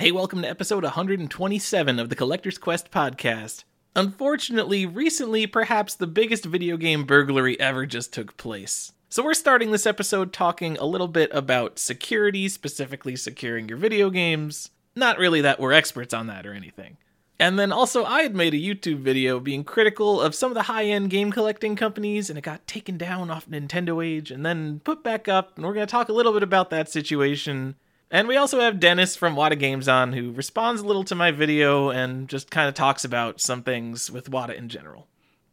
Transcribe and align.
Hey, 0.00 0.12
welcome 0.12 0.42
to 0.42 0.48
episode 0.48 0.84
127 0.84 1.98
of 1.98 2.08
the 2.08 2.14
Collector's 2.14 2.56
Quest 2.56 2.92
podcast. 2.92 3.64
Unfortunately, 3.96 4.86
recently, 4.86 5.44
perhaps 5.44 5.96
the 5.96 6.06
biggest 6.06 6.44
video 6.44 6.76
game 6.76 7.02
burglary 7.02 7.58
ever 7.58 7.84
just 7.84 8.12
took 8.12 8.36
place. 8.36 8.92
So, 9.08 9.24
we're 9.24 9.34
starting 9.34 9.72
this 9.72 9.86
episode 9.86 10.32
talking 10.32 10.76
a 10.78 10.84
little 10.84 11.08
bit 11.08 11.30
about 11.32 11.80
security, 11.80 12.48
specifically 12.48 13.16
securing 13.16 13.68
your 13.68 13.76
video 13.76 14.08
games. 14.08 14.70
Not 14.94 15.18
really 15.18 15.40
that 15.40 15.58
we're 15.58 15.72
experts 15.72 16.14
on 16.14 16.28
that 16.28 16.46
or 16.46 16.52
anything. 16.52 16.98
And 17.40 17.58
then 17.58 17.72
also, 17.72 18.04
I 18.04 18.22
had 18.22 18.36
made 18.36 18.54
a 18.54 18.56
YouTube 18.56 19.00
video 19.00 19.40
being 19.40 19.64
critical 19.64 20.20
of 20.20 20.32
some 20.32 20.52
of 20.52 20.54
the 20.54 20.62
high 20.62 20.84
end 20.84 21.10
game 21.10 21.32
collecting 21.32 21.74
companies, 21.74 22.30
and 22.30 22.38
it 22.38 22.42
got 22.42 22.68
taken 22.68 22.98
down 22.98 23.32
off 23.32 23.50
Nintendo 23.50 24.06
Age 24.06 24.30
and 24.30 24.46
then 24.46 24.78
put 24.84 25.02
back 25.02 25.26
up. 25.26 25.56
And 25.56 25.66
we're 25.66 25.74
going 25.74 25.88
to 25.88 25.90
talk 25.90 26.08
a 26.08 26.12
little 26.12 26.32
bit 26.32 26.44
about 26.44 26.70
that 26.70 26.88
situation. 26.88 27.74
And 28.10 28.26
we 28.26 28.36
also 28.36 28.60
have 28.60 28.80
Deniz 28.80 29.16
from 29.16 29.36
Wata 29.36 29.58
Games 29.58 29.86
on, 29.86 30.14
who 30.14 30.32
responds 30.32 30.80
a 30.80 30.86
little 30.86 31.04
to 31.04 31.14
my 31.14 31.30
video 31.30 31.90
and 31.90 32.28
just 32.28 32.50
kind 32.50 32.68
of 32.68 32.74
talks 32.74 33.04
about 33.04 33.40
some 33.40 33.62
things 33.62 34.10
with 34.10 34.30
Wada 34.30 34.56
in 34.56 34.68
general. 34.68 35.06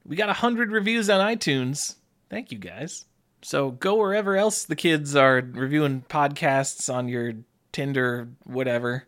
We 0.05 0.15
got 0.15 0.27
100 0.27 0.71
reviews 0.71 1.09
on 1.09 1.19
iTunes. 1.19 1.95
Thank 2.29 2.51
you 2.51 2.57
guys. 2.57 3.05
So 3.41 3.71
go 3.71 3.95
wherever 3.95 4.37
else 4.37 4.63
the 4.63 4.75
kids 4.75 5.15
are 5.15 5.41
reviewing 5.53 6.05
podcasts 6.09 6.93
on 6.93 7.09
your 7.09 7.33
Tinder, 7.71 8.29
whatever. 8.45 9.03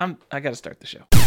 I'm 0.00 0.16
I 0.32 0.40
got 0.40 0.50
to 0.50 0.56
start 0.56 0.80
the 0.80 0.86
show. 0.86 1.23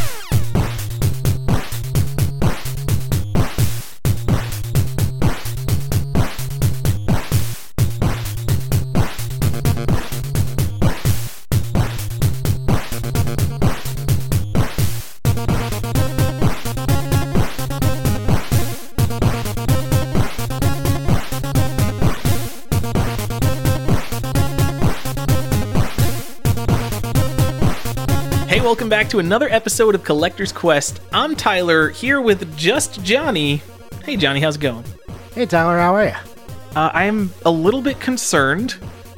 Hey, 28.57 28.63
welcome 28.63 28.89
back 28.89 29.07
to 29.09 29.19
another 29.19 29.47
episode 29.51 29.93
of 29.93 30.03
Collector's 30.03 30.51
Quest. 30.51 30.99
I'm 31.13 31.35
Tyler, 31.35 31.89
here 31.89 32.19
with 32.19 32.57
just 32.57 33.03
Johnny. 33.03 33.61
Hey, 34.03 34.17
Johnny, 34.17 34.39
how's 34.39 34.55
it 34.55 34.61
going? 34.61 34.83
Hey 35.35 35.45
Tyler, 35.45 35.77
how 35.77 35.93
are 35.93 36.05
you? 36.05 36.15
Uh, 36.75 36.89
I'm 36.91 37.31
a 37.45 37.51
little 37.51 37.83
bit 37.83 37.99
concerned 37.99 38.75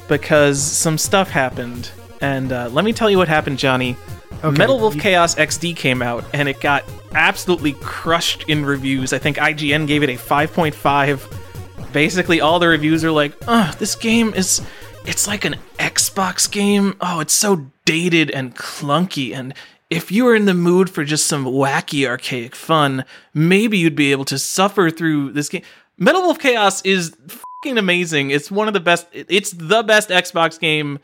because 0.08 0.62
some 0.62 0.98
stuff 0.98 1.30
happened. 1.30 1.90
And 2.20 2.52
uh, 2.52 2.68
let 2.68 2.84
me 2.84 2.92
tell 2.92 3.08
you 3.08 3.16
what 3.16 3.28
happened, 3.28 3.58
Johnny. 3.58 3.96
Okay, 4.44 4.58
Metal 4.58 4.78
Wolf 4.78 4.94
you- 4.94 5.00
Chaos 5.00 5.34
XD 5.36 5.74
came 5.74 6.02
out 6.02 6.22
and 6.34 6.46
it 6.46 6.60
got 6.60 6.84
absolutely 7.14 7.72
crushed 7.72 8.46
in 8.46 8.62
reviews. 8.66 9.14
I 9.14 9.18
think 9.18 9.38
IGN 9.38 9.86
gave 9.86 10.02
it 10.02 10.10
a 10.10 10.16
5.5. 10.16 11.92
Basically, 11.94 12.42
all 12.42 12.58
the 12.58 12.68
reviews 12.68 13.06
are 13.06 13.10
like, 13.10 13.32
oh, 13.48 13.74
this 13.78 13.94
game 13.94 14.34
is. 14.34 14.60
It's 15.06 15.26
like 15.26 15.44
an 15.44 15.56
Xbox 15.78 16.50
game. 16.50 16.94
Oh, 17.00 17.20
it's 17.20 17.32
so 17.32 17.70
dated 17.84 18.30
and 18.30 18.54
clunky. 18.54 19.34
And 19.34 19.54
if 19.88 20.12
you 20.12 20.24
were 20.24 20.34
in 20.34 20.44
the 20.44 20.54
mood 20.54 20.90
for 20.90 21.04
just 21.04 21.26
some 21.26 21.44
wacky, 21.46 22.06
archaic 22.06 22.54
fun, 22.54 23.04
maybe 23.34 23.78
you'd 23.78 23.96
be 23.96 24.12
able 24.12 24.26
to 24.26 24.38
suffer 24.38 24.90
through 24.90 25.32
this 25.32 25.48
game. 25.48 25.62
Metal 25.98 26.22
Wolf 26.22 26.38
Chaos 26.38 26.82
is 26.82 27.16
fucking 27.26 27.78
amazing. 27.78 28.30
It's 28.30 28.50
one 28.50 28.68
of 28.68 28.74
the 28.74 28.80
best. 28.80 29.06
It's 29.12 29.50
the 29.50 29.82
best 29.82 30.10
Xbox 30.10 30.58
game. 30.58 30.98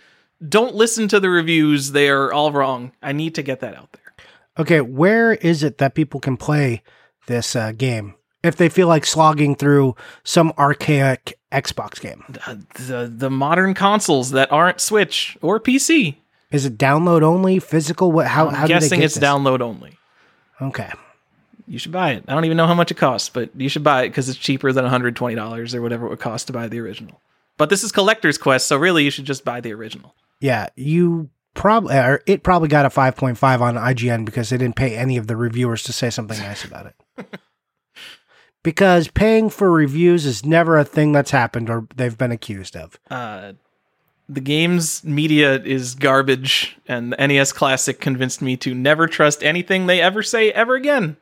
Don't 0.47 0.75
listen 0.75 1.09
to 1.09 1.21
the 1.21 1.31
reviews; 1.31 1.93
they 1.93 2.09
are 2.09 2.33
all 2.33 2.53
wrong. 2.53 2.93
I 3.03 3.13
need 3.13 3.35
to 3.35 3.43
get 3.43 3.61
that 3.61 3.75
out 3.75 3.93
there. 3.93 4.27
Okay, 4.59 4.81
where 4.81 5.35
is 5.35 5.63
it 5.63 5.79
that 5.79 5.95
people 5.95 6.21
can 6.21 6.37
play 6.37 6.83
this 7.27 7.57
uh, 7.57 7.73
game 7.73 8.15
if 8.43 8.57
they 8.57 8.69
feel 8.69 8.89
like 8.89 9.05
slogging 9.05 9.55
through 9.55 9.97
some 10.25 10.53
archaic 10.59 11.39
Xbox 11.57 12.01
game? 12.01 12.23
Uh, 12.47 12.57
the 12.75 13.13
the 13.15 13.31
modern 13.31 13.75
consoles 13.75 14.31
that 14.33 14.53
aren't 14.53 14.81
Switch 14.81 15.39
or 15.41 15.59
PC. 15.59 16.17
Is 16.53 16.65
it 16.67 16.79
download 16.79 17.23
only, 17.23 17.59
physical? 17.59 18.13
What? 18.13 18.27
How? 18.27 18.49
how 18.51 18.63
I'm 18.63 18.69
do 18.69 18.75
they 18.75 18.81
guessing 18.81 19.03
it's 19.03 19.15
this? 19.15 19.25
download 19.25 19.61
only. 19.61 19.99
Okay. 20.61 20.91
You 21.67 21.79
should 21.79 21.93
buy 21.93 22.13
it. 22.13 22.25
I 22.29 22.35
don't 22.35 22.45
even 22.45 22.57
know 22.57 22.67
how 22.67 22.75
much 22.75 22.91
it 22.93 22.97
costs, 22.97 23.29
but 23.29 23.51
you 23.57 23.69
should 23.69 23.83
buy 23.83 24.03
it 24.03 24.11
because 24.11 24.29
it's 24.29 24.39
cheaper 24.39 24.73
than 24.73 24.85
$120 24.85 25.75
or 25.75 25.83
whatever 25.83 26.07
it 26.07 26.11
would 26.11 26.21
cost 26.21 26.47
to 26.47 26.53
buy 26.53 26.69
the 26.69 26.79
original. 26.79 27.21
But 27.59 27.71
this 27.71 27.83
is 27.83 27.91
Collector's 27.91 28.39
Quest, 28.39 28.69
so 28.69 28.77
really 28.77 29.03
you 29.03 29.11
should 29.11 29.25
just 29.25 29.45
buy 29.45 29.61
the 29.61 29.73
original. 29.73 30.15
Yeah, 30.41 30.69
you 30.77 31.31
probably 31.55 31.97
or 31.97 32.23
it 32.27 32.43
probably 32.43 32.69
got 32.69 32.87
a 32.87 32.91
five 32.91 33.17
point 33.17 33.39
five 33.39 33.63
on 33.63 33.75
IGN 33.75 34.25
because 34.25 34.51
they 34.51 34.59
didn't 34.59 34.77
pay 34.77 34.97
any 34.97 35.17
of 35.17 35.27
the 35.27 35.37
reviewers 35.37 35.83
to 35.85 35.93
say 35.93 36.11
something 36.11 36.39
nice 36.39 36.65
about 36.65 36.87
it. 36.87 37.27
because 38.67 39.07
paying 39.07 39.49
for 39.49 39.71
reviews 39.71 40.27
is 40.27 40.45
never 40.45 40.77
a 40.77 40.85
thing 40.85 41.13
that's 41.13 41.31
happened 41.31 41.71
or 41.71 41.87
they've 41.95 42.19
been 42.19 42.33
accused 42.33 42.77
of. 42.77 42.99
uh, 43.13 43.53
the 44.29 44.41
game's 44.41 45.05
media 45.05 45.63
is 45.63 45.95
garbage, 45.95 46.77
and 46.89 47.13
the 47.13 47.27
NES 47.29 47.53
Classic 47.53 48.01
convinced 48.01 48.43
me 48.43 48.57
to 48.57 48.75
never 48.75 49.07
trust 49.07 49.45
anything 49.45 49.87
they 49.87 50.01
ever 50.01 50.21
say 50.21 50.51
ever 50.51 50.75
again. 50.75 51.17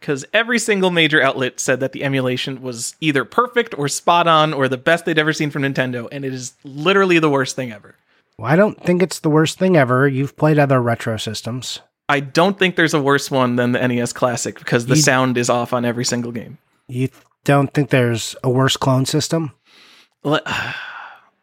Because 0.00 0.24
every 0.32 0.58
single 0.58 0.90
major 0.90 1.22
outlet 1.22 1.60
said 1.60 1.78
that 1.78 1.92
the 1.92 2.02
emulation 2.02 2.60
was 2.60 2.96
either 3.00 3.24
perfect 3.24 3.72
or 3.78 3.86
spot 3.86 4.26
on 4.26 4.52
or 4.52 4.66
the 4.66 4.76
best 4.76 5.04
they'd 5.04 5.16
ever 5.16 5.32
seen 5.32 5.50
from 5.50 5.62
Nintendo, 5.62 6.08
and 6.10 6.24
it 6.24 6.34
is 6.34 6.54
literally 6.64 7.20
the 7.20 7.30
worst 7.30 7.54
thing 7.54 7.70
ever. 7.70 7.94
Well, 8.36 8.50
I 8.50 8.56
don't 8.56 8.82
think 8.82 9.00
it's 9.00 9.20
the 9.20 9.30
worst 9.30 9.56
thing 9.60 9.76
ever. 9.76 10.08
You've 10.08 10.36
played 10.36 10.58
other 10.58 10.82
retro 10.82 11.18
systems. 11.18 11.78
I 12.08 12.18
don't 12.18 12.58
think 12.58 12.74
there's 12.74 12.94
a 12.94 13.00
worse 13.00 13.30
one 13.30 13.54
than 13.54 13.70
the 13.70 13.86
NES 13.86 14.12
Classic 14.12 14.58
because 14.58 14.86
the 14.86 14.96
You- 14.96 15.02
sound 15.02 15.38
is 15.38 15.48
off 15.48 15.72
on 15.72 15.84
every 15.84 16.04
single 16.04 16.32
game. 16.32 16.58
You 16.90 17.08
don't 17.44 17.72
think 17.72 17.90
there's 17.90 18.34
a 18.42 18.50
worse 18.50 18.76
clone 18.76 19.06
system? 19.06 19.52
I 20.24 20.74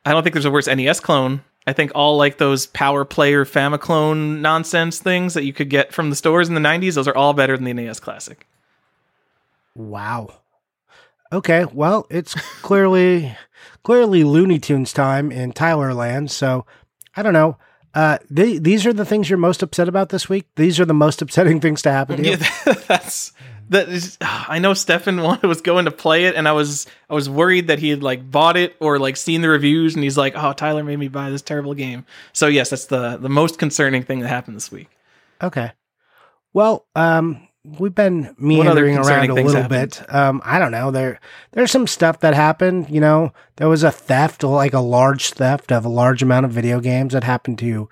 don't 0.05 0.23
think 0.23 0.33
there's 0.33 0.45
a 0.45 0.51
worse 0.51 0.67
NES 0.67 0.99
clone. 0.99 1.41
I 1.65 1.73
think 1.73 1.91
all 1.95 2.17
like 2.17 2.37
those 2.37 2.67
Power 2.67 3.03
Player 3.05 3.45
Famiclone 3.45 4.39
nonsense 4.39 4.99
things 4.99 5.33
that 5.33 5.43
you 5.43 5.53
could 5.53 5.69
get 5.69 5.93
from 5.93 6.09
the 6.09 6.15
stores 6.15 6.47
in 6.47 6.55
the 6.55 6.61
90s, 6.61 6.95
those 6.95 7.07
are 7.07 7.15
all 7.15 7.33
better 7.33 7.57
than 7.57 7.65
the 7.65 7.73
NES 7.73 7.99
Classic. 7.99 8.47
Wow. 9.75 10.39
Okay, 11.31 11.65
well, 11.65 12.07
it's 12.09 12.33
clearly 12.61 13.35
clearly 13.83 14.23
Looney 14.23 14.59
Tunes 14.59 14.93
time 14.93 15.31
in 15.31 15.51
Tyler 15.51 15.93
Land, 15.93 16.31
so 16.31 16.65
I 17.15 17.23
don't 17.23 17.33
know. 17.33 17.57
Uh, 17.97 18.19
they, 18.29 18.59
these 18.59 18.85
are 18.85 18.93
the 18.93 19.05
things 19.05 19.27
you're 19.27 19.39
most 19.39 19.63
upset 19.63 19.89
about 19.89 20.09
this 20.09 20.29
week. 20.29 20.45
These 20.55 20.79
are 20.79 20.85
the 20.85 20.93
most 20.93 21.19
upsetting 21.23 21.59
things 21.59 21.81
to 21.81 21.91
happen 21.91 22.17
to 22.17 22.23
you. 22.23 22.37
Yeah, 22.37 22.73
that's 22.87 23.33
that 23.69 23.89
is. 23.89 24.19
I 24.21 24.59
know 24.59 24.75
Stefan 24.75 25.17
was 25.41 25.61
going 25.61 25.85
to 25.85 25.91
play 25.91 26.25
it, 26.25 26.35
and 26.35 26.47
I 26.47 26.51
was 26.51 26.85
I 27.09 27.15
was 27.15 27.27
worried 27.27 27.69
that 27.69 27.79
he 27.79 27.89
had 27.89 28.03
like 28.03 28.29
bought 28.29 28.55
it 28.55 28.75
or 28.79 28.99
like 28.99 29.17
seen 29.17 29.41
the 29.41 29.49
reviews, 29.49 29.95
and 29.95 30.03
he's 30.03 30.15
like, 30.15 30.33
"Oh, 30.35 30.53
Tyler 30.53 30.83
made 30.83 30.99
me 30.99 31.07
buy 31.07 31.31
this 31.31 31.41
terrible 31.41 31.73
game." 31.73 32.05
So 32.33 32.45
yes, 32.45 32.69
that's 32.69 32.85
the 32.85 33.17
the 33.17 33.29
most 33.29 33.57
concerning 33.57 34.03
thing 34.03 34.19
that 34.19 34.27
happened 34.27 34.57
this 34.57 34.71
week. 34.71 34.89
Okay. 35.41 35.71
Well, 36.53 36.85
um, 36.95 37.46
we've 37.63 37.93
been 37.95 38.33
meandering 38.37 38.97
around 38.97 39.29
a 39.29 39.33
little 39.33 39.61
happened? 39.63 39.69
bit. 39.69 40.13
Um, 40.13 40.41
I 40.45 40.59
don't 40.59 40.71
know. 40.71 40.91
There, 40.91 41.19
there's 41.51 41.71
some 41.71 41.87
stuff 41.87 42.19
that 42.21 42.33
happened. 42.33 42.89
You 42.89 43.01
know, 43.01 43.33
there 43.57 43.69
was 43.69 43.83
a 43.83 43.91
theft, 43.91 44.43
like 44.43 44.73
a 44.73 44.79
large 44.79 45.31
theft 45.31 45.71
of 45.71 45.85
a 45.85 45.89
large 45.89 46.21
amount 46.23 46.45
of 46.45 46.51
video 46.51 46.79
games 46.79 47.13
that 47.13 47.23
happened 47.23 47.59
to 47.59 47.89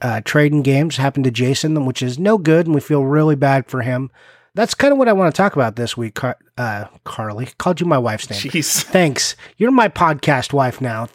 uh, 0.00 0.20
Trade-N-Games. 0.24 0.96
Happened 0.96 1.24
to 1.24 1.30
Jason, 1.30 1.84
which 1.86 2.02
is 2.02 2.18
no 2.18 2.38
good, 2.38 2.66
and 2.66 2.74
we 2.74 2.80
feel 2.80 3.04
really 3.04 3.34
bad 3.36 3.66
for 3.66 3.82
him. 3.82 4.10
That's 4.54 4.74
kind 4.74 4.92
of 4.92 4.98
what 4.98 5.08
I 5.08 5.12
want 5.12 5.32
to 5.34 5.36
talk 5.36 5.54
about 5.54 5.76
this 5.76 5.96
week. 5.96 6.14
Car- 6.14 6.38
uh, 6.56 6.86
Carly 7.04 7.48
called 7.58 7.80
you 7.80 7.86
my 7.86 7.98
wife's 7.98 8.28
name. 8.30 8.40
Jeez, 8.40 8.82
Thanks. 8.82 9.36
You're 9.56 9.70
my 9.70 9.88
podcast 9.88 10.52
wife 10.52 10.80
now, 10.80 11.08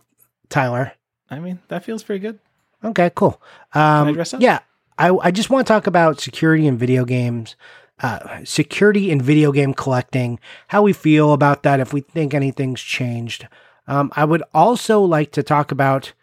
Tyler. 0.50 0.94
I 1.30 1.40
mean 1.40 1.60
that 1.68 1.84
feels 1.84 2.04
pretty 2.04 2.20
good. 2.20 2.40
Okay, 2.84 3.12
cool. 3.16 3.42
I 3.74 4.00
Um, 4.02 4.14
dress 4.14 4.34
up? 4.34 4.42
Yeah, 4.42 4.60
I, 4.98 5.10
I 5.16 5.32
just 5.32 5.50
want 5.50 5.66
to 5.66 5.74
talk 5.74 5.88
about 5.88 6.20
security 6.22 6.68
in 6.68 6.78
video 6.78 7.06
games, 7.06 7.56
uh, 8.02 8.44
security 8.44 9.12
in 9.12 9.22
video 9.22 9.52
game 9.52 9.74
collecting, 9.74 10.40
how 10.68 10.82
we 10.82 10.94
feel 10.94 11.34
about 11.34 11.64
that, 11.64 11.80
if 11.80 11.94
we 11.94 12.02
think 12.02 12.34
anything's 12.34 12.82
changed. 12.82 13.48
Um, 13.88 14.12
I 14.16 14.26
would 14.26 14.44
also 14.54 15.02
like 15.02 15.32
to 15.34 15.44
talk 15.44 15.72
about, 15.72 16.14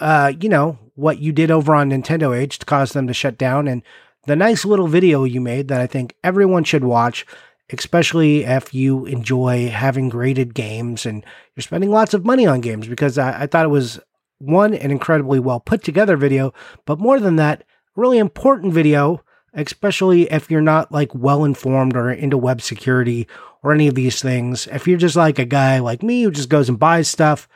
uh, 0.00 0.32
you 0.40 0.48
know, 0.48 0.78
what 0.94 1.18
you 1.18 1.32
did 1.32 1.50
over 1.50 1.74
on 1.74 1.90
Nintendo 1.90 2.36
Age 2.36 2.58
to 2.58 2.66
cause 2.66 2.92
them 2.92 3.06
to 3.06 3.14
shut 3.14 3.36
down, 3.36 3.68
and 3.68 3.82
the 4.26 4.36
nice 4.36 4.64
little 4.64 4.86
video 4.88 5.24
you 5.24 5.40
made 5.40 5.68
that 5.68 5.80
I 5.80 5.86
think 5.86 6.14
everyone 6.24 6.64
should 6.64 6.84
watch. 6.84 7.26
Especially 7.72 8.44
if 8.44 8.74
you 8.74 9.06
enjoy 9.06 9.70
having 9.70 10.10
graded 10.10 10.52
games 10.52 11.06
and 11.06 11.24
you're 11.56 11.62
spending 11.62 11.90
lots 11.90 12.12
of 12.12 12.22
money 12.22 12.46
on 12.46 12.60
games, 12.60 12.86
because 12.86 13.16
I, 13.16 13.44
I 13.44 13.46
thought 13.46 13.64
it 13.64 13.70
was 13.70 13.98
one, 14.38 14.74
an 14.74 14.90
incredibly 14.90 15.40
well 15.40 15.60
put 15.60 15.82
together 15.82 16.18
video, 16.18 16.52
but 16.84 16.98
more 16.98 17.18
than 17.18 17.36
that, 17.36 17.64
really 17.96 18.18
important 18.18 18.74
video, 18.74 19.24
especially 19.54 20.30
if 20.30 20.50
you're 20.50 20.60
not 20.60 20.92
like 20.92 21.14
well 21.14 21.44
informed 21.44 21.96
or 21.96 22.10
into 22.10 22.36
web 22.36 22.60
security 22.60 23.26
or 23.62 23.72
any 23.72 23.88
of 23.88 23.94
these 23.94 24.20
things. 24.20 24.66
If 24.66 24.86
you're 24.86 24.98
just 24.98 25.16
like 25.16 25.38
a 25.38 25.44
guy 25.44 25.78
like 25.78 26.02
me 26.02 26.22
who 26.22 26.30
just 26.30 26.48
goes 26.48 26.68
and 26.68 26.78
buys 26.78 27.08
stuff, 27.08 27.48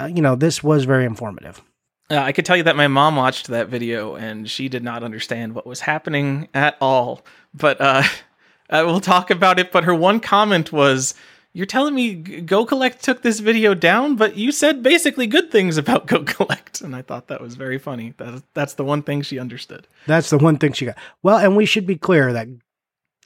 uh, 0.00 0.06
you 0.06 0.22
know, 0.22 0.34
this 0.34 0.62
was 0.62 0.84
very 0.84 1.04
informative. 1.04 1.62
Uh, 2.10 2.18
I 2.18 2.32
could 2.32 2.44
tell 2.44 2.56
you 2.56 2.64
that 2.64 2.76
my 2.76 2.88
mom 2.88 3.16
watched 3.16 3.46
that 3.48 3.68
video 3.68 4.14
and 4.14 4.48
she 4.50 4.68
did 4.68 4.82
not 4.82 5.02
understand 5.02 5.54
what 5.54 5.66
was 5.66 5.80
happening 5.80 6.48
at 6.52 6.76
all. 6.80 7.24
But 7.54 7.80
uh, 7.80 8.02
we'll 8.70 9.00
talk 9.00 9.30
about 9.30 9.58
it. 9.58 9.72
But 9.72 9.84
her 9.84 9.94
one 9.94 10.20
comment 10.20 10.72
was, 10.72 11.14
"You're 11.54 11.64
telling 11.64 11.94
me 11.94 12.14
Go 12.14 12.66
Collect 12.66 13.02
took 13.02 13.22
this 13.22 13.40
video 13.40 13.72
down, 13.72 14.16
but 14.16 14.36
you 14.36 14.52
said 14.52 14.82
basically 14.82 15.26
good 15.26 15.50
things 15.50 15.78
about 15.78 16.06
Go 16.08 16.22
Collect." 16.22 16.82
And 16.82 16.94
I 16.94 17.00
thought 17.00 17.28
that 17.28 17.40
was 17.40 17.54
very 17.54 17.78
funny. 17.78 18.12
That 18.18 18.42
that's 18.52 18.74
the 18.74 18.84
one 18.84 19.02
thing 19.02 19.22
she 19.22 19.38
understood. 19.38 19.86
That's 20.06 20.28
the 20.28 20.38
one 20.38 20.58
thing 20.58 20.74
she 20.74 20.84
got. 20.84 20.98
Well, 21.22 21.38
and 21.38 21.56
we 21.56 21.64
should 21.64 21.86
be 21.86 21.96
clear 21.96 22.34
that 22.34 22.48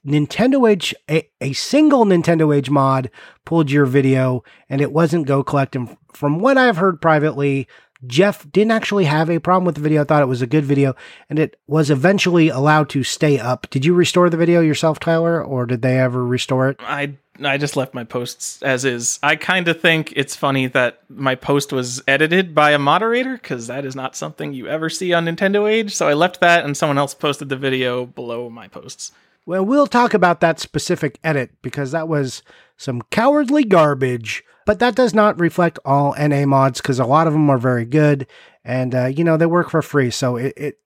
Nintendo 0.06 0.70
Age, 0.70 0.94
a, 1.10 1.28
a 1.40 1.52
single 1.52 2.04
Nintendo 2.04 2.54
Age 2.54 2.70
mod 2.70 3.10
pulled 3.44 3.70
your 3.70 3.86
video, 3.86 4.44
and 4.68 4.80
it 4.80 4.92
wasn't 4.92 5.26
Go 5.26 5.42
Collect. 5.42 5.74
And 5.76 5.96
from 6.12 6.38
what 6.38 6.56
I've 6.56 6.76
heard 6.76 7.00
privately, 7.00 7.66
Jeff 8.06 8.50
didn't 8.52 8.70
actually 8.70 9.04
have 9.04 9.28
a 9.28 9.40
problem 9.40 9.64
with 9.64 9.74
the 9.74 9.80
video. 9.80 10.02
I 10.02 10.04
thought 10.04 10.22
it 10.22 10.26
was 10.26 10.42
a 10.42 10.46
good 10.46 10.64
video, 10.64 10.94
and 11.28 11.38
it 11.38 11.56
was 11.66 11.90
eventually 11.90 12.48
allowed 12.48 12.88
to 12.90 13.02
stay 13.02 13.38
up. 13.38 13.68
Did 13.70 13.84
you 13.84 13.92
restore 13.92 14.30
the 14.30 14.36
video 14.36 14.60
yourself, 14.60 15.00
Tyler, 15.00 15.42
or 15.42 15.66
did 15.66 15.82
they 15.82 15.98
ever 15.98 16.24
restore 16.24 16.68
it? 16.68 16.76
I 16.80 17.14
I 17.42 17.58
just 17.58 17.76
left 17.76 17.94
my 17.94 18.04
posts 18.04 18.62
as 18.62 18.84
is. 18.84 19.18
I 19.22 19.36
kind 19.36 19.68
of 19.68 19.80
think 19.80 20.12
it's 20.16 20.36
funny 20.36 20.66
that 20.68 21.00
my 21.08 21.34
post 21.34 21.72
was 21.72 22.02
edited 22.08 22.54
by 22.54 22.72
a 22.72 22.78
moderator 22.78 23.34
because 23.34 23.66
that 23.66 23.84
is 23.84 23.94
not 23.94 24.16
something 24.16 24.52
you 24.52 24.66
ever 24.66 24.88
see 24.88 25.12
on 25.12 25.26
Nintendo 25.26 25.70
Age. 25.70 25.94
So 25.94 26.08
I 26.08 26.14
left 26.14 26.40
that, 26.40 26.64
and 26.64 26.76
someone 26.76 26.98
else 26.98 27.14
posted 27.14 27.48
the 27.48 27.56
video 27.56 28.06
below 28.06 28.50
my 28.50 28.68
posts. 28.68 29.12
Well, 29.46 29.64
we'll 29.64 29.86
talk 29.86 30.12
about 30.14 30.40
that 30.40 30.60
specific 30.60 31.18
edit 31.24 31.50
because 31.62 31.92
that 31.92 32.08
was 32.08 32.42
some 32.76 33.02
cowardly 33.10 33.64
garbage. 33.64 34.44
But 34.66 34.80
that 34.80 34.94
does 34.94 35.14
not 35.14 35.40
reflect 35.40 35.78
all 35.86 36.14
NA 36.18 36.44
mods 36.44 36.82
because 36.82 36.98
a 36.98 37.06
lot 37.06 37.26
of 37.26 37.32
them 37.32 37.48
are 37.48 37.56
very 37.56 37.86
good, 37.86 38.26
and 38.62 38.94
uh, 38.94 39.06
you 39.06 39.24
know 39.24 39.38
they 39.38 39.46
work 39.46 39.70
for 39.70 39.80
free. 39.80 40.10
So 40.10 40.36
it, 40.36 40.52
it 40.58 40.78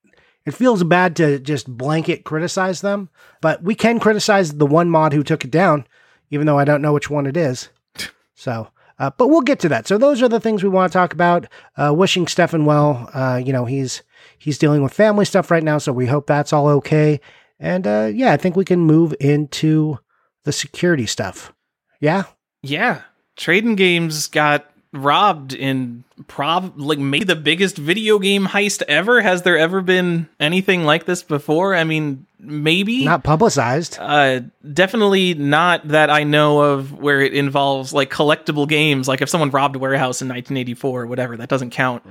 it 0.46 0.54
feels 0.54 0.84
bad 0.84 1.16
to 1.16 1.40
just 1.40 1.66
blanket 1.66 2.22
criticize 2.22 2.80
them. 2.80 3.08
But 3.40 3.64
we 3.64 3.74
can 3.74 3.98
criticize 3.98 4.52
the 4.52 4.66
one 4.66 4.88
mod 4.88 5.12
who 5.12 5.24
took 5.24 5.44
it 5.44 5.50
down, 5.50 5.88
even 6.32 6.48
though 6.48 6.58
I 6.58 6.64
don't 6.64 6.82
know 6.82 6.92
which 6.92 7.10
one 7.10 7.26
it 7.26 7.36
is. 7.36 7.68
So. 8.34 8.68
Uh, 8.98 9.10
but 9.16 9.28
we'll 9.28 9.40
get 9.40 9.60
to 9.60 9.68
that. 9.68 9.86
So 9.86 9.98
those 9.98 10.20
are 10.20 10.28
the 10.28 10.40
things 10.40 10.62
we 10.62 10.68
want 10.68 10.92
to 10.92 10.96
talk 10.96 11.12
about. 11.12 11.46
Uh, 11.76 11.92
wishing 11.94 12.26
Stefan 12.26 12.64
well. 12.64 13.08
Uh, 13.14 13.40
you 13.42 13.52
know 13.52 13.64
he's 13.64 14.02
he's 14.38 14.58
dealing 14.58 14.82
with 14.82 14.92
family 14.92 15.24
stuff 15.24 15.50
right 15.50 15.62
now, 15.62 15.78
so 15.78 15.92
we 15.92 16.06
hope 16.06 16.26
that's 16.26 16.52
all 16.52 16.66
okay. 16.68 17.20
And 17.62 17.86
uh, 17.86 18.10
yeah, 18.12 18.32
I 18.32 18.36
think 18.36 18.56
we 18.56 18.64
can 18.64 18.80
move 18.80 19.14
into 19.20 19.98
the 20.44 20.52
security 20.52 21.06
stuff. 21.06 21.52
Yeah? 22.00 22.24
Yeah. 22.62 23.02
Trade-N-Games 23.36 24.26
got 24.26 24.71
robbed 24.92 25.54
in 25.54 26.04
prob 26.28 26.74
like 26.78 26.98
maybe 26.98 27.24
the 27.24 27.36
biggest 27.36 27.76
video 27.76 28.18
game 28.18 28.46
heist 28.46 28.82
ever. 28.82 29.20
Has 29.20 29.42
there 29.42 29.56
ever 29.56 29.80
been 29.80 30.28
anything 30.38 30.84
like 30.84 31.06
this 31.06 31.22
before? 31.22 31.74
I 31.74 31.84
mean, 31.84 32.26
maybe 32.38 33.04
not 33.04 33.24
publicized. 33.24 33.98
Uh, 33.98 34.40
definitely 34.72 35.34
not 35.34 35.88
that 35.88 36.10
I 36.10 36.24
know 36.24 36.60
of 36.60 36.92
where 36.92 37.20
it 37.20 37.34
involves 37.34 37.92
like 37.92 38.10
collectible 38.10 38.68
games. 38.68 39.08
Like 39.08 39.22
if 39.22 39.28
someone 39.28 39.50
robbed 39.50 39.76
a 39.76 39.78
warehouse 39.78 40.20
in 40.20 40.28
1984 40.28 41.02
or 41.02 41.06
whatever, 41.06 41.36
that 41.38 41.48
doesn't 41.48 41.70
count. 41.70 42.04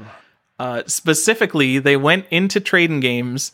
Uh, 0.58 0.84
specifically, 0.86 1.80
they 1.80 1.98
went 1.98 2.26
into 2.30 2.60
Trade-N-Games 2.60 3.52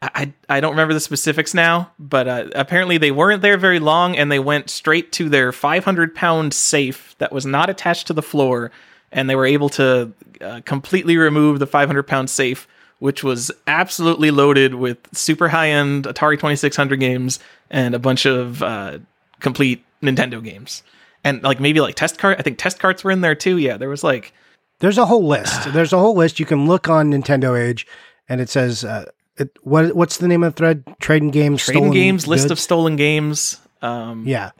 I, 0.00 0.32
I 0.48 0.60
don't 0.60 0.70
remember 0.70 0.94
the 0.94 1.00
specifics 1.00 1.54
now, 1.54 1.90
but 1.98 2.28
uh, 2.28 2.46
apparently 2.54 2.98
they 2.98 3.10
weren't 3.10 3.42
there 3.42 3.56
very 3.56 3.80
long 3.80 4.16
and 4.16 4.30
they 4.30 4.38
went 4.38 4.70
straight 4.70 5.10
to 5.12 5.28
their 5.28 5.50
500 5.50 6.14
pound 6.14 6.54
safe 6.54 7.16
that 7.18 7.32
was 7.32 7.44
not 7.44 7.68
attached 7.68 8.06
to 8.06 8.12
the 8.12 8.22
floor. 8.22 8.70
And 9.10 9.28
they 9.28 9.34
were 9.34 9.46
able 9.46 9.68
to 9.70 10.12
uh, 10.40 10.60
completely 10.64 11.16
remove 11.16 11.58
the 11.58 11.66
500 11.66 12.04
pound 12.04 12.30
safe, 12.30 12.68
which 13.00 13.24
was 13.24 13.50
absolutely 13.66 14.30
loaded 14.30 14.74
with 14.74 14.98
super 15.12 15.48
high 15.48 15.70
end 15.70 16.04
Atari 16.04 16.36
2600 16.36 17.00
games 17.00 17.40
and 17.70 17.94
a 17.94 17.98
bunch 17.98 18.24
of 18.24 18.62
uh, 18.62 18.98
complete 19.40 19.84
Nintendo 20.00 20.42
games. 20.42 20.84
And 21.24 21.42
like 21.42 21.58
maybe 21.58 21.80
like 21.80 21.96
test 21.96 22.18
cart, 22.18 22.38
I 22.38 22.42
think 22.42 22.58
test 22.58 22.78
carts 22.78 23.02
were 23.02 23.10
in 23.10 23.22
there 23.22 23.34
too. 23.34 23.58
Yeah, 23.58 23.76
there 23.76 23.88
was 23.88 24.04
like. 24.04 24.32
There's 24.78 24.98
a 24.98 25.06
whole 25.06 25.26
list. 25.26 25.72
There's 25.72 25.92
a 25.92 25.98
whole 25.98 26.14
list. 26.14 26.38
You 26.38 26.46
can 26.46 26.68
look 26.68 26.88
on 26.88 27.10
Nintendo 27.10 27.60
Age 27.60 27.84
and 28.28 28.40
it 28.40 28.48
says 28.48 28.84
uh, 28.84 29.06
it, 29.38 29.56
what 29.62 29.94
what's 29.94 30.18
the 30.18 30.28
name 30.28 30.42
of 30.42 30.54
the 30.54 30.58
thread? 30.58 30.84
Trade-N-Games, 31.00 31.64
trading 31.64 31.90
games, 31.90 32.24
goods? 32.24 32.28
list 32.28 32.50
of 32.50 32.58
stolen 32.58 32.96
games. 32.96 33.60
Um, 33.82 34.26
yeah, 34.26 34.50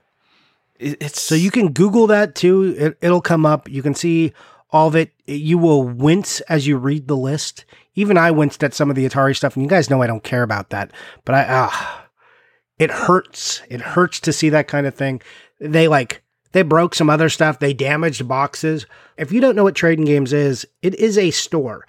it, 0.78 0.96
it's 1.00 1.20
so 1.20 1.34
you 1.34 1.50
can 1.50 1.72
Google 1.72 2.06
that 2.08 2.34
too. 2.34 2.74
It, 2.78 2.98
it'll 3.00 3.20
come 3.20 3.44
up. 3.44 3.68
You 3.68 3.82
can 3.82 3.94
see 3.94 4.32
all 4.70 4.88
of 4.88 4.96
it. 4.96 5.12
You 5.26 5.58
will 5.58 5.82
wince 5.82 6.40
as 6.42 6.66
you 6.66 6.76
read 6.76 7.08
the 7.08 7.16
list. 7.16 7.64
Even 7.94 8.16
I 8.16 8.30
winced 8.30 8.62
at 8.62 8.74
some 8.74 8.90
of 8.90 8.96
the 8.96 9.06
Atari 9.08 9.36
stuff, 9.36 9.56
and 9.56 9.64
you 9.64 9.68
guys 9.68 9.90
know 9.90 10.02
I 10.02 10.06
don't 10.06 10.22
care 10.22 10.42
about 10.42 10.70
that. 10.70 10.92
But 11.24 11.34
I, 11.34 11.46
ah, 11.48 12.06
it 12.78 12.90
hurts. 12.90 13.62
It 13.68 13.80
hurts 13.80 14.20
to 14.20 14.32
see 14.32 14.48
that 14.50 14.68
kind 14.68 14.86
of 14.86 14.94
thing. 14.94 15.20
They 15.60 15.88
like 15.88 16.22
they 16.52 16.62
broke 16.62 16.94
some 16.94 17.10
other 17.10 17.28
stuff. 17.28 17.58
They 17.58 17.74
damaged 17.74 18.26
boxes. 18.26 18.86
If 19.16 19.32
you 19.32 19.40
don't 19.40 19.56
know 19.56 19.64
what 19.64 19.74
Trade-N-Games 19.74 20.32
is, 20.32 20.66
it 20.80 20.94
is 20.94 21.18
a 21.18 21.30
store. 21.30 21.86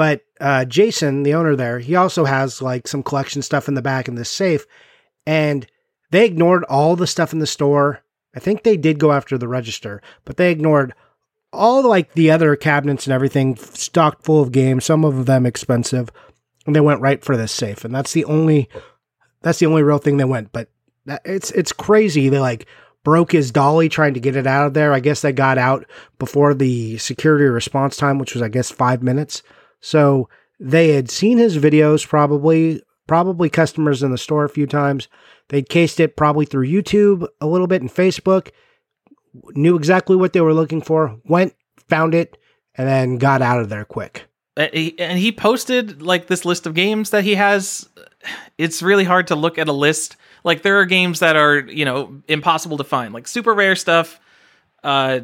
But 0.00 0.22
uh, 0.40 0.64
Jason, 0.64 1.24
the 1.24 1.34
owner 1.34 1.54
there, 1.54 1.78
he 1.78 1.94
also 1.94 2.24
has 2.24 2.62
like 2.62 2.88
some 2.88 3.02
collection 3.02 3.42
stuff 3.42 3.68
in 3.68 3.74
the 3.74 3.82
back 3.82 4.08
in 4.08 4.14
this 4.14 4.30
safe. 4.30 4.64
And 5.26 5.66
they 6.10 6.24
ignored 6.24 6.64
all 6.70 6.96
the 6.96 7.06
stuff 7.06 7.34
in 7.34 7.38
the 7.38 7.46
store. 7.46 8.00
I 8.34 8.40
think 8.40 8.62
they 8.62 8.78
did 8.78 8.98
go 8.98 9.12
after 9.12 9.36
the 9.36 9.46
register, 9.46 10.00
but 10.24 10.38
they 10.38 10.50
ignored 10.50 10.94
all 11.52 11.86
like 11.86 12.14
the 12.14 12.30
other 12.30 12.56
cabinets 12.56 13.06
and 13.06 13.12
everything 13.12 13.56
stocked 13.56 14.24
full 14.24 14.40
of 14.40 14.52
games, 14.52 14.86
some 14.86 15.04
of 15.04 15.26
them 15.26 15.44
expensive, 15.44 16.08
and 16.64 16.74
they 16.74 16.80
went 16.80 17.02
right 17.02 17.22
for 17.22 17.36
this 17.36 17.52
safe. 17.52 17.84
And 17.84 17.94
that's 17.94 18.14
the 18.14 18.24
only 18.24 18.70
that's 19.42 19.58
the 19.58 19.66
only 19.66 19.82
real 19.82 19.98
thing 19.98 20.16
they 20.16 20.24
went. 20.24 20.50
But 20.50 20.70
it's 21.26 21.50
it's 21.50 21.74
crazy. 21.74 22.30
They 22.30 22.40
like 22.40 22.66
broke 23.04 23.32
his 23.32 23.50
dolly 23.50 23.90
trying 23.90 24.14
to 24.14 24.20
get 24.20 24.34
it 24.34 24.46
out 24.46 24.68
of 24.68 24.72
there. 24.72 24.94
I 24.94 25.00
guess 25.00 25.20
they 25.20 25.32
got 25.32 25.58
out 25.58 25.84
before 26.18 26.54
the 26.54 26.96
security 26.96 27.44
response 27.44 27.98
time, 27.98 28.18
which 28.18 28.32
was 28.32 28.40
I 28.40 28.48
guess 28.48 28.70
five 28.70 29.02
minutes. 29.02 29.42
So 29.80 30.28
they 30.58 30.90
had 30.90 31.10
seen 31.10 31.38
his 31.38 31.58
videos 31.58 32.06
probably, 32.06 32.82
probably 33.06 33.48
customers 33.48 34.02
in 34.02 34.10
the 34.10 34.18
store 34.18 34.44
a 34.44 34.50
few 34.50 34.66
times. 34.66 35.08
They'd 35.48 35.68
cased 35.68 36.00
it 36.00 36.16
probably 36.16 36.46
through 36.46 36.68
YouTube 36.68 37.26
a 37.40 37.46
little 37.46 37.66
bit 37.66 37.82
and 37.82 37.90
Facebook, 37.90 38.50
knew 39.54 39.76
exactly 39.76 40.16
what 40.16 40.32
they 40.32 40.40
were 40.40 40.54
looking 40.54 40.82
for, 40.82 41.18
went, 41.24 41.54
found 41.88 42.14
it, 42.14 42.36
and 42.74 42.86
then 42.86 43.18
got 43.18 43.42
out 43.42 43.60
of 43.60 43.68
there 43.68 43.84
quick. 43.84 44.24
And 44.56 45.18
he 45.18 45.32
posted 45.32 46.02
like 46.02 46.26
this 46.26 46.44
list 46.44 46.66
of 46.66 46.74
games 46.74 47.10
that 47.10 47.24
he 47.24 47.34
has. 47.36 47.88
It's 48.58 48.82
really 48.82 49.04
hard 49.04 49.28
to 49.28 49.34
look 49.34 49.58
at 49.58 49.68
a 49.68 49.72
list. 49.72 50.16
Like 50.44 50.62
there 50.62 50.78
are 50.80 50.84
games 50.84 51.20
that 51.20 51.36
are, 51.36 51.60
you 51.60 51.84
know, 51.84 52.20
impossible 52.28 52.76
to 52.78 52.84
find, 52.84 53.14
like 53.14 53.26
super 53.26 53.54
rare 53.54 53.76
stuff. 53.76 54.20
Uh, 54.82 55.20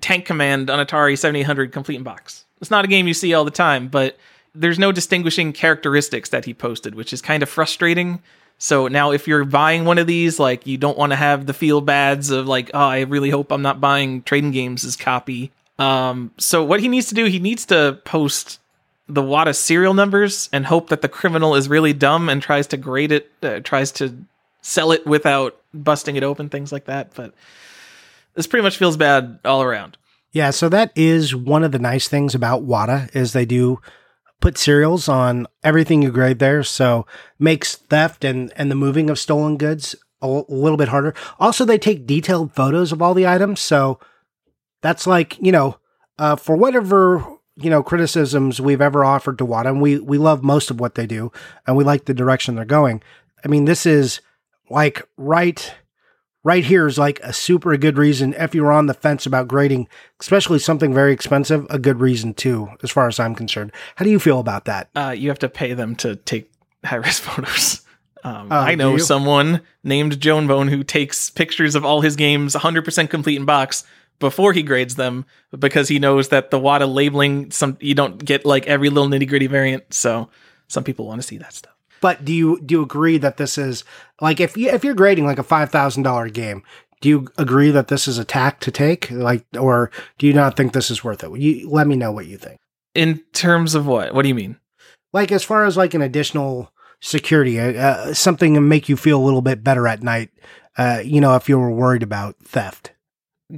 Tank 0.00 0.24
Command 0.24 0.70
on 0.70 0.84
Atari 0.84 1.18
7800 1.18 1.72
complete 1.72 1.96
in 1.96 2.02
box. 2.02 2.44
It's 2.60 2.70
not 2.70 2.84
a 2.84 2.88
game 2.88 3.06
you 3.06 3.14
see 3.14 3.34
all 3.34 3.44
the 3.44 3.50
time, 3.50 3.88
but 3.88 4.18
there's 4.54 4.78
no 4.78 4.92
distinguishing 4.92 5.52
characteristics 5.52 6.30
that 6.30 6.44
he 6.44 6.54
posted, 6.54 6.94
which 6.94 7.12
is 7.12 7.22
kind 7.22 7.42
of 7.42 7.48
frustrating. 7.48 8.20
So 8.58 8.88
now 8.88 9.12
if 9.12 9.28
you're 9.28 9.44
buying 9.44 9.84
one 9.84 9.98
of 9.98 10.06
these, 10.06 10.40
like 10.40 10.66
you 10.66 10.76
don't 10.76 10.98
want 10.98 11.12
to 11.12 11.16
have 11.16 11.46
the 11.46 11.54
feel 11.54 11.80
bads 11.80 12.30
of 12.30 12.48
like, 12.48 12.70
oh, 12.74 12.78
I 12.78 13.00
really 13.02 13.30
hope 13.30 13.52
I'm 13.52 13.62
not 13.62 13.80
buying 13.80 14.22
Trade-N-Games 14.22 14.84
as 14.84 14.96
copy. 14.96 15.52
Um, 15.78 16.32
so 16.38 16.64
what 16.64 16.80
he 16.80 16.88
needs 16.88 17.06
to 17.08 17.14
do, 17.14 17.26
he 17.26 17.38
needs 17.38 17.66
to 17.66 18.00
post 18.04 18.58
the 19.08 19.22
WATA 19.22 19.54
serial 19.54 19.94
numbers 19.94 20.48
and 20.52 20.66
hope 20.66 20.88
that 20.88 21.02
the 21.02 21.08
criminal 21.08 21.54
is 21.54 21.68
really 21.68 21.92
dumb 21.92 22.28
and 22.28 22.42
tries 22.42 22.66
to 22.68 22.76
grade 22.76 23.12
it, 23.12 23.30
uh, 23.42 23.60
tries 23.60 23.92
to 23.92 24.16
sell 24.60 24.90
it 24.90 25.06
without 25.06 25.56
busting 25.72 26.16
it 26.16 26.24
open, 26.24 26.48
things 26.48 26.72
like 26.72 26.86
that. 26.86 27.14
But 27.14 27.32
this 28.34 28.48
pretty 28.48 28.64
much 28.64 28.76
feels 28.76 28.96
bad 28.96 29.38
all 29.44 29.62
around. 29.62 29.96
Yeah, 30.32 30.50
so 30.50 30.68
that 30.68 30.92
is 30.94 31.34
one 31.34 31.64
of 31.64 31.72
the 31.72 31.78
nice 31.78 32.08
things 32.08 32.34
about 32.34 32.62
WATA 32.62 33.14
is 33.14 33.32
they 33.32 33.46
do 33.46 33.80
put 34.40 34.58
serials 34.58 35.08
on 35.08 35.46
everything 35.62 36.02
you 36.02 36.10
grade 36.10 36.38
there, 36.38 36.62
so 36.62 37.06
makes 37.38 37.76
theft 37.76 38.24
and 38.24 38.52
and 38.56 38.70
the 38.70 38.74
moving 38.74 39.10
of 39.10 39.18
stolen 39.18 39.56
goods 39.56 39.94
a, 40.20 40.28
little 40.48 40.76
bit 40.76 40.88
harder. 40.88 41.14
Also, 41.38 41.64
they 41.64 41.78
take 41.78 42.06
detailed 42.06 42.54
photos 42.54 42.92
of 42.92 43.00
all 43.00 43.14
the 43.14 43.26
items, 43.26 43.60
so 43.60 43.98
that's 44.82 45.06
like 45.06 45.38
you 45.40 45.52
know, 45.52 45.78
uh, 46.18 46.36
for 46.36 46.56
whatever 46.56 47.24
you 47.56 47.70
know 47.70 47.82
criticisms 47.82 48.60
we've 48.60 48.82
ever 48.82 49.04
offered 49.04 49.38
to 49.38 49.46
WATA, 49.46 49.70
and 49.70 49.80
we 49.80 49.98
we 49.98 50.18
love 50.18 50.42
most 50.42 50.70
of 50.70 50.78
what 50.78 50.94
they 50.94 51.06
do, 51.06 51.32
and 51.66 51.76
we 51.76 51.84
like 51.84 52.04
the 52.04 52.14
direction 52.14 52.54
they're 52.54 52.64
going. 52.64 53.02
I 53.44 53.48
mean, 53.48 53.64
this 53.64 53.86
is 53.86 54.20
like 54.70 55.06
right 55.16 55.74
right 56.44 56.64
here 56.64 56.86
is 56.86 56.98
like 56.98 57.20
a 57.20 57.32
super 57.32 57.76
good 57.76 57.98
reason 57.98 58.34
if 58.34 58.54
you're 58.54 58.72
on 58.72 58.86
the 58.86 58.94
fence 58.94 59.26
about 59.26 59.48
grading, 59.48 59.88
especially 60.20 60.58
something 60.58 60.94
very 60.94 61.12
expensive, 61.12 61.66
a 61.70 61.78
good 61.78 62.00
reason 62.00 62.34
too, 62.34 62.68
as 62.82 62.90
far 62.90 63.08
as 63.08 63.18
I'm 63.20 63.34
concerned. 63.34 63.72
How 63.96 64.04
do 64.04 64.10
you 64.10 64.18
feel 64.18 64.38
about 64.38 64.64
that? 64.66 64.90
Uh, 64.94 65.14
you 65.16 65.28
have 65.28 65.38
to 65.40 65.48
pay 65.48 65.74
them 65.74 65.94
to 65.96 66.16
take 66.16 66.50
high 66.84 66.96
risk 66.96 67.22
photos. 67.24 67.82
Um, 68.24 68.50
uh, 68.50 68.56
I 68.56 68.74
know 68.74 68.98
someone 68.98 69.62
named 69.84 70.20
Joan 70.20 70.46
Bone 70.46 70.68
who 70.68 70.82
takes 70.82 71.30
pictures 71.30 71.74
of 71.74 71.84
all 71.84 72.00
his 72.00 72.16
games 72.16 72.54
100% 72.54 73.10
complete 73.10 73.36
in 73.36 73.44
box 73.44 73.84
before 74.18 74.52
he 74.52 74.62
grades 74.62 74.96
them 74.96 75.24
because 75.56 75.88
he 75.88 75.98
knows 75.98 76.28
that 76.28 76.50
the 76.50 76.58
WATA 76.58 76.92
labeling 76.92 77.52
some 77.52 77.76
you 77.80 77.94
don't 77.94 78.24
get 78.24 78.44
like 78.44 78.66
every 78.66 78.90
little 78.90 79.08
nitty 79.08 79.28
gritty 79.28 79.46
variant. 79.46 79.94
So 79.94 80.28
some 80.66 80.82
people 80.82 81.06
want 81.06 81.20
to 81.20 81.26
see 81.26 81.38
that 81.38 81.52
stuff. 81.52 81.77
But 82.00 82.24
do 82.24 82.32
you 82.32 82.60
do 82.60 82.76
you 82.76 82.82
agree 82.82 83.18
that 83.18 83.36
this 83.36 83.58
is 83.58 83.84
like 84.20 84.40
if 84.40 84.56
you 84.56 84.70
if 84.70 84.84
you're 84.84 84.94
grading 84.94 85.26
like 85.26 85.38
a 85.38 85.42
five 85.42 85.70
thousand 85.70 86.02
dollar 86.02 86.28
game, 86.28 86.62
do 87.00 87.08
you 87.08 87.28
agree 87.36 87.70
that 87.70 87.88
this 87.88 88.08
is 88.08 88.18
a 88.18 88.24
tack 88.24 88.60
to 88.60 88.70
take? 88.70 89.10
Like, 89.10 89.44
or 89.58 89.90
do 90.18 90.26
you 90.26 90.32
not 90.32 90.56
think 90.56 90.72
this 90.72 90.90
is 90.90 91.04
worth 91.04 91.22
it? 91.22 91.36
You 91.38 91.68
let 91.68 91.86
me 91.86 91.96
know 91.96 92.12
what 92.12 92.26
you 92.26 92.36
think. 92.36 92.58
In 92.94 93.20
terms 93.32 93.74
of 93.74 93.86
what? 93.86 94.14
What 94.14 94.22
do 94.22 94.28
you 94.28 94.34
mean? 94.34 94.58
Like 95.12 95.32
as 95.32 95.44
far 95.44 95.64
as 95.64 95.76
like 95.76 95.94
an 95.94 96.02
additional 96.02 96.72
security, 97.00 97.58
uh, 97.60 97.72
uh 97.72 98.14
something 98.14 98.54
to 98.54 98.60
make 98.60 98.88
you 98.88 98.96
feel 98.96 99.20
a 99.20 99.24
little 99.24 99.42
bit 99.42 99.62
better 99.62 99.86
at 99.86 100.02
night. 100.02 100.30
Uh, 100.76 101.00
you 101.04 101.20
know, 101.20 101.34
if 101.34 101.48
you 101.48 101.58
were 101.58 101.70
worried 101.70 102.02
about 102.02 102.36
theft. 102.44 102.92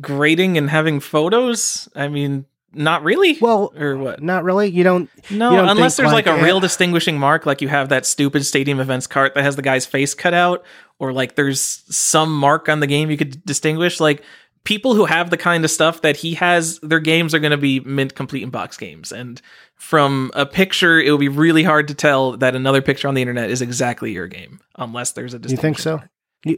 Grading 0.01 0.57
and 0.57 0.71
having 0.71 1.01
photos. 1.01 1.89
I 1.95 2.09
mean, 2.09 2.47
not 2.73 3.03
really. 3.03 3.39
Well, 3.41 3.73
or 3.77 3.97
what? 3.97 4.23
Not 4.23 4.45
really. 4.45 4.71
You 4.71 4.85
don't. 4.85 5.11
No, 5.31 5.51
you 5.51 5.57
don't 5.57 5.69
unless 5.69 5.97
there's 5.97 6.13
like, 6.13 6.27
like, 6.27 6.41
a 6.41 6.43
real 6.43 6.61
distinguishing 6.61 7.19
mark, 7.19 7.47
like 7.47 7.61
you 7.61 7.69
have 7.69 7.89
that 7.89 8.07
stupid 8.07 8.45
stadium 8.45 8.81
events 8.81 9.07
cart 9.07 9.35
that 9.35 9.45
has 9.45 9.57
the 9.57 9.63
guy's 9.63 9.87
face 9.87 10.15
cut 10.15 10.35
out, 10.35 10.65
or 10.99 11.13
like 11.13 11.35
there's 11.35 11.61
some 11.61 12.35
mark 12.35 12.69
on 12.69 12.81
the 12.81 12.87
game 12.87 13.11
you 13.11 13.17
could 13.17 13.45
distinguish. 13.45 14.01
Like 14.01 14.23
people 14.65 14.95
who 14.95 15.05
have 15.05 15.31
the 15.31 15.37
kind 15.37 15.65
of 15.65 15.71
stuff 15.71 16.03
that 16.03 16.17
he 16.17 16.35
has, 16.35 16.79
their 16.81 17.01
games 17.01 17.35
are 17.35 17.39
going 17.39 17.51
to 17.51 17.57
be 17.57 17.81
mint 17.81 18.15
complete 18.15 18.43
in 18.43 18.51
box 18.51 18.77
games. 18.77 19.11
And 19.11 19.41
from 19.75 20.31
a 20.35 20.47
picture, 20.47 21.01
it 21.01 21.11
will 21.11 21.19
be 21.19 21.29
really 21.29 21.63
hard 21.63 21.89
to 21.89 21.95
tell 21.95 22.37
that 22.37 22.55
another 22.55 22.83
picture 22.83 23.09
on 23.09 23.15
the 23.15 23.23
internet 23.23 23.51
is 23.51 23.63
exactly 23.63 24.13
your 24.13 24.29
game, 24.29 24.61
unless 24.77 25.13
there's 25.13 25.35
a. 25.35 25.39
You 25.39 25.57
think 25.57 25.79
so? 25.79 25.97
Mark 25.97 26.11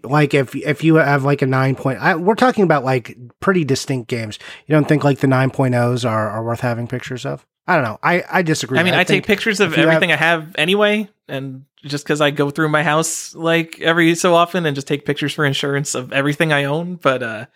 like 0.04 0.32
if 0.34 0.54
if 0.54 0.84
you 0.84 0.96
have 0.96 1.24
like 1.24 1.42
a 1.42 1.46
nine 1.46 1.74
point, 1.74 1.98
I, 2.00 2.14
we're 2.16 2.34
talking 2.34 2.64
about 2.64 2.84
like 2.84 3.16
pretty 3.40 3.64
distinct 3.64 4.08
games. 4.08 4.38
You 4.66 4.74
don't 4.74 4.86
think 4.86 5.04
like 5.04 5.18
the 5.18 5.26
9.0s 5.26 6.08
are, 6.08 6.30
are 6.30 6.44
worth 6.44 6.60
having 6.60 6.86
pictures 6.86 7.26
of? 7.26 7.44
I 7.66 7.76
don't 7.76 7.84
know. 7.84 7.98
I, 8.02 8.24
I 8.30 8.42
disagree. 8.42 8.78
I 8.78 8.82
mean, 8.82 8.94
I, 8.94 9.00
I 9.00 9.04
take 9.04 9.26
pictures 9.26 9.60
of 9.60 9.74
everything 9.74 10.10
have, 10.10 10.20
I 10.20 10.24
have 10.24 10.54
anyway, 10.56 11.08
and 11.28 11.64
just 11.84 12.04
because 12.04 12.20
I 12.20 12.30
go 12.30 12.50
through 12.50 12.68
my 12.68 12.82
house 12.82 13.34
like 13.34 13.80
every 13.80 14.14
so 14.14 14.34
often 14.34 14.66
and 14.66 14.74
just 14.74 14.86
take 14.86 15.04
pictures 15.04 15.32
for 15.32 15.44
insurance 15.44 15.94
of 15.94 16.12
everything 16.12 16.52
I 16.52 16.64
own. 16.64 16.96
But 16.96 17.22
uh, 17.22 17.46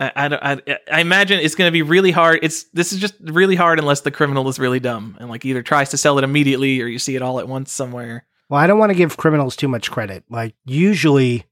I 0.00 0.12
I, 0.16 0.52
I, 0.52 0.78
I 0.92 1.00
imagine 1.00 1.40
it's 1.40 1.54
going 1.54 1.68
to 1.68 1.72
be 1.72 1.82
really 1.82 2.10
hard. 2.10 2.40
It's 2.42 2.64
this 2.72 2.92
is 2.92 3.00
just 3.00 3.14
really 3.20 3.56
hard 3.56 3.78
unless 3.78 4.00
the 4.02 4.10
criminal 4.10 4.48
is 4.48 4.58
really 4.58 4.80
dumb 4.80 5.16
and 5.18 5.28
like 5.28 5.44
either 5.44 5.62
tries 5.62 5.90
to 5.90 5.96
sell 5.96 6.18
it 6.18 6.24
immediately 6.24 6.80
or 6.80 6.86
you 6.86 6.98
see 6.98 7.16
it 7.16 7.22
all 7.22 7.38
at 7.38 7.48
once 7.48 7.72
somewhere. 7.72 8.24
Well, 8.48 8.60
I 8.60 8.66
don't 8.66 8.78
want 8.78 8.90
to 8.90 8.98
give 8.98 9.16
criminals 9.16 9.56
too 9.56 9.68
much 9.68 9.90
credit. 9.90 10.24
Like 10.28 10.54
usually 10.64 11.44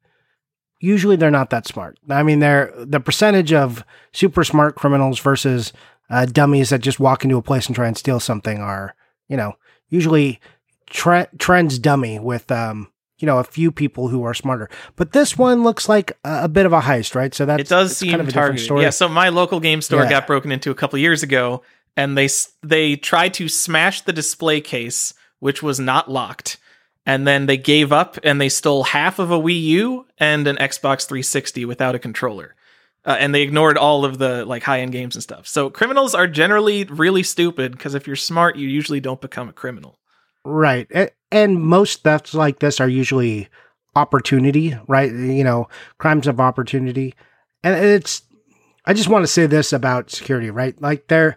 usually 0.80 1.16
they're 1.16 1.30
not 1.30 1.50
that 1.50 1.66
smart. 1.66 1.98
I 2.10 2.22
mean, 2.22 2.40
they're 2.40 2.72
the 2.76 3.00
percentage 3.00 3.52
of 3.52 3.84
super 4.12 4.44
smart 4.44 4.74
criminals 4.74 5.18
versus 5.20 5.72
uh, 6.10 6.26
dummies 6.26 6.70
that 6.70 6.80
just 6.80 7.00
walk 7.00 7.24
into 7.24 7.38
a 7.38 7.42
place 7.42 7.66
and 7.66 7.74
try 7.74 7.86
and 7.86 7.96
steal 7.96 8.20
something 8.20 8.60
are, 8.60 8.94
you 9.28 9.36
know, 9.36 9.54
usually 9.88 10.40
tre- 10.90 11.28
trends 11.38 11.78
dummy 11.78 12.18
with 12.18 12.50
um, 12.50 12.92
you 13.22 13.26
know, 13.26 13.38
a 13.38 13.44
few 13.44 13.70
people 13.70 14.08
who 14.08 14.24
are 14.24 14.34
smarter. 14.34 14.68
But 14.96 15.12
this 15.12 15.38
one 15.38 15.62
looks 15.62 15.88
like 15.88 16.10
a, 16.24 16.44
a 16.44 16.48
bit 16.48 16.66
of 16.66 16.72
a 16.72 16.80
heist, 16.80 17.14
right? 17.14 17.32
So 17.32 17.46
that 17.46 17.60
it 17.60 17.68
does 17.68 17.96
seem 17.96 18.10
kind 18.10 18.20
of 18.20 18.28
a 18.28 18.32
targeted. 18.32 18.64
story. 18.64 18.82
Yeah. 18.82 18.90
So 18.90 19.08
my 19.08 19.28
local 19.28 19.60
game 19.60 19.80
store 19.80 20.02
yeah. 20.02 20.10
got 20.10 20.26
broken 20.26 20.50
into 20.50 20.72
a 20.72 20.74
couple 20.74 20.98
years 20.98 21.22
ago, 21.22 21.62
and 21.96 22.18
they 22.18 22.28
they 22.62 22.96
tried 22.96 23.34
to 23.34 23.48
smash 23.48 24.02
the 24.02 24.12
display 24.12 24.60
case, 24.60 25.14
which 25.38 25.62
was 25.62 25.78
not 25.78 26.10
locked 26.10 26.58
and 27.04 27.26
then 27.26 27.46
they 27.46 27.56
gave 27.56 27.92
up 27.92 28.18
and 28.22 28.40
they 28.40 28.48
stole 28.48 28.84
half 28.84 29.18
of 29.18 29.30
a 29.30 29.38
Wii 29.38 29.62
U 29.62 30.06
and 30.18 30.46
an 30.46 30.56
Xbox 30.56 31.06
360 31.06 31.64
without 31.64 31.94
a 31.94 31.98
controller. 31.98 32.54
Uh, 33.04 33.16
and 33.18 33.34
they 33.34 33.42
ignored 33.42 33.76
all 33.76 34.04
of 34.04 34.18
the 34.18 34.44
like 34.44 34.62
high 34.62 34.80
end 34.80 34.92
games 34.92 35.16
and 35.16 35.22
stuff. 35.22 35.46
So 35.48 35.70
criminals 35.70 36.14
are 36.14 36.28
generally 36.28 36.84
really 36.84 37.24
stupid 37.24 37.72
because 37.72 37.94
if 37.94 38.06
you're 38.06 38.14
smart, 38.14 38.56
you 38.56 38.68
usually 38.68 39.00
don't 39.00 39.20
become 39.20 39.48
a 39.48 39.52
criminal. 39.52 39.98
Right. 40.44 40.88
And 41.32 41.60
most 41.60 42.04
thefts 42.04 42.34
like 42.34 42.60
this 42.60 42.80
are 42.80 42.88
usually 42.88 43.48
opportunity, 43.96 44.76
right? 44.86 45.10
You 45.10 45.44
know, 45.44 45.68
crimes 45.98 46.28
of 46.28 46.38
opportunity. 46.40 47.14
And 47.64 47.74
it's 47.84 48.22
I 48.84 48.94
just 48.94 49.08
want 49.08 49.24
to 49.24 49.28
say 49.28 49.46
this 49.46 49.72
about 49.72 50.10
security, 50.10 50.50
right? 50.50 50.80
Like 50.80 51.08
there 51.08 51.36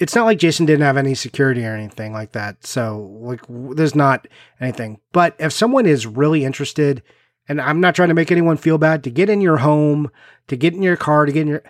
it's 0.00 0.14
not 0.14 0.24
like 0.24 0.38
Jason 0.38 0.66
didn't 0.66 0.84
have 0.84 0.96
any 0.96 1.14
security 1.14 1.64
or 1.64 1.74
anything 1.74 2.12
like 2.12 2.32
that. 2.32 2.66
So 2.66 3.18
like 3.20 3.40
there's 3.48 3.94
not 3.94 4.28
anything. 4.60 5.00
But 5.12 5.36
if 5.38 5.52
someone 5.52 5.86
is 5.86 6.06
really 6.06 6.44
interested, 6.44 7.02
and 7.48 7.60
I'm 7.60 7.80
not 7.80 7.94
trying 7.94 8.08
to 8.08 8.14
make 8.14 8.32
anyone 8.32 8.56
feel 8.56 8.78
bad, 8.78 9.04
to 9.04 9.10
get 9.10 9.30
in 9.30 9.40
your 9.40 9.58
home, 9.58 10.10
to 10.48 10.56
get 10.56 10.74
in 10.74 10.82
your 10.82 10.96
car, 10.96 11.26
to 11.26 11.32
get 11.32 11.42
in 11.42 11.48
your 11.48 11.62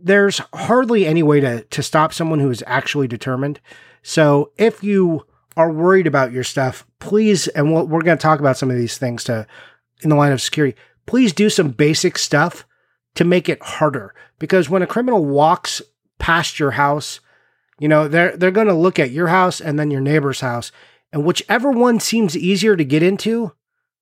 there's 0.00 0.40
hardly 0.52 1.06
any 1.06 1.22
way 1.22 1.40
to 1.40 1.62
to 1.62 1.82
stop 1.82 2.12
someone 2.12 2.40
who 2.40 2.50
is 2.50 2.64
actually 2.66 3.08
determined. 3.08 3.60
So 4.02 4.52
if 4.58 4.82
you 4.82 5.26
are 5.56 5.70
worried 5.70 6.06
about 6.06 6.32
your 6.32 6.44
stuff, 6.44 6.86
please, 6.98 7.48
and 7.48 7.72
we'll, 7.72 7.86
we're 7.86 8.02
going 8.02 8.18
to 8.18 8.22
talk 8.22 8.40
about 8.40 8.58
some 8.58 8.70
of 8.70 8.76
these 8.76 8.98
things 8.98 9.24
to 9.24 9.46
in 10.02 10.10
the 10.10 10.16
line 10.16 10.32
of 10.32 10.42
security. 10.42 10.76
Please 11.06 11.32
do 11.32 11.48
some 11.48 11.68
basic 11.68 12.18
stuff 12.18 12.66
to 13.14 13.24
make 13.24 13.48
it 13.48 13.62
harder 13.62 14.14
because 14.38 14.68
when 14.68 14.82
a 14.82 14.86
criminal 14.86 15.24
walks 15.24 15.80
past 16.18 16.58
your 16.58 16.72
house 16.72 17.20
you 17.84 17.88
know, 17.88 18.08
they're 18.08 18.34
they're 18.34 18.50
going 18.50 18.68
to 18.68 18.72
look 18.72 18.98
at 18.98 19.10
your 19.10 19.26
house 19.26 19.60
and 19.60 19.78
then 19.78 19.90
your 19.90 20.00
neighbor's 20.00 20.40
house, 20.40 20.72
and 21.12 21.22
whichever 21.22 21.70
one 21.70 22.00
seems 22.00 22.34
easier 22.34 22.78
to 22.78 22.82
get 22.82 23.02
into, 23.02 23.52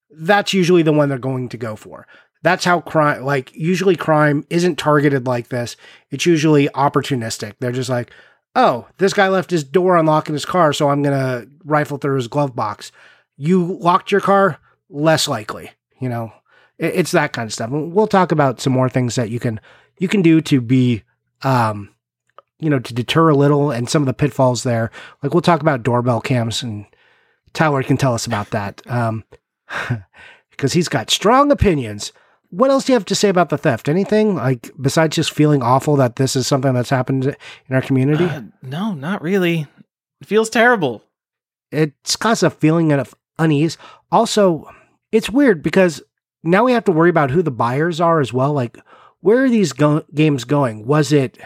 that's 0.09 0.55
usually 0.55 0.85
the 0.85 0.93
one 0.93 1.09
they're 1.09 1.19
going 1.19 1.49
to 1.49 1.57
go 1.57 1.75
for. 1.75 2.07
That's 2.43 2.65
how 2.65 2.81
crime 2.81 3.25
like 3.25 3.53
usually 3.57 3.97
crime 3.97 4.47
isn't 4.51 4.79
targeted 4.79 5.27
like 5.27 5.49
this. 5.49 5.75
It's 6.13 6.27
usually 6.27 6.69
opportunistic. 6.69 7.55
They're 7.59 7.73
just 7.73 7.91
like, 7.91 8.13
"Oh, 8.55 8.87
this 8.99 9.15
guy 9.15 9.27
left 9.27 9.51
his 9.51 9.65
door 9.65 9.97
unlocked 9.97 10.29
in 10.29 10.35
his 10.35 10.45
car, 10.45 10.73
so 10.73 10.89
I'm 10.89 11.03
going 11.03 11.19
to 11.19 11.49
rifle 11.65 11.99
through 11.99 12.15
his 12.15 12.29
glove 12.29 12.55
box." 12.55 12.93
You 13.37 13.65
locked 13.81 14.13
your 14.13 14.21
car, 14.21 14.61
less 14.91 15.27
likely, 15.27 15.73
you 15.99 16.09
know. 16.09 16.33
It's 16.79 17.11
that 17.11 17.33
kind 17.33 17.47
of 17.47 17.53
stuff. 17.53 17.71
We'll 17.73 18.07
talk 18.07 18.31
about 18.31 18.61
some 18.61 18.75
more 18.75 18.89
things 18.89 19.17
that 19.17 19.31
you 19.31 19.41
can 19.41 19.59
you 19.99 20.07
can 20.07 20.23
do 20.23 20.41
to 20.43 20.61
be 20.61 21.03
um 21.43 21.92
you 22.63 22.71
know, 22.71 22.79
to 22.79 22.95
deter 22.95 23.29
a 23.29 23.35
little 23.35 23.71
and 23.71 23.91
some 23.91 24.03
of 24.03 24.07
the 24.07 24.15
pitfalls 24.15 24.63
there. 24.63 24.91
Like 25.23 25.35
we'll 25.35 25.43
talk 25.43 25.61
about 25.61 25.83
doorbell 25.83 26.21
cams 26.21 26.63
and 26.63 26.87
Tyler 27.53 27.83
can 27.83 27.97
tell 27.97 28.15
us 28.15 28.27
about 28.27 28.51
that. 28.51 28.81
Um, 28.87 29.25
because 30.51 30.73
he's 30.73 30.89
got 30.89 31.11
strong 31.11 31.51
opinions. 31.51 32.13
What 32.51 32.71
else 32.71 32.85
do 32.85 32.93
you 32.93 32.97
have 32.97 33.07
to 33.07 33.15
say 33.15 33.29
about 33.29 33.49
the 33.49 33.59
theft? 33.59 33.89
Anything 33.89 34.37
like 34.37 34.71
besides 34.81 35.17
just 35.17 35.33
feeling 35.33 35.63
awful 35.63 35.97
that 35.97 36.17
this 36.17 36.37
is 36.37 36.47
something 36.47 36.73
that's 36.75 36.91
happened 36.91 37.25
in 37.25 37.75
our 37.75 37.81
community? 37.81 38.25
Uh, 38.25 38.43
no, 38.63 38.93
not 38.93 39.23
really. 39.23 39.67
It 40.21 40.27
feels 40.27 40.51
terrible. 40.51 41.03
It's 41.71 42.15
caused 42.17 42.43
a 42.43 42.51
feeling 42.51 42.93
of 42.93 43.15
unease. 43.39 43.79
Also, 44.11 44.71
it's 45.11 45.31
weird 45.31 45.63
because 45.63 46.03
now 46.45 46.65
we 46.65 46.73
have 46.73 46.85
to 46.85 46.93
worry 46.93 47.11
about 47.11 47.31
who 47.31 47.43
the 47.43 47.51
buyers 47.51 48.01
are 48.01 48.21
as 48.21 48.33
well. 48.33 48.53
Like, 48.53 48.79
where 49.21 49.45
are 49.45 49.51
these 49.51 49.73
go- 49.73 50.05
games 50.15 50.45
going? 50.45 50.87
Was 50.87 51.13
it 51.13 51.39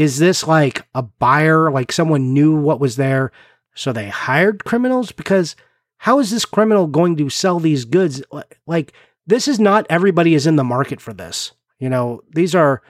is 0.00 0.18
this 0.18 0.46
like 0.46 0.86
a 0.94 1.02
buyer, 1.02 1.70
like 1.70 1.92
someone 1.92 2.32
knew 2.32 2.56
what 2.56 2.80
was 2.80 2.96
there, 2.96 3.32
so 3.74 3.92
they 3.92 4.08
hired 4.08 4.64
criminals? 4.64 5.12
Because 5.12 5.56
how 5.98 6.18
is 6.20 6.30
this 6.30 6.46
criminal 6.46 6.86
going 6.86 7.16
to 7.16 7.28
sell 7.28 7.60
these 7.60 7.84
goods? 7.84 8.22
Like, 8.66 8.94
this 9.26 9.46
is 9.46 9.60
not 9.60 9.86
everybody 9.90 10.32
is 10.32 10.46
in 10.46 10.56
the 10.56 10.64
market 10.64 11.02
for 11.02 11.12
this. 11.12 11.52
You 11.78 11.90
know, 11.90 12.22
these 12.30 12.54
are 12.54 12.80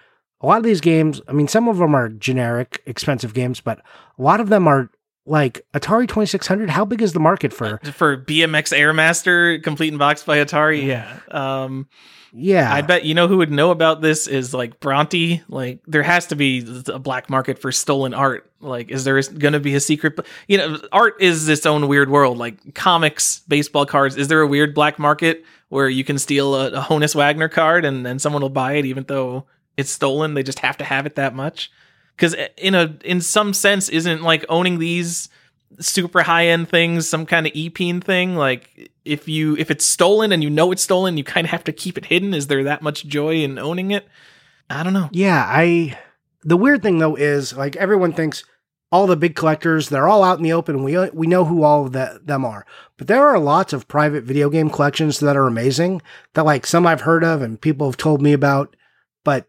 a 0.41 0.47
lot 0.47 0.59
of 0.59 0.63
these 0.63 0.81
games. 0.81 1.21
I 1.27 1.33
mean, 1.33 1.49
some 1.49 1.67
of 1.67 1.79
them 1.79 1.97
are 1.97 2.09
generic, 2.11 2.81
expensive 2.87 3.35
games, 3.35 3.61
but 3.61 3.81
a 4.17 4.23
lot 4.23 4.39
of 4.39 4.49
them 4.49 4.69
are 4.69 4.89
like 5.27 5.67
Atari 5.75 6.07
2600. 6.07 6.71
How 6.71 6.85
big 6.85 7.03
is 7.03 7.13
the 7.13 7.19
market 7.19 7.53
for 7.53 7.79
for 7.93 8.17
BMX 8.17 8.73
Airmaster 8.73 9.61
complete 9.65 9.93
in 9.93 9.99
box 9.99 10.23
by 10.23 10.39
Atari? 10.39 10.87
Yeah. 10.87 11.19
Um, 11.33 11.89
yeah. 12.33 12.73
I 12.73 12.83
bet 12.83 13.05
you 13.05 13.15
know 13.15 13.29
who 13.29 13.39
would 13.39 13.51
know 13.51 13.71
about 13.71 14.01
this 14.01 14.27
is 14.27 14.55
like 14.55 14.81
Bronte. 14.81 15.43
Like 15.49 15.81
there 15.87 16.03
has 16.03 16.27
to 16.29 16.37
be 16.37 16.83
a 16.87 16.99
black 16.99 17.29
market 17.29 17.59
for 17.59 17.73
stolen 17.73 18.15
art. 18.15 18.51
Like 18.61 18.91
is 18.91 19.05
there 19.05 19.21
going 19.23 19.53
to 19.53 19.61
be 19.61 19.75
a 19.75 19.81
secret 19.81 20.19
you 20.47 20.59
know 20.59 20.81
art 20.93 21.17
is 21.21 21.49
its 21.49 21.67
own 21.67 21.89
weird 21.89 22.11
world 22.11 22.39
like 22.39 22.75
comics, 22.75 23.41
baseball 23.49 23.87
cards. 23.87 24.17
Is 24.17 24.29
there 24.29 24.41
a 24.41 24.47
weird 24.47 24.75
black 24.75 24.99
market 24.99 25.45
where 25.69 25.89
you 25.89 26.05
can 26.05 26.19
steal 26.19 26.55
a, 26.55 26.69
a 26.71 26.81
Honus 26.81 27.15
Wagner 27.15 27.49
card 27.49 27.85
and 27.85 28.05
then 28.07 28.19
someone 28.19 28.43
will 28.43 28.49
buy 28.49 28.75
it 28.75 28.85
even 28.87 29.05
though 29.05 29.47
it's 29.77 29.91
stolen? 29.91 30.35
They 30.35 30.43
just 30.43 30.61
have 30.61 30.77
to 30.79 30.85
have 30.85 31.07
it 31.07 31.17
that 31.17 31.35
much. 31.35 31.71
Cuz 32.17 32.35
eh, 32.35 32.49
in 32.57 32.75
a 32.75 32.97
in 33.05 33.21
some 33.21 33.53
sense 33.53 33.89
isn't 33.89 34.23
like 34.23 34.45
owning 34.49 34.79
these 34.79 35.29
super 35.79 36.23
high 36.23 36.47
end 36.47 36.69
things 36.69 37.09
some 37.09 37.25
kind 37.25 37.47
of 37.47 37.53
epeen 37.53 38.03
thing 38.03 38.35
like 38.37 38.91
if 39.05 39.29
you 39.29 39.57
if 39.57 39.71
it's 39.71 39.85
stolen 39.85 40.33
and 40.33 40.43
you 40.43 40.51
know 40.51 40.73
it's 40.73 40.83
stolen 40.83 41.17
you 41.17 41.25
kind 41.25 41.47
of 41.47 41.51
have 41.51 41.65
to 41.65 41.73
keep 41.73 41.97
it 41.97 42.07
hidden. 42.07 42.35
Is 42.35 42.49
there 42.49 42.65
that 42.65 42.83
much 42.83 43.07
joy 43.07 43.37
in 43.37 43.59
owning 43.59 43.91
it? 43.91 44.07
I 44.69 44.83
don't 44.83 44.93
know. 44.93 45.09
Yeah 45.13 45.45
i 45.47 45.99
the 46.43 46.57
weird 46.57 46.83
thing 46.83 46.99
though 46.99 47.15
is 47.15 47.57
like 47.57 47.77
everyone 47.77 48.13
thinks 48.13 48.45
all 48.93 49.07
the 49.07 49.17
big 49.17 49.37
collectors 49.37 49.89
they're 49.89 50.09
all 50.09 50.25
out 50.25 50.39
in 50.39 50.45
the 50.45 50.53
open. 50.53 50.83
We 50.83 51.11
we 51.11 51.27
know 51.27 51.45
who 51.45 51.63
all 51.63 51.87
of 51.87 51.93
the, 51.93 52.21
them 52.25 52.45
are. 52.45 52.67
But 52.97 53.07
there 53.07 53.27
are 53.29 53.39
lots 53.39 53.73
of 53.73 53.89
private 53.89 54.25
video 54.25 54.51
game 54.51 54.71
collections 54.71 55.21
that 55.21 55.37
are 55.37 55.47
amazing 55.47 56.03
that 56.35 56.45
like 56.45 56.67
some 56.67 56.87
i've 56.87 57.03
heard 57.03 57.25
of 57.25 57.43
and 57.43 57.61
people 57.61 57.87
have 57.87 57.97
told 57.97 58.21
me 58.21 58.33
about 58.33 58.77
but 59.25 59.49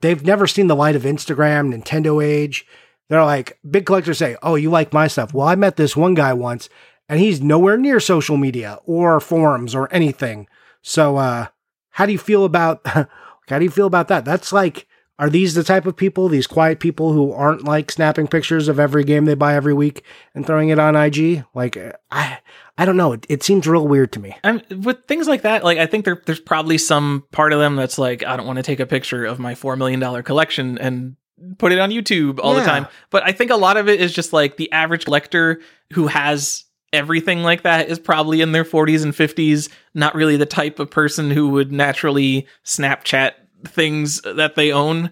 they've 0.00 0.24
never 0.24 0.46
seen 0.46 0.66
the 0.66 0.76
light 0.76 0.96
of 0.96 1.02
Instagram, 1.02 1.74
Nintendo 1.74 2.24
age. 2.24 2.66
They're 3.08 3.24
like, 3.24 3.58
big 3.68 3.86
collectors 3.86 4.18
say, 4.18 4.36
Oh, 4.42 4.56
you 4.56 4.70
like 4.70 4.92
my 4.92 5.06
stuff? 5.06 5.32
Well, 5.32 5.46
I 5.46 5.54
met 5.54 5.76
this 5.76 5.96
one 5.96 6.14
guy 6.14 6.32
once 6.32 6.68
and 7.08 7.20
he's 7.20 7.40
nowhere 7.40 7.76
near 7.76 8.00
social 8.00 8.36
media 8.36 8.78
or 8.84 9.20
forums 9.20 9.74
or 9.74 9.92
anything. 9.92 10.48
So, 10.82 11.16
uh, 11.16 11.46
how 11.90 12.06
do 12.06 12.12
you 12.12 12.18
feel 12.18 12.44
about, 12.44 12.86
how 12.86 13.58
do 13.58 13.64
you 13.64 13.70
feel 13.70 13.86
about 13.86 14.08
that? 14.08 14.24
That's 14.24 14.52
like, 14.52 14.86
are 15.18 15.30
these 15.30 15.54
the 15.54 15.64
type 15.64 15.86
of 15.86 15.96
people, 15.96 16.28
these 16.28 16.46
quiet 16.46 16.78
people 16.78 17.12
who 17.12 17.32
aren't 17.32 17.64
like 17.64 17.90
snapping 17.90 18.26
pictures 18.26 18.68
of 18.68 18.78
every 18.78 19.02
game 19.02 19.24
they 19.24 19.34
buy 19.34 19.54
every 19.54 19.72
week 19.72 20.04
and 20.34 20.46
throwing 20.46 20.68
it 20.68 20.78
on 20.78 20.94
IG? 20.94 21.44
Like, 21.54 21.78
I, 22.10 22.38
I 22.76 22.84
don't 22.84 22.98
know. 22.98 23.12
It, 23.12 23.24
it 23.30 23.42
seems 23.42 23.66
real 23.66 23.88
weird 23.88 24.12
to 24.12 24.20
me. 24.20 24.36
I'm, 24.44 24.60
with 24.82 25.06
things 25.06 25.26
like 25.26 25.42
that, 25.42 25.64
like 25.64 25.78
I 25.78 25.86
think 25.86 26.04
there, 26.04 26.22
there's 26.26 26.40
probably 26.40 26.76
some 26.76 27.24
part 27.32 27.54
of 27.54 27.60
them 27.60 27.76
that's 27.76 27.98
like, 27.98 28.24
I 28.24 28.36
don't 28.36 28.46
want 28.46 28.58
to 28.58 28.62
take 28.62 28.80
a 28.80 28.86
picture 28.86 29.24
of 29.24 29.38
my 29.38 29.54
four 29.54 29.74
million 29.76 30.00
dollar 30.00 30.22
collection 30.22 30.76
and 30.76 31.16
put 31.58 31.72
it 31.72 31.78
on 31.78 31.90
YouTube 31.90 32.40
all 32.42 32.54
Yeah. 32.54 32.60
the 32.60 32.66
time. 32.66 32.86
But 33.10 33.24
I 33.24 33.32
think 33.32 33.50
a 33.50 33.56
lot 33.56 33.76
of 33.76 33.88
it 33.88 34.00
is 34.00 34.12
just 34.12 34.32
like 34.32 34.56
the 34.56 34.70
average 34.72 35.04
collector 35.04 35.60
who 35.92 36.06
has 36.06 36.64
everything 36.92 37.42
like 37.42 37.62
that 37.62 37.88
is 37.88 37.98
probably 37.98 38.40
in 38.40 38.52
their 38.52 38.64
40s 38.64 39.02
and 39.02 39.12
50s, 39.12 39.68
not 39.94 40.14
really 40.14 40.36
the 40.36 40.46
type 40.46 40.78
of 40.78 40.90
person 40.90 41.30
who 41.30 41.48
would 41.48 41.72
naturally 41.72 42.46
Snapchat 42.64 43.32
things 43.66 44.20
that 44.22 44.54
they 44.54 44.72
own 44.72 45.10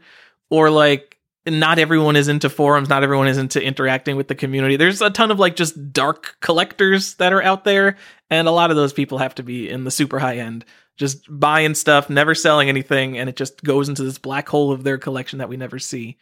or 0.50 0.70
like 0.70 1.13
not 1.46 1.78
everyone 1.78 2.16
is 2.16 2.28
into 2.28 2.48
forums, 2.48 2.88
not 2.88 3.02
everyone 3.02 3.28
is 3.28 3.38
into 3.38 3.62
interacting 3.62 4.16
with 4.16 4.28
the 4.28 4.34
community. 4.34 4.76
There's 4.76 5.02
a 5.02 5.10
ton 5.10 5.30
of 5.30 5.38
like 5.38 5.56
just 5.56 5.92
dark 5.92 6.36
collectors 6.40 7.14
that 7.14 7.32
are 7.32 7.42
out 7.42 7.64
there 7.64 7.96
and 8.30 8.48
a 8.48 8.52
lot 8.52 8.70
of 8.70 8.76
those 8.76 8.92
people 8.92 9.18
have 9.18 9.34
to 9.36 9.42
be 9.42 9.68
in 9.68 9.84
the 9.84 9.90
super 9.90 10.18
high 10.18 10.38
end 10.38 10.64
just 10.96 11.26
buying 11.28 11.74
stuff, 11.74 12.08
never 12.08 12.34
selling 12.34 12.68
anything, 12.68 13.18
and 13.18 13.28
it 13.28 13.36
just 13.36 13.62
goes 13.64 13.88
into 13.88 14.04
this 14.04 14.18
black 14.18 14.48
hole 14.48 14.72
of 14.72 14.84
their 14.84 14.98
collection 14.98 15.38
that 15.38 15.48
we 15.48 15.56
never 15.56 15.78
see. 15.78 16.16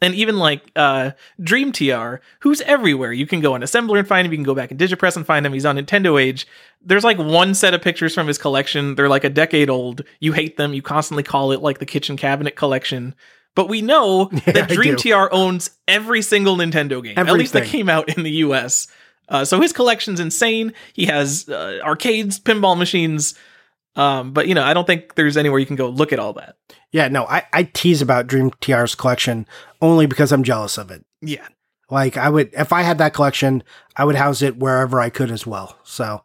And 0.00 0.14
even 0.14 0.36
like 0.36 0.70
uh, 0.76 1.12
Dream 1.42 1.72
TR, 1.72 2.16
who's 2.40 2.60
everywhere. 2.60 3.12
You 3.12 3.26
can 3.26 3.40
go 3.40 3.54
on 3.54 3.62
Assembler 3.62 3.98
and 3.98 4.06
find 4.06 4.24
him. 4.24 4.32
You 4.32 4.38
can 4.38 4.44
go 4.44 4.54
back 4.54 4.70
in 4.70 4.78
DigitPress 4.78 5.16
and 5.16 5.26
find 5.26 5.44
him. 5.44 5.52
He's 5.52 5.66
on 5.66 5.76
Nintendo 5.76 6.20
Age. 6.22 6.46
There's 6.80 7.02
like 7.02 7.18
one 7.18 7.52
set 7.52 7.74
of 7.74 7.82
pictures 7.82 8.14
from 8.14 8.28
his 8.28 8.38
collection. 8.38 8.94
They're 8.94 9.08
like 9.08 9.24
a 9.24 9.30
decade 9.30 9.68
old. 9.68 10.02
You 10.20 10.34
hate 10.34 10.56
them. 10.56 10.72
You 10.72 10.82
constantly 10.82 11.24
call 11.24 11.50
it 11.50 11.62
like 11.62 11.78
the 11.78 11.86
kitchen 11.86 12.16
cabinet 12.16 12.54
collection. 12.54 13.16
But 13.58 13.68
we 13.68 13.82
know 13.82 14.30
Yeah, 14.46 14.52
that 14.52 14.68
Dream. 14.68 14.94
TR 14.94 15.26
owns 15.32 15.70
every 15.88 16.22
single 16.22 16.56
Nintendo 16.56 17.02
game, 17.02 17.18
at 17.18 17.32
least 17.32 17.54
that 17.54 17.64
came 17.64 17.88
out 17.88 18.16
in 18.16 18.22
the 18.22 18.30
US. 18.30 18.86
Uh, 19.28 19.44
so 19.44 19.60
his 19.60 19.72
collection's 19.72 20.20
insane. 20.20 20.74
He 20.92 21.06
has 21.06 21.48
uh, 21.48 21.80
arcades, 21.82 22.38
pinball 22.38 22.78
machines. 22.78 23.34
Um, 23.96 24.32
but 24.32 24.46
you 24.46 24.54
know, 24.54 24.62
I 24.62 24.74
don't 24.74 24.86
think 24.86 25.16
there's 25.16 25.36
anywhere 25.36 25.58
you 25.58 25.66
can 25.66 25.74
go 25.74 25.88
look 25.88 26.12
at 26.12 26.20
all 26.20 26.34
that. 26.34 26.54
Yeah, 26.92 27.08
no, 27.08 27.24
I, 27.24 27.46
I 27.52 27.64
tease 27.64 28.00
about 28.00 28.28
Dream 28.28 28.52
TR's 28.60 28.94
collection 28.94 29.44
only 29.82 30.06
because 30.06 30.30
I'm 30.30 30.44
jealous 30.44 30.78
of 30.78 30.92
it. 30.92 31.04
Yeah. 31.20 31.48
Like 31.90 32.16
I 32.16 32.28
would, 32.28 32.50
if 32.52 32.72
I 32.72 32.82
had 32.82 32.98
that 32.98 33.12
collection, 33.12 33.64
I 33.96 34.04
would 34.04 34.14
house 34.14 34.40
it 34.40 34.56
wherever 34.56 35.00
I 35.00 35.10
could 35.10 35.32
as 35.32 35.48
well. 35.48 35.76
So, 35.82 36.22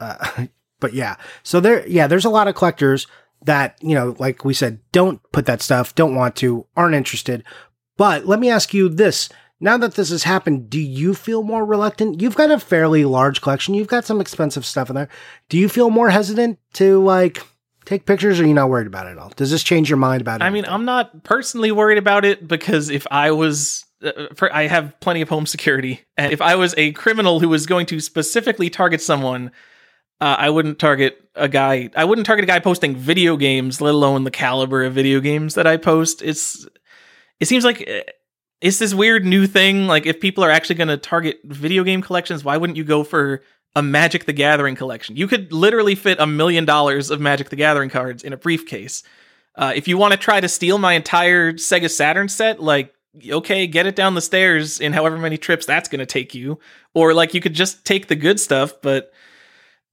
uh, 0.00 0.48
but 0.80 0.92
yeah, 0.92 1.16
so 1.44 1.60
there, 1.60 1.86
yeah, 1.86 2.08
there's 2.08 2.26
a 2.26 2.30
lot 2.30 2.46
of 2.46 2.54
collectors 2.54 3.06
that, 3.44 3.76
you 3.80 3.94
know, 3.94 4.14
like 4.18 4.44
we 4.44 4.54
said, 4.54 4.80
don't 4.92 5.20
put 5.32 5.46
that 5.46 5.62
stuff, 5.62 5.94
don't 5.94 6.14
want 6.14 6.36
to, 6.36 6.66
aren't 6.76 6.94
interested. 6.94 7.44
But 7.96 8.26
let 8.26 8.40
me 8.40 8.50
ask 8.50 8.74
you 8.74 8.88
this. 8.88 9.28
Now 9.60 9.76
that 9.78 9.94
this 9.94 10.10
has 10.10 10.24
happened, 10.24 10.68
do 10.68 10.80
you 10.80 11.14
feel 11.14 11.42
more 11.42 11.64
reluctant? 11.64 12.20
You've 12.20 12.34
got 12.34 12.50
a 12.50 12.58
fairly 12.58 13.04
large 13.04 13.40
collection. 13.40 13.74
You've 13.74 13.88
got 13.88 14.04
some 14.04 14.20
expensive 14.20 14.66
stuff 14.66 14.90
in 14.90 14.96
there. 14.96 15.08
Do 15.48 15.58
you 15.58 15.68
feel 15.68 15.90
more 15.90 16.10
hesitant 16.10 16.58
to 16.74 17.02
like 17.02 17.42
take 17.84 18.06
pictures 18.06 18.40
or 18.40 18.44
are 18.44 18.46
you 18.46 18.54
not 18.54 18.68
worried 18.68 18.86
about 18.86 19.06
it 19.06 19.10
at 19.10 19.18
all? 19.18 19.30
Does 19.36 19.50
this 19.50 19.62
change 19.62 19.88
your 19.88 19.96
mind 19.96 20.20
about 20.20 20.40
it? 20.40 20.44
I 20.44 20.50
mean, 20.50 20.64
I'm 20.66 20.84
not 20.84 21.22
personally 21.24 21.70
worried 21.70 21.98
about 21.98 22.24
it 22.24 22.46
because 22.48 22.90
if 22.90 23.06
I 23.10 23.30
was, 23.30 23.84
uh, 24.02 24.26
I 24.52 24.66
have 24.66 24.98
plenty 25.00 25.20
of 25.22 25.28
home 25.28 25.46
security, 25.46 26.02
and 26.16 26.32
if 26.32 26.42
I 26.42 26.56
was 26.56 26.74
a 26.76 26.92
criminal 26.92 27.40
who 27.40 27.48
was 27.48 27.66
going 27.66 27.86
to 27.86 28.00
specifically 28.00 28.70
target 28.70 29.00
someone, 29.00 29.50
uh, 30.20 30.36
I 30.38 30.50
wouldn't 30.50 30.78
target 30.78 31.18
a 31.34 31.48
guy. 31.48 31.90
I 31.96 32.04
wouldn't 32.04 32.26
target 32.26 32.44
a 32.44 32.46
guy 32.46 32.60
posting 32.60 32.96
video 32.96 33.36
games, 33.36 33.80
let 33.80 33.94
alone 33.94 34.24
the 34.24 34.30
caliber 34.30 34.84
of 34.84 34.94
video 34.94 35.20
games 35.20 35.54
that 35.54 35.66
I 35.66 35.76
post. 35.76 36.22
It's, 36.22 36.66
it 37.40 37.46
seems 37.46 37.64
like 37.64 37.82
uh, 37.82 38.10
it's 38.60 38.78
this 38.78 38.94
weird 38.94 39.24
new 39.24 39.46
thing. 39.46 39.86
Like, 39.86 40.06
if 40.06 40.20
people 40.20 40.44
are 40.44 40.50
actually 40.50 40.76
going 40.76 40.88
to 40.88 40.96
target 40.96 41.40
video 41.44 41.84
game 41.84 42.00
collections, 42.00 42.44
why 42.44 42.56
wouldn't 42.56 42.76
you 42.76 42.84
go 42.84 43.04
for 43.04 43.42
a 43.76 43.82
Magic 43.82 44.24
the 44.24 44.32
Gathering 44.32 44.76
collection? 44.76 45.16
You 45.16 45.26
could 45.26 45.52
literally 45.52 45.94
fit 45.94 46.20
a 46.20 46.26
million 46.26 46.64
dollars 46.64 47.10
of 47.10 47.20
Magic 47.20 47.50
the 47.50 47.56
Gathering 47.56 47.90
cards 47.90 48.22
in 48.22 48.32
a 48.32 48.36
briefcase. 48.36 49.02
Uh, 49.56 49.72
if 49.74 49.86
you 49.86 49.98
want 49.98 50.12
to 50.12 50.18
try 50.18 50.40
to 50.40 50.48
steal 50.48 50.78
my 50.78 50.94
entire 50.94 51.52
Sega 51.54 51.90
Saturn 51.90 52.28
set, 52.28 52.62
like, 52.62 52.94
okay, 53.28 53.66
get 53.66 53.86
it 53.86 53.96
down 53.96 54.14
the 54.14 54.20
stairs 54.20 54.80
in 54.80 54.92
however 54.92 55.18
many 55.18 55.36
trips 55.36 55.66
that's 55.66 55.88
going 55.88 56.00
to 56.00 56.06
take 56.06 56.34
you. 56.34 56.58
Or, 56.94 57.14
like, 57.14 57.34
you 57.34 57.40
could 57.40 57.54
just 57.54 57.84
take 57.84 58.06
the 58.06 58.16
good 58.16 58.40
stuff, 58.40 58.74
but 58.80 59.12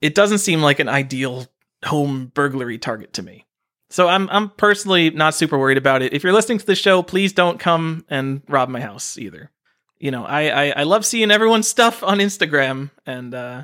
it 0.02 0.16
doesn't 0.16 0.40
seem 0.40 0.62
like 0.62 0.80
an 0.80 0.90
ideal 0.90 1.48
home 1.86 2.32
burglary 2.34 2.78
target 2.78 3.14
to 3.14 3.24
me. 3.24 3.46
So 3.90 4.08
I'm 4.08 4.30
I'm 4.30 4.50
personally 4.50 5.10
not 5.10 5.36
super 5.36 5.58
worried 5.58 5.78
about 5.78 6.02
it. 6.02 6.14
If 6.14 6.24
you're 6.24 6.34
listening 6.34 6.60
to 6.60 6.66
the 6.66 6.76
show, 6.76 7.04
please 7.04 7.34
don't 7.34 7.60
come 7.60 8.06
and 8.10 8.42
rob 8.48 8.70
my 8.70 8.80
house 8.80 9.18
either. 9.18 9.52
You 10.00 10.12
know, 10.12 10.26
I 10.26 10.48
I, 10.48 10.74
I 10.78 10.84
love 10.84 11.06
seeing 11.06 11.30
everyone's 11.30 11.68
stuff 11.68 12.02
on 12.02 12.20
Instagram, 12.20 12.92
and 13.06 13.34
uh, 13.34 13.64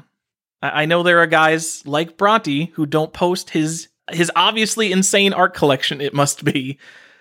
I, 0.62 0.84
I 0.84 0.86
know 0.86 1.02
there 1.02 1.20
are 1.20 1.28
guys 1.28 1.86
like 1.88 2.18
Bronte 2.18 2.72
who 2.76 2.86
don't 2.86 3.14
post 3.14 3.52
his 3.52 3.88
his 4.12 4.32
obviously 4.36 4.92
insane 4.92 5.34
art 5.34 5.54
collection. 5.54 6.02
It 6.02 6.14
must 6.14 6.44
be, 6.44 6.78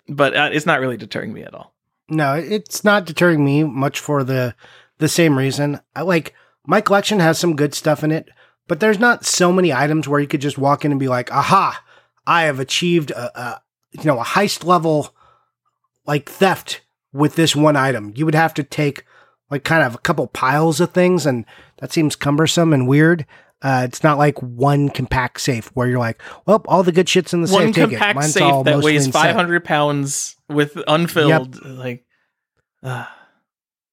but 0.09 0.37
uh, 0.37 0.50
it's 0.52 0.66
not 0.66 0.81
really 0.81 0.96
deterring 0.96 1.33
me 1.33 1.42
at 1.42 1.55
all. 1.55 1.74
No, 2.09 2.35
it's 2.35 2.85
not 2.85 3.07
deterring 3.07 3.44
me 3.44 3.62
much 3.62 4.00
for 4.00 4.24
the 4.24 4.55
the 4.98 5.09
same 5.09 5.38
reason. 5.38 5.81
I 5.94 6.02
like 6.02 6.35
my 6.66 6.81
collection 6.81 7.20
has 7.20 7.38
some 7.38 7.55
good 7.55 7.74
stuff 7.74 8.02
in 8.02 8.11
it, 8.11 8.29
but 8.68 8.81
there's 8.81 8.98
not 8.98 9.24
so 9.24 9.52
many 9.52 9.72
items 9.72 10.09
where 10.09 10.20
you 10.20 10.26
could 10.26 10.40
just 10.40 10.59
walk 10.59 10.85
in 10.85 10.90
and 10.90 11.00
be 11.00 11.09
like, 11.09 11.33
"Aha, 11.33 11.83
I 12.26 12.42
have 12.42 12.61
achieved 12.61 13.11
a, 13.11 13.40
a 13.40 13.62
you 13.92 14.05
know, 14.05 14.20
a 14.20 14.24
heist 14.24 14.64
level 14.64 15.14
like 16.07 16.29
theft 16.29 16.83
with 17.12 17.37
this 17.37 17.55
one 17.57 17.76
item." 17.76 18.12
You 18.16 18.24
would 18.24 18.35
have 18.35 18.55
to 18.55 18.62
take 18.62 19.05
like 19.50 19.64
kind 19.64 19.83
of 19.83 19.94
a 19.94 19.98
couple 19.98 20.26
piles 20.26 20.81
of 20.81 20.90
things 20.90 21.26
and 21.26 21.44
that 21.79 21.92
seems 21.92 22.16
cumbersome 22.16 22.72
and 22.72 22.88
weird. 22.88 23.26
Uh, 23.62 23.83
it's 23.85 24.02
not 24.02 24.18
like 24.18 24.38
one 24.40 24.88
compact 24.90 25.40
safe 25.40 25.70
where 25.74 25.88
you're 25.88 25.98
like, 25.98 26.20
well, 26.44 26.62
all 26.68 26.83
the 26.83 26.92
good 26.92 27.09
shit's 27.09 27.33
in 27.33 27.40
the 27.42 27.50
One 27.50 27.72
safe. 27.72 27.85
It. 27.85 27.90
compact 27.90 28.24
safe 28.24 28.64
that 28.64 28.81
weighs 28.81 29.07
in 29.07 29.12
set." 29.12 29.22
500 29.22 29.64
pounds 29.64 30.37
with 30.48 30.79
unfilled, 30.87 31.64
like, 31.64 32.05
uh, 32.83 33.07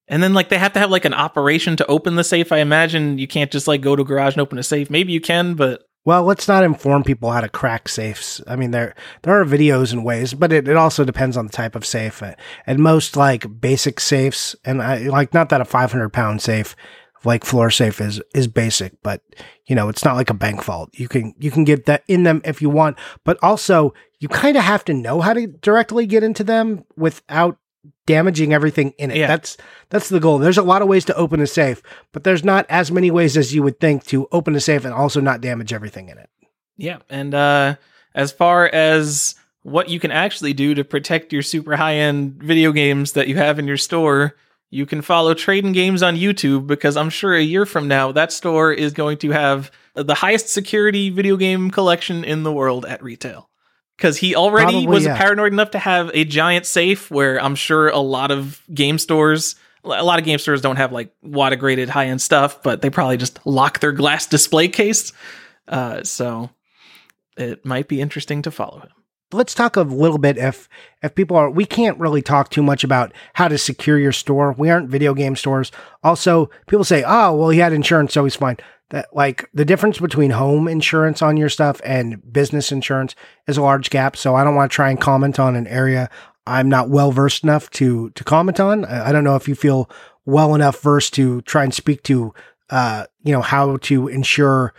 and 0.08 0.22
then 0.22 0.34
like 0.34 0.48
they 0.48 0.58
have 0.58 0.72
to 0.74 0.78
have 0.78 0.90
like 0.90 1.04
an 1.04 1.14
operation 1.14 1.76
to 1.76 1.86
open 1.86 2.16
the 2.16 2.24
safe. 2.24 2.52
I 2.52 2.58
imagine 2.58 3.18
you 3.18 3.26
can't 3.26 3.50
just 3.50 3.68
like 3.68 3.80
go 3.80 3.96
to 3.96 4.02
a 4.02 4.04
garage 4.04 4.34
and 4.34 4.42
open 4.42 4.58
a 4.58 4.62
safe. 4.62 4.90
Maybe 4.90 5.12
you 5.12 5.20
can, 5.20 5.54
but 5.54 5.82
Well, 6.04 6.24
let's 6.24 6.48
not 6.48 6.64
inform 6.64 7.04
people 7.04 7.30
how 7.30 7.40
to 7.40 7.48
crack 7.48 7.88
safes. 7.88 8.40
I 8.46 8.56
mean, 8.56 8.70
there 8.70 8.94
there 9.22 9.40
are 9.40 9.44
videos 9.44 9.92
and 9.92 10.04
ways, 10.04 10.34
but 10.34 10.52
it, 10.52 10.68
it 10.68 10.76
also 10.76 11.04
depends 11.04 11.36
on 11.36 11.46
the 11.46 11.52
type 11.52 11.74
of 11.74 11.86
safe. 11.86 12.22
And 12.66 12.78
most 12.78 13.16
like 13.16 13.60
basic 13.60 14.00
safes, 14.00 14.54
and 14.64 14.82
I 14.82 14.98
like 15.08 15.32
not 15.32 15.48
that 15.48 15.60
a 15.60 15.64
five 15.64 15.92
hundred 15.92 16.12
pound 16.12 16.42
safe 16.42 16.76
like 17.24 17.44
floor 17.44 17.70
safe 17.70 18.00
is 18.00 18.20
is 18.34 18.46
basic, 18.46 18.92
but 19.02 19.22
you 19.66 19.74
know 19.74 19.88
it's 19.88 20.04
not 20.04 20.16
like 20.16 20.30
a 20.30 20.34
bank 20.34 20.62
vault. 20.62 20.90
You 20.92 21.08
can 21.08 21.34
you 21.38 21.50
can 21.50 21.64
get 21.64 21.86
that 21.86 22.04
in 22.08 22.24
them 22.24 22.42
if 22.44 22.60
you 22.60 22.70
want, 22.70 22.98
but 23.24 23.38
also 23.42 23.94
you 24.20 24.28
kind 24.28 24.56
of 24.56 24.62
have 24.62 24.84
to 24.84 24.94
know 24.94 25.20
how 25.20 25.32
to 25.32 25.46
directly 25.46 26.06
get 26.06 26.22
into 26.22 26.44
them 26.44 26.84
without 26.96 27.58
damaging 28.06 28.52
everything 28.52 28.92
in 28.98 29.10
it. 29.10 29.16
Yeah. 29.16 29.26
That's 29.26 29.56
that's 29.90 30.08
the 30.08 30.20
goal. 30.20 30.38
There's 30.38 30.58
a 30.58 30.62
lot 30.62 30.82
of 30.82 30.88
ways 30.88 31.04
to 31.06 31.14
open 31.14 31.40
a 31.40 31.46
safe, 31.46 31.82
but 32.12 32.24
there's 32.24 32.44
not 32.44 32.66
as 32.68 32.90
many 32.90 33.10
ways 33.10 33.36
as 33.36 33.54
you 33.54 33.62
would 33.62 33.80
think 33.80 34.04
to 34.06 34.28
open 34.32 34.54
a 34.54 34.60
safe 34.60 34.84
and 34.84 34.94
also 34.94 35.20
not 35.20 35.40
damage 35.40 35.72
everything 35.72 36.08
in 36.08 36.18
it. 36.18 36.28
yeah. 36.76 36.98
And 37.08 37.34
uh, 37.34 37.76
as 38.14 38.32
far 38.32 38.66
as 38.66 39.34
what 39.62 39.88
you 39.88 39.98
can 39.98 40.10
actually 40.10 40.52
do 40.52 40.74
to 40.74 40.84
protect 40.84 41.32
your 41.32 41.42
super 41.42 41.76
high 41.76 41.94
end 41.94 42.34
video 42.42 42.72
games 42.72 43.12
that 43.12 43.28
you 43.28 43.36
have 43.36 43.58
in 43.58 43.66
your 43.66 43.78
store, 43.78 44.36
you 44.70 44.86
can 44.86 45.02
follow 45.02 45.34
Trade-N-Games 45.34 46.02
on 46.02 46.16
YouTube 46.16 46.66
because 46.66 46.96
I'm 46.96 47.10
sure 47.10 47.34
a 47.34 47.42
year 47.42 47.64
from 47.64 47.88
now 47.88 48.12
that 48.12 48.32
store 48.32 48.72
is 48.72 48.92
going 48.92 49.18
to 49.18 49.30
have 49.30 49.70
the 49.94 50.14
highest 50.14 50.48
security 50.48 51.10
video 51.10 51.36
game 51.36 51.70
collection 51.70 52.24
in 52.24 52.42
the 52.42 52.52
world 52.52 52.84
at 52.84 53.02
retail. 53.02 53.48
Because 53.96 54.16
he 54.16 54.34
already 54.34 54.72
Probably, 54.72 54.86
was 54.88 55.04
yeah. 55.04 55.16
paranoid 55.16 55.52
enough 55.52 55.70
to 55.72 55.78
have 55.78 56.10
a 56.14 56.24
giant 56.24 56.66
safe 56.66 57.10
where 57.10 57.40
I'm 57.40 57.54
sure 57.54 57.88
a 57.88 57.98
lot 57.98 58.30
of 58.32 58.60
game 58.72 58.98
stores, 58.98 59.54
a 59.84 60.02
lot 60.02 60.18
of 60.18 60.24
game 60.24 60.38
stores 60.38 60.60
don't 60.60 60.76
have 60.76 60.90
like 60.92 61.14
WATA 61.24 61.56
graded 61.58 61.88
high 61.88 62.06
end 62.06 62.20
stuff, 62.20 62.62
but 62.62 62.82
they 62.82 62.90
probably 62.90 63.16
just 63.16 63.38
lock 63.46 63.78
their 63.80 63.92
glass 63.92 64.26
display 64.26 64.66
case. 64.68 65.12
Uh, 65.68 66.02
so 66.02 66.50
it 67.36 67.64
might 67.64 67.86
be 67.88 68.00
interesting 68.00 68.42
to 68.42 68.50
follow 68.50 68.80
him. 68.80 68.88
let's 69.32 69.54
talk 69.54 69.76
a 69.76 69.82
little 69.82 70.18
bit 70.18 70.36
if 70.38 70.68
if 71.02 71.14
people 71.14 71.36
are 71.36 71.50
we 71.50 71.64
can't 71.64 71.98
really 71.98 72.22
talk 72.22 72.50
too 72.50 72.62
much 72.62 72.84
about 72.84 73.12
how 73.34 73.48
to 73.48 73.58
secure 73.58 73.98
your 73.98 74.12
store 74.12 74.52
we 74.58 74.70
aren't 74.70 74.88
video 74.88 75.14
game 75.14 75.34
stores 75.34 75.72
also 76.04 76.48
people 76.68 76.84
say 76.84 77.02
oh 77.06 77.34
well 77.34 77.48
he 77.48 77.58
had 77.58 77.72
insurance 77.72 78.12
so 78.12 78.22
he's 78.24 78.36
fine 78.36 78.56
that 78.90 79.14
like 79.14 79.48
the 79.54 79.64
difference 79.64 79.98
between 79.98 80.30
home 80.30 80.68
insurance 80.68 81.22
on 81.22 81.36
your 81.36 81.48
stuff 81.48 81.80
and 81.84 82.32
business 82.32 82.70
insurance 82.70 83.14
is 83.46 83.56
a 83.56 83.62
large 83.62 83.90
gap 83.90 84.16
so 84.16 84.34
i 84.34 84.44
don't 84.44 84.54
want 84.54 84.70
to 84.70 84.74
try 84.74 84.90
and 84.90 85.00
comment 85.00 85.38
on 85.38 85.56
an 85.56 85.66
area 85.66 86.08
I'm 86.46 86.68
not 86.68 86.88
well 86.90 87.10
versed 87.10 87.42
enough 87.42 87.70
to 87.70 88.10
to 88.10 88.24
comment 88.24 88.60
on. 88.60 88.84
I, 88.84 89.12
don't 89.12 89.24
know 89.24 89.36
if 89.36 89.48
you 89.48 89.54
feel 89.54 89.90
well 90.26 90.54
enough 90.54 90.80
versed 90.80 91.14
to 91.14 91.40
try 91.42 91.64
and 91.64 91.72
speak 91.72 92.02
to 92.04 92.34
uh, 92.70 93.06
you 93.22 93.32
know 93.32 93.40
how 93.40 93.78
to 93.78 94.08
ensure 94.08 94.74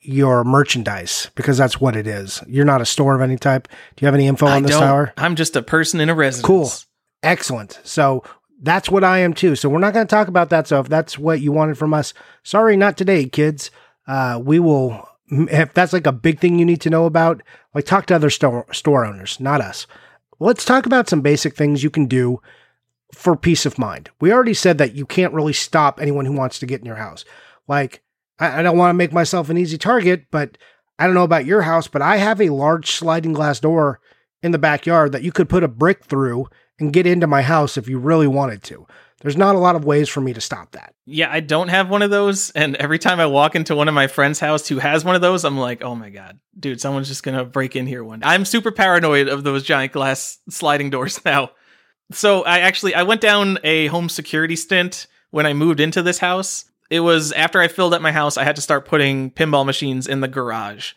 your 0.00 0.44
merchandise 0.44 1.30
because 1.34 1.56
that's 1.56 1.80
what 1.80 1.96
it 1.96 2.06
is. 2.06 2.42
You're 2.46 2.64
not 2.64 2.80
a 2.80 2.86
store 2.86 3.14
of 3.14 3.22
any 3.22 3.36
type. 3.36 3.66
Do 3.68 4.02
you 4.02 4.06
have 4.06 4.14
any 4.14 4.26
info 4.26 4.46
I 4.46 4.56
on 4.56 4.62
this 4.62 4.72
Tyler? 4.72 5.12
I'm 5.16 5.36
just 5.36 5.56
a 5.56 5.62
person 5.62 6.00
in 6.00 6.08
a 6.08 6.14
residence. 6.14 6.46
Cool. 6.46 6.70
Excellent. 7.22 7.80
So 7.82 8.22
that's 8.60 8.90
what 8.90 9.04
I 9.04 9.18
am 9.18 9.34
too. 9.34 9.56
So 9.56 9.68
we're 9.68 9.78
not 9.78 9.94
going 9.94 10.06
to 10.06 10.10
talk 10.10 10.28
about 10.28 10.50
that. 10.50 10.66
So 10.66 10.80
if 10.80 10.88
that's 10.88 11.18
what 11.18 11.40
you 11.40 11.52
wanted 11.52 11.78
from 11.78 11.92
us, 11.94 12.14
sorry, 12.42 12.76
not 12.76 12.96
today, 12.96 13.26
kids. 13.28 13.70
Uh, 14.06 14.40
we 14.42 14.58
will. 14.58 15.08
If 15.28 15.74
that's 15.74 15.92
like 15.92 16.06
a 16.06 16.12
big 16.12 16.38
thing 16.38 16.58
you 16.58 16.64
need 16.64 16.80
to 16.82 16.90
know 16.90 17.04
about, 17.04 17.42
like 17.74 17.84
talk 17.84 18.06
to 18.06 18.14
other 18.14 18.30
store 18.30 18.64
store 18.72 19.04
owners, 19.04 19.40
not 19.40 19.60
us. 19.60 19.86
Let's 20.38 20.64
talk 20.64 20.86
about 20.86 21.08
some 21.08 21.20
basic 21.20 21.56
things 21.56 21.82
you 21.82 21.90
can 21.90 22.06
do 22.06 22.40
for 23.12 23.36
peace 23.36 23.66
of 23.66 23.78
mind. 23.78 24.10
We 24.20 24.32
already 24.32 24.54
said 24.54 24.78
that 24.78 24.94
you 24.94 25.06
can't 25.06 25.34
really 25.34 25.52
stop 25.52 26.00
anyone 26.00 26.26
who 26.26 26.32
wants 26.32 26.58
to 26.60 26.66
get 26.66 26.80
in 26.80 26.86
your 26.86 26.96
house. 26.96 27.24
Like, 27.66 28.02
I, 28.38 28.60
I 28.60 28.62
don't 28.62 28.78
want 28.78 28.90
to 28.90 28.94
make 28.94 29.12
myself 29.12 29.48
an 29.48 29.58
easy 29.58 29.78
target, 29.78 30.26
but 30.30 30.58
I 30.98 31.06
don't 31.06 31.14
know 31.14 31.24
about 31.24 31.46
your 31.46 31.62
house, 31.62 31.88
but 31.88 32.02
I 32.02 32.18
have 32.18 32.40
a 32.40 32.50
large 32.50 32.90
sliding 32.90 33.32
glass 33.32 33.60
door 33.60 34.00
in 34.42 34.52
the 34.52 34.58
backyard 34.58 35.12
that 35.12 35.22
you 35.22 35.32
could 35.32 35.48
put 35.48 35.64
a 35.64 35.68
brick 35.68 36.04
through 36.04 36.46
and 36.78 36.92
get 36.92 37.06
into 37.06 37.26
my 37.26 37.42
house 37.42 37.76
if 37.76 37.88
you 37.88 37.98
really 37.98 38.26
wanted 38.26 38.62
to. 38.64 38.86
There's 39.22 39.36
not 39.36 39.54
a 39.54 39.58
lot 39.58 39.76
of 39.76 39.84
ways 39.84 40.08
for 40.08 40.20
me 40.20 40.34
to 40.34 40.40
stop 40.40 40.72
that. 40.72 40.94
Yeah, 41.06 41.32
I 41.32 41.40
don't 41.40 41.68
have 41.68 41.88
one 41.88 42.02
of 42.02 42.10
those. 42.10 42.50
And 42.50 42.76
every 42.76 42.98
time 42.98 43.18
I 43.18 43.26
walk 43.26 43.56
into 43.56 43.74
one 43.74 43.88
of 43.88 43.94
my 43.94 44.08
friends' 44.08 44.40
house 44.40 44.68
who 44.68 44.78
has 44.78 45.04
one 45.04 45.14
of 45.14 45.22
those, 45.22 45.44
I'm 45.44 45.56
like, 45.56 45.82
oh 45.82 45.94
my 45.94 46.10
God, 46.10 46.38
dude, 46.58 46.80
someone's 46.80 47.08
just 47.08 47.22
going 47.22 47.36
to 47.36 47.44
break 47.44 47.76
in 47.76 47.86
here 47.86 48.04
one 48.04 48.20
day. 48.20 48.26
I'm 48.26 48.44
super 48.44 48.70
paranoid 48.70 49.28
of 49.28 49.42
those 49.42 49.62
giant 49.62 49.92
glass 49.92 50.38
sliding 50.50 50.90
doors 50.90 51.20
now. 51.24 51.52
So 52.12 52.44
I 52.44 52.60
actually, 52.60 52.94
I 52.94 53.04
went 53.04 53.20
down 53.20 53.58
a 53.64 53.86
home 53.86 54.08
security 54.08 54.54
stint 54.54 55.06
when 55.30 55.46
I 55.46 55.54
moved 55.54 55.80
into 55.80 56.02
this 56.02 56.18
house. 56.18 56.66
It 56.90 57.00
was 57.00 57.32
after 57.32 57.60
I 57.60 57.68
filled 57.68 57.94
up 57.94 58.02
my 58.02 58.12
house, 58.12 58.36
I 58.36 58.44
had 58.44 58.56
to 58.56 58.62
start 58.62 58.86
putting 58.86 59.30
pinball 59.30 59.66
machines 59.66 60.06
in 60.06 60.20
the 60.20 60.28
garage. 60.28 60.92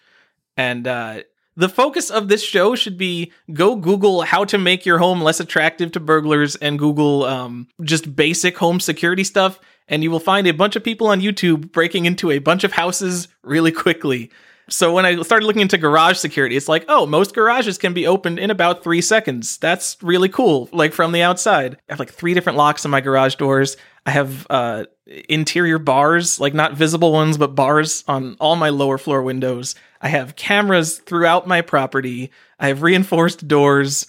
And 0.57 0.85
uh, 0.87 1.21
the 1.59 1.67
focus 1.67 2.09
of 2.09 2.29
this 2.29 2.41
show 2.41 2.73
should 2.73 2.97
be 2.97 3.33
go 3.51 3.75
Google 3.75 4.21
how 4.21 4.45
to 4.45 4.57
make 4.57 4.85
your 4.85 4.97
home 4.97 5.21
less 5.21 5.41
attractive 5.41 5.91
to 5.91 5.99
burglars 5.99 6.55
and 6.55 6.79
Google 6.79 7.25
um, 7.25 7.67
just 7.83 8.15
basic 8.15 8.57
home 8.57 8.79
security 8.79 9.25
stuff. 9.25 9.59
And 9.89 10.01
you 10.01 10.09
will 10.09 10.21
find 10.21 10.47
a 10.47 10.53
bunch 10.53 10.77
of 10.77 10.85
people 10.85 11.07
on 11.07 11.19
YouTube 11.19 11.73
breaking 11.73 12.05
into 12.05 12.31
a 12.31 12.39
bunch 12.39 12.63
of 12.63 12.71
houses 12.71 13.27
really 13.43 13.73
quickly. 13.73 14.31
So 14.69 14.93
when 14.93 15.05
I 15.05 15.21
started 15.23 15.45
looking 15.45 15.61
into 15.63 15.77
garage 15.77 16.17
security, 16.17 16.55
it's 16.55 16.69
like, 16.69 16.85
oh, 16.87 17.05
most 17.05 17.35
garages 17.35 17.77
can 17.77 17.93
be 17.93 18.07
opened 18.07 18.39
in 18.39 18.51
about 18.51 18.81
three 18.81 19.01
seconds. 19.01 19.57
That's 19.57 19.97
really 20.01 20.29
cool, 20.29 20.69
like 20.71 20.93
from 20.93 21.11
the 21.11 21.23
outside. 21.23 21.73
I 21.89 21.93
have 21.93 21.99
like 21.99 22.13
three 22.13 22.33
different 22.33 22.57
locks 22.57 22.85
on 22.85 22.91
my 22.91 23.01
garage 23.01 23.35
doors. 23.35 23.75
I 24.05 24.11
have 24.11 24.47
uh, 24.49 24.85
interior 25.27 25.77
bars, 25.77 26.39
like 26.39 26.53
not 26.53 26.73
visible 26.73 27.11
ones, 27.11 27.37
but 27.37 27.55
bars 27.55 28.05
on 28.07 28.37
all 28.39 28.55
my 28.55 28.69
lower 28.69 28.97
floor 28.97 29.23
windows. 29.23 29.75
I 30.01 30.09
have 30.09 30.35
cameras 30.35 30.97
throughout 30.99 31.47
my 31.47 31.61
property. 31.61 32.31
I 32.59 32.67
have 32.67 32.81
reinforced 32.81 33.47
doors. 33.47 34.07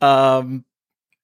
Um, 0.00 0.64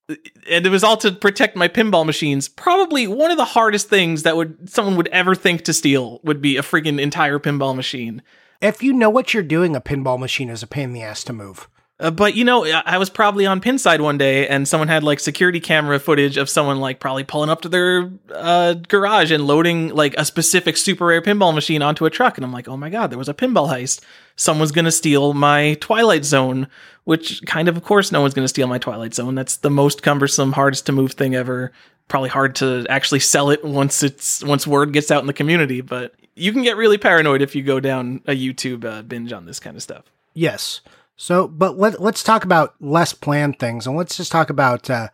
and 0.09 0.65
it 0.65 0.71
was 0.71 0.85
all 0.85 0.97
to 0.99 1.13
protect 1.13 1.57
my 1.57 1.69
pinball 1.69 2.07
machines. 2.07 2.49
Probably 2.49 3.07
one 3.07 3.31
of 3.31 3.37
the 3.37 3.45
hardest 3.45 3.89
things 3.89 4.23
that 4.23 4.37
would 4.37 4.71
someone 4.71 4.97
would 4.97 5.09
ever 5.09 5.35
think 5.35 5.63
to 5.63 5.73
steal 5.73 6.21
would 6.23 6.41
be 6.41 6.57
a 6.57 6.63
freaking 6.63 7.01
entire 7.01 7.39
pinball 7.39 7.75
machine. 7.75 8.23
If 8.61 8.83
you 8.83 8.93
know 8.93 9.11
what 9.11 9.35
you're 9.35 9.43
doing, 9.43 9.75
a 9.75 9.81
pinball 9.81 10.19
machine 10.19 10.49
is 10.49 10.63
a 10.63 10.67
pain 10.67 10.85
in 10.85 10.93
the 10.93 11.03
ass 11.03 11.25
to 11.25 11.33
move. 11.33 11.69
Uh, 11.99 12.11
but 12.11 12.35
you 12.35 12.45
know, 12.45 12.67
I 12.67 12.99
was 12.99 13.09
probably 13.09 13.47
on 13.47 13.61
Pinside 13.63 14.01
one 14.01 14.19
day, 14.19 14.47
and 14.47 14.69
someone 14.69 14.89
had 14.89 15.03
like 15.03 15.19
security 15.19 15.61
camera 15.61 15.99
footage 15.99 16.37
of 16.37 16.51
someone 16.51 16.79
like 16.79 17.01
probably 17.01 17.25
pulling 17.25 17.49
up 17.49 17.63
to 17.63 17.71
their 17.71 18.11
uh, 18.35 18.75
garage 18.75 19.31
and 19.31 19.47
loading 19.47 19.89
like 19.89 20.15
a 20.19 20.25
specific 20.27 20.77
super 20.77 21.07
rare 21.07 21.23
pinball 21.23 21.55
machine 21.55 21.81
onto 21.81 22.05
a 22.05 22.11
truck, 22.11 22.37
and 22.37 22.45
I'm 22.45 22.53
like, 22.53 22.69
oh 22.69 22.77
my 22.77 22.91
god, 22.91 23.11
there 23.11 23.19
was 23.19 23.31
a 23.31 23.35
pinball 23.35 23.71
heist. 23.71 24.03
Someone's 24.37 24.73
gonna 24.73 24.91
steal 24.91 25.33
my 25.33 25.75
Twilight 25.81 26.27
Zone, 26.27 26.69
which 27.05 27.41
kind 27.47 27.67
of, 27.67 27.79
of 27.79 27.83
course, 27.83 28.13
no 28.13 28.21
one's 28.21 28.35
gonna 28.35 28.49
steal 28.49 28.67
my 28.67 28.79
Twilight 28.79 29.15
Zone. 29.15 29.35
That's 29.35 29.57
the 29.57 29.71
most 29.71 30.03
cumbersome, 30.03 30.53
hardest 30.53 30.85
to 30.87 30.93
move 30.93 31.13
thing 31.13 31.35
ever. 31.35 31.73
Probably 32.09 32.29
hard 32.29 32.57
to 32.57 32.85
actually 32.91 33.21
sell 33.21 33.49
it 33.49 33.65
once 33.65 34.03
it's 34.03 34.45
once 34.45 34.67
word 34.67 34.93
gets 34.93 35.11
out 35.11 35.23
in 35.23 35.27
the 35.27 35.33
community, 35.33 35.81
but 35.81 36.15
you 36.35 36.53
can 36.53 36.63
get 36.63 36.77
really 36.77 36.99
paranoid 36.99 37.41
if 37.41 37.55
you 37.55 37.63
go 37.63 37.81
down 37.81 38.21
a 38.27 38.33
YouTube 38.33 38.85
uh, 38.85 39.01
binge 39.01 39.33
on 39.33 39.47
this 39.47 39.59
kind 39.59 39.77
of 39.77 39.83
stuff. 39.83 40.05
Yes. 40.35 40.83
So, 41.17 41.49
but 41.49 41.79
let, 41.79 42.01
let's 42.01 42.23
talk 42.23 42.45
about 42.45 42.75
less 42.81 43.13
planned 43.13 43.59
things 43.59 43.87
and 43.87 43.97
let's 43.97 44.17
just 44.17 44.31
talk 44.31 44.51
about, 44.51 44.91
uh, 44.91 45.09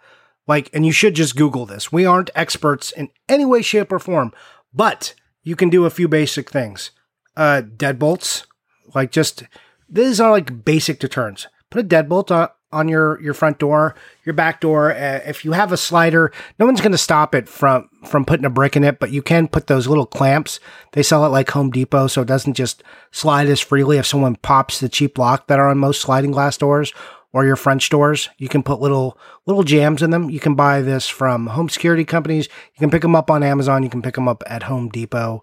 like, 0.49 0.69
and 0.73 0.85
you 0.85 0.93
should 0.93 1.15
just 1.15 1.37
Google 1.37 1.65
this. 1.65 1.93
We 1.93 2.05
aren't 2.05 2.31
experts 2.35 2.91
in 2.91 3.11
any 3.29 3.45
way, 3.45 3.63
shape, 3.63 3.93
or 3.93 4.01
form, 4.01 4.33
but 4.75 5.15
you 5.43 5.55
can 5.55 5.71
do 5.71 5.85
a 5.85 5.91
few 5.91 6.09
basic 6.09 6.51
things. 6.51 6.91
Uh, 7.37 7.63
deadbolts, 7.65 8.47
like 8.95 9.13
just, 9.13 9.45
these 9.89 10.21
are 10.21 10.33
like 10.33 10.65
basic 10.65 10.99
deterrents. 10.99 11.47
Put 11.71 11.85
a 11.85 11.89
deadbolt 11.89 12.31
on, 12.31 12.49
on 12.73 12.89
your, 12.89 13.21
your 13.21 13.35
front 13.35 13.59
door, 13.59 13.95
your 14.25 14.33
back 14.33 14.61
door. 14.61 14.93
Uh, 14.93 15.21
if 15.27 15.45
you 15.45 15.53
have 15.53 15.73
a 15.73 15.77
slider, 15.77 16.33
no 16.59 16.67
one's 16.67 16.81
going 16.81 16.93
to 16.93 16.99
stop 16.99 17.35
it 17.35 17.49
from, 17.49 17.89
from 18.05 18.25
putting 18.25 18.47
a 18.47 18.51
brick 18.51 18.77
in 18.77 18.85
it, 18.85 18.99
but 18.99 19.11
you 19.11 19.23
can 19.23 19.49
put 19.49 19.67
those 19.67 19.87
little 19.87 20.07
clamps. 20.07 20.61
They 20.93 21.03
sell 21.03 21.25
it 21.25 21.31
like 21.31 21.51
Home 21.51 21.71
Depot, 21.71 22.07
so 22.07 22.23
it 22.23 22.29
doesn't 22.29 22.55
just 22.55 22.83
slide 23.11 23.49
as 23.49 23.61
freely 23.61 23.99
if 23.99 24.07
someone 24.07 24.37
pops 24.37 24.81
the 24.81 24.89
cheap 24.89 25.19
lock 25.19 25.47
that 25.47 25.59
are 25.59 25.69
on 25.69 25.79
most 25.79 26.01
sliding 26.01 26.33
glass 26.33 26.57
doors 26.57 26.93
or 27.33 27.45
your 27.45 27.57
French 27.57 27.89
doors. 27.89 28.29
You 28.39 28.49
can 28.49 28.63
put 28.63 28.81
little 28.81 29.19
little 29.47 29.63
jams 29.63 30.03
in 30.03 30.11
them. 30.11 30.31
You 30.31 30.41
can 30.41 30.55
buy 30.55 30.83
this 30.83 31.09
from 31.09 31.49
home 31.49 31.69
security 31.69 32.05
companies. 32.05 32.49
You 32.75 32.79
can 32.79 32.91
pick 32.91 33.03
them 33.03 33.17
up 33.17 33.31
on 33.31 33.43
Amazon. 33.43 33.83
You 33.83 33.91
can 33.91 34.03
pick 34.03 34.15
them 34.15 34.29
up 34.29 34.43
at 34.47 34.65
Home 34.65 34.89
Depot. 34.89 35.43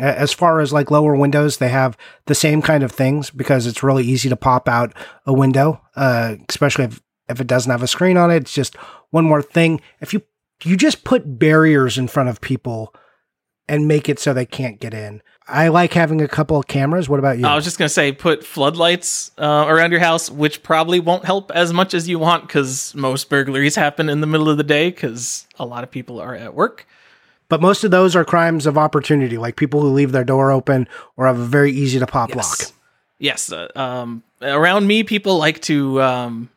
As 0.00 0.32
far 0.32 0.60
as 0.60 0.72
like 0.72 0.90
lower 0.90 1.14
windows, 1.14 1.58
they 1.58 1.68
have 1.68 1.96
the 2.26 2.34
same 2.34 2.62
kind 2.62 2.82
of 2.82 2.90
things 2.90 3.30
because 3.30 3.66
it's 3.66 3.82
really 3.82 4.04
easy 4.04 4.28
to 4.28 4.36
pop 4.36 4.68
out 4.68 4.94
a 5.26 5.32
window, 5.32 5.80
uh, 5.96 6.36
especially 6.48 6.84
if, 6.84 7.02
if 7.28 7.40
it 7.40 7.46
doesn't 7.46 7.70
have 7.70 7.82
a 7.82 7.86
screen 7.86 8.16
on 8.16 8.30
it. 8.30 8.36
It's 8.36 8.54
just 8.54 8.74
one 9.10 9.24
more 9.24 9.42
thing. 9.42 9.80
If 10.00 10.12
you 10.12 10.22
you 10.64 10.76
just 10.76 11.04
put 11.04 11.38
barriers 11.38 11.98
in 11.98 12.08
front 12.08 12.28
of 12.28 12.40
people 12.40 12.94
and 13.68 13.86
make 13.88 14.08
it 14.08 14.18
so 14.18 14.32
they 14.32 14.46
can't 14.46 14.80
get 14.80 14.94
in. 14.94 15.22
I 15.46 15.68
like 15.68 15.92
having 15.92 16.20
a 16.20 16.28
couple 16.28 16.56
of 16.56 16.66
cameras. 16.66 17.08
What 17.08 17.18
about 17.18 17.38
you? 17.38 17.46
I 17.46 17.54
was 17.54 17.64
just 17.64 17.78
gonna 17.78 17.88
say, 17.88 18.12
put 18.12 18.44
floodlights 18.44 19.32
uh, 19.38 19.64
around 19.68 19.90
your 19.90 20.00
house, 20.00 20.30
which 20.30 20.62
probably 20.62 21.00
won't 21.00 21.24
help 21.24 21.50
as 21.50 21.72
much 21.72 21.94
as 21.94 22.08
you 22.08 22.18
want, 22.18 22.46
because 22.46 22.94
most 22.94 23.28
burglaries 23.28 23.76
happen 23.76 24.08
in 24.08 24.20
the 24.20 24.26
middle 24.26 24.48
of 24.48 24.56
the 24.56 24.64
day, 24.64 24.90
because 24.90 25.46
a 25.58 25.66
lot 25.66 25.84
of 25.84 25.90
people 25.90 26.20
are 26.20 26.34
at 26.34 26.54
work. 26.54 26.86
But 27.52 27.60
most 27.60 27.84
of 27.84 27.90
those 27.90 28.16
are 28.16 28.24
crimes 28.24 28.64
of 28.64 28.78
opportunity, 28.78 29.36
like 29.36 29.56
people 29.56 29.82
who 29.82 29.88
leave 29.88 30.10
their 30.10 30.24
door 30.24 30.50
open 30.50 30.88
or 31.18 31.26
have 31.26 31.38
a 31.38 31.44
very 31.44 31.70
easy 31.70 31.98
to 31.98 32.06
pop 32.06 32.34
lock. 32.34 32.60
Yes. 33.18 33.52
Uh, 33.52 33.68
um, 33.76 34.22
around 34.40 34.86
me, 34.86 35.02
people 35.02 35.36
like 35.36 35.60
to. 35.64 36.00
Um, 36.00 36.48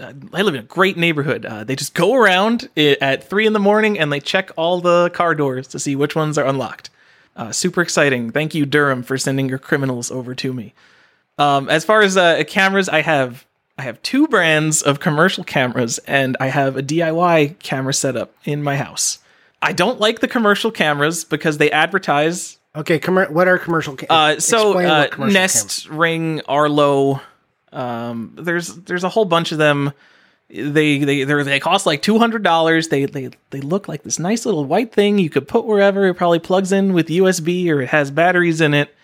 uh, 0.00 0.12
I 0.32 0.42
live 0.42 0.54
in 0.54 0.60
a 0.60 0.62
great 0.62 0.96
neighborhood. 0.96 1.44
Uh, 1.44 1.64
they 1.64 1.74
just 1.74 1.92
go 1.92 2.14
around 2.14 2.68
at 2.76 3.28
three 3.28 3.48
in 3.48 3.52
the 3.52 3.58
morning 3.58 3.98
and 3.98 4.12
they 4.12 4.20
check 4.20 4.52
all 4.54 4.80
the 4.80 5.10
car 5.10 5.34
doors 5.34 5.66
to 5.66 5.80
see 5.80 5.96
which 5.96 6.14
ones 6.14 6.38
are 6.38 6.46
unlocked. 6.46 6.90
Uh, 7.34 7.50
super 7.50 7.82
exciting. 7.82 8.30
Thank 8.30 8.54
you, 8.54 8.64
Durham, 8.64 9.02
for 9.02 9.18
sending 9.18 9.48
your 9.48 9.58
criminals 9.58 10.08
over 10.08 10.36
to 10.36 10.52
me. 10.52 10.72
Um, 11.36 11.68
as 11.68 11.84
far 11.84 12.00
as 12.02 12.16
uh, 12.16 12.44
cameras, 12.46 12.88
I 12.88 13.02
have 13.02 13.44
I 13.76 13.82
have 13.82 14.00
two 14.02 14.28
brands 14.28 14.82
of 14.82 15.00
commercial 15.00 15.42
cameras, 15.42 15.98
and 16.06 16.36
I 16.38 16.46
have 16.46 16.76
a 16.76 16.82
DIY 16.84 17.58
camera 17.58 17.92
setup 17.92 18.32
in 18.44 18.62
my 18.62 18.76
house. 18.76 19.18
I 19.60 19.72
don't 19.72 19.98
like 20.00 20.20
the 20.20 20.28
commercial 20.28 20.70
cameras 20.70 21.24
because 21.24 21.58
they 21.58 21.70
advertise 21.70 22.58
Okay, 22.76 23.00
commer- 23.00 23.30
what 23.30 23.48
are 23.48 23.58
commercial 23.58 23.96
cameras? 23.96 24.36
uh, 24.36 24.40
so 24.40 24.78
uh, 24.78 25.08
Nest, 25.18 25.88
Ring, 25.88 26.42
Arlo. 26.46 27.20
Um, 27.72 28.32
there's 28.36 28.68
there's 28.68 29.04
a 29.04 29.08
whole 29.08 29.24
bunch 29.24 29.52
of 29.52 29.58
them. 29.58 29.92
They 30.48 30.98
they 30.98 31.24
they 31.24 31.42
they 31.42 31.60
cost 31.60 31.86
like 31.86 32.02
two 32.02 32.18
hundred 32.18 32.42
dollars. 32.42 32.88
They 32.88 33.04
they 33.06 33.30
they 33.50 33.60
look 33.60 33.88
like 33.88 34.02
this 34.04 34.18
nice 34.18 34.46
little 34.46 34.64
white 34.64 34.92
thing 34.92 35.18
you 35.18 35.28
could 35.28 35.48
put 35.48 35.64
wherever. 35.66 36.06
It 36.06 36.14
probably 36.14 36.38
plugs 36.38 36.70
in 36.72 36.92
with 36.92 37.08
USB 37.08 37.68
or 37.68 37.82
it 37.82 37.88
has 37.88 38.10
batteries 38.10 38.60
in 38.60 38.74
it. 38.74 38.94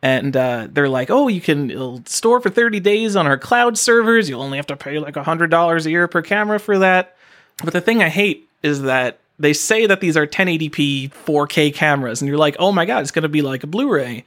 And 0.00 0.36
uh, 0.36 0.68
they're 0.70 0.88
like, 0.88 1.10
oh, 1.10 1.26
you 1.26 1.40
can 1.40 1.70
it'll 1.70 2.04
store 2.04 2.40
for 2.40 2.50
thirty 2.50 2.78
days 2.78 3.16
on 3.16 3.26
our 3.26 3.38
cloud 3.38 3.76
servers. 3.78 4.28
You'll 4.28 4.42
only 4.42 4.58
have 4.58 4.66
to 4.68 4.76
pay 4.76 4.98
like 4.98 5.16
hundred 5.16 5.50
dollars 5.50 5.86
a 5.86 5.90
year 5.90 6.06
per 6.06 6.22
camera 6.22 6.60
for 6.60 6.78
that. 6.78 7.16
But 7.64 7.72
the 7.72 7.80
thing 7.80 8.02
I 8.02 8.08
hate 8.08 8.48
is 8.62 8.82
that 8.82 9.18
they 9.38 9.52
say 9.52 9.86
that 9.86 10.00
these 10.00 10.16
are 10.16 10.26
1080p 10.26 11.12
4K 11.12 11.72
cameras, 11.74 12.20
and 12.20 12.28
you're 12.28 12.38
like, 12.38 12.56
oh 12.58 12.72
my 12.72 12.84
god, 12.84 13.02
it's 13.02 13.10
going 13.10 13.22
to 13.22 13.28
be 13.28 13.42
like 13.42 13.62
a 13.62 13.66
Blu-ray. 13.66 14.24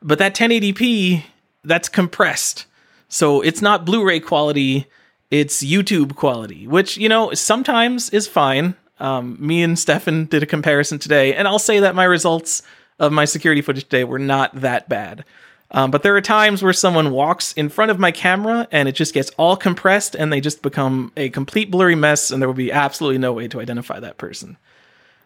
But 0.00 0.18
that 0.18 0.34
1080p, 0.34 1.24
that's 1.64 1.88
compressed, 1.88 2.66
so 3.08 3.40
it's 3.40 3.62
not 3.62 3.84
Blu-ray 3.84 4.20
quality; 4.20 4.86
it's 5.30 5.62
YouTube 5.62 6.16
quality, 6.16 6.66
which 6.66 6.96
you 6.96 7.08
know 7.08 7.32
sometimes 7.34 8.10
is 8.10 8.26
fine. 8.26 8.74
Um, 8.98 9.36
me 9.40 9.62
and 9.62 9.78
Stefan 9.78 10.26
did 10.26 10.42
a 10.42 10.46
comparison 10.46 10.98
today, 10.98 11.34
and 11.34 11.48
I'll 11.48 11.58
say 11.58 11.80
that 11.80 11.94
my 11.94 12.04
results 12.04 12.62
of 12.98 13.12
my 13.12 13.24
security 13.24 13.62
footage 13.62 13.84
today 13.84 14.04
were 14.04 14.18
not 14.18 14.60
that 14.60 14.88
bad. 14.88 15.24
Um, 15.72 15.90
but 15.90 16.02
there 16.02 16.14
are 16.14 16.20
times 16.20 16.62
where 16.62 16.74
someone 16.74 17.10
walks 17.10 17.52
in 17.54 17.70
front 17.70 17.90
of 17.90 17.98
my 17.98 18.12
camera 18.12 18.68
and 18.70 18.88
it 18.88 18.92
just 18.92 19.14
gets 19.14 19.30
all 19.38 19.56
compressed 19.56 20.14
and 20.14 20.30
they 20.30 20.40
just 20.40 20.60
become 20.60 21.12
a 21.16 21.30
complete 21.30 21.70
blurry 21.70 21.94
mess, 21.94 22.30
and 22.30 22.40
there 22.40 22.48
will 22.48 22.54
be 22.54 22.70
absolutely 22.70 23.18
no 23.18 23.32
way 23.32 23.48
to 23.48 23.60
identify 23.60 23.98
that 23.98 24.18
person. 24.18 24.58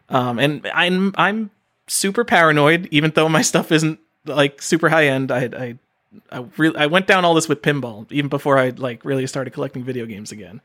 Um, 0.09 0.39
and 0.39 0.69
I'm 0.73 1.13
I'm 1.17 1.51
super 1.89 2.25
paranoid, 2.25 2.89
even 2.93 3.11
though 3.11 3.29
my 3.29 3.43
stuff 3.53 3.73
isn't 3.73 3.99
like 4.25 4.63
super 4.63 4.89
high 4.89 5.09
end. 5.09 5.33
I 5.33 5.45
I 5.45 5.79
I, 6.31 6.45
really 6.57 6.77
I 6.77 6.87
went 6.87 7.09
down 7.09 7.25
all 7.25 7.35
this 7.35 7.49
with 7.49 7.61
pinball 7.63 8.11
even 8.13 8.29
before 8.29 8.57
I 8.57 8.71
like 8.71 9.05
really 9.05 9.27
started 9.27 9.53
collecting 9.53 9.83
video 9.85 10.07
games 10.07 10.31
again. 10.31 10.61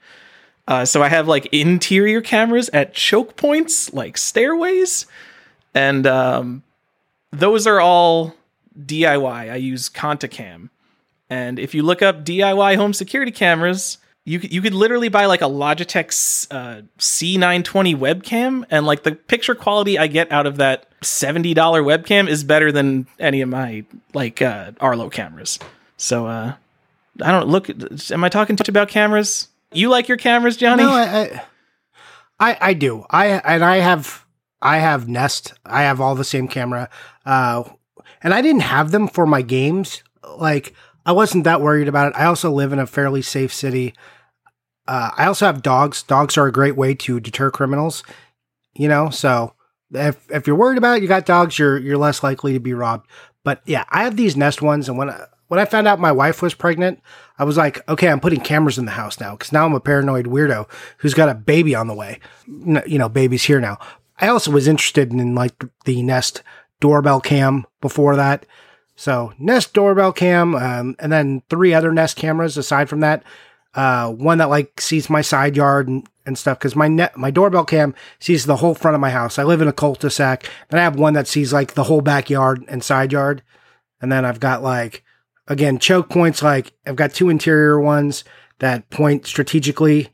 Uh, 0.68 0.86
so 0.86 1.02
I 1.02 1.10
have 1.10 1.28
like 1.28 1.48
interior 1.48 2.22
cameras 2.22 2.70
at 2.72 2.94
choke 2.94 3.36
points, 3.36 3.92
like 3.94 4.16
stairways, 4.16 5.08
and 5.74 6.06
um, 6.06 6.62
those 7.32 7.66
are 7.66 7.82
all 7.82 8.36
DIY. 8.88 9.52
I 9.52 9.56
use 9.56 9.90
Contacam, 9.90 10.70
and 11.30 11.60
if 11.60 11.74
you 11.74 11.84
look 11.84 12.02
up 12.02 12.24
DIY 12.26 12.76
home 12.76 12.94
security 12.94 13.32
cameras, 13.32 13.98
you 14.26 14.40
you 14.40 14.62
could 14.62 14.74
literally 14.74 15.10
buy 15.10 15.26
like 15.26 15.42
a 15.42 15.46
Logitech 15.46 16.48
uh, 16.52 16.82
C920 17.00 17.96
webcam, 17.96 18.66
and 18.70 18.86
like 18.86 19.04
the 19.04 19.14
picture 19.14 19.56
quality 19.56 19.98
I 19.98 20.08
get 20.08 20.32
out 20.32 20.46
of 20.46 20.58
that 20.58 20.88
seventy 21.02 21.54
dollar 21.54 21.82
webcam 21.82 22.28
is 22.28 22.44
better 22.44 22.72
than 22.72 23.08
any 23.20 23.42
of 23.42 23.50
my 23.50 23.84
like 24.14 24.42
uh, 24.42 24.72
Arlo 24.80 25.10
cameras. 25.10 25.58
So 25.98 26.28
uh, 26.28 26.54
I 27.22 27.32
don't 27.32 27.48
look. 27.48 27.70
Am 28.12 28.24
I 28.24 28.30
talking 28.30 28.56
too 28.56 28.62
much 28.62 28.70
about 28.70 28.90
cameras? 28.90 29.48
You 29.72 29.90
like 29.90 30.08
your 30.08 30.18
cameras, 30.18 30.58
Johnny? 30.58 30.84
No, 30.84 30.92
I, 30.92 31.42
I, 32.40 32.58
I 32.60 32.74
do. 32.74 33.06
I 33.10 33.28
and 33.28 33.64
I 33.64 33.78
have 33.78 34.26
I 34.62 34.78
have 34.78 35.08
Nest. 35.08 35.54
I 35.66 35.84
have 35.84 36.00
all 36.00 36.16
the 36.16 36.24
same 36.24 36.48
camera. 36.48 36.90
Uh, 37.26 37.64
and 38.24 38.34
I 38.34 38.42
didn't 38.42 38.62
have 38.62 38.92
them 38.92 39.08
for 39.08 39.26
my 39.26 39.42
games. 39.42 40.04
Like 40.38 40.74
I 41.06 41.12
wasn't 41.12 41.44
that 41.46 41.62
worried 41.62 41.88
about 41.88 42.08
it. 42.08 42.18
I 42.18 42.26
also 42.26 42.52
live 42.52 42.74
in 42.74 42.80
a 42.80 42.88
fairly 42.88 43.22
safe 43.22 43.54
city. 43.54 43.94
Uh, 44.88 45.12
I 45.16 45.26
also 45.26 45.46
have 45.46 45.62
dogs. 45.62 46.04
Dogs 46.04 46.38
are 46.38 46.48
a 46.48 46.52
great 46.52 46.76
way 46.76 46.94
to 46.96 47.20
deter 47.20 47.52
criminals. 47.52 48.04
You 48.74 48.88
know, 48.88 49.10
so 49.10 49.54
if 49.94 50.30
if 50.30 50.48
you're 50.48 50.56
worried 50.56 50.78
about 50.78 50.98
it, 50.98 51.02
you 51.02 51.08
got 51.08 51.26
dogs, 51.26 51.60
you're 51.60 51.78
you're 51.78 51.98
less 51.98 52.24
likely 52.24 52.54
to 52.54 52.60
be 52.60 52.74
robbed. 52.74 53.08
But 53.44 53.62
yeah, 53.66 53.86
I 53.90 54.04
have 54.04 54.16
these 54.16 54.38
Nest 54.38 54.62
ones, 54.62 54.88
and 54.88 54.98
when 54.98 55.14
when 55.48 55.60
I 55.60 55.66
found 55.66 55.88
out 55.88 56.00
my 56.00 56.12
wife 56.12 56.42
was 56.42 56.54
pregnant, 56.54 57.02
I 57.38 57.44
was 57.44 57.58
like, 57.58 57.88
okay, 57.90 58.08
I'm 58.08 58.22
putting 58.22 58.40
cameras 58.40 58.78
in 58.78 58.86
the 58.86 58.92
house 58.92 59.20
now 59.20 59.32
because 59.32 59.52
now 59.52 59.66
I'm 59.66 59.74
a 59.74 59.82
paranoid 59.82 60.28
weirdo 60.28 60.70
who's 61.00 61.14
got 61.14 61.28
a 61.28 61.36
baby 61.36 61.76
on 61.76 61.88
the 61.88 61.94
way. 61.94 62.20
You 62.48 62.98
know, 62.98 63.10
baby's 63.10 63.44
here 63.44 63.60
now. 63.60 63.78
I 64.20 64.28
also 64.28 64.52
was 64.52 64.68
interested 64.68 65.12
in 65.12 65.36
like 65.36 65.62
the 65.86 66.02
Nest 66.04 66.44
doorbell 66.82 67.22
cam 67.22 67.66
before 67.80 68.18
that. 68.18 68.46
So 68.98 69.34
Nest 69.40 69.74
doorbell 69.74 70.12
cam, 70.12 70.54
um, 70.56 70.96
and 71.00 71.12
then 71.12 71.44
three 71.50 71.74
other 71.74 71.94
Nest 71.94 72.18
cameras 72.18 72.58
aside 72.58 72.90
from 72.90 73.00
that. 73.00 73.24
Uh, 73.74 74.12
one 74.12 74.38
that 74.40 74.50
like 74.50 74.82
sees 74.82 75.10
my 75.10 75.22
side 75.22 75.56
yard 75.56 75.88
and, 75.88 76.06
and 76.26 76.38
stuff 76.38 76.60
because 76.60 76.76
my 76.76 76.90
net 76.90 77.16
my 77.16 77.32
doorbell 77.32 77.64
cam 77.64 77.96
sees 78.20 78.46
the 78.46 78.58
whole 78.58 78.76
front 78.76 78.96
of 78.96 79.02
my 79.02 79.12
house. 79.12 79.40
I 79.40 79.44
live 79.44 79.62
in 79.62 79.70
a 79.70 79.74
cul-de-sac, 79.74 80.50
and 80.70 80.78
I 80.78 80.84
have 80.84 81.00
one 81.00 81.14
that 81.14 81.28
sees 81.28 81.54
like 81.54 81.74
the 81.74 81.86
whole 81.86 82.02
backyard 82.02 82.66
and 82.68 82.84
side 82.84 83.14
yard. 83.14 83.42
And 84.02 84.12
then 84.12 84.26
I've 84.26 84.42
got 84.42 84.62
like 84.62 85.04
again 85.48 85.80
choke 85.80 86.10
points. 86.10 86.44
Like 86.44 86.74
I've 86.86 86.98
got 86.98 87.14
two 87.14 87.30
interior 87.30 87.80
ones 87.80 88.26
that 88.60 88.90
point 88.90 89.26
strategically 89.26 90.10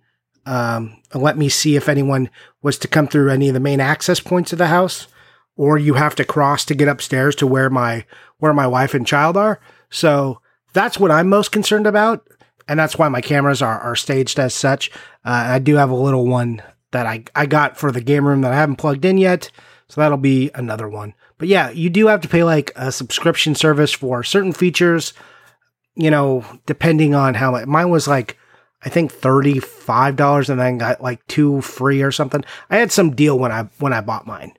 um, 0.47 0.95
and 1.12 1.21
let 1.21 1.38
me 1.38 1.49
see 1.49 1.75
if 1.75 1.89
anyone 1.89 2.30
was 2.62 2.80
to 2.80 2.88
come 2.88 3.08
through 3.08 3.30
any 3.30 3.49
of 3.49 3.53
the 3.53 3.60
main 3.60 3.82
access 3.82 4.21
points 4.21 4.53
of 4.53 4.58
the 4.58 4.67
house 4.67 5.08
or 5.57 5.77
you 5.77 5.95
have 5.95 6.15
to 6.15 6.23
cross 6.23 6.63
to 6.65 6.75
get 6.75 6.87
upstairs 6.87 7.35
to 7.35 7.47
where 7.47 7.69
my 7.69 8.05
where 8.37 8.53
my 8.53 8.67
wife 8.67 8.93
and 8.93 9.05
child 9.05 9.35
are. 9.35 9.59
So 9.89 10.39
that's 10.73 10.99
what 10.99 11.11
I'm 11.11 11.27
most 11.27 11.51
concerned 11.51 11.87
about, 11.87 12.25
and 12.67 12.79
that's 12.79 12.97
why 12.97 13.09
my 13.09 13.21
cameras 13.21 13.61
are 13.61 13.79
are 13.79 13.95
staged 13.95 14.39
as 14.39 14.53
such. 14.53 14.91
Uh, 15.25 15.49
I 15.49 15.59
do 15.59 15.75
have 15.75 15.89
a 15.89 15.95
little 15.95 16.27
one 16.27 16.61
that 16.91 17.05
I 17.05 17.25
I 17.35 17.45
got 17.47 17.77
for 17.77 17.91
the 17.91 18.01
game 18.01 18.25
room 18.25 18.41
that 18.41 18.53
I 18.53 18.57
haven't 18.57 18.77
plugged 18.77 19.03
in 19.03 19.17
yet, 19.17 19.51
so 19.89 19.99
that'll 19.99 20.17
be 20.17 20.51
another 20.55 20.87
one. 20.87 21.13
But 21.37 21.47
yeah, 21.47 21.69
you 21.71 21.89
do 21.89 22.07
have 22.07 22.21
to 22.21 22.29
pay 22.29 22.43
like 22.43 22.71
a 22.75 22.91
subscription 22.91 23.55
service 23.55 23.91
for 23.91 24.23
certain 24.23 24.53
features. 24.53 25.13
You 25.95 26.11
know, 26.11 26.45
depending 26.67 27.15
on 27.15 27.33
how 27.33 27.51
much. 27.51 27.65
Mine 27.65 27.89
was 27.89 28.07
like 28.07 28.37
I 28.83 28.89
think 28.89 29.11
thirty 29.11 29.59
five 29.59 30.15
dollars, 30.15 30.49
and 30.49 30.59
then 30.59 30.77
got 30.77 31.01
like 31.01 31.25
two 31.27 31.61
free 31.61 32.03
or 32.03 32.11
something. 32.11 32.43
I 32.69 32.77
had 32.77 32.91
some 32.91 33.15
deal 33.15 33.37
when 33.39 33.51
I 33.51 33.63
when 33.79 33.93
I 33.93 34.01
bought 34.01 34.27
mine. 34.27 34.53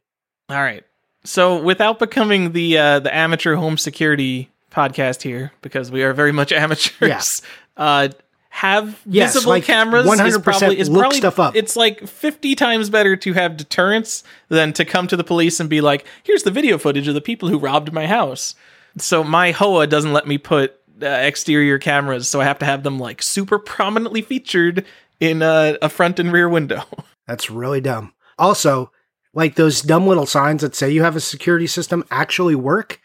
All 0.48 0.56
right. 0.56 0.84
So, 1.28 1.60
without 1.60 1.98
becoming 1.98 2.52
the 2.52 2.78
uh, 2.78 3.00
the 3.00 3.14
amateur 3.14 3.54
home 3.54 3.76
security 3.76 4.48
podcast 4.72 5.20
here, 5.20 5.52
because 5.60 5.90
we 5.90 6.02
are 6.02 6.14
very 6.14 6.32
much 6.32 6.52
amateurs, 6.64 7.42
yeah. 7.76 7.84
uh, 7.84 8.08
have 8.48 8.98
yes, 9.04 9.34
visible 9.34 9.50
like 9.50 9.64
cameras 9.64 10.06
100% 10.06 10.26
is 10.26 10.38
probably 10.38 10.78
is 10.78 10.88
look 10.88 11.00
probably, 11.00 11.18
stuff 11.18 11.38
up. 11.38 11.54
It's 11.54 11.76
like 11.76 12.08
fifty 12.08 12.54
times 12.54 12.88
better 12.88 13.14
to 13.14 13.34
have 13.34 13.58
deterrence 13.58 14.24
than 14.48 14.72
to 14.72 14.86
come 14.86 15.06
to 15.06 15.18
the 15.18 15.22
police 15.22 15.60
and 15.60 15.68
be 15.68 15.82
like, 15.82 16.06
"Here's 16.22 16.44
the 16.44 16.50
video 16.50 16.78
footage 16.78 17.06
of 17.08 17.14
the 17.14 17.20
people 17.20 17.50
who 17.50 17.58
robbed 17.58 17.92
my 17.92 18.06
house." 18.06 18.54
So 18.96 19.22
my 19.22 19.52
Hoa 19.52 19.86
doesn't 19.86 20.14
let 20.14 20.26
me 20.26 20.38
put 20.38 20.80
uh, 21.02 21.06
exterior 21.08 21.78
cameras, 21.78 22.26
so 22.26 22.40
I 22.40 22.44
have 22.44 22.58
to 22.60 22.64
have 22.64 22.84
them 22.84 22.98
like 22.98 23.22
super 23.22 23.58
prominently 23.58 24.22
featured 24.22 24.86
in 25.20 25.42
a, 25.42 25.76
a 25.82 25.90
front 25.90 26.18
and 26.18 26.32
rear 26.32 26.48
window. 26.48 26.84
That's 27.26 27.50
really 27.50 27.82
dumb. 27.82 28.14
Also, 28.38 28.92
like 29.38 29.54
those 29.54 29.82
dumb 29.82 30.04
little 30.04 30.26
signs 30.26 30.62
that 30.62 30.74
say 30.74 30.90
you 30.90 31.04
have 31.04 31.14
a 31.14 31.20
security 31.20 31.68
system 31.68 32.04
actually 32.10 32.56
work. 32.56 33.00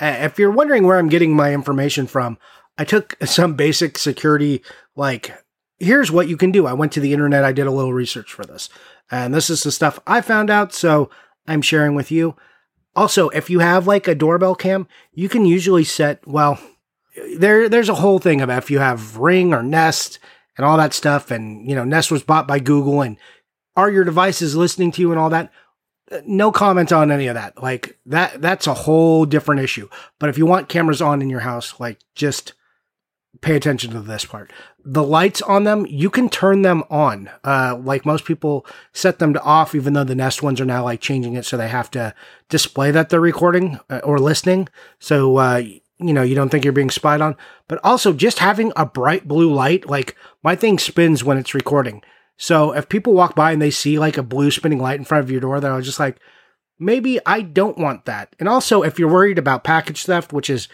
If 0.00 0.38
you're 0.38 0.52
wondering 0.52 0.86
where 0.86 1.00
I'm 1.00 1.08
getting 1.08 1.34
my 1.34 1.52
information 1.52 2.06
from, 2.06 2.38
I 2.78 2.84
took 2.84 3.16
some 3.24 3.54
basic 3.54 3.98
security, 3.98 4.62
like, 4.94 5.34
here's 5.80 6.12
what 6.12 6.28
you 6.28 6.36
can 6.36 6.52
do. 6.52 6.68
I 6.68 6.74
went 6.74 6.92
to 6.92 7.00
the 7.00 7.12
internet, 7.12 7.44
I 7.44 7.50
did 7.50 7.66
a 7.66 7.72
little 7.72 7.92
research 7.92 8.32
for 8.32 8.44
this, 8.44 8.68
and 9.10 9.34
this 9.34 9.50
is 9.50 9.64
the 9.64 9.72
stuff 9.72 9.98
I 10.06 10.20
found 10.20 10.48
out, 10.48 10.72
so 10.72 11.10
I'm 11.48 11.60
sharing 11.60 11.96
with 11.96 12.12
you. 12.12 12.36
Also, 12.94 13.28
if 13.30 13.50
you 13.50 13.58
have 13.58 13.88
like 13.88 14.06
a 14.06 14.14
doorbell 14.14 14.54
cam, 14.54 14.86
you 15.12 15.28
can 15.28 15.44
usually 15.44 15.82
set, 15.82 16.24
well, 16.24 16.56
there 17.36 17.68
there's 17.68 17.88
a 17.88 17.96
whole 17.96 18.20
thing 18.20 18.40
about 18.40 18.62
if 18.62 18.70
you 18.70 18.78
have 18.78 19.16
Ring 19.16 19.52
or 19.52 19.64
Nest 19.64 20.20
and 20.56 20.64
all 20.64 20.76
that 20.76 20.94
stuff, 20.94 21.32
and 21.32 21.68
you 21.68 21.74
know, 21.74 21.82
Nest 21.82 22.12
was 22.12 22.22
bought 22.22 22.46
by 22.46 22.60
Google 22.60 23.02
and 23.02 23.16
are 23.76 23.90
your 23.90 24.04
devices 24.04 24.54
listening 24.54 24.92
to 24.92 25.00
you 25.00 25.10
and 25.10 25.18
all 25.18 25.30
that? 25.30 25.50
No 26.26 26.52
comment 26.52 26.92
on 26.92 27.10
any 27.10 27.26
of 27.26 27.34
that. 27.34 27.62
Like 27.62 27.98
that 28.06 28.40
that's 28.40 28.66
a 28.66 28.74
whole 28.74 29.26
different 29.26 29.60
issue. 29.62 29.88
But 30.18 30.30
if 30.30 30.38
you 30.38 30.46
want 30.46 30.68
cameras 30.68 31.02
on 31.02 31.22
in 31.22 31.30
your 31.30 31.40
house, 31.40 31.78
like 31.80 31.98
just 32.14 32.52
pay 33.40 33.56
attention 33.56 33.90
to 33.90 34.00
this 34.00 34.24
part. 34.24 34.52
The 34.84 35.02
lights 35.02 35.42
on 35.42 35.64
them, 35.64 35.86
you 35.86 36.10
can 36.10 36.28
turn 36.28 36.62
them 36.62 36.84
on. 36.90 37.30
Uh, 37.42 37.78
like 37.82 38.06
most 38.06 38.24
people 38.24 38.66
set 38.92 39.18
them 39.18 39.32
to 39.34 39.42
off, 39.42 39.74
even 39.74 39.92
though 39.92 40.04
the 40.04 40.14
Nest 40.14 40.42
ones 40.42 40.60
are 40.60 40.66
now 40.66 40.84
like 40.84 41.00
changing 41.00 41.34
it 41.34 41.44
so 41.44 41.56
they 41.56 41.68
have 41.68 41.90
to 41.92 42.14
display 42.48 42.90
that 42.90 43.08
they're 43.08 43.20
recording 43.20 43.78
uh, 43.90 44.00
or 44.04 44.18
listening. 44.18 44.68
So, 44.98 45.36
uh, 45.36 45.62
you 45.98 46.12
know, 46.12 46.22
you 46.22 46.34
don't 46.34 46.48
think 46.48 46.64
you're 46.64 46.72
being 46.72 46.90
spied 46.90 47.20
on. 47.20 47.36
But 47.68 47.80
also 47.82 48.12
just 48.12 48.38
having 48.38 48.72
a 48.76 48.86
bright 48.86 49.26
blue 49.26 49.52
light, 49.52 49.88
like 49.88 50.16
my 50.42 50.54
thing 50.54 50.78
spins 50.78 51.24
when 51.24 51.38
it's 51.38 51.54
recording. 51.54 52.02
So 52.36 52.72
if 52.72 52.88
people 52.88 53.12
walk 53.12 53.34
by 53.34 53.52
and 53.52 53.62
they 53.62 53.70
see 53.70 53.98
like 53.98 54.18
a 54.18 54.22
blue 54.22 54.50
spinning 54.50 54.80
light 54.80 54.98
in 54.98 55.04
front 55.04 55.24
of 55.24 55.30
your 55.30 55.40
door, 55.40 55.60
they're 55.60 55.80
just 55.80 56.00
like, 56.00 56.18
maybe 56.78 57.20
I 57.24 57.42
don't 57.42 57.78
want 57.78 58.04
that. 58.06 58.34
And 58.38 58.48
also, 58.48 58.82
if 58.82 58.98
you're 58.98 59.10
worried 59.10 59.38
about 59.38 59.64
package 59.64 60.04
theft, 60.04 60.32
which 60.32 60.50
is 60.50 60.68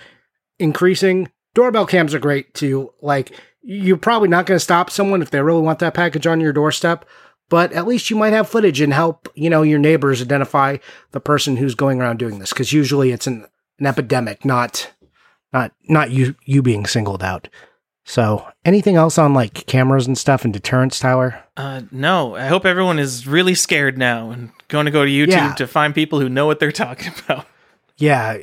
increasing, 0.58 1.30
doorbell 1.54 1.86
cams 1.86 2.14
are 2.14 2.18
great 2.18 2.54
too. 2.54 2.92
Like, 3.00 3.32
you're 3.62 3.96
probably 3.96 4.28
not 4.28 4.46
going 4.46 4.56
to 4.56 4.64
stop 4.64 4.90
someone 4.90 5.22
if 5.22 5.30
they 5.30 5.42
really 5.42 5.60
want 5.60 5.80
that 5.80 5.94
package 5.94 6.26
on 6.26 6.40
your 6.40 6.52
doorstep, 6.52 7.04
but 7.50 7.72
at 7.72 7.86
least 7.86 8.08
you 8.08 8.16
might 8.16 8.32
have 8.32 8.48
footage 8.48 8.80
and 8.80 8.94
help, 8.94 9.28
you 9.34 9.50
know, 9.50 9.62
your 9.62 9.78
neighbors 9.78 10.22
identify 10.22 10.78
the 11.12 11.20
person 11.20 11.56
who's 11.56 11.74
going 11.74 12.00
around 12.00 12.18
doing 12.18 12.38
this. 12.38 12.52
Cause 12.52 12.72
usually 12.72 13.10
it's 13.10 13.26
an, 13.26 13.46
an 13.78 13.86
epidemic, 13.86 14.44
not, 14.44 14.90
not, 15.52 15.72
not 15.88 16.10
you, 16.10 16.36
you 16.46 16.62
being 16.62 16.86
singled 16.86 17.22
out. 17.22 17.48
So, 18.10 18.44
anything 18.64 18.96
else 18.96 19.18
on 19.18 19.34
like 19.34 19.66
cameras 19.66 20.08
and 20.08 20.18
stuff 20.18 20.44
and 20.44 20.52
deterrence, 20.52 20.98
Tyler? 20.98 21.44
Uh, 21.56 21.82
no. 21.92 22.34
I 22.34 22.48
hope 22.48 22.66
everyone 22.66 22.98
is 22.98 23.24
really 23.24 23.54
scared 23.54 23.96
now 23.96 24.32
and 24.32 24.50
going 24.66 24.86
to 24.86 24.90
go 24.90 25.04
to 25.04 25.10
YouTube 25.10 25.28
yeah. 25.28 25.54
to 25.54 25.68
find 25.68 25.94
people 25.94 26.18
who 26.18 26.28
know 26.28 26.44
what 26.44 26.58
they're 26.58 26.72
talking 26.86 27.12
about. 27.24 27.46
Yeah, 27.98 28.36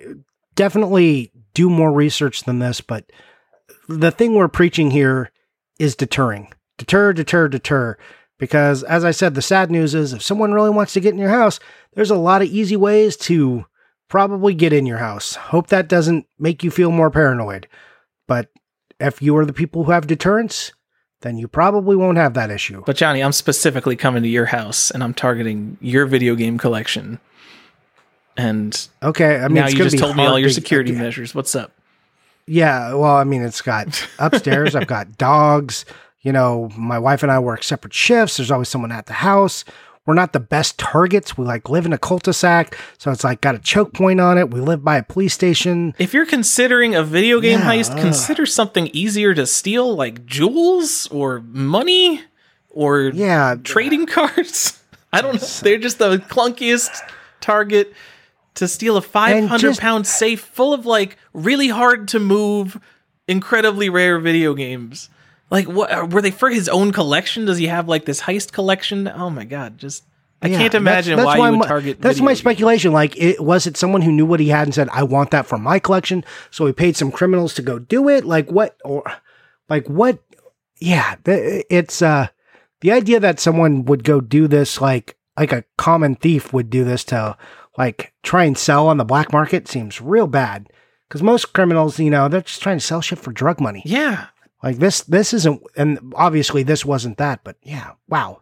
definitely 0.56 1.34
do 1.54 1.70
more 1.70 1.92
research 1.92 2.44
than 2.44 2.60
this. 2.60 2.80
But 2.80 3.12
the 3.90 4.10
thing 4.10 4.36
we're 4.36 4.48
preaching 4.48 4.90
here 4.90 5.34
is 5.80 5.98
deterring. 5.98 6.54
Deter, 6.78 7.12
deter, 7.12 7.50
deter. 7.50 7.98
Because 8.40 8.84
as 8.84 9.04
I 9.04 9.12
said, 9.12 9.36
the 9.36 9.42
sad 9.42 9.70
news 9.70 9.94
is 9.94 10.14
if 10.14 10.22
someone 10.22 10.54
really 10.54 10.70
wants 10.70 10.94
to 10.94 11.02
get 11.02 11.12
in 11.12 11.20
your 11.20 11.28
house, 11.28 11.60
there's 11.92 12.12
a 12.12 12.16
lot 12.16 12.42
of 12.42 12.48
easy 12.48 12.78
ways 12.78 13.18
to 13.18 13.66
probably 14.08 14.54
get 14.54 14.72
in 14.72 14.86
your 14.86 15.00
house. 15.00 15.36
Hope 15.36 15.68
that 15.68 15.90
doesn't 15.90 16.26
make 16.40 16.64
you 16.64 16.72
feel 16.72 16.90
more 16.90 17.12
paranoid. 17.12 17.68
But 18.30 18.50
if 19.00 19.22
you 19.22 19.36
are 19.38 19.46
the 19.46 19.54
people 19.54 19.84
who 19.84 19.92
have 19.92 20.08
deterrence, 20.08 20.72
then 21.22 21.38
you 21.38 21.48
probably 21.48 21.96
won't 21.96 22.18
have 22.18 22.34
that 22.36 22.52
issue. 22.52 22.84
But 22.86 22.96
Johnny, 22.96 23.22
I'm 23.22 23.32
specifically 23.32 23.96
coming 23.96 24.24
to 24.24 24.30
your 24.30 24.46
house 24.46 24.92
and 24.92 25.04
I'm 25.04 25.14
targeting 25.14 25.78
your 25.82 26.06
video 26.06 26.36
game 26.36 26.58
collection. 26.58 27.20
And 28.36 28.88
okay, 29.02 29.38
I 29.38 29.48
mean, 29.48 29.56
now 29.56 29.68
you 29.68 29.78
just 29.78 29.98
told 29.98 30.16
me 30.16 30.26
all 30.26 30.38
your 30.38 30.52
security 30.52 30.92
measures. 30.92 31.34
What's 31.34 31.56
up? 31.56 31.72
Yeah, 32.46 32.94
well, 32.94 33.16
I 33.16 33.24
mean, 33.24 33.42
it's 33.42 33.62
got 33.62 34.08
upstairs. 34.20 34.76
I've 34.76 34.88
got 34.88 35.18
dogs. 35.18 35.86
You 36.22 36.32
know, 36.32 36.70
my 36.78 37.00
wife 37.00 37.24
and 37.24 37.32
I 37.32 37.40
work 37.40 37.64
separate 37.64 37.94
shifts. 37.94 38.38
There's 38.38 38.52
always 38.52 38.70
someone 38.70 38.92
at 38.92 39.08
the 39.08 39.14
house. 39.14 39.66
We're 40.08 40.14
not 40.14 40.32
the 40.34 40.40
best 40.40 40.80
targets. 40.80 41.38
We 41.38 41.46
like 41.46 41.70
live 41.70 41.86
in 41.86 41.92
a 41.94 41.98
cul-de-sac, 41.98 42.78
so 42.98 43.12
it's 43.12 43.24
like 43.26 43.42
got 43.42 43.56
a 43.56 43.60
choke 43.60 43.94
point 43.94 44.20
on 44.22 44.38
it. 44.38 44.50
We 44.50 44.62
live 44.62 44.84
by 44.84 44.98
a 44.98 45.04
police 45.04 45.34
station. 45.34 45.94
If 46.00 46.14
you're 46.14 46.26
considering 46.26 46.96
a 46.96 47.04
video 47.04 47.42
game 47.42 47.60
Yeah, 47.60 47.74
heist, 47.74 47.92
ugh. 47.92 48.00
consider 48.00 48.46
something 48.46 48.88
easier 48.94 49.34
to 49.36 49.46
steal, 49.46 49.94
like 49.96 50.26
jewels 50.26 51.08
or 51.12 51.42
money 51.42 52.22
or 52.70 53.02
Yeah, 53.14 53.56
trading 53.64 54.06
cards. 54.08 54.82
I 55.12 55.22
don't 55.22 55.42
know. 55.42 55.48
They're 55.62 55.78
just 55.78 56.00
the 56.00 56.18
clunkiest 56.20 56.90
target 57.42 57.94
to 58.56 58.68
steal 58.68 58.96
a 58.98 59.02
500 59.02 59.60
just- 59.60 59.80
pound 59.82 60.08
safe 60.08 60.40
full 60.42 60.74
of 60.74 60.86
like 60.86 61.18
really 61.34 61.68
hard 61.68 62.08
to 62.10 62.20
move, 62.20 62.80
incredibly 63.28 63.90
rare 63.90 64.20
video 64.20 64.54
games. 64.54 65.10
Like, 65.50 65.68
what 65.68 66.12
were 66.12 66.22
they 66.22 66.32
for 66.32 66.50
his 66.50 66.68
own 66.68 66.92
collection? 66.92 67.46
Does 67.46 67.58
he 67.58 67.68
have 67.68 67.88
like 67.88 68.06
this 68.06 68.22
heist 68.22 68.52
collection? 68.52 69.08
Oh 69.08 69.30
my 69.30 69.46
god, 69.46 69.78
just 69.78 70.04
I 70.42 70.50
Yeah, 70.50 70.58
can't 70.60 70.74
imagine 70.76 71.16
that's 71.16 71.26
why 71.26 71.50
you 71.50 71.58
would 71.58 71.68
target. 71.68 72.02
That's 72.02 72.20
my 72.20 72.32
games. 72.32 72.40
speculation. 72.40 72.92
Like, 72.92 73.18
it 73.18 73.40
was 73.42 73.66
it 73.66 73.78
someone 73.78 74.02
who 74.02 74.12
knew 74.12 74.26
what 74.26 74.40
he 74.40 74.50
had 74.50 74.68
and 74.68 74.74
said, 74.76 74.90
"I 74.92 75.04
want 75.04 75.32
that 75.32 75.46
for 75.48 75.58
my 75.58 75.80
collection," 75.80 76.24
so 76.52 76.66
he 76.66 76.74
paid 76.74 76.96
some 76.98 77.12
criminals 77.12 77.54
to 77.56 77.62
go 77.62 77.80
do 77.80 78.10
it. 78.10 78.26
Like 78.26 78.52
what 78.52 78.78
or 78.84 79.04
like 79.70 79.88
what? 79.88 80.20
Yeah, 80.80 81.16
th- 81.24 81.66
it's 81.70 82.02
uh 82.02 82.28
the 82.82 82.92
idea 82.92 83.20
that 83.20 83.40
someone 83.40 83.86
would 83.86 84.04
go 84.04 84.22
do 84.22 84.48
this 84.48 84.80
like 84.82 85.18
like 85.38 85.52
a 85.54 85.64
common 85.78 86.16
thief 86.16 86.52
would 86.54 86.70
do 86.70 86.84
this 86.84 87.04
to 87.06 87.38
like 87.78 88.14
try 88.22 88.44
and 88.44 88.58
sell 88.58 88.88
on 88.88 88.98
the 88.98 89.06
black 89.06 89.32
market 89.32 89.68
seems 89.68 90.02
real 90.02 90.28
bad. 90.28 90.68
Because 91.08 91.24
most 91.24 91.54
criminals, 91.54 92.00
you 92.00 92.10
know, 92.10 92.28
they're 92.28 92.42
just 92.42 92.62
trying 92.62 92.78
to 92.80 92.86
sell 92.86 93.02
shit 93.02 93.18
for 93.20 93.32
drug 93.32 93.62
money. 93.62 93.82
Yeah, 93.86 94.26
Like 94.64 94.78
this, 94.78 95.02
this 95.02 95.34
isn't, 95.34 95.62
and 95.76 96.14
obviously 96.16 96.64
this 96.64 96.84
wasn't 96.84 97.18
that. 97.18 97.44
But 97.44 97.58
yeah, 97.62 97.92
wow, 98.08 98.42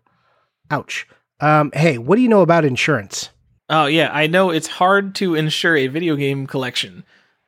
ouch. 0.72 1.08
Um, 1.40 1.72
hey, 1.74 1.98
what 1.98 2.16
do 2.16 2.22
you 2.22 2.30
know 2.30 2.42
about 2.42 2.66
insurance? 2.66 3.30
Oh 3.70 3.86
yeah, 3.88 4.10
I 4.14 4.28
know 4.28 4.52
it's 4.52 4.68
hard 4.68 5.16
to 5.16 5.36
insure 5.36 5.76
a 5.76 5.88
video 5.88 6.16
game 6.16 6.48
collection. 6.48 7.04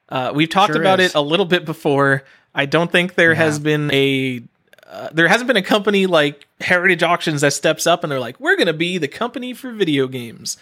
Uh, 0.10 0.32
we've 0.34 0.50
talked 0.50 0.74
Sure 0.74 0.82
about 0.82 1.00
is. 1.00 1.12
it 1.12 1.16
a 1.16 1.22
little 1.22 1.46
bit 1.46 1.66
before. 1.66 2.24
I 2.56 2.66
don't 2.66 2.92
think 2.92 3.16
there 3.16 3.36
has 3.36 3.60
been 3.60 3.92
a 3.94 4.42
uh, 4.88 5.10
there 5.14 5.28
hasn't 5.28 5.48
been 5.48 5.58
a 5.58 5.62
company 5.62 6.08
like 6.08 6.48
Heritage 6.62 7.04
Auctions 7.04 7.42
that 7.42 7.54
steps 7.54 7.86
up 7.86 8.04
and 8.04 8.12
they're 8.12 8.20
like, 8.20 8.40
we're 8.40 8.56
going 8.56 8.68
to 8.68 8.74
be 8.74 8.98
the 8.98 9.08
company 9.08 9.54
for 9.54 9.72
video 9.72 10.08
games. 10.08 10.58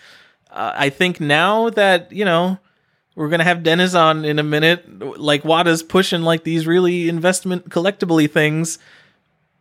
Uh, 0.49 0.73
I 0.75 0.89
think 0.89 1.19
now 1.19 1.69
that 1.69 2.11
you 2.11 2.25
know 2.25 2.59
we're 3.15 3.29
to 3.39 3.45
have 3.45 3.63
Deniz 3.63 3.95
on 3.95 4.25
in 4.25 4.39
a 4.39 4.43
minute, 4.43 5.19
like 5.19 5.43
Wata's 5.43 5.83
pushing 5.83 6.21
like 6.21 6.43
these 6.43 6.67
really 6.67 7.09
investment 7.09 7.69
collectible 7.69 8.29
things. 8.29 8.77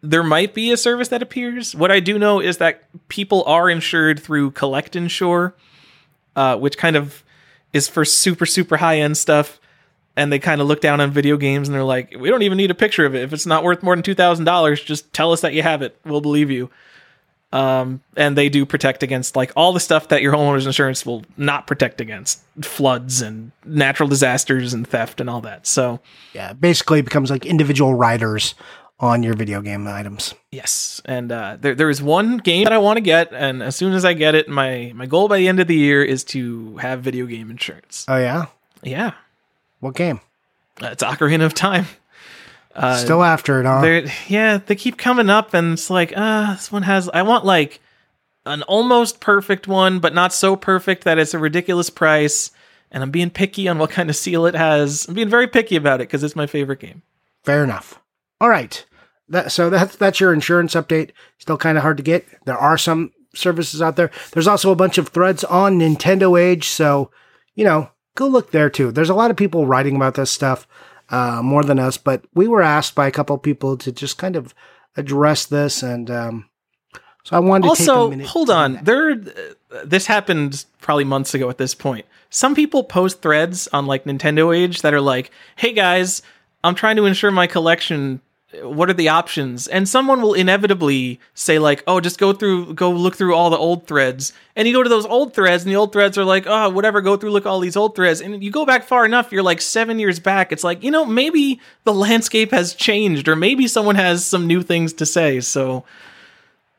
There 0.02 0.22
might 0.22 0.54
be 0.54 0.70
a 0.70 0.76
service 0.76 1.08
that 1.08 1.22
appears. 1.22 1.74
What 1.74 1.90
I 1.90 2.00
do 2.00 2.18
know 2.18 2.40
is 2.40 2.58
that 2.58 2.82
people 3.08 3.44
are 3.44 3.70
insured 3.70 4.20
through 4.20 4.50
Collect 4.50 4.96
Insure 4.96 5.54
uh, 6.36 6.56
which 6.56 6.76
kind 6.76 6.96
of 6.96 7.22
is 7.72 7.88
for 7.88 8.04
super 8.04 8.46
super 8.46 8.76
high 8.76 9.00
end 9.00 9.16
stuff. 9.16 9.60
And 10.16 10.32
they 10.32 10.38
kind 10.38 10.60
of 10.60 10.68
look 10.68 10.80
down 10.80 11.00
on 11.00 11.10
video 11.10 11.36
games 11.36 11.66
and 11.66 11.74
they're 11.74 11.82
like, 11.82 12.14
we 12.16 12.30
don't 12.30 12.42
even 12.42 12.56
need 12.56 12.70
a 12.70 12.74
picture 12.74 13.04
of 13.04 13.16
it. 13.16 13.22
If 13.24 13.32
it's 13.32 13.46
not 13.46 13.64
worth 13.64 13.82
more 13.82 13.96
than 13.96 14.04
two 14.04 14.14
thousand 14.14 14.44
dollars, 14.44 14.80
just 14.82 15.12
tell 15.12 15.32
us 15.32 15.40
that 15.40 15.54
you 15.54 15.62
have 15.62 15.82
it. 15.82 15.98
We'll 16.04 16.20
believe 16.20 16.50
you. 16.50 16.70
Um, 17.54 18.00
and 18.16 18.36
they 18.36 18.48
do 18.48 18.66
protect 18.66 19.04
against 19.04 19.36
like 19.36 19.52
all 19.54 19.72
the 19.72 19.78
stuff 19.78 20.08
that 20.08 20.22
your 20.22 20.32
homeowner's 20.32 20.66
insurance 20.66 21.06
will 21.06 21.22
not 21.36 21.68
protect 21.68 22.00
against 22.00 22.42
floods 22.62 23.22
and 23.22 23.52
natural 23.64 24.08
disasters 24.08 24.74
and 24.74 24.84
theft 24.88 25.20
and 25.20 25.30
all 25.30 25.40
that. 25.42 25.64
So 25.66 26.00
Yeah, 26.32 26.52
basically 26.52 26.98
it 26.98 27.04
becomes 27.04 27.30
like 27.30 27.46
individual 27.46 27.94
riders 27.94 28.56
on 28.98 29.22
your 29.22 29.34
video 29.34 29.60
game 29.60 29.86
items. 29.86 30.34
Yes, 30.50 31.00
and 31.04 31.30
uh, 31.30 31.56
there 31.60 31.76
there 31.76 31.90
is 31.90 32.02
one 32.02 32.38
game 32.38 32.64
that 32.64 32.72
I 32.72 32.78
want 32.78 32.96
to 32.96 33.00
get, 33.02 33.32
and 33.32 33.62
as 33.62 33.76
soon 33.76 33.92
as 33.92 34.04
I 34.04 34.14
get 34.14 34.34
it, 34.34 34.48
my 34.48 34.90
my 34.94 35.06
goal 35.06 35.28
by 35.28 35.38
the 35.38 35.46
end 35.46 35.60
of 35.60 35.66
the 35.68 35.76
year 35.76 36.02
is 36.02 36.24
to 36.24 36.76
have 36.78 37.02
video 37.02 37.26
game 37.26 37.50
insurance. 37.50 38.04
Oh 38.08 38.16
yeah, 38.16 38.46
Yeah, 38.82 39.12
what 39.80 39.94
game? 39.94 40.20
uh, 40.82 40.88
it's 40.88 41.02
Ocarina 41.04 41.44
of 41.44 41.54
Time. 41.54 41.86
Uh, 42.74 42.96
Still 42.96 43.22
after 43.22 43.60
it, 43.60 43.66
huh? 43.66 44.10
Yeah, 44.26 44.58
they 44.58 44.74
keep 44.74 44.98
coming 44.98 45.30
up, 45.30 45.54
and 45.54 45.74
it's 45.74 45.90
like, 45.90 46.12
ah, 46.16 46.54
this 46.56 46.72
one 46.72 46.82
has. 46.82 47.08
I 47.08 47.22
want 47.22 47.44
like 47.44 47.80
an 48.46 48.62
almost 48.64 49.20
perfect 49.20 49.68
one, 49.68 50.00
but 50.00 50.14
not 50.14 50.32
so 50.32 50.56
perfect 50.56 51.04
that 51.04 51.18
it's 51.18 51.34
a 51.34 51.38
ridiculous 51.38 51.90
price. 51.90 52.50
And 52.90 53.02
I'm 53.02 53.10
being 53.10 53.30
picky 53.30 53.66
on 53.68 53.78
what 53.78 53.90
kind 53.90 54.08
of 54.10 54.16
seal 54.16 54.46
it 54.46 54.54
has. 54.54 55.06
I'm 55.08 55.14
being 55.14 55.28
very 55.28 55.48
picky 55.48 55.76
about 55.76 56.00
it 56.00 56.08
because 56.08 56.22
it's 56.22 56.37
my 56.37 56.46
favorite 56.46 56.80
game. 56.80 57.02
Fair 57.42 57.64
enough. 57.64 58.00
All 58.40 58.48
right. 58.48 58.84
That, 59.28 59.50
so 59.52 59.70
that's 59.70 59.96
that's 59.96 60.20
your 60.20 60.32
insurance 60.32 60.74
update. 60.74 61.10
Still 61.38 61.56
kind 61.56 61.78
of 61.78 61.82
hard 61.82 61.96
to 61.96 62.02
get. 62.02 62.26
There 62.44 62.58
are 62.58 62.78
some 62.78 63.12
services 63.34 63.82
out 63.82 63.96
there. 63.96 64.10
There's 64.32 64.46
also 64.46 64.70
a 64.70 64.76
bunch 64.76 64.98
of 64.98 65.08
threads 65.08 65.42
on 65.44 65.78
Nintendo 65.78 66.40
Age, 66.40 66.68
so 66.68 67.10
you 67.54 67.64
know, 67.64 67.90
go 68.16 68.26
look 68.26 68.50
there 68.50 68.70
too. 68.70 68.92
There's 68.92 69.10
a 69.10 69.14
lot 69.14 69.30
of 69.30 69.37
people 69.37 69.66
writing 69.66 69.96
about 69.96 70.14
this 70.14 70.30
stuff 70.30 70.66
uh, 71.14 71.42
more 71.42 71.62
than 71.62 71.79
us, 71.79 71.96
but 71.96 72.24
we 72.35 72.48
were 72.48 72.62
asked 72.62 72.94
by 72.94 73.07
a 73.07 73.11
couple 73.11 73.37
people 73.38 73.77
to 73.79 73.92
just 73.92 74.18
kind 74.18 74.37
of 74.37 74.55
address 74.96 75.46
this, 75.46 75.83
and 75.83 76.11
um, 76.11 76.48
so 77.22 77.37
I 77.37 77.38
wanted 77.38 77.64
to 77.64 77.68
also 77.68 78.11
hold 78.24 78.50
on. 78.50 78.81
there 78.83 79.12
uh, 79.12 79.85
this 79.85 80.07
happened 80.07 80.64
probably 80.81 81.05
months 81.05 81.35
ago 81.35 81.48
at 81.50 81.59
this 81.59 81.74
point. 81.74 82.07
Some 82.31 82.57
people 82.57 82.83
post 82.83 83.22
threads 83.22 83.68
on 83.72 83.87
like 83.87 84.05
nintendo 84.05 84.57
age 84.57 84.83
that 84.83 84.92
are 84.92 85.00
like 85.00 85.31
hey 85.55 85.72
guys 85.72 86.20
i'm 86.64 86.74
trying 86.74 86.96
to 86.96 87.07
ensure 87.07 87.31
my 87.31 87.46
collection 87.46 88.20
what 88.62 88.90
are 88.90 88.94
the 88.94 89.08
options? 89.08 89.66
And 89.68 89.88
someone 89.88 90.22
will 90.22 90.34
inevitably 90.34 91.20
say 91.34 91.58
like 91.58 91.82
oh 91.86 92.00
just 92.00 92.18
go 92.18 92.32
through 92.32 92.74
go 92.74 92.90
look 92.90 93.16
through 93.16 93.34
all 93.34 93.50
the 93.50 93.56
old 93.56 93.86
threads. 93.86 94.32
And 94.56 94.68
you 94.68 94.74
go 94.74 94.82
to 94.82 94.88
those 94.88 95.06
old 95.06 95.34
threads 95.34 95.64
and 95.64 95.72
the 95.72 95.76
old 95.76 95.92
threads 95.92 96.16
are 96.18 96.24
like 96.24 96.44
oh 96.46 96.70
whatever 96.70 97.00
go 97.00 97.16
through 97.16 97.30
look 97.30 97.46
all 97.46 97.60
these 97.60 97.76
old 97.76 97.96
threads. 97.96 98.20
And 98.20 98.42
you 98.42 98.50
go 98.50 98.66
back 98.66 98.84
far 98.84 99.04
enough 99.04 99.32
you're 99.32 99.42
like 99.42 99.60
seven 99.60 99.98
years 99.98 100.18
back. 100.18 100.52
It's 100.52 100.64
like 100.64 100.82
you 100.82 100.90
know 100.90 101.04
maybe 101.04 101.60
the 101.84 101.94
landscape 101.94 102.50
has 102.50 102.74
changed 102.74 103.28
or 103.28 103.36
maybe 103.36 103.66
someone 103.66 103.96
has 103.96 104.24
some 104.24 104.46
new 104.46 104.62
things 104.62 104.92
to 104.94 105.06
say. 105.06 105.40
So 105.40 105.84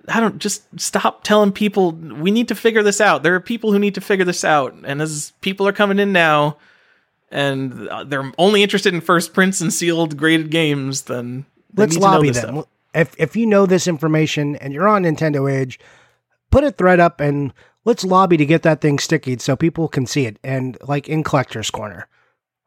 I 0.07 0.19
don't 0.19 0.39
just 0.39 0.63
stop 0.79 1.23
telling 1.23 1.51
people 1.51 1.91
we 1.91 2.31
need 2.31 2.47
to 2.49 2.55
figure 2.55 2.83
this 2.83 3.01
out. 3.01 3.23
There 3.23 3.35
are 3.35 3.39
people 3.39 3.71
who 3.71 3.79
need 3.79 3.95
to 3.95 4.01
figure 4.01 4.25
this 4.25 4.43
out, 4.43 4.75
and 4.83 5.01
as 5.01 5.33
people 5.41 5.67
are 5.67 5.73
coming 5.73 5.99
in 5.99 6.11
now, 6.11 6.57
and 7.31 7.89
they're 8.05 8.31
only 8.37 8.61
interested 8.61 8.93
in 8.93 9.01
first 9.01 9.33
prints 9.33 9.61
and 9.61 9.73
sealed 9.73 10.17
graded 10.17 10.51
games, 10.51 11.03
then 11.03 11.45
Let's 11.77 11.95
need 11.95 12.01
to 12.01 12.05
know 12.07 12.11
lobby 12.13 12.29
them. 12.31 12.53
stuff. 12.55 12.67
If 12.93 13.15
if 13.17 13.35
you 13.35 13.45
know 13.45 13.65
this 13.65 13.87
information 13.87 14.55
and 14.57 14.73
you're 14.73 14.87
on 14.87 15.03
Nintendo 15.03 15.51
Age, 15.51 15.79
put 16.51 16.63
a 16.63 16.71
thread 16.71 16.99
up 16.99 17.19
and 17.19 17.53
let's 17.83 18.03
lobby 18.03 18.37
to 18.37 18.45
get 18.45 18.63
that 18.63 18.81
thing 18.81 18.99
sticky 18.99 19.37
so 19.39 19.55
people 19.55 19.87
can 19.87 20.05
see 20.05 20.25
it 20.25 20.37
and 20.43 20.77
like 20.87 21.07
in 21.09 21.23
collector's 21.23 21.69
corner. 21.69 22.07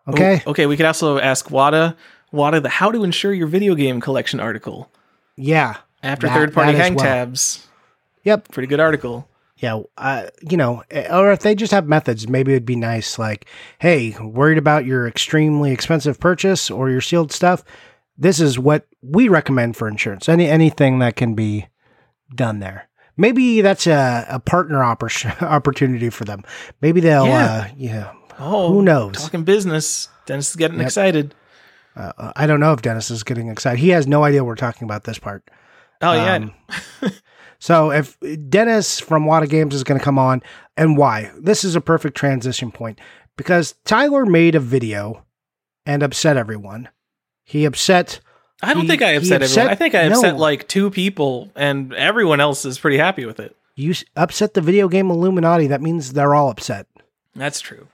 Okay? 0.06 0.42
Ooh, 0.46 0.50
okay. 0.50 0.66
We 0.66 0.76
could 0.76 0.86
also 0.86 1.18
ask 1.18 1.48
Wata, 1.48 1.96
Wata, 2.32 2.62
the 2.62 2.68
how 2.68 2.90
to 2.90 3.04
ensure 3.04 3.32
your 3.32 3.46
video 3.46 3.74
game 3.74 4.00
collection 4.00 4.40
article 4.40 4.90
Yeah. 5.36 5.76
after 6.02 6.26
That- 6.26 6.34
third 6.34 6.54
party 6.54 6.74
hang 6.76 6.94
well. 6.94 7.04
tabs. 7.04 7.66
Yep. 8.24 8.48
Pretty 8.52 8.66
good 8.66 8.80
article. 8.80 9.28
Yeah, 9.56 9.80
uh, 9.96 10.26
you 10.48 10.56
know, 10.56 10.84
eh, 10.88 11.12
or 11.12 11.32
if 11.32 11.40
they 11.40 11.56
just 11.56 11.72
have 11.72 11.88
methods, 11.88 12.28
maybe 12.28 12.52
it'd 12.52 12.64
be 12.64 12.76
nice. 12.76 13.18
Like, 13.18 13.46
hey, 13.80 14.14
worried 14.20 14.56
about 14.58 14.84
your 14.86 15.08
extremely 15.08 15.72
expensive 15.72 16.20
purchase 16.20 16.70
or 16.70 16.90
your 16.90 17.00
sealed 17.00 17.32
stuff? 17.32 17.64
This 18.18 18.40
is 18.40 18.58
what 18.58 18.86
we 19.00 19.28
recommend 19.28 19.76
for 19.76 19.86
insurance. 19.88 20.28
Any 20.28 20.48
anything 20.48 20.98
that 20.98 21.16
can 21.16 21.34
be 21.34 21.66
done 22.34 22.58
there. 22.58 22.88
Maybe 23.16 23.60
that's 23.62 23.86
a, 23.86 24.26
a 24.28 24.40
partner 24.40 24.78
oppor- 24.78 25.42
opportunity 25.48 26.10
for 26.10 26.24
them. 26.24 26.42
Maybe 26.82 27.00
they'll, 27.00 27.26
Yeah. 27.26 27.44
uh, 27.46 27.68
yeah. 27.76 28.12
Oh, 28.38 28.72
Who 28.72 28.82
knows? 28.82 29.14
Talking 29.16 29.42
business. 29.44 30.08
Deniz 30.26 30.50
is 30.50 30.56
getting 30.56 30.78
Yep. 30.78 30.86
excited. 30.86 31.34
Uh, 31.96 32.32
I 32.36 32.46
don't 32.46 32.60
know 32.60 32.72
if 32.72 32.82
Deniz 32.82 33.10
is 33.10 33.24
getting 33.24 33.48
excited. 33.48 33.80
He 33.80 33.88
has 33.90 34.06
no 34.06 34.22
idea 34.24 34.44
we're 34.44 34.54
talking 34.54 34.84
about 34.84 35.04
this 35.04 35.18
part. 35.18 35.48
Oh 36.00 36.12
yeah. 36.12 36.34
Um, 36.36 36.52
so 37.58 37.90
if 37.90 38.18
Deniz 38.20 39.00
from 39.00 39.24
Wata 39.24 39.48
Games 39.48 39.74
is 39.74 39.82
going 39.82 39.98
to 39.98 40.04
come 40.04 40.18
on, 40.18 40.42
and 40.76 40.96
why? 40.96 41.32
This 41.40 41.64
is 41.64 41.74
a 41.74 41.80
perfect 41.80 42.16
transition 42.16 42.70
point 42.70 43.00
because 43.36 43.74
Tyler 43.84 44.24
made 44.26 44.54
a 44.54 44.60
video 44.60 45.24
and 45.86 46.02
upset 46.04 46.36
everyone. 46.36 46.88
He 47.48 47.64
upset. 47.64 48.20
I 48.62 48.74
don't 48.74 48.82
he- 48.82 48.88
think 48.88 49.00
I 49.02 49.12
upset, 49.12 49.40
upset- 49.42 49.58
everyone. 49.58 49.72
I 49.72 49.74
think 49.76 49.94
I 49.94 50.08
no. 50.08 50.16
upset 50.18 50.36
like 50.36 50.68
two 50.68 50.90
people, 50.90 51.50
and 51.56 51.94
everyone 51.94 52.40
else 52.40 52.66
is 52.66 52.78
pretty 52.78 52.98
happy 52.98 53.24
with 53.24 53.40
it. 53.40 53.56
You 53.74 53.94
upset 54.16 54.52
the 54.52 54.60
video 54.60 54.86
game 54.88 55.10
Illuminati. 55.10 55.66
That 55.68 55.80
means 55.80 56.12
they're 56.12 56.34
all 56.34 56.50
upset. 56.50 56.86
That's 57.34 57.60
true. 57.60 57.86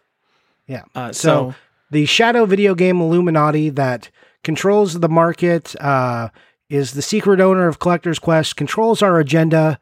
Yeah. 0.66 0.82
Uh, 0.94 1.12
So, 1.12 1.28
so, 1.50 1.54
the 1.90 2.04
shadow 2.06 2.46
video 2.46 2.74
game 2.74 3.00
Illuminati 3.00 3.70
that 3.70 4.10
controls 4.42 4.98
the 4.98 5.08
market, 5.08 5.76
uh, 5.80 6.30
is 6.68 6.92
the 6.94 7.02
secret 7.02 7.40
owner 7.40 7.68
of 7.68 7.78
Collector's 7.78 8.18
Quest, 8.18 8.56
controls 8.56 9.02
our 9.02 9.20
agenda, 9.20 9.78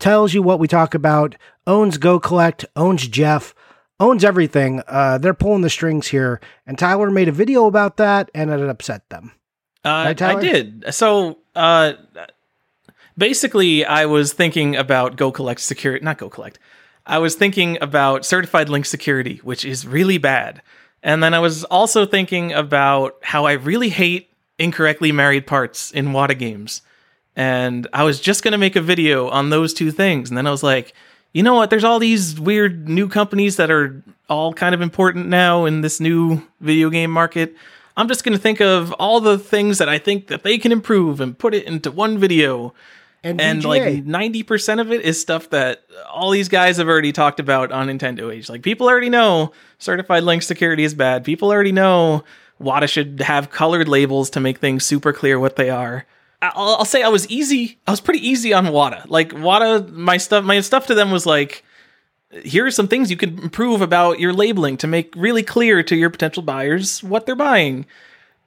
tells 0.00 0.34
you 0.34 0.42
what 0.42 0.58
we 0.58 0.66
talk 0.66 0.94
about, 0.94 1.36
owns 1.66 1.98
Go 1.98 2.18
Collect, 2.18 2.64
owns 2.74 3.06
Jeff, 3.06 3.54
owns 4.00 4.24
everything. 4.24 4.82
Uh, 4.86 5.18
they're 5.18 5.34
pulling 5.34 5.62
the 5.62 5.70
strings 5.70 6.08
here, 6.08 6.40
and 6.66 6.78
Tyler 6.78 7.10
made 7.10 7.28
a 7.28 7.32
video 7.32 7.66
about 7.66 7.96
that, 7.96 8.30
and 8.34 8.50
it 8.50 8.60
upset 8.68 9.08
them. 9.10 9.32
Uh, 9.84 10.04
Right, 10.06 10.22
I 10.22 10.40
did. 10.40 10.84
So, 10.94 11.38
uh, 11.54 11.92
basically, 13.16 13.84
I 13.84 14.06
was 14.06 14.32
thinking 14.32 14.76
about 14.76 15.16
Go 15.16 15.30
Collect 15.32 15.60
security, 15.60 16.04
not 16.04 16.18
Go 16.18 16.28
Collect. 16.28 16.58
I 17.06 17.18
was 17.18 17.34
thinking 17.34 17.78
about 17.80 18.26
certified 18.26 18.68
link 18.68 18.84
security, 18.84 19.40
which 19.42 19.64
is 19.64 19.86
really 19.86 20.18
bad. 20.18 20.62
And 21.02 21.22
then 21.22 21.32
I 21.32 21.38
was 21.38 21.64
also 21.64 22.04
thinking 22.04 22.52
about 22.52 23.16
how 23.22 23.46
I 23.46 23.52
really 23.52 23.88
hate 23.88 24.30
incorrectly 24.58 25.10
married 25.12 25.46
parts 25.46 25.90
in 25.90 26.12
WATA 26.12 26.34
games. 26.34 26.82
And 27.34 27.86
I 27.92 28.02
was 28.02 28.20
just 28.20 28.42
going 28.42 28.52
to 28.52 28.58
make 28.58 28.76
a 28.76 28.82
video 28.82 29.28
on 29.28 29.50
those 29.50 29.72
two 29.72 29.90
things. 29.90 30.28
And 30.28 30.36
then 30.36 30.46
I 30.46 30.50
was 30.50 30.62
like, 30.62 30.92
you 31.32 31.42
know 31.42 31.54
what? 31.54 31.70
There's 31.70 31.84
all 31.84 31.98
these 31.98 32.38
weird 32.38 32.88
new 32.88 33.08
companies 33.08 33.56
that 33.56 33.70
are 33.70 34.02
all 34.28 34.52
kind 34.52 34.74
of 34.74 34.80
important 34.80 35.26
now 35.28 35.64
in 35.64 35.80
this 35.80 36.00
new 36.00 36.42
video 36.60 36.90
game 36.90 37.10
market. 37.10 37.54
I'm 37.96 38.08
just 38.08 38.24
going 38.24 38.36
to 38.36 38.42
think 38.42 38.60
of 38.60 38.92
all 38.92 39.20
the 39.20 39.38
things 39.38 39.78
that 39.78 39.88
I 39.88 39.98
think 39.98 40.28
that 40.28 40.42
they 40.42 40.58
can 40.58 40.70
improve 40.70 41.20
and 41.20 41.36
put 41.36 41.54
it 41.54 41.64
into 41.66 41.90
one 41.90 42.18
video. 42.18 42.72
And, 43.24 43.40
And 43.40 43.64
like 43.64 43.82
90% 44.04 44.80
of 44.80 44.92
it 44.92 45.02
is 45.02 45.20
stuff 45.20 45.50
that 45.50 45.82
all 46.08 46.30
these 46.30 46.48
guys 46.48 46.76
have 46.76 46.86
already 46.86 47.10
talked 47.10 47.40
about 47.40 47.72
on 47.72 47.88
Nintendo 47.88 48.32
Age. 48.32 48.48
Like 48.48 48.62
people 48.62 48.86
already 48.86 49.10
know 49.10 49.52
certified 49.78 50.22
link 50.22 50.42
security 50.42 50.84
is 50.84 50.94
bad. 50.94 51.24
People 51.24 51.50
already 51.50 51.72
know 51.72 52.22
WATA 52.60 52.88
should 52.88 53.20
have 53.20 53.50
colored 53.50 53.88
labels 53.88 54.30
to 54.30 54.40
make 54.40 54.58
things 54.58 54.84
super 54.86 55.12
clear 55.12 55.38
what 55.40 55.56
they 55.56 55.68
are. 55.68 56.06
I'll, 56.40 56.76
I'll 56.76 56.84
say 56.84 57.02
I 57.02 57.08
was 57.08 57.28
easy. 57.28 57.78
I 57.86 57.90
was 57.90 58.00
pretty 58.00 58.26
easy 58.26 58.52
on 58.52 58.66
WATA. 58.66 59.06
Like 59.08 59.30
WATA, 59.32 59.90
my 59.92 60.16
stuff, 60.18 60.44
my 60.44 60.60
stuff 60.60 60.86
to 60.86 60.94
them 60.94 61.10
was 61.10 61.26
like, 61.26 61.64
here 62.44 62.66
are 62.66 62.70
some 62.70 62.88
things 62.88 63.10
you 63.10 63.16
can 63.16 63.38
improve 63.38 63.80
about 63.80 64.20
your 64.20 64.32
labeling 64.32 64.76
to 64.78 64.86
make 64.86 65.14
really 65.16 65.42
clear 65.42 65.82
to 65.82 65.96
your 65.96 66.10
potential 66.10 66.42
buyers 66.42 67.02
what 67.02 67.26
they're 67.26 67.34
buying. 67.34 67.86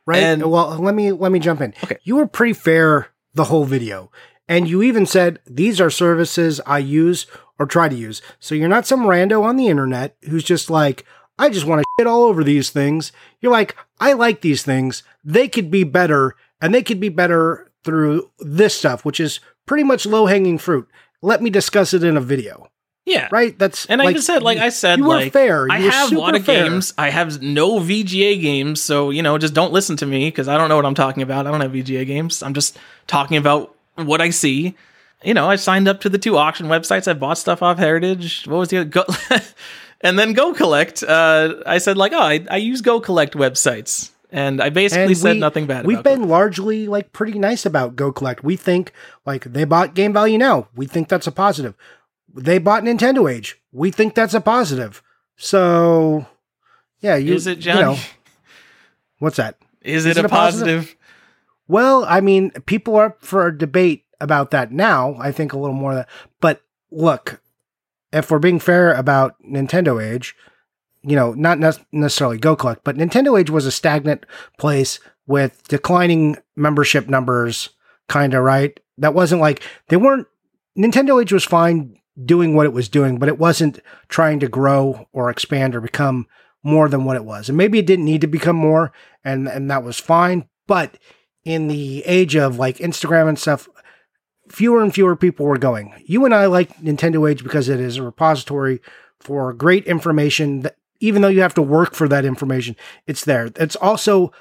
right? 0.06 0.22
and- 0.24 0.50
well, 0.50 0.78
let 0.80 0.94
me 0.96 1.12
let 1.12 1.32
me 1.32 1.40
jump 1.40 1.62
in. 1.62 1.74
Okay. 1.84 1.98
you 2.04 2.16
were 2.16 2.28
pretty 2.28 2.54
fair 2.54 3.08
the 3.34 3.46
whole 3.46 3.66
video, 3.66 4.12
and 4.48 4.68
you 4.68 4.82
even 4.84 5.06
said 5.06 5.40
these 5.48 5.82
are 5.82 5.90
services 5.90 6.62
I 6.66 6.78
use 6.80 7.26
or 7.58 7.66
try 7.66 7.90
to 7.90 7.96
use. 7.96 8.22
So 8.40 8.56
you're 8.56 8.70
not 8.70 8.86
some 8.86 9.02
rando 9.06 9.44
on 9.44 9.56
the 9.56 9.68
internet 9.68 10.16
who's 10.30 10.44
just 10.44 10.70
like, 10.70 11.06
I 11.40 11.50
just 11.50 11.66
want 11.66 11.80
to 11.82 11.86
shit 12.00 12.08
all 12.08 12.24
over 12.24 12.44
these 12.44 12.70
things. 12.70 13.12
You're 13.40 13.52
like, 13.52 13.76
I 14.00 14.14
like 14.14 14.42
these 14.42 14.64
things. 14.64 15.04
They 15.24 15.48
could 15.48 15.72
be 15.72 15.84
better, 15.84 16.36
and 16.62 16.74
they 16.74 16.84
could 16.84 17.00
be 17.00 17.10
better 17.10 17.71
through 17.84 18.30
this 18.40 18.74
stuff, 18.78 19.04
which 19.06 19.20
is 19.20 19.40
pretty 19.66 19.84
much 19.84 20.06
low 20.06 20.26
hanging 20.26 20.58
fruit. 20.58 20.88
Let 21.22 21.42
me 21.42 21.50
discuss 21.50 21.94
it 21.94 22.04
in 22.04 22.18
a 22.18 22.22
video. 22.22 22.68
Yeah. 23.06 23.28
Right? 23.32 23.58
That's 23.58 23.86
And 23.88 24.02
I 24.02 24.14
just 24.14 24.28
said, 24.28 24.44
like 24.44 24.60
I 24.60 24.70
said, 24.70 25.00
you 25.00 25.06
were 25.06 25.16
like 25.16 25.34
fair. 25.34 25.68
I 25.70 25.80
You 25.80 25.86
were 25.86 25.92
have 25.92 26.12
a 26.12 26.20
lot 26.20 26.36
of 26.36 26.46
fair. 26.46 26.70
games. 26.70 26.94
I 26.98 27.10
have 27.10 27.42
no 27.42 27.80
VGA 27.80 28.40
games, 28.42 28.82
so 28.82 29.10
you 29.10 29.24
know, 29.24 29.38
just 29.40 29.54
don't 29.56 29.74
listen 29.74 29.98
to 29.98 30.06
me 30.06 30.28
because 30.28 30.48
I 30.48 30.58
don't 30.58 30.70
know 30.70 30.76
what 30.76 30.86
I'm 30.86 30.94
talking 30.96 31.24
about. 31.24 31.48
I 31.48 31.52
don't 31.52 31.62
have 31.62 31.72
VGA 31.72 32.06
games. 32.06 32.44
I'm 32.44 32.54
just 32.54 32.78
talking 33.08 33.38
about 33.38 33.76
what 33.96 34.22
I 34.22 34.30
see. 34.30 34.76
You 35.24 35.34
know, 35.34 35.50
I 35.50 35.56
signed 35.56 35.88
up 35.88 36.02
to 36.02 36.10
the 36.10 36.18
two 36.20 36.38
auction 36.38 36.68
websites. 36.68 37.08
I 37.08 37.14
bought 37.14 37.38
stuff 37.40 37.62
off 37.64 37.78
Heritage. 37.80 38.46
What 38.46 38.58
was 38.58 38.70
the 38.70 38.78
other? 38.80 38.90
Go- 38.90 39.06
and 40.02 40.18
then 40.18 40.34
Go 40.34 40.54
Collect. 40.54 41.04
Uh, 41.04 41.56
I 41.66 41.80
said 41.80 41.98
like, 41.98 42.14
oh, 42.14 42.20
I, 42.20 42.46
I 42.50 42.58
use 42.58 42.82
Go 42.82 43.00
Collect 43.00 43.34
websites, 43.34 44.12
and 44.32 44.62
I 44.62 44.70
basically 44.70 45.04
And 45.14 45.18
said 45.18 45.34
we- 45.34 45.40
nothing 45.40 45.66
bad. 45.68 45.86
We've 45.86 46.04
been 46.04 46.28
largely 46.28 46.88
like 46.88 47.12
pretty 47.14 47.38
nice 47.38 47.66
about 47.66 47.96
Go 47.96 48.12
Collect. 48.12 48.44
We 48.44 48.56
think 48.56 48.92
like 49.26 49.44
they 49.46 49.64
bought 49.66 49.94
Game 49.94 50.14
Value 50.14 50.38
Now. 50.38 50.68
We 50.76 50.86
think 50.88 51.08
that's 51.10 51.28
a 51.28 51.32
positive. 51.32 51.76
They 52.34 52.58
bought 52.60 52.84
Nintendo 52.84 53.32
Age. 53.32 53.60
We 53.72 53.92
think 53.92 54.16
that's 54.16 54.34
a 54.34 54.42
positive. 54.42 55.04
So, 55.36 56.26
yeah, 57.00 57.16
you 57.16 57.34
Is 57.34 57.48
it 57.48 57.66
you 57.66 57.74
know, 57.74 57.98
what's 59.20 59.38
that? 59.38 59.58
is 59.82 60.06
it 60.06 60.12
is 60.12 60.18
a 60.18 60.20
it 60.22 60.26
a 60.26 60.30
positive? 60.30 60.80
positive? 60.82 60.96
Well, 61.68 62.06
I 62.08 62.22
mean, 62.22 62.52
people 62.66 62.96
are 62.96 63.06
up 63.08 63.22
for 63.26 63.48
a 63.48 63.58
debate 63.58 64.06
about 64.20 64.52
that 64.52 64.72
now. 64.72 65.16
I 65.20 65.32
think 65.32 65.54
a 65.54 65.58
little 65.58 65.76
more 65.76 65.96
that, 65.96 66.10
but 66.40 66.62
look, 66.92 67.42
if 68.14 68.30
we're 68.30 68.40
being 68.40 68.60
fair 68.60 68.94
about 68.94 69.36
Nintendo 69.44 70.04
Age, 70.04 70.36
you 71.04 71.16
know, 71.16 71.34
not 71.34 71.60
nec- 71.60 71.86
necessarily 71.92 72.38
Go 72.38 72.56
Collect, 72.56 72.84
but 72.84 72.98
Nintendo 72.98 73.40
Age 73.40 73.50
was 73.50 73.66
a 73.66 73.72
stagnant 73.72 74.26
place 74.58 75.00
with 75.26 75.68
declining 75.68 76.38
membership 76.56 77.08
numbers, 77.08 77.70
kind 78.08 78.34
of 78.34 78.44
right. 78.44 78.80
That 78.98 79.14
wasn't 79.14 79.42
like 79.42 79.64
they 79.88 79.98
weren't. 79.98 80.28
Nintendo 80.78 81.22
Age 81.22 81.34
was 81.34 81.44
fine 81.44 81.98
doing 82.24 82.56
what 82.56 82.66
it 82.66 82.74
was 82.74 82.90
doing, 82.90 83.18
but 83.18 83.30
it 83.30 83.40
wasn't 83.40 83.80
trying 84.10 84.40
to 84.40 84.48
grow 84.48 85.08
or 85.12 85.30
expand 85.30 85.76
or 85.76 85.82
become 85.82 86.28
more 86.64 86.88
than 86.88 87.06
what 87.06 87.16
it 87.16 87.26
was. 87.26 87.50
And 87.50 87.58
maybe 87.58 87.80
it 87.80 87.88
didn't 87.88 88.06
need 88.06 88.22
to 88.22 88.28
become 88.28 88.56
more, 88.56 88.92
and 89.24 89.48
and 89.48 89.72
that 89.72 89.84
was 89.84 90.00
fine. 90.00 90.48
But 90.68 90.98
in 91.44 91.68
the 91.68 92.04
age 92.06 92.36
of 92.36 92.58
like 92.58 92.78
Instagram 92.78 93.28
and 93.28 93.40
stuff, 93.40 93.68
fewer 94.50 94.82
and 94.82 94.94
fewer 94.94 95.16
people 95.16 95.46
were 95.46 95.58
going. 95.58 95.94
You 96.06 96.26
and 96.26 96.34
I 96.34 96.46
like 96.46 96.78
Nintendo 96.78 97.30
Age 97.30 97.44
because 97.44 97.70
it 97.70 97.80
is 97.80 97.98
a 97.98 98.04
repository 98.04 98.82
for 99.20 99.54
great 99.54 99.86
information 99.86 100.62
that 100.62 100.76
even 101.02 101.22
though 101.22 101.28
you 101.28 101.42
have 101.42 101.54
to 101.56 101.62
work 101.62 101.94
for 101.94 102.08
that 102.08 102.24
information, 102.24 102.76
it's 103.08 103.26
there. 103.26 103.52
It's 103.58 103.76
also 103.76 104.32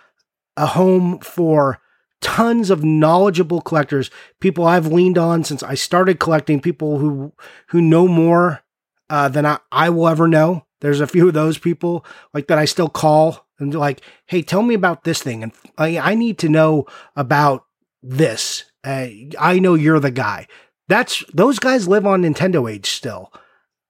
a 0.57 0.67
home 0.67 1.19
for 1.19 1.81
tons 2.21 2.71
of 2.71 2.85
knowledgeable 2.85 3.61
collectors, 3.63 4.11
people 4.41 4.67
I've 4.67 4.87
leaned 4.87 5.19
on 5.19 5.43
since 5.43 5.63
I 5.63 5.75
started 5.75 6.21
collecting, 6.21 6.61
people 6.61 6.99
who 6.99 7.33
who 7.69 7.81
know 7.81 8.07
more 8.07 8.63
uh, 9.09 9.29
than 9.29 9.47
I, 9.47 9.59
I 9.73 9.91
will 9.91 10.07
ever 10.07 10.29
know. 10.29 10.67
There's 10.81 11.01
a 11.01 11.07
few 11.07 11.29
of 11.29 11.35
those 11.35 11.59
people 11.59 12.05
like 12.33 12.47
that 12.49 12.59
I 12.59 12.65
still 12.65 12.89
call 12.89 13.47
and 13.59 13.75
like, 13.75 14.03
"Hey, 14.27 14.43
tell 14.43 14.63
me 14.63 14.75
about 14.75 15.05
this 15.05 15.23
thing," 15.23 15.43
and 15.43 15.53
I, 15.79 15.99
I 15.99 16.15
need 16.15 16.39
to 16.39 16.49
know 16.49 16.87
about 17.17 17.65
this. 18.03 18.65
Uh, 18.85 19.07
I 19.39 19.59
know 19.59 19.75
you're 19.75 20.01
the 20.01 20.11
guy. 20.11 20.47
That's 20.89 21.25
those 21.33 21.59
guys 21.59 21.89
live 21.89 22.07
on 22.07 22.23
Nintendo 22.23 22.71
Age 22.71 22.91
still, 22.91 23.33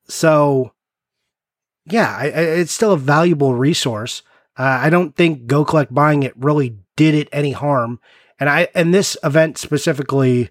so 0.08 0.72
yeah, 1.92 2.16
I, 2.16 2.24
I, 2.24 2.40
it's 2.60 2.72
still 2.72 2.92
a 2.92 2.98
valuable 2.98 3.54
resource. 3.54 4.22
Uh, 4.56 4.78
I 4.82 4.90
don't 4.90 5.14
think 5.16 5.46
Go 5.46 5.64
Collect 5.64 5.92
buying 5.92 6.22
it 6.22 6.34
really 6.36 6.76
did 6.96 7.14
it 7.14 7.28
any 7.32 7.52
harm, 7.52 8.00
and 8.38 8.48
I 8.48 8.68
and 8.74 8.92
this 8.92 9.16
event 9.22 9.58
specifically, 9.58 10.50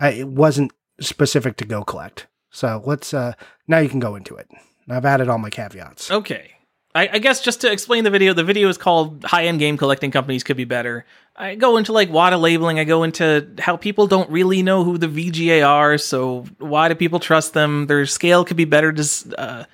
I, 0.00 0.10
it 0.10 0.28
wasn't 0.28 0.72
specific 1.00 1.56
to 1.58 1.64
Go 1.64 1.84
Collect. 1.84 2.26
So 2.50 2.82
let's 2.84 3.12
uh 3.14 3.34
now 3.68 3.78
you 3.78 3.88
can 3.88 4.00
go 4.00 4.14
into 4.16 4.36
it. 4.36 4.48
I've 4.88 5.04
added 5.04 5.28
all 5.28 5.38
my 5.38 5.50
caveats. 5.50 6.10
Okay. 6.10 6.56
I, 6.96 7.18
guess 7.18 7.42
just 7.42 7.60
to 7.60 7.70
explain 7.70 8.04
the 8.04 8.10
video, 8.10 8.32
the 8.32 8.42
video 8.42 8.70
is 8.70 8.78
called 8.78 9.22
High 9.22 9.44
End 9.44 9.58
Game 9.58 9.76
Collecting 9.76 10.10
Companies 10.10 10.42
Could 10.42 10.56
Be 10.56 10.64
Better. 10.64 11.04
I 11.36 11.54
go 11.54 11.76
into 11.76 11.92
like 11.92 12.08
WATA 12.08 12.40
labeling, 12.40 12.78
I 12.78 12.84
go 12.84 13.02
into 13.02 13.50
how 13.58 13.76
people 13.76 14.06
don't 14.06 14.30
really 14.30 14.62
know 14.62 14.82
who 14.82 14.96
the 14.96 15.06
VGA 15.06 15.66
are, 15.66 15.98
so 15.98 16.46
why 16.58 16.88
do 16.88 16.94
people 16.94 17.20
trust 17.20 17.52
them? 17.52 17.86
Their 17.86 18.06
scale 18.06 18.46
could 18.46 18.56
be 18.56 18.64
better, 18.64 18.92
dis- 18.92 19.30
uh, 19.36 19.64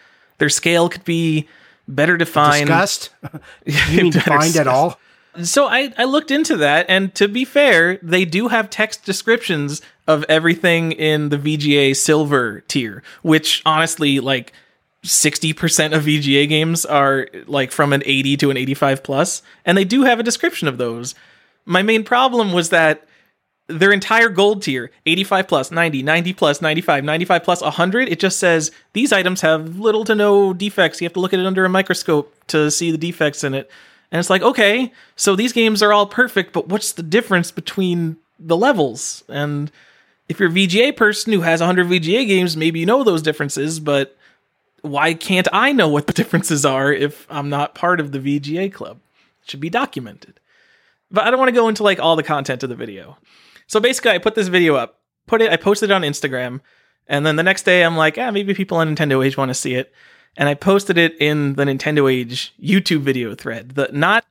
their 0.43 0.49
scale 0.49 0.89
could 0.89 1.05
be 1.05 1.47
better 1.87 2.17
defined. 2.17 2.67
Discussed? 2.67 3.11
you 3.65 4.03
mean 4.03 4.11
defined 4.11 4.57
at 4.57 4.67
all? 4.67 4.99
So 5.45 5.67
I, 5.67 5.95
I 5.97 6.03
looked 6.03 6.33
into 6.33 6.57
that, 6.57 6.87
and 6.89 7.15
to 7.15 7.29
be 7.29 7.45
fair, 7.45 8.01
they 8.03 8.25
do 8.25 8.49
have 8.49 8.69
text 8.69 9.05
descriptions 9.05 9.81
of 10.09 10.25
everything 10.29 10.91
in 10.91 11.29
the 11.29 11.39
VGA 11.39 11.95
silver 11.95 12.63
tier, 12.63 13.05
which 13.23 13.63
honestly, 13.65 14.19
like 14.19 14.53
60% 15.05 15.95
of 15.95 16.03
VGA 16.03 16.49
games 16.49 16.85
are 16.85 17.29
like 17.47 17.71
from 17.71 17.93
an 17.93 18.03
80 18.05 18.37
to 18.39 18.51
an 18.51 18.57
85 18.57 19.05
plus, 19.05 19.43
and 19.65 19.79
they 19.79 19.85
do 19.85 20.03
have 20.03 20.19
a 20.19 20.25
description 20.25 20.67
of 20.67 20.77
those. 20.77 21.15
My 21.65 21.83
main 21.83 22.03
problem 22.03 22.53
was 22.53 22.71
that 22.71 23.07
their 23.79 23.93
entire 23.93 24.29
gold 24.29 24.63
tier 24.63 24.91
85 25.07 25.49
plus 25.49 25.71
90 25.71 26.03
90 26.03 26.33
plus 26.33 26.61
95 26.63 27.05
95 27.05 27.45
plus 27.45 27.63
100 27.63 28.09
it 28.09 28.21
just 28.21 28.39
says 28.39 28.71
these 28.93 29.13
items 29.13 29.41
have 29.41 29.79
little 29.79 30.05
to 30.05 30.15
no 30.15 30.53
defects. 30.53 31.01
You 31.01 31.07
have 31.07 31.13
to 31.15 31.21
look 31.21 31.33
at 31.33 31.41
it 31.41 31.47
under 31.47 31.65
a 31.65 31.69
microscope 31.69 32.35
to 32.49 32.71
see 32.71 32.91
the 32.91 32.99
defects 32.99 33.45
in 33.45 33.55
it. 33.55 33.71
And 34.11 34.19
it's 34.19 34.31
like 34.31 34.43
okay 34.43 34.93
so 35.17 35.35
these 35.37 35.53
games 35.53 35.83
are 35.83 35.93
all 35.93 36.07
perfect 36.07 36.53
but 36.53 36.69
what's 36.69 36.93
the 36.93 37.03
difference 37.03 37.51
between 37.51 38.17
the 38.39 38.57
levels? 38.57 39.25
And 39.29 39.71
if 40.29 40.39
you're 40.39 40.51
a 40.51 40.53
vga 40.53 40.97
person 40.97 41.33
who 41.33 41.41
has 41.41 41.61
100 41.61 41.87
vga 41.87 42.27
games 42.27 42.57
maybe 42.57 42.81
you 42.81 42.87
know 42.87 43.05
those 43.05 43.23
differences 43.23 43.81
but 43.81 44.17
why 44.83 45.15
can't 45.15 45.49
i 45.53 45.73
know 45.73 45.89
what 45.89 46.07
the 46.07 46.13
differences 46.21 46.65
are 46.65 46.93
if 46.93 47.27
i'm 47.31 47.49
not 47.49 47.75
part 47.75 48.01
of 48.01 48.13
the 48.13 48.19
vga 48.19 48.73
club? 48.73 48.99
It 49.43 49.51
should 49.51 49.61
be 49.61 49.71
documented. 49.71 50.41
But 51.11 51.25
i 51.25 51.31
don't 51.31 51.39
want 51.39 51.49
to 51.49 51.61
go 51.61 51.69
into 51.69 51.83
like 51.83 52.01
all 52.01 52.17
the 52.17 52.23
content 52.23 52.63
of 52.63 52.69
the 52.69 52.75
video 52.75 53.17
so 53.67 53.81
basically, 53.81 54.13
I 54.13 54.19
put 54.19 54.35
this 54.35 54.49
video 54.49 54.75
up, 54.75 55.01
put 55.27 55.43
it, 55.43 55.51
I 55.51 55.57
posted 55.57 55.91
it 55.91 55.93
on 55.93 56.03
Instagram, 56.03 56.61
and 57.07 57.27
then 57.27 57.37
the 57.37 57.43
next 57.43 57.63
day 57.65 57.85
I'm 57.85 57.97
like, 57.97 58.19
ah, 58.19 58.31
maybe 58.31 58.55
people 58.55 58.79
on 58.79 58.95
Nintendo 58.95 59.25
Age 59.25 59.37
want 59.37 59.51
to 59.51 59.55
see 59.55 59.75
it, 59.75 59.93
and 60.37 60.49
I 60.49 60.55
posted 60.55 60.99
it 60.99 61.17
in 61.21 61.55
the 61.55 61.65
Nintendo 61.65 62.13
Age 62.13 62.55
YouTube 62.63 63.01
video 63.01 63.35
thread. 63.35 63.71
The 63.71 63.89
not 63.93 64.25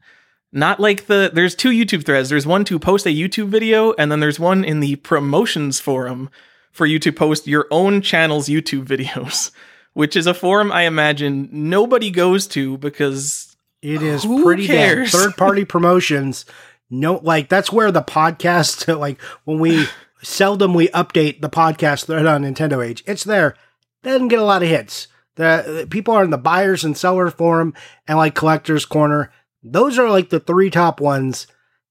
not 0.51 0.79
like 0.79 1.05
the 1.05 1.31
there's 1.33 1.55
two 1.55 1.69
YouTube 1.69 2.05
threads. 2.05 2.29
There's 2.29 2.47
one 2.47 2.65
to 2.65 2.79
post 2.79 3.05
a 3.05 3.09
YouTube 3.09 3.47
video, 3.47 3.93
and 3.93 4.11
then 4.11 4.19
there's 4.19 4.39
one 4.39 4.63
in 4.63 4.79
the 4.79 4.97
promotions 4.97 5.79
forum 5.79 6.29
for 6.71 6.85
you 6.85 6.99
to 6.99 7.11
post 7.11 7.47
your 7.47 7.67
own 7.71 8.01
channel's 8.01 8.49
YouTube 8.49 8.85
videos, 8.85 9.51
which 9.93 10.15
is 10.15 10.27
a 10.27 10.33
forum 10.33 10.71
I 10.71 10.83
imagine 10.83 11.49
nobody 11.51 12.11
goes 12.11 12.47
to 12.47 12.77
because 12.77 13.55
It 13.81 14.01
is 14.01 14.25
pretty 14.25 14.67
cares? 14.67 15.11
Third 15.11 15.37
party 15.37 15.65
promotions. 15.75 16.45
No, 16.91 17.21
like 17.23 17.49
that's 17.49 17.71
where 17.71 17.91
the 17.91 18.03
podcast, 18.03 18.95
like 18.99 19.19
when 19.45 19.59
we 19.59 19.87
seldom 20.21 20.73
we 20.73 20.89
update 20.89 21.41
the 21.41 21.49
podcast 21.49 22.05
thread 22.05 22.27
on 22.27 22.43
Nintendo 22.43 22.85
Age, 22.85 23.03
it's 23.07 23.23
there. 23.23 23.55
Doesn't 24.03 24.27
get 24.27 24.39
a 24.39 24.43
lot 24.43 24.61
of 24.61 24.69
hits. 24.69 25.07
The, 25.35 25.81
the 25.81 25.87
people 25.87 26.13
are 26.13 26.23
in 26.23 26.29
the 26.29 26.37
buyers 26.37 26.83
and 26.83 26.97
seller 26.97 27.31
forum 27.31 27.73
and 28.07 28.17
like 28.17 28.35
collectors 28.35 28.85
corner. 28.85 29.31
Those 29.63 29.97
are 29.97 30.09
like 30.09 30.29
the 30.29 30.39
three 30.39 30.69
top 30.69 30.99
ones. 30.99 31.47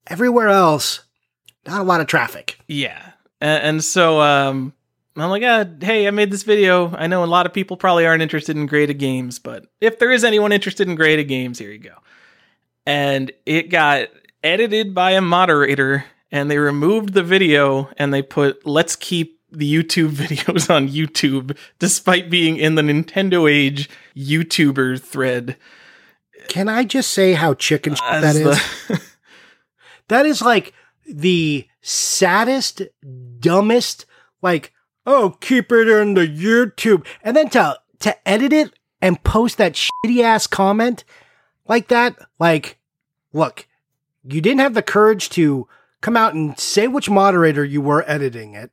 Everywhere 0.07 0.49
else, 0.49 1.01
not 1.67 1.81
a 1.81 1.85
lot 1.85 2.01
of 2.01 2.07
traffic. 2.07 2.59
Yeah. 2.67 3.13
And, 3.41 3.63
and 3.63 3.85
so 3.85 4.21
um, 4.21 4.75
I'm 5.17 5.31
like, 5.31 5.43
ah, 5.45 5.65
hey, 5.81 6.07
I 6.07 6.11
made 6.11 6.31
this 6.31 6.43
video. 6.43 6.95
I 6.95 7.07
know 7.07 7.25
a 7.25 7.27
lot 7.27 7.47
of 7.47 7.53
people 7.53 7.77
probably 7.77 8.07
aren't 8.07 8.23
interested 8.23 8.57
in 8.57 8.67
graded 8.67 8.99
games, 8.99 9.39
but 9.39 9.67
if 9.81 9.99
there 9.99 10.11
is 10.11 10.25
anyone 10.25 10.53
interested 10.53 10.89
in 10.89 10.95
graded 10.97 11.29
games, 11.29 11.59
here 11.59 11.71
you 11.71 11.79
go. 11.79 11.95
And 12.87 13.31
it 13.47 13.71
got 13.71 14.09
edited 14.43 14.95
by 14.95 15.13
a 15.13 15.21
moderator, 15.21 16.05
and 16.31 16.51
they 16.51 16.59
removed 16.59 17.13
the 17.15 17.23
video 17.23 17.91
and 17.97 18.13
they 18.15 18.23
put, 18.23 18.65
let's 18.67 18.97
keep 18.97 19.41
the 19.51 19.73
YouTube 19.73 20.11
videos 20.11 20.73
on 20.75 20.89
YouTube, 20.89 21.57
despite 21.79 22.31
being 22.31 22.57
in 22.57 22.75
the 22.77 22.83
Nintendo 22.83 23.51
Age 23.51 23.89
YouTuber 24.17 25.01
thread. 25.01 25.57
Can 26.49 26.69
I 26.69 26.85
just 26.85 27.11
say 27.11 27.33
how 27.35 27.55
chicken 27.55 27.95
shit 27.95 28.05
that 28.21 28.37
is? 28.37 28.45
the- 28.89 29.01
That 30.09 30.27
is 30.27 30.43
like 30.43 30.73
the 31.07 31.69
saddest, 31.83 32.83
dumbest, 33.39 34.07
like, 34.43 34.73
oh, 35.07 35.37
keep 35.41 35.71
it 35.71 35.87
in 35.89 36.15
the 36.15 36.27
YouTube. 36.27 37.07
And 37.23 37.37
then 37.37 37.49
to 37.51 37.79
to 38.01 38.29
edit 38.29 38.53
it 38.53 38.73
and 39.01 39.23
post 39.23 39.59
that 39.59 39.75
shitty 39.75 40.23
ass 40.23 40.47
comment 40.49 41.05
like 41.69 41.89
that, 41.89 42.17
like, 42.41 42.79
look, 43.33 43.69
you 44.25 44.41
didn't 44.41 44.61
have 44.61 44.75
the 44.75 44.83
courage 44.83 45.29
to 45.31 45.69
come 46.01 46.17
out 46.17 46.35
and 46.35 46.59
say 46.59 46.89
which 46.89 47.11
moderator 47.11 47.65
you 47.65 47.81
were 47.81 48.05
editing 48.07 48.55
it. 48.55 48.71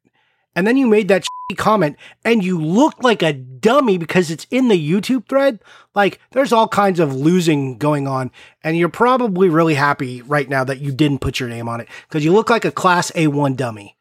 And 0.56 0.66
then 0.66 0.76
you 0.76 0.88
made 0.88 1.08
that 1.10 1.26
comment 1.56 1.98
and 2.26 2.43
you 2.43 2.60
look 2.60 3.04
like 3.04 3.22
a 3.22 3.32
dummy 3.32 3.98
because 3.98 4.32
it's 4.32 4.48
in 4.50 4.70
the 4.70 4.91
YouTube 4.91 5.30
thread. 5.30 5.60
Like, 5.93 6.20
there's 6.32 6.52
all 6.52 6.68
kinds 6.68 7.00
of 7.00 7.16
losing 7.16 7.78
going 7.78 8.08
on. 8.08 8.32
And 8.64 8.76
you're 8.76 8.89
probably 8.89 9.50
really 9.50 9.76
happy 9.76 10.24
right 10.24 10.50
now 10.50 10.64
that 10.64 10.80
you 10.80 10.91
didn't 10.91 11.20
put 11.20 11.39
your 11.39 11.48
name 11.48 11.70
on 11.70 11.80
it 11.80 11.88
because 12.08 12.26
you 12.26 12.34
look 12.34 12.50
like 12.50 12.66
a 12.66 12.72
class 12.72 13.12
A1 13.12 13.56
dummy. 13.56 13.98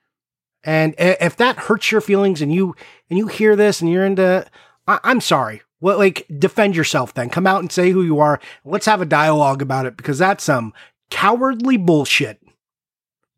And 0.64 0.94
if 0.98 1.36
that 1.36 1.58
hurts 1.58 1.92
your 1.92 2.00
feelings 2.00 2.40
and 2.42 2.52
you, 2.52 2.74
and 3.10 3.18
you 3.18 3.28
hear 3.28 3.54
this 3.54 3.80
and 3.80 3.90
you're 3.90 4.06
into, 4.06 4.46
I, 4.88 4.98
I'm 5.04 5.20
sorry. 5.20 5.62
Well, 5.80 5.98
like, 5.98 6.26
defend 6.38 6.74
yourself 6.74 7.12
then. 7.12 7.28
Come 7.28 7.46
out 7.46 7.60
and 7.60 7.70
say 7.70 7.90
who 7.90 8.02
you 8.02 8.18
are. 8.18 8.40
Let's 8.64 8.86
have 8.86 9.02
a 9.02 9.06
dialogue 9.06 9.60
about 9.60 9.84
it 9.84 9.96
because 9.96 10.18
that's 10.18 10.42
some 10.42 10.72
cowardly 11.10 11.76
bullshit. 11.76 12.40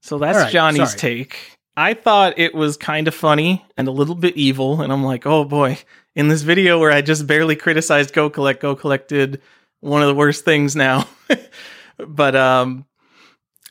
So 0.02 0.18
that's 0.18 0.38
right, 0.38 0.52
Johnny's 0.52 0.90
sorry. 0.90 0.98
take. 0.98 1.58
I 1.76 1.94
thought 1.94 2.38
it 2.38 2.54
was 2.54 2.76
kind 2.76 3.06
of 3.06 3.14
funny 3.14 3.64
and 3.76 3.86
a 3.86 3.92
little 3.92 4.14
bit 4.14 4.36
evil, 4.36 4.80
and 4.80 4.92
I'm 4.92 5.04
like, 5.04 5.26
oh 5.26 5.44
boy, 5.44 5.78
in 6.14 6.28
this 6.28 6.42
video 6.42 6.78
where 6.78 6.90
I 6.90 7.02
just 7.02 7.26
barely 7.26 7.56
criticized 7.56 8.12
Go 8.12 8.28
Collect, 8.30 8.60
Go 8.60 8.74
Collect 8.74 9.08
did 9.08 9.40
one 9.80 10.02
of 10.02 10.08
the 10.08 10.14
worst 10.14 10.44
things 10.44 10.74
now. 10.74 11.06
but 12.06 12.36
um 12.36 12.84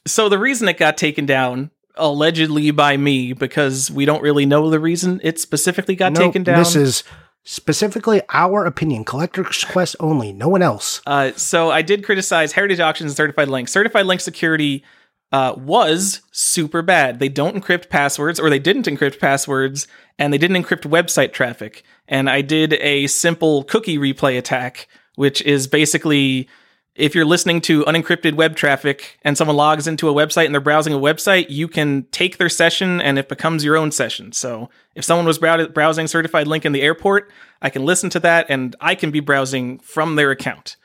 so 0.06 0.30
the 0.30 0.40
reason 0.40 0.68
it 0.68 0.78
got 0.78 0.98
taken 0.98 1.26
down 1.26 1.72
allegedly 1.96 2.72
by 2.72 2.96
me 2.96 3.34
because 3.34 3.92
we 3.92 4.06
don't 4.06 4.22
really 4.22 4.46
know 4.46 4.70
the 4.70 4.80
reason 4.80 5.20
it 5.24 5.40
specifically 5.40 5.96
got 5.96 6.14
Nope, 6.14 6.24
taken 6.24 6.44
down. 6.44 6.60
This 6.60 6.76
is 6.76 7.04
specifically 7.48 8.22
our 8.34 8.66
opinion, 8.66 9.06
Collector's 9.06 9.64
Quest 9.64 9.96
only, 10.02 10.34
no 10.34 10.50
one 10.50 10.62
else. 10.62 11.02
Uh, 11.08 11.32
so 11.38 11.72
I 11.72 11.82
did 11.82 12.04
criticize 12.04 12.52
Heritage 12.52 12.82
Auctions 12.82 13.12
and 13.12 13.16
Certified 13.16 13.48
Link. 13.48 13.70
Certified 13.70 14.06
Link 14.06 14.20
security 14.20 14.84
uh, 15.32 15.54
was 15.58 16.22
super 16.32 16.82
bad. 16.82 17.20
They 17.20 17.30
don't 17.30 17.56
encrypt 17.56 17.90
passwords, 17.90 18.38
or 18.38 18.50
they 18.50 18.60
didn't 18.60 18.86
encrypt 18.86 19.20
passwords, 19.20 19.88
and 20.20 20.34
they 20.34 20.38
didn't 20.38 20.62
encrypt 20.62 20.90
website 20.90 21.32
traffic. 21.32 21.84
And 22.10 22.30
I 22.30 22.42
did 22.42 22.74
a 22.74 23.08
simple 23.08 23.64
cookie 23.64 23.98
replay 23.98 24.38
attack, 24.38 24.90
which 25.16 25.42
is 25.44 25.68
basically 25.68 26.50
if 26.98 27.14
you're 27.14 27.26
listening 27.26 27.62
to 27.62 27.84
unencrypted 27.86 28.34
web 28.34 28.56
traffic 28.56 29.20
and 29.22 29.38
someone 29.38 29.56
logs 29.56 29.88
into 29.88 30.10
a 30.10 30.14
website 30.14 30.46
and 30.46 30.54
they're 30.54 30.62
browsing 30.62 30.94
a 30.94 31.00
website, 31.00 31.46
you 31.50 31.68
can 31.68 32.04
take 32.12 32.38
their 32.38 32.50
session 32.50 33.00
and 33.00 33.20
it 33.20 33.30
becomes 33.30 33.64
your 33.64 33.78
own 33.78 33.92
session. 33.92 34.32
So 34.32 34.70
if 34.96 35.06
someone 35.06 35.28
was 35.28 35.38
browsing 35.38 36.08
certified 36.08 36.48
link 36.48 36.66
in 36.66 36.72
the 36.72 36.82
airport, 36.82 37.32
I 37.62 37.70
can 37.70 37.86
listen 37.86 38.10
to 38.12 38.20
that 38.22 38.48
and 38.50 38.76
I 38.82 38.96
can 38.96 39.12
be 39.12 39.20
browsing 39.20 39.78
from 39.80 40.16
their 40.16 40.32
account, 40.32 40.76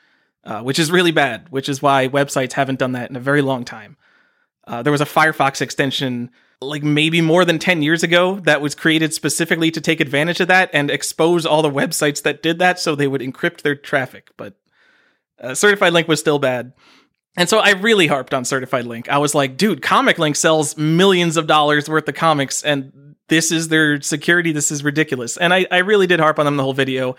uh, 0.43 0.61
which 0.61 0.77
is 0.77 0.91
really 0.91 1.11
bad, 1.11 1.47
which 1.49 1.67
is 1.67 1.81
why 1.81 2.07
websites 2.07 2.53
haven't 2.53 2.79
done 2.79 2.91
that 2.91 3.09
in 3.09 3.15
a 3.15 3.19
very 3.21 3.41
long 3.41 3.65
time. 3.65 3.97
Uh, 4.65 4.83
there 4.83 4.91
was 4.91 5.01
a 5.01 5.05
Firefox 5.05 5.61
extension 5.61 6.29
like 6.61 6.83
maybe 6.83 7.21
more 7.21 7.43
than 7.43 7.59
10 7.59 7.81
years 7.81 8.03
ago 8.03 8.39
that 8.41 8.61
was 8.61 8.75
created 8.75 9.13
specifically 9.13 9.71
to 9.71 9.81
take 9.81 9.99
advantage 9.99 10.39
of 10.39 10.47
that 10.47 10.69
and 10.73 10.89
expose 10.89 11.45
all 11.45 11.61
the 11.61 11.69
websites 11.69 12.21
that 12.23 12.41
did 12.41 12.59
that 12.59 12.79
so 12.79 12.95
they 12.95 13.07
would 13.07 13.19
encrypt 13.19 13.63
their 13.63 13.75
traffic. 13.75 14.29
But 14.37 14.55
uh, 15.43 15.53
Certified 15.55 15.93
Link 15.93 16.07
was 16.07 16.19
still 16.19 16.39
bad. 16.39 16.73
And 17.35 17.49
so 17.49 17.59
I 17.59 17.71
really 17.71 18.07
harped 18.07 18.33
on 18.33 18.45
Certified 18.45 18.85
Link. 18.85 19.09
I 19.09 19.17
was 19.17 19.33
like, 19.33 19.57
dude, 19.57 19.81
Comic 19.81 20.19
Link 20.19 20.35
sells 20.35 20.77
millions 20.77 21.35
of 21.35 21.47
dollars 21.47 21.89
worth 21.89 22.07
of 22.07 22.15
comics, 22.15 22.63
and 22.63 23.15
this 23.27 23.51
is 23.51 23.69
their 23.69 24.01
security. 24.01 24.51
This 24.51 24.71
is 24.71 24.83
ridiculous. 24.83 25.37
And 25.37 25.53
I, 25.53 25.65
I 25.71 25.79
really 25.79 26.07
did 26.07 26.19
harp 26.19 26.37
on 26.39 26.45
them 26.45 26.57
the 26.57 26.63
whole 26.63 26.73
video. 26.73 27.15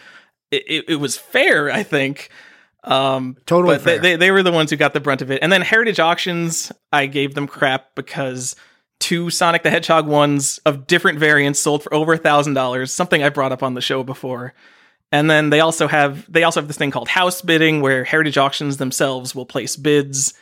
It, 0.50 0.62
it, 0.68 0.84
it 0.90 0.96
was 0.96 1.16
fair, 1.16 1.70
I 1.70 1.82
think. 1.82 2.30
Um, 2.84 3.36
Totally 3.46 3.76
but 3.76 3.84
they, 3.84 3.92
fair. 3.92 4.00
they, 4.00 4.16
they 4.16 4.30
were 4.30 4.42
the 4.42 4.52
ones 4.52 4.70
who 4.70 4.76
got 4.76 4.92
the 4.92 5.00
brunt 5.00 5.22
of 5.22 5.30
it. 5.30 5.42
And 5.42 5.50
then 5.50 5.62
Heritage 5.62 5.98
Auctions, 5.98 6.70
I 6.92 7.06
gave 7.06 7.34
them 7.34 7.48
crap 7.48 7.94
because 7.96 8.54
two 9.00 9.30
Sonic 9.30 9.62
the 9.62 9.70
Hedgehog 9.70 10.06
ones 10.06 10.58
of 10.64 10.86
different 10.86 11.18
variants 11.18 11.58
sold 11.58 11.82
for 11.82 11.92
over 11.92 12.12
a 12.12 12.18
thousand 12.18 12.54
dollars, 12.54 12.92
something 12.92 13.22
I 13.22 13.30
brought 13.30 13.52
up 13.52 13.62
on 13.62 13.74
the 13.74 13.80
show 13.80 14.04
before. 14.04 14.54
And 15.14 15.30
then 15.30 15.50
they 15.50 15.60
also 15.60 15.86
have 15.86 16.30
they 16.30 16.42
also 16.42 16.60
have 16.60 16.66
this 16.66 16.76
thing 16.76 16.90
called 16.90 17.06
house 17.06 17.40
bidding 17.40 17.80
where 17.80 18.02
Heritage 18.02 18.36
Auctions 18.36 18.78
themselves 18.78 19.32
will 19.32 19.46
place 19.46 19.76
bids. 19.76 20.34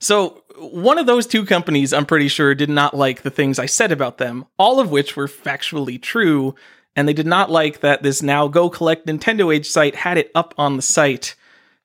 So 0.00 0.44
one 0.58 0.98
of 0.98 1.06
those 1.06 1.26
two 1.26 1.46
companies, 1.46 1.94
I'm 1.94 2.04
pretty 2.04 2.28
sure, 2.28 2.54
did 2.54 2.68
not 2.68 2.94
like 2.94 3.22
the 3.22 3.30
things 3.30 3.58
I 3.58 3.64
said 3.64 3.90
about 3.90 4.18
them, 4.18 4.44
all 4.58 4.80
of 4.80 4.90
which 4.90 5.16
were 5.16 5.28
factually 5.28 6.00
true, 6.00 6.54
and 6.94 7.08
they 7.08 7.14
did 7.14 7.26
not 7.26 7.50
like 7.50 7.80
that 7.80 8.02
this 8.02 8.20
now 8.20 8.48
Go 8.48 8.68
Collect 8.68 9.06
Nintendo 9.06 9.54
Age 9.54 9.66
site 9.70 9.94
had 9.94 10.18
it 10.18 10.30
up 10.34 10.52
on 10.58 10.76
the 10.76 10.82
site. 10.82 11.34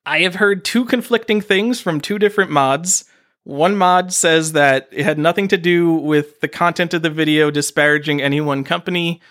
I 0.04 0.18
have 0.20 0.34
heard 0.34 0.66
two 0.66 0.84
conflicting 0.84 1.40
things 1.40 1.80
from 1.80 1.98
two 1.98 2.18
different 2.18 2.50
mods. 2.50 3.06
One 3.44 3.74
mod 3.74 4.12
says 4.12 4.52
that 4.52 4.86
it 4.92 5.04
had 5.04 5.18
nothing 5.18 5.48
to 5.48 5.56
do 5.56 5.94
with 5.94 6.40
the 6.40 6.48
content 6.48 6.92
of 6.92 7.00
the 7.00 7.08
video 7.08 7.50
disparaging 7.50 8.20
any 8.20 8.42
one 8.42 8.64
company, 8.64 9.22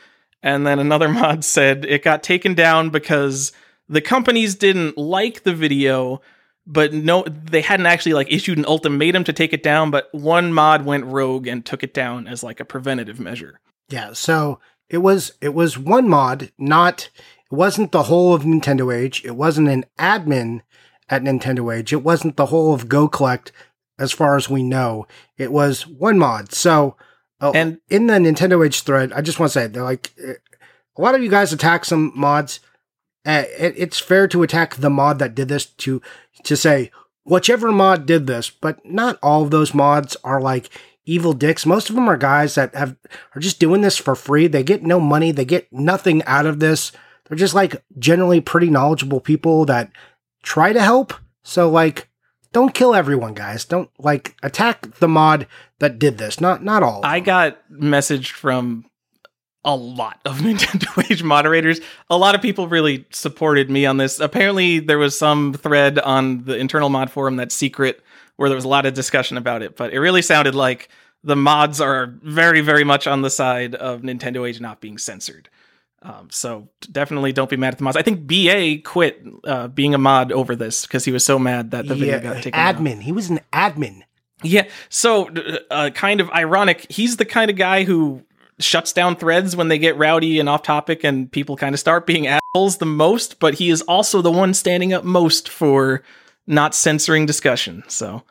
and 0.44 0.66
then 0.66 0.80
another 0.80 1.10
mod 1.10 1.44
said 1.44 1.86
it 1.86 2.04
got 2.04 2.24
taken 2.24 2.54
down 2.54 2.90
because 2.90 3.52
the 3.90 4.02
companies 4.02 4.56
didn't 4.56 4.98
like 4.98 5.44
the 5.44 5.54
video, 5.54 6.22
but 6.66 6.94
no, 6.94 7.24
they 7.24 7.62
hadn't 7.62 7.86
actually 7.86 8.14
like 8.14 8.32
issued 8.32 8.58
an 8.58 8.66
ultimatum 8.66 9.24
to 9.26 9.34
take 9.34 9.54
it 9.54 9.64
down. 9.64 9.92
But 9.92 10.10
one 10.14 10.54
mod 10.54 10.86
went 10.86 11.06
rogue 11.06 11.48
and 11.48 11.66
took 11.66 11.84
it 11.84 11.94
down 11.94 12.28
as 12.28 12.44
like 12.44 12.60
a 12.60 12.66
preventative 12.66 13.20
measure. 13.20 13.60
Yeah, 13.90 14.14
so 14.14 14.60
it 14.90 14.98
was 15.00 15.32
it 15.42 15.54
was 15.54 15.78
one 15.78 16.10
mod, 16.10 16.52
not 16.58 17.10
it 17.52 17.56
wasn't 17.56 17.94
the 17.94 18.04
whole 18.04 18.34
of 18.34 18.44
Nintendo 18.44 18.94
Age. 18.94 19.24
It 19.24 19.36
wasn't 19.36 19.70
an 19.70 19.86
admin 19.98 20.62
at 21.10 21.24
Nintendo 21.24 21.74
Age. 21.74 21.94
It 21.94 22.04
wasn't 22.04 22.36
the 22.36 22.48
whole 22.48 22.74
of 22.74 22.90
Go 22.90 23.08
Collect, 23.08 23.54
as 23.98 24.12
far 24.12 24.36
as 24.36 24.50
we 24.50 24.64
know. 24.64 25.08
It 25.38 25.52
was 25.52 25.88
one 25.88 26.20
mod. 26.20 26.52
So, 26.52 26.98
uh, 27.42 27.52
And- 27.54 27.80
in 27.90 28.08
the 28.08 28.14
Nintendo 28.14 28.66
Age 28.66 28.82
thread, 28.82 29.14
I 29.14 29.22
just 29.22 29.40
want 29.40 29.52
to 29.52 29.60
say 29.60 29.68
they're 29.68 29.84
like 29.84 30.12
uh, 30.26 30.34
a 30.98 31.02
lot 31.02 31.16
of 31.16 31.22
you 31.24 31.30
guys 31.30 31.54
attack 31.54 31.86
some 31.86 32.12
mods. 32.16 32.60
Uh, 33.26 33.44
it, 33.60 33.74
it's 33.78 34.00
fair 34.00 34.28
to 34.30 34.44
attack 34.44 34.76
the 34.76 34.90
mod 34.90 35.20
that 35.20 35.36
did 35.36 35.48
this 35.50 35.66
to 35.66 36.02
to 36.44 36.56
say 36.56 36.92
whichever 37.24 37.72
mod 37.72 38.06
did 38.06 38.26
this, 38.28 38.50
but 38.50 38.84
not 38.86 39.20
all 39.22 39.44
of 39.44 39.52
those 39.52 39.74
mods 39.74 40.16
are 40.24 40.40
like 40.42 40.70
evil 41.06 41.34
dicks. 41.34 41.66
Most 41.66 41.90
of 41.90 41.96
them 41.96 42.08
are 42.10 42.18
guys 42.18 42.56
that 42.56 42.74
have 42.74 42.96
are 43.36 43.42
just 43.42 43.60
doing 43.60 43.82
this 43.82 43.98
for 43.98 44.16
free. 44.16 44.48
They 44.48 44.64
get 44.64 44.84
no 44.84 45.00
money. 45.00 45.32
They 45.32 45.46
get 45.46 45.72
nothing 45.72 46.24
out 46.24 46.46
of 46.46 46.60
this. 46.60 46.92
They're 47.28 47.38
just 47.38 47.54
like 47.54 47.84
generally 48.00 48.40
pretty 48.42 48.70
knowledgeable 48.70 49.20
people 49.20 49.66
that 49.66 49.92
try 50.44 50.72
to 50.72 50.82
help. 50.82 51.14
So 51.44 51.70
like, 51.70 52.10
don't 52.54 52.74
kill 52.74 52.96
everyone, 52.96 53.34
guys. 53.34 53.66
Don't 53.66 53.90
like 54.00 54.36
attack 54.44 54.96
the 55.00 55.08
mod 55.08 55.48
that 55.80 56.00
did 56.00 56.18
this. 56.18 56.40
Not 56.42 56.64
not 56.64 56.84
all. 56.84 57.02
I 57.04 57.20
got 57.20 57.58
messaged 57.72 58.32
from 58.32 58.86
a 59.64 59.76
lot 59.76 60.20
of 60.26 60.38
Nintendo 60.40 61.12
Age 61.12 61.24
moderators. 61.24 61.82
A 62.10 62.18
lot 62.18 62.36
of 62.36 62.42
people 62.42 62.68
really 62.68 63.06
supported 63.12 63.70
me 63.70 63.86
on 63.86 63.98
this. 63.98 64.20
Apparently, 64.20 64.80
there 64.80 64.98
was 64.98 65.18
some 65.18 65.54
thread 65.54 66.00
on 66.00 66.46
the 66.46 66.56
internal 66.58 66.90
mod 66.90 67.12
forum 67.12 67.36
that's 67.36 67.54
secret 67.54 68.02
where 68.38 68.50
there 68.50 68.56
was 68.56 68.66
a 68.66 68.70
lot 68.70 68.86
of 68.86 68.94
discussion 68.94 69.36
about 69.36 69.62
it, 69.62 69.76
but 69.76 69.94
it 69.94 70.00
really 70.00 70.22
sounded 70.22 70.56
like 70.56 70.90
the 71.24 71.36
mods 71.36 71.82
are 71.82 72.14
very, 72.22 72.62
very 72.62 72.84
much 72.84 73.08
on 73.08 73.24
the 73.24 73.30
side 73.30 73.76
of 73.76 74.02
Nintendo 74.02 74.48
Age 74.48 74.62
not 74.62 74.80
being 74.80 74.98
censored. 74.98 75.50
Um, 76.04 76.30
so 76.32 76.70
definitely 76.92 77.34
don't 77.34 77.50
be 77.50 77.58
mad 77.58 77.74
at 77.74 77.78
the 77.80 77.84
mods. 77.84 77.98
I 77.98 78.04
think 78.04 78.28
BA 78.28 78.88
quit 78.88 79.24
uh, 79.44 79.68
being 79.68 79.94
a 79.94 79.98
mod 79.98 80.32
over 80.32 80.56
this 80.56 80.86
because 80.86 81.06
he 81.06 81.12
was 81.12 81.26
so 81.26 81.40
mad 81.40 81.72
that 81.72 81.88
the 81.88 81.96
video 81.96 82.20
got 82.20 82.44
taken 82.44 82.54
admin. 82.54 83.02
He 83.02 83.12
was 83.12 83.30
an 83.30 83.40
admin. 83.52 84.04
Yeah. 84.44 84.68
So, 84.90 85.30
uh, 85.72 85.90
kind 85.94 86.22
of 86.22 86.30
ironic. 86.30 86.86
He's 86.90 87.18
the 87.18 87.26
kind 87.26 87.50
of 87.50 87.58
guy 87.58 87.84
who 87.84 88.24
shuts 88.60 88.94
down 88.94 89.16
threads 89.16 89.56
when 89.56 89.68
they 89.68 89.78
get 89.78 89.98
rowdy 89.98 90.40
and 90.40 90.50
off 90.50 90.64
topic 90.64 91.04
and 91.04 91.32
people 91.32 91.58
kind 91.58 91.74
of 91.74 91.80
start 91.80 92.06
being 92.06 92.28
assholes 92.28 92.78
the 92.78 92.86
most, 92.86 93.40
but 93.40 93.56
he 93.56 93.70
is 93.70 93.82
also 93.84 94.22
the 94.22 94.32
one 94.32 94.54
standing 94.54 94.94
up 94.94 95.04
most 95.04 95.50
for 95.50 96.04
not 96.46 96.74
censoring 96.74 97.26
discussion. 97.26 97.84
So, 97.88 98.24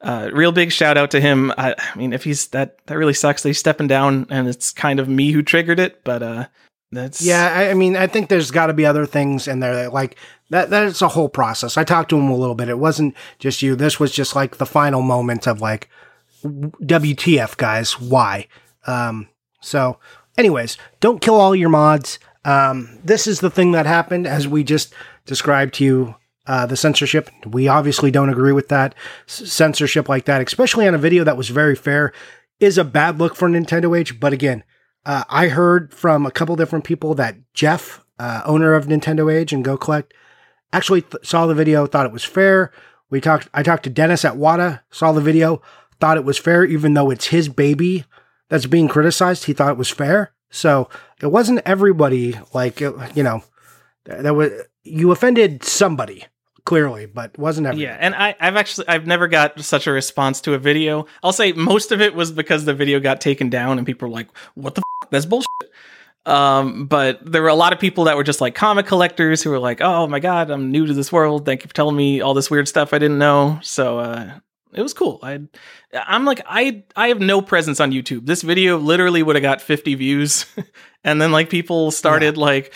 uh, 0.00 0.30
real 0.32 0.52
big 0.52 0.72
shout 0.72 0.96
out 0.96 1.10
to 1.12 1.20
him. 1.20 1.52
I, 1.58 1.74
I 1.76 1.96
mean, 1.96 2.12
if 2.12 2.24
he's 2.24 2.48
that, 2.48 2.84
that 2.86 2.96
really 2.96 3.14
sucks 3.14 3.42
that 3.42 3.48
he's 3.48 3.58
stepping 3.58 3.86
down 3.86 4.26
and 4.30 4.48
it's 4.48 4.72
kind 4.72 4.98
of 4.98 5.08
me 5.08 5.32
who 5.32 5.42
triggered 5.42 5.78
it, 5.78 6.02
but, 6.04 6.22
uh, 6.22 6.46
that's 6.92 7.22
Yeah, 7.22 7.52
I, 7.54 7.70
I 7.70 7.74
mean, 7.74 7.96
I 7.96 8.06
think 8.06 8.28
there's 8.28 8.50
got 8.50 8.66
to 8.66 8.72
be 8.72 8.84
other 8.86 9.06
things 9.06 9.46
in 9.46 9.60
there 9.60 9.74
that 9.74 9.92
like 9.92 10.16
that. 10.50 10.70
That's 10.70 11.02
a 11.02 11.08
whole 11.08 11.28
process. 11.28 11.76
I 11.76 11.84
talked 11.84 12.10
to 12.10 12.18
him 12.18 12.28
a 12.28 12.36
little 12.36 12.54
bit. 12.54 12.68
It 12.68 12.78
wasn't 12.78 13.14
just 13.38 13.62
you. 13.62 13.76
This 13.76 14.00
was 14.00 14.12
just 14.12 14.34
like 14.34 14.56
the 14.56 14.66
final 14.66 15.02
moment 15.02 15.46
of 15.46 15.60
like, 15.60 15.88
WTF, 16.44 17.56
guys? 17.56 18.00
Why? 18.00 18.48
Um, 18.86 19.28
so, 19.60 19.98
anyways, 20.38 20.76
don't 21.00 21.20
kill 21.20 21.36
all 21.36 21.54
your 21.54 21.68
mods. 21.68 22.18
Um, 22.44 22.98
this 23.04 23.26
is 23.26 23.40
the 23.40 23.50
thing 23.50 23.72
that 23.72 23.86
happened 23.86 24.26
as 24.26 24.48
we 24.48 24.64
just 24.64 24.92
described 25.26 25.74
to 25.74 25.84
you. 25.84 26.14
Uh, 26.46 26.66
the 26.66 26.76
censorship. 26.76 27.30
We 27.46 27.68
obviously 27.68 28.10
don't 28.10 28.30
agree 28.30 28.52
with 28.52 28.70
that. 28.70 28.96
S- 29.28 29.52
censorship 29.52 30.08
like 30.08 30.24
that, 30.24 30.40
especially 30.44 30.88
on 30.88 30.94
a 30.94 30.98
video 30.98 31.22
that 31.22 31.36
was 31.36 31.48
very 31.50 31.76
fair, 31.76 32.12
is 32.58 32.76
a 32.76 32.82
bad 32.82 33.18
look 33.18 33.36
for 33.36 33.48
Nintendo 33.48 33.96
Age. 33.96 34.18
But 34.18 34.32
again, 34.32 34.64
uh, 35.06 35.24
I 35.28 35.48
heard 35.48 35.92
from 35.92 36.26
a 36.26 36.30
couple 36.30 36.56
different 36.56 36.84
people 36.84 37.14
that 37.14 37.36
Jeff, 37.54 38.04
uh, 38.18 38.42
owner 38.44 38.74
of 38.74 38.86
Nintendo 38.86 39.32
Age 39.32 39.52
and 39.52 39.64
Go 39.64 39.76
Collect, 39.76 40.12
actually 40.72 41.02
th- 41.02 41.24
saw 41.24 41.46
the 41.46 41.54
video, 41.54 41.86
thought 41.86 42.06
it 42.06 42.12
was 42.12 42.24
fair. 42.24 42.72
We 43.08 43.20
talked. 43.20 43.48
I 43.52 43.62
talked 43.62 43.84
to 43.84 43.90
Deniz 43.90 44.24
at 44.24 44.36
Wata, 44.36 44.80
saw 44.90 45.12
the 45.12 45.20
video, 45.20 45.62
thought 45.98 46.16
it 46.16 46.24
was 46.24 46.38
fair, 46.38 46.64
even 46.64 46.94
though 46.94 47.10
it's 47.10 47.26
his 47.26 47.48
baby 47.48 48.04
that's 48.48 48.66
being 48.66 48.88
criticized. 48.88 49.44
He 49.44 49.52
thought 49.52 49.72
it 49.72 49.78
was 49.78 49.90
fair. 49.90 50.32
So 50.50 50.88
it 51.20 51.26
wasn't 51.28 51.62
everybody. 51.64 52.38
Like 52.52 52.80
you 52.80 53.22
know, 53.22 53.42
that 54.04 54.34
was 54.34 54.52
you 54.84 55.10
offended 55.10 55.64
somebody 55.64 56.24
clearly, 56.64 57.06
but 57.06 57.36
wasn't 57.38 57.66
everybody. 57.66 57.84
Yeah, 57.84 57.96
and 57.98 58.14
I, 58.14 58.36
I've 58.38 58.56
actually 58.56 58.88
I've 58.88 59.06
never 59.06 59.26
got 59.26 59.60
such 59.60 59.86
a 59.86 59.92
response 59.92 60.40
to 60.42 60.54
a 60.54 60.58
video. 60.58 61.06
I'll 61.22 61.32
say 61.32 61.52
most 61.52 61.90
of 61.90 62.00
it 62.00 62.14
was 62.14 62.30
because 62.30 62.64
the 62.64 62.74
video 62.74 63.00
got 63.00 63.20
taken 63.20 63.50
down 63.50 63.78
and 63.78 63.86
people 63.86 64.08
were 64.08 64.14
like, 64.14 64.28
"What 64.54 64.74
the 64.74 64.82
that's 65.10 65.26
bullshit." 65.26 65.46
Um, 66.26 66.86
but 66.86 67.18
there 67.24 67.42
were 67.42 67.48
a 67.48 67.54
lot 67.54 67.72
of 67.72 67.80
people 67.80 68.04
that 68.04 68.16
were 68.16 68.24
just 68.24 68.40
like 68.40 68.54
comic 68.54 68.86
collectors 68.86 69.42
who 69.42 69.50
were 69.50 69.58
like, 69.58 69.80
"Oh 69.80 70.06
my 70.06 70.20
god, 70.20 70.50
I'm 70.50 70.70
new 70.70 70.86
to 70.86 70.94
this 70.94 71.12
world. 71.12 71.44
Thank 71.44 71.62
you 71.62 71.68
for 71.68 71.74
telling 71.74 71.96
me 71.96 72.20
all 72.20 72.34
this 72.34 72.50
weird 72.50 72.68
stuff 72.68 72.92
I 72.92 72.98
didn't 72.98 73.18
know." 73.18 73.58
So 73.62 73.98
uh, 73.98 74.38
it 74.72 74.82
was 74.82 74.94
cool. 74.94 75.18
I 75.22 75.40
I'm 75.94 76.24
like 76.24 76.42
I 76.46 76.84
I 76.96 77.08
have 77.08 77.20
no 77.20 77.40
presence 77.42 77.80
on 77.80 77.92
YouTube. 77.92 78.26
This 78.26 78.42
video 78.42 78.78
literally 78.78 79.22
would 79.22 79.36
have 79.36 79.42
got 79.42 79.62
50 79.62 79.94
views, 79.94 80.46
and 81.04 81.20
then 81.20 81.32
like 81.32 81.50
people 81.50 81.90
started 81.90 82.36
like 82.36 82.74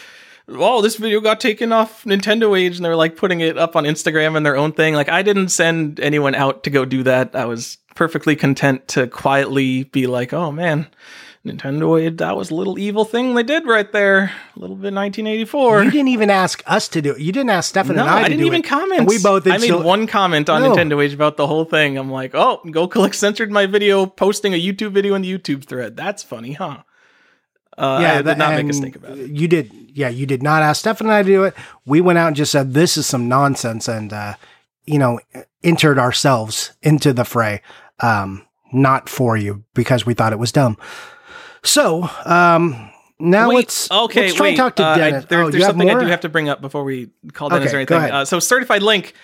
oh, 0.49 0.83
this 0.83 0.97
video 0.97 1.21
got 1.21 1.41
taken 1.41 1.73
off 1.73 2.05
Nintendo 2.05 2.59
Age, 2.59 2.77
and 2.77 2.85
they 2.85 2.89
were 2.89 2.97
like 2.97 3.17
putting 3.17 3.41
it 3.41 3.57
up 3.57 3.77
on 3.77 3.85
Instagram 3.85 4.37
and 4.37 4.45
their 4.45 4.57
own 4.57 4.73
thing. 4.73 4.95
Like, 4.95 5.09
I 5.09 5.23
didn't 5.23 5.49
send 5.49 6.01
anyone 6.01 6.35
out 6.35 6.65
to 6.65 6.71
go 6.71 6.85
do 6.85 7.03
that. 7.05 7.35
I 7.35 7.47
was 7.47 7.79
perfectly 7.95 8.37
content 8.37 8.89
to 8.89 9.07
quietly 9.07 9.85
be 9.85 10.07
like, 10.07 10.33
oh 10.33 10.51
man, 10.53 10.87
Nintendo 11.45 12.17
that 12.19 12.37
was 12.39 12.51
a 12.51 12.55
little 12.55 12.79
evil 12.79 13.05
thing 13.05 13.35
they 13.35 13.43
did 13.43 13.67
right 13.67 13.91
there. 13.93 14.33
A 14.57 14.59
little 14.59 14.77
bit 14.77 14.95
1984. 14.95 15.85
You 15.85 15.91
didn't 15.91 16.09
even 16.09 16.31
ask 16.31 16.63
us 16.67 16.89
to 16.89 17.03
do 17.03 17.13
it. 17.13 17.21
You 17.21 17.33
didn't 17.33 17.51
ask 17.51 17.69
Stefan 17.69 17.97
no, 17.97 18.03
and 18.03 18.11
I, 18.11 18.21
I, 18.21 18.23
to 18.25 18.29
didn't 18.31 18.47
even 18.47 18.61
it. 18.61 18.65
comment. 18.67 19.01
And 19.01 19.09
we 19.09 19.19
both 19.19 19.47
I 19.47 19.59
made 19.59 19.73
one 19.75 20.07
comment 20.07 20.49
on 20.49 20.63
No. 20.63 20.75
Nintendo 20.75 21.05
Age 21.05 21.13
about 21.13 21.37
the 21.37 21.47
whole 21.47 21.67
thing. 21.67 21.99
I'm 21.99 22.11
like, 22.11 22.31
oh, 22.35 22.63
Go 22.71 22.89
Collect 22.89 23.15
censored 23.15 23.51
my 23.53 23.67
video 23.67 24.07
posting 24.07 24.55
a 24.55 24.57
YouTube 24.61 24.93
video 24.93 25.15
in 25.15 25.21
the 25.23 25.39
YouTube 25.39 25.65
thread. 25.65 25.97
That's 25.97 26.23
funny, 26.23 26.55
huh? 26.55 26.79
Uh, 27.77 27.87
I 27.87 28.17
did 28.17 28.27
that- 28.27 28.39
not 28.39 28.51
make 28.53 28.61
a 28.65 28.67
and 28.69 28.75
stink 28.75 28.97
about 28.97 29.19
it. 29.19 29.31
You 29.31 29.47
did, 29.49 29.71
yeah, 29.93 30.09
you 30.09 30.25
did 30.25 30.43
not 30.43 30.63
ask 30.63 30.81
Stefan 30.81 31.09
and 31.09 31.15
I 31.15 31.23
to 31.23 31.29
do 31.29 31.45
it. 31.45 31.55
We 31.85 32.01
went 32.01 32.19
out 32.19 32.29
and 32.29 32.37
just 32.37 32.53
said 32.53 32.73
this 32.73 32.97
is 32.97 33.07
some 33.07 33.29
nonsense, 33.29 33.87
and 33.87 34.13
uh, 34.15 34.35
you 34.87 34.99
know, 34.99 35.21
entered 35.63 35.99
ourselves 35.99 36.73
into 36.83 37.13
the 37.13 37.25
fray, 37.25 37.61
um, 38.01 38.47
not 38.73 39.09
for 39.11 39.37
you 39.37 39.65
because 39.75 40.07
we 40.07 40.15
thought 40.15 40.33
it 40.33 40.39
was 40.39 40.53
dumb. 40.53 40.79
So, 41.65 42.09
um, 42.25 42.91
now 43.19 43.49
Wait, 43.49 43.57
let's 43.57 43.91
okay. 43.91 44.23
let's 44.23 44.35
try 44.35 44.45
wait, 44.45 44.49
and 44.51 44.57
talk 44.59 44.77
to 44.77 44.85
uh, 44.85 44.91
I- 44.91 44.99
Deniz. 44.99 45.29
there- 45.29 45.43
oh, 45.43 45.51
there's 45.51 45.65
something 45.65 45.91
I 45.91 45.99
do 45.99 46.07
have 46.07 46.21
to 46.21 46.29
bring 46.29 46.49
up 46.49 46.61
before 46.61 46.85
we 46.85 47.11
call 47.33 47.49
Deniz 47.49 47.69
Okay, 47.69 47.77
or 47.77 47.79
anything. 47.79 47.97
Uh, 48.13 48.25
so, 48.25 48.39
certified 48.39 48.83
link, 48.83 49.15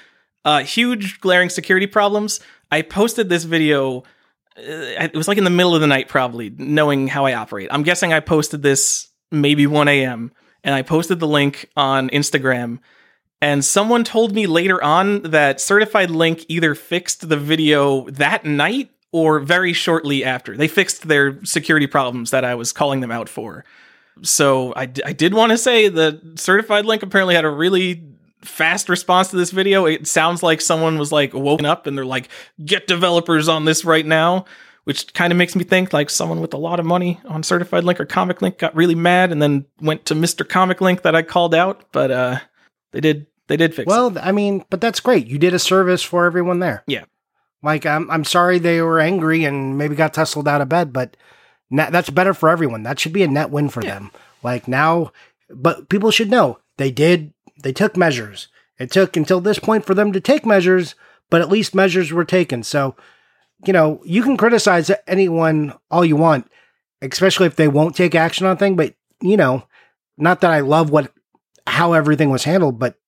uh, 0.44 0.60
huge 0.62 1.20
glaring 1.20 1.50
security 1.50 1.86
problems. 1.86 2.40
I 2.70 2.82
posted 2.82 3.28
this 3.28 3.44
video. 3.44 4.04
Uh, 4.56 4.62
it 5.04 5.14
was 5.14 5.28
like 5.28 5.38
in 5.38 5.44
the 5.44 5.50
middle 5.50 5.74
of 5.74 5.80
the 5.80 5.86
night, 5.86 6.08
probably 6.08 6.50
knowing 6.56 7.08
how 7.08 7.26
I 7.26 7.34
operate. 7.34 7.68
I'm 7.70 7.82
guessing 7.82 8.12
I 8.12 8.20
posted 8.20 8.62
this 8.62 9.08
maybe 9.30 9.66
1 9.66 9.88
a.m. 9.88 10.32
and 10.64 10.74
I 10.74 10.82
posted 10.82 11.20
the 11.20 11.28
link 11.28 11.68
on 11.76 12.08
Instagram. 12.10 12.78
And 13.42 13.64
someone 13.64 14.04
told 14.04 14.34
me 14.34 14.46
later 14.46 14.82
on 14.84 15.22
that 15.22 15.60
Certified 15.60 16.10
Link 16.10 16.44
either 16.48 16.74
fixed 16.74 17.28
the 17.28 17.38
video 17.38 18.08
that 18.10 18.44
night 18.44 18.90
or 19.12 19.40
very 19.40 19.72
shortly 19.72 20.24
after. 20.24 20.56
They 20.56 20.68
fixed 20.68 21.08
their 21.08 21.44
security 21.44 21.86
problems 21.86 22.30
that 22.30 22.44
I 22.44 22.54
was 22.54 22.72
calling 22.72 23.00
them 23.00 23.10
out 23.10 23.28
for. 23.28 23.64
So 24.22 24.72
I, 24.76 24.86
d- 24.86 25.02
I 25.04 25.12
did 25.12 25.34
want 25.34 25.50
to 25.50 25.58
say 25.58 25.88
the 25.88 26.20
Certified 26.36 26.84
Link 26.84 27.02
apparently 27.02 27.34
had 27.34 27.44
a 27.44 27.50
really 27.50 28.04
fast 28.42 28.88
response 28.88 29.28
to 29.28 29.36
this 29.36 29.50
video. 29.50 29.86
It 29.86 30.06
sounds 30.06 30.42
like 30.42 30.60
someone 30.60 30.98
was 30.98 31.12
like 31.12 31.34
woken 31.34 31.66
up 31.66 31.86
and 31.86 31.96
they're 31.96 32.04
like, 32.04 32.28
get 32.64 32.86
developers 32.86 33.48
on 33.48 33.64
this 33.64 33.84
right 33.84 34.06
now. 34.06 34.44
Which 34.84 35.12
kind 35.12 35.30
of 35.30 35.36
makes 35.36 35.54
me 35.54 35.62
think 35.62 35.92
like 35.92 36.08
someone 36.08 36.40
with 36.40 36.54
a 36.54 36.58
lot 36.58 36.80
of 36.80 36.86
money 36.86 37.20
on 37.26 37.42
Certified 37.42 37.84
Link 37.84 38.00
or 38.00 38.06
Comic 38.06 38.40
Link 38.40 38.58
got 38.58 38.74
really 38.74 38.94
mad 38.94 39.30
and 39.30 39.40
then 39.40 39.66
went 39.80 40.06
to 40.06 40.14
Mr. 40.14 40.48
Comic 40.48 40.80
Link 40.80 41.02
that 41.02 41.14
I 41.14 41.22
called 41.22 41.54
out. 41.54 41.92
But 41.92 42.10
uh, 42.10 42.38
they 42.92 43.00
did 43.00 43.26
they 43.46 43.58
did 43.58 43.74
fix 43.74 43.82
it. 43.82 43.88
Well, 43.88 44.16
I 44.18 44.32
mean, 44.32 44.64
but 44.70 44.80
that's 44.80 44.98
great. 45.00 45.26
You 45.26 45.38
did 45.38 45.52
a 45.52 45.58
service 45.58 46.02
for 46.02 46.24
everyone 46.24 46.60
there. 46.60 46.82
Yeah. 46.86 47.04
Like, 47.62 47.84
I'm, 47.86 48.10
I'm 48.10 48.24
sorry 48.24 48.58
they 48.58 48.80
were 48.80 49.00
angry 49.00 49.44
and 49.44 49.76
maybe 49.76 49.94
got 49.94 50.14
tussled 50.14 50.48
out 50.48 50.60
of 50.60 50.68
bed, 50.68 50.92
but 50.92 51.16
na- 51.70 51.90
that's 51.90 52.10
better 52.10 52.32
for 52.34 52.48
everyone. 52.48 52.82
That 52.82 52.98
should 52.98 53.12
be 53.12 53.22
a 53.22 53.28
net 53.28 53.50
win 53.50 53.68
for 53.68 53.82
Yeah. 53.82 53.94
them. 53.94 54.10
Like 54.42 54.66
now, 54.66 55.12
but 55.50 55.88
people 55.90 56.10
should 56.10 56.30
know 56.30 56.58
they 56.78 56.90
did, 56.90 57.34
they 57.62 57.72
took 57.72 57.96
measures. 57.96 58.48
It 58.78 58.90
took 58.90 59.16
until 59.16 59.40
this 59.42 59.58
point 59.58 59.84
for 59.84 59.92
them 59.94 60.12
to 60.12 60.20
take 60.20 60.46
measures, 60.46 60.94
but 61.28 61.42
at 61.42 61.50
least 61.50 61.74
measures 61.74 62.12
were 62.12 62.24
taken. 62.24 62.62
So, 62.62 62.96
you 63.66 63.74
know, 63.74 64.00
you 64.06 64.22
can 64.22 64.38
criticize 64.38 64.90
anyone 65.06 65.74
all 65.90 66.02
you 66.04 66.16
want, 66.16 66.50
especially 67.02 67.46
if 67.46 67.56
they 67.56 67.68
won't 67.68 67.94
take 67.94 68.14
action 68.14 68.46
on 68.46 68.56
thing. 68.56 68.74
But 68.76 68.94
you 69.20 69.36
know, 69.36 69.64
not 70.16 70.40
that 70.40 70.50
I 70.50 70.60
love 70.60 70.88
what 70.88 71.12
how 71.66 71.92
everything 71.92 72.30
was 72.30 72.44
handled, 72.44 72.78
but 72.78 72.98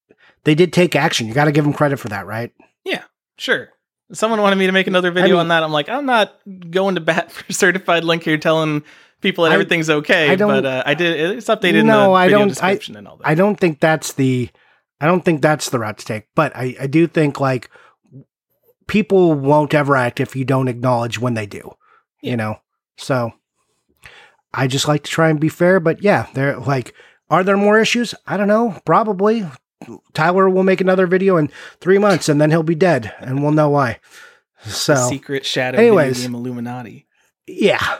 they 0.44 0.54
did 0.54 0.70
take 0.74 0.94
action. 0.94 1.26
You 1.26 1.32
got 1.32 1.46
to 1.46 1.52
give 1.52 1.64
them 1.64 1.72
credit 1.72 1.96
for 1.98 2.08
that, 2.10 2.26
right? 2.26 2.52
Yeah, 2.84 3.04
sure. 3.38 3.70
Someone 4.12 4.40
wanted 4.40 4.56
me 4.56 4.66
to 4.66 4.72
make 4.72 4.86
another 4.86 5.10
video 5.10 5.30
mean- 5.36 5.40
on 5.40 5.48
that. 5.48 5.62
I'm 5.62 5.72
like, 5.72 5.88
I'm 5.88 6.06
not 6.06 6.34
going 6.70 6.96
to 6.96 7.00
bat 7.00 7.32
for 7.32 7.50
certified 7.52 8.04
link 8.04 8.22
here 8.24 8.38
telling 8.38 8.82
people 9.20 9.44
that 9.44 9.50
I- 9.50 9.54
everything's 9.54 9.88
okay. 9.90 10.28
I 10.30 10.36
don't- 10.36 10.48
but 10.50 10.66
uh, 10.66 10.82
I 10.84 10.94
did. 10.94 11.36
It's 11.38 11.46
updated 11.48 11.80
in 11.80 11.86
No, 11.86 12.06
the 12.08 12.12
I 12.12 12.28
don't- 12.28 12.48
description 12.48 12.96
and 12.96 13.08
all 13.08 13.16
that. 13.18 13.26
I 13.26 13.34
don't 13.34 13.56
think 13.58 13.80
that's 13.80 14.12
the 14.14 14.50
I 15.00 15.06
don't 15.06 15.24
think 15.24 15.42
that's 15.42 15.70
the 15.70 15.78
route 15.80 15.98
to 15.98 16.04
take. 16.04 16.26
But 16.36 16.54
I, 16.56 16.76
I 16.80 16.86
do 16.86 17.06
think 17.08 17.40
like 17.40 17.70
people 18.86 19.34
won't 19.34 19.74
ever 19.74 19.96
act 19.96 20.20
if 20.20 20.36
you 20.36 20.44
don't 20.44 20.68
acknowledge 20.68 21.18
when 21.18 21.34
they 21.34 21.46
do. 21.46 21.72
Yeah. 22.22 22.30
You 22.30 22.36
know? 22.36 22.56
So 22.98 23.32
I 24.54 24.66
just 24.66 24.86
like 24.86 25.02
to 25.04 25.10
try 25.10 25.28
and 25.30 25.40
be 25.40 25.48
fair, 25.48 25.80
but 25.80 26.02
yeah, 26.02 26.26
they're 26.34 26.58
like 26.58 26.94
are 27.30 27.42
there 27.42 27.56
more 27.56 27.80
issues? 27.80 28.14
I 28.26 28.36
don't 28.36 28.48
know. 28.48 28.78
Probably. 28.84 29.48
Tyler 30.14 30.48
will 30.48 30.62
make 30.64 30.80
another 30.80 31.06
video 31.06 31.36
in 31.36 31.50
three 31.80 31.98
months 31.98 32.28
and 32.28 32.40
then 32.40 32.50
he'll 32.50 32.62
be 32.62 32.74
dead 32.74 33.14
and 33.20 33.42
we'll 33.42 33.52
know 33.52 33.68
why. 33.70 34.00
So 34.64 34.94
The 34.94 35.08
secret 35.08 35.44
shadow 35.46 35.78
Anyways. 35.78 36.24
Illuminati. 36.24 37.06
yeah. 37.46 37.98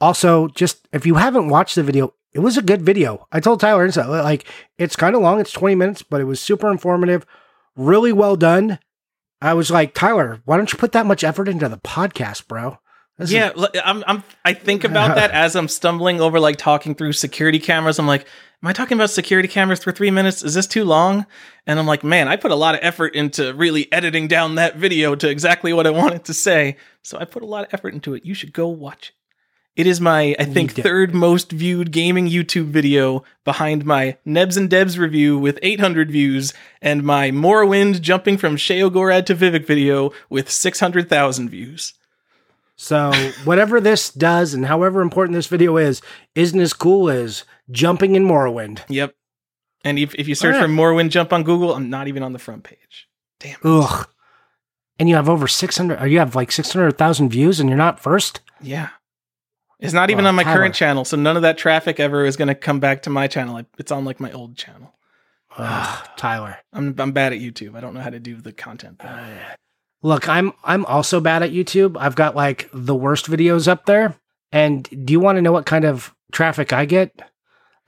Also, 0.00 0.48
just 0.48 0.86
if 0.92 1.06
you 1.06 1.14
haven't 1.14 1.48
watched 1.48 1.76
the 1.76 1.82
video, 1.82 2.14
it 2.32 2.40
was 2.40 2.58
a 2.58 2.62
good 2.62 2.82
video. 2.82 3.26
I 3.32 3.40
told 3.40 3.60
Tyler 3.60 3.84
and 3.84 3.94
so 3.94 4.08
like 4.10 4.44
it's 4.76 4.96
kind 4.96 5.14
of 5.14 5.22
long, 5.22 5.40
it's 5.40 5.52
20 5.52 5.74
minutes, 5.76 6.02
but 6.02 6.20
it 6.20 6.24
was 6.24 6.40
super 6.40 6.70
informative, 6.70 7.24
really 7.76 8.12
well 8.12 8.36
done. 8.36 8.78
I 9.40 9.54
was 9.54 9.70
like, 9.70 9.94
Tyler, 9.94 10.40
why 10.44 10.56
don't 10.56 10.72
you 10.72 10.78
put 10.78 10.92
that 10.92 11.06
much 11.06 11.22
effort 11.24 11.48
into 11.48 11.68
the 11.68 11.76
podcast, 11.78 12.46
bro? 12.48 12.78
This 13.18 13.28
is- 13.28 13.34
Yeah, 13.34 13.52
l- 13.56 13.68
I'm, 13.84 14.02
I'm. 14.06 14.22
I 14.44 14.54
think 14.54 14.82
about 14.84 15.14
that 15.14 15.30
as 15.32 15.54
I'm 15.54 15.68
stumbling 15.68 16.20
over, 16.20 16.40
like 16.40 16.56
talking 16.56 16.94
through 16.94 17.12
security 17.12 17.60
cameras. 17.60 17.98
I'm 17.98 18.06
like, 18.08 18.26
am 18.64 18.68
I 18.68 18.72
talking 18.72 18.96
about 18.96 19.10
security 19.10 19.46
cameras 19.46 19.84
for 19.84 19.92
three 19.92 20.10
minutes? 20.10 20.42
Is 20.42 20.54
this 20.54 20.66
too 20.66 20.84
long? 20.84 21.26
And 21.66 21.78
I'm 21.78 21.86
like, 21.86 22.02
man, 22.02 22.28
I 22.28 22.36
put 22.36 22.50
a 22.50 22.56
lot 22.56 22.74
of 22.74 22.80
effort 22.82 23.14
into 23.14 23.52
really 23.52 23.92
editing 23.92 24.26
down 24.26 24.54
that 24.54 24.76
video 24.76 25.14
to 25.16 25.28
exactly 25.28 25.74
what 25.74 25.86
I 25.86 25.90
wanted 25.90 26.24
to 26.24 26.32
say. 26.32 26.78
So 27.02 27.18
I 27.18 27.26
put 27.26 27.42
a 27.42 27.46
lot 27.46 27.66
of 27.66 27.74
effort 27.74 27.92
into 27.92 28.14
it. 28.14 28.24
You 28.24 28.32
should 28.32 28.54
go 28.54 28.68
watch 28.68 29.10
it. 29.10 29.14
It 29.82 29.86
is 29.86 30.00
my, 30.00 30.34
I 30.38 30.44
think, 30.44 30.72
third 30.72 31.14
most 31.14 31.50
viewed 31.52 31.90
gaming 31.90 32.28
YouTube 32.28 32.68
video 32.68 33.24
behind 33.44 33.84
my 33.84 34.16
Nebs 34.24 34.56
and 34.56 34.70
Debs 34.70 34.98
review 34.98 35.36
with 35.36 35.58
800 35.60 36.10
views 36.10 36.54
and 36.80 37.02
my 37.02 37.32
Morrowind 37.32 38.00
jumping 38.00 38.38
from 38.38 38.56
Sheogorad 38.56 39.26
to 39.26 39.34
Vivec 39.34 39.66
video 39.66 40.12
with 40.30 40.48
600,000 40.48 41.50
views. 41.50 41.92
So 42.84 43.12
whatever 43.44 43.80
this 43.80 44.10
does 44.10 44.52
and 44.52 44.66
however 44.66 45.00
important 45.00 45.34
this 45.36 45.46
video 45.46 45.78
is, 45.78 46.02
isn't 46.34 46.60
as 46.60 46.74
cool 46.74 47.08
as 47.08 47.44
jumping 47.70 48.14
in 48.14 48.26
Morrowind. 48.26 48.82
Yep. 48.90 49.14
And 49.84 49.98
if, 49.98 50.14
if 50.16 50.28
you 50.28 50.34
search 50.34 50.56
right. 50.56 50.64
for 50.64 50.68
Morrowind 50.68 51.08
jump 51.08 51.32
on 51.32 51.44
Google, 51.44 51.74
I'm 51.74 51.88
not 51.88 52.08
even 52.08 52.22
on 52.22 52.34
the 52.34 52.38
front 52.38 52.62
page. 52.62 53.08
Damn. 53.40 53.58
Ugh. 53.64 54.06
And 54.98 55.08
you 55.08 55.14
have 55.14 55.30
over 55.30 55.48
600, 55.48 55.98
or 55.98 56.06
you 56.06 56.18
have 56.18 56.34
like 56.34 56.52
600,000 56.52 57.30
views 57.30 57.58
and 57.58 57.70
you're 57.70 57.78
not 57.78 58.00
first? 58.00 58.42
Yeah. 58.60 58.90
It's 59.80 59.94
not 59.94 60.10
even 60.10 60.24
Wow, 60.24 60.28
on 60.28 60.34
my 60.34 60.44
Tyler. 60.44 60.58
current 60.58 60.74
channel, 60.74 61.06
so 61.06 61.16
none 61.16 61.36
of 61.36 61.42
that 61.42 61.56
traffic 61.56 61.98
ever 61.98 62.26
is 62.26 62.36
going 62.36 62.48
to 62.48 62.54
come 62.54 62.80
back 62.80 63.00
to 63.04 63.10
my 63.10 63.28
channel. 63.28 63.62
It's 63.78 63.90
on 63.92 64.04
like 64.04 64.20
my 64.20 64.30
old 64.32 64.58
channel. 64.58 64.92
Ugh, 65.56 66.08
Tyler. 66.18 66.58
I'm 66.74 66.94
I'm 66.98 67.12
bad 67.12 67.32
at 67.32 67.38
YouTube. 67.38 67.76
I 67.76 67.80
don't 67.80 67.94
know 67.94 68.00
how 68.00 68.10
to 68.10 68.20
do 68.20 68.36
the 68.36 68.52
content. 68.52 68.98
thing. 68.98 69.10
Look, 70.04 70.28
I'm 70.28 70.52
I'm 70.62 70.84
also 70.84 71.18
bad 71.18 71.42
at 71.42 71.52
YouTube. 71.52 71.96
I've 71.98 72.14
got 72.14 72.36
like 72.36 72.68
the 72.74 72.94
worst 72.94 73.24
videos 73.26 73.66
up 73.66 73.86
there. 73.86 74.14
And 74.52 74.84
do 75.06 75.14
you 75.14 75.18
want 75.18 75.36
to 75.36 75.42
know 75.42 75.50
what 75.50 75.64
kind 75.64 75.86
of 75.86 76.14
traffic 76.30 76.74
I 76.74 76.84
get? 76.84 77.22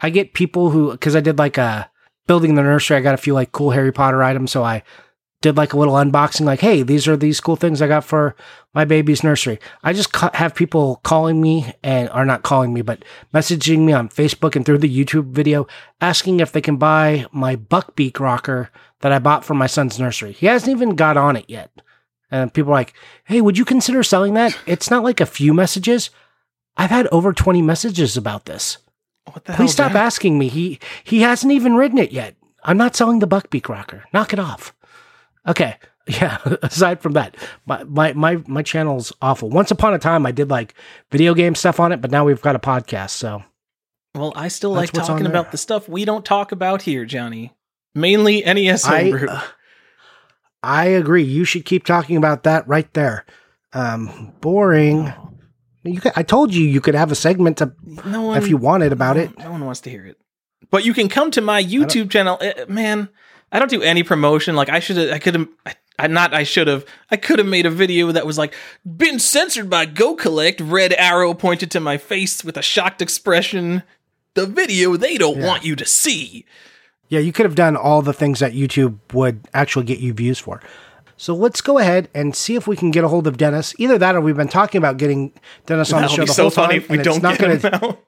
I 0.00 0.08
get 0.08 0.32
people 0.32 0.70
who 0.70 0.92
because 0.92 1.14
I 1.14 1.20
did 1.20 1.38
like 1.38 1.58
a 1.58 1.90
building 2.26 2.54
the 2.54 2.62
nursery. 2.62 2.96
I 2.96 3.00
got 3.00 3.12
a 3.12 3.18
few 3.18 3.34
like 3.34 3.52
cool 3.52 3.72
Harry 3.72 3.92
Potter 3.92 4.22
items, 4.22 4.50
so 4.50 4.64
I 4.64 4.82
did 5.42 5.58
like 5.58 5.74
a 5.74 5.78
little 5.78 5.92
unboxing. 5.92 6.46
Like, 6.46 6.60
hey, 6.60 6.82
these 6.82 7.06
are 7.06 7.18
these 7.18 7.38
cool 7.38 7.54
things 7.54 7.82
I 7.82 7.86
got 7.86 8.02
for 8.02 8.34
my 8.72 8.86
baby's 8.86 9.22
nursery. 9.22 9.58
I 9.84 9.92
just 9.92 10.14
ca- 10.14 10.30
have 10.32 10.54
people 10.54 11.02
calling 11.04 11.42
me 11.42 11.70
and 11.82 12.08
are 12.08 12.24
not 12.24 12.42
calling 12.42 12.72
me, 12.72 12.80
but 12.80 13.04
messaging 13.34 13.80
me 13.80 13.92
on 13.92 14.08
Facebook 14.08 14.56
and 14.56 14.64
through 14.64 14.78
the 14.78 15.04
YouTube 15.04 15.32
video, 15.32 15.66
asking 16.00 16.40
if 16.40 16.50
they 16.50 16.62
can 16.62 16.78
buy 16.78 17.26
my 17.30 17.56
Buckbeak 17.56 18.18
rocker 18.18 18.70
that 19.00 19.12
I 19.12 19.18
bought 19.18 19.44
for 19.44 19.52
my 19.52 19.66
son's 19.66 20.00
nursery. 20.00 20.32
He 20.32 20.46
hasn't 20.46 20.74
even 20.74 20.96
got 20.96 21.18
on 21.18 21.36
it 21.36 21.44
yet. 21.48 21.70
And 22.30 22.52
people 22.52 22.72
are 22.72 22.76
like, 22.76 22.94
hey, 23.24 23.40
would 23.40 23.56
you 23.56 23.64
consider 23.64 24.02
selling 24.02 24.34
that? 24.34 24.58
It's 24.66 24.90
not 24.90 25.04
like 25.04 25.20
a 25.20 25.26
few 25.26 25.54
messages. 25.54 26.10
I've 26.76 26.90
had 26.90 27.06
over 27.08 27.32
20 27.32 27.62
messages 27.62 28.16
about 28.16 28.44
this. 28.46 28.78
What 29.32 29.44
the 29.44 29.52
hell? 29.52 29.56
Please 29.64 29.72
stop 29.72 29.92
Jack? 29.92 30.02
asking 30.02 30.38
me. 30.38 30.48
He 30.48 30.78
he 31.02 31.20
hasn't 31.22 31.52
even 31.52 31.74
written 31.74 31.98
it 31.98 32.12
yet. 32.12 32.36
I'm 32.62 32.76
not 32.76 32.96
selling 32.96 33.20
the 33.20 33.28
Buckbeak 33.28 33.68
rocker. 33.68 34.04
Knock 34.12 34.32
it 34.32 34.38
off. 34.38 34.74
Okay. 35.46 35.76
Yeah. 36.08 36.38
Aside 36.62 37.00
from 37.00 37.14
that, 37.14 37.36
my, 37.66 37.82
my 37.82 38.12
my 38.12 38.40
my 38.46 38.62
channel's 38.62 39.12
awful. 39.20 39.50
Once 39.50 39.72
upon 39.72 39.92
a 39.92 39.98
time, 39.98 40.24
I 40.24 40.30
did 40.30 40.48
like 40.48 40.72
video 41.10 41.34
game 41.34 41.56
stuff 41.56 41.80
on 41.80 41.90
it, 41.90 42.00
but 42.00 42.12
now 42.12 42.24
we've 42.24 42.40
got 42.40 42.54
a 42.54 42.60
podcast. 42.60 43.10
So 43.10 43.42
Well, 44.14 44.32
I 44.36 44.46
still 44.46 44.72
That's 44.74 44.94
like 44.94 45.04
talking 45.04 45.26
about 45.26 45.50
the 45.50 45.58
stuff 45.58 45.88
we 45.88 46.04
don't 46.04 46.24
talk 46.24 46.52
about 46.52 46.82
here, 46.82 47.04
Johnny. 47.06 47.56
Mainly 47.92 48.42
NES 48.42 48.84
I 48.84 49.10
uh, 49.10 49.42
I 50.62 50.86
agree. 50.86 51.22
You 51.22 51.44
should 51.44 51.64
keep 51.64 51.84
talking 51.84 52.16
about 52.16 52.42
that 52.44 52.66
right 52.66 52.92
there. 52.94 53.24
Um, 53.72 54.32
boring. 54.40 55.12
You 55.84 56.00
could, 56.00 56.12
I 56.16 56.22
told 56.22 56.52
you 56.54 56.64
you 56.64 56.80
could 56.80 56.94
have 56.94 57.12
a 57.12 57.14
segment 57.14 57.58
to, 57.58 57.72
no 58.04 58.22
one, 58.22 58.38
if 58.38 58.48
you 58.48 58.56
wanted 58.56 58.92
about 58.92 59.16
no- 59.16 59.22
it. 59.22 59.38
No 59.38 59.50
one 59.52 59.64
wants 59.64 59.80
to 59.82 59.90
hear 59.90 60.04
it. 60.06 60.18
But 60.70 60.84
you 60.84 60.92
can 60.94 61.08
come 61.08 61.30
to 61.32 61.40
my 61.40 61.62
YouTube 61.62 62.10
channel, 62.10 62.38
Eh, 62.40 62.64
man. 62.68 63.08
I 63.52 63.60
don't 63.60 63.70
do 63.70 63.82
any 63.82 64.02
promotion. 64.02 64.56
Like 64.56 64.68
I 64.68 64.80
should 64.80 64.96
have, 64.96 65.10
I 65.12 65.18
could 65.20 65.34
have, 65.36 65.48
I, 65.64 65.74
I 65.98 66.06
not, 66.08 66.34
I 66.34 66.42
should 66.42 66.66
have, 66.66 66.84
I 67.10 67.16
could 67.16 67.38
have 67.38 67.46
made 67.46 67.66
a 67.66 67.70
video 67.70 68.10
that 68.10 68.26
was 68.26 68.36
like, 68.36 68.52
been 68.84 69.20
censored 69.20 69.70
by 69.70 69.86
Go 69.86 70.16
Collect. 70.16 70.60
Red 70.60 70.92
arrow 70.94 71.32
pointed 71.34 71.70
to 71.70 71.80
my 71.80 71.96
face 71.98 72.42
with 72.42 72.56
a 72.56 72.62
shocked 72.62 73.00
expression. 73.00 73.84
The 74.34 74.46
video 74.46 74.96
they 74.96 75.16
don't 75.16 75.38
Yeah. 75.38 75.46
want 75.46 75.64
you 75.64 75.76
to 75.76 75.86
see. 75.86 76.44
Yeah, 77.08 77.20
you 77.20 77.32
could 77.32 77.46
have 77.46 77.54
done 77.54 77.76
all 77.76 78.02
the 78.02 78.12
things 78.12 78.40
that 78.40 78.52
YouTube 78.52 78.98
would 79.12 79.46
actually 79.54 79.84
get 79.84 80.00
you 80.00 80.12
views 80.12 80.38
for. 80.38 80.60
So 81.16 81.34
let's 81.34 81.60
go 81.60 81.78
ahead 81.78 82.08
and 82.14 82.34
see 82.34 82.56
if 82.56 82.66
we 82.66 82.76
can 82.76 82.90
get 82.90 83.04
a 83.04 83.08
hold 83.08 83.26
of 83.26 83.38
Deniz. 83.38 83.74
Either 83.78 83.96
that 83.98 84.14
or 84.14 84.20
we've 84.20 84.36
been 84.36 84.48
talking 84.48 84.78
about 84.78 84.98
getting 84.98 85.32
Deniz 85.64 85.92
on 85.92 86.02
the 86.02 86.08
show 86.08 86.24
the 86.24 86.32
so 86.32 86.42
whole 86.44 86.50
time. 86.50 86.84
we 86.90 86.98
don't 86.98 87.22
not 87.22 87.38
get 87.38 87.62
gonna, 87.62 87.76
him 87.76 87.84
out. 87.84 88.04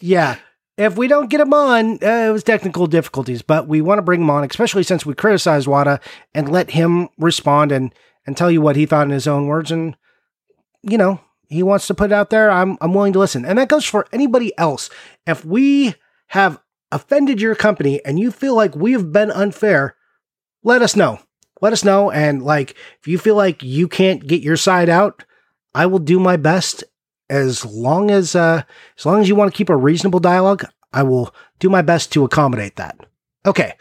Yeah. 0.00 0.36
If 0.76 0.96
we 0.96 1.08
don't 1.08 1.28
get 1.28 1.40
him 1.40 1.52
on, 1.52 1.98
uh, 2.02 2.28
it 2.28 2.32
was 2.32 2.44
technical 2.44 2.86
difficulties, 2.86 3.42
but 3.42 3.66
we 3.66 3.80
want 3.80 3.98
to 3.98 4.02
bring 4.02 4.22
him 4.22 4.30
on, 4.30 4.44
especially 4.44 4.84
since 4.84 5.04
we 5.04 5.14
criticized 5.14 5.66
Wata 5.66 6.00
and 6.34 6.50
let 6.50 6.70
him 6.70 7.08
respond 7.18 7.72
and, 7.72 7.92
and 8.26 8.36
tell 8.36 8.50
you 8.50 8.60
what 8.60 8.76
he 8.76 8.86
thought 8.86 9.06
in 9.06 9.10
his 9.10 9.26
own 9.26 9.46
words. 9.46 9.70
And, 9.70 9.96
you 10.82 10.96
know, 10.96 11.20
he 11.48 11.62
wants 11.62 11.86
to 11.88 11.94
put 11.94 12.10
it 12.10 12.14
out 12.14 12.30
there. 12.30 12.50
I'm, 12.50 12.78
I'm 12.80 12.94
willing 12.94 13.12
to 13.14 13.18
listen. 13.18 13.44
And 13.44 13.58
that 13.58 13.68
goes 13.68 13.84
for 13.84 14.06
anybody 14.12 14.56
else. 14.56 14.88
If 15.26 15.44
we 15.44 15.94
have 16.28 16.60
offended 16.90 17.40
your 17.40 17.54
company 17.54 18.04
and 18.04 18.18
you 18.18 18.30
feel 18.30 18.54
like 18.54 18.74
we 18.74 18.92
have 18.92 19.12
been 19.12 19.30
unfair, 19.30 19.96
let 20.62 20.82
us 20.82 20.96
know. 20.96 21.18
Let 21.60 21.72
us 21.72 21.84
know. 21.84 22.10
And 22.10 22.42
like, 22.42 22.76
if 23.00 23.08
you 23.08 23.18
feel 23.18 23.34
like 23.34 23.62
you 23.62 23.88
can't 23.88 24.26
get 24.26 24.42
your 24.42 24.56
side 24.56 24.88
out, 24.88 25.24
I 25.74 25.86
will 25.86 25.98
do 25.98 26.18
my 26.18 26.36
best 26.36 26.84
as 27.30 27.64
long 27.64 28.10
as 28.10 28.34
uh, 28.34 28.62
as 28.96 29.06
long 29.06 29.20
as 29.20 29.28
you 29.28 29.34
want 29.34 29.52
to 29.52 29.56
keep 29.56 29.68
a 29.68 29.76
reasonable 29.76 30.20
dialogue, 30.20 30.64
I 30.92 31.02
will 31.02 31.34
do 31.58 31.68
my 31.68 31.82
best 31.82 32.12
to 32.12 32.24
accommodate 32.24 32.76
that. 32.76 32.98
Okay, 33.44 33.74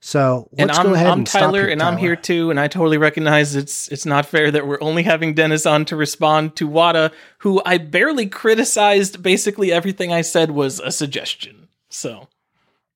so 0.00 0.48
And 0.56 0.68
let's 0.68 0.78
I'm, 0.78 0.86
go 0.86 0.94
ahead 0.94 1.06
I'm 1.06 1.18
and 1.18 1.26
Tyler, 1.26 1.66
and 1.66 1.82
I'm 1.82 1.96
here 1.96 2.16
too. 2.16 2.50
And 2.50 2.58
I 2.58 2.68
totally 2.68 2.98
recognize 2.98 3.54
it's 3.54 3.88
it's 3.88 4.06
not 4.06 4.26
fair 4.26 4.50
that 4.50 4.66
we're 4.66 4.80
only 4.80 5.02
having 5.02 5.34
Deniz 5.34 5.66
on 5.66 5.84
to 5.86 5.96
respond 5.96 6.56
to 6.56 6.68
Wata, 6.68 7.12
who 7.38 7.62
I 7.64 7.78
barely 7.78 8.26
criticized. 8.26 9.22
Basically, 9.22 9.72
everything 9.72 10.12
I 10.12 10.22
said 10.22 10.52
was 10.52 10.80
a 10.80 10.92
suggestion. 10.92 11.68
So, 11.88 12.28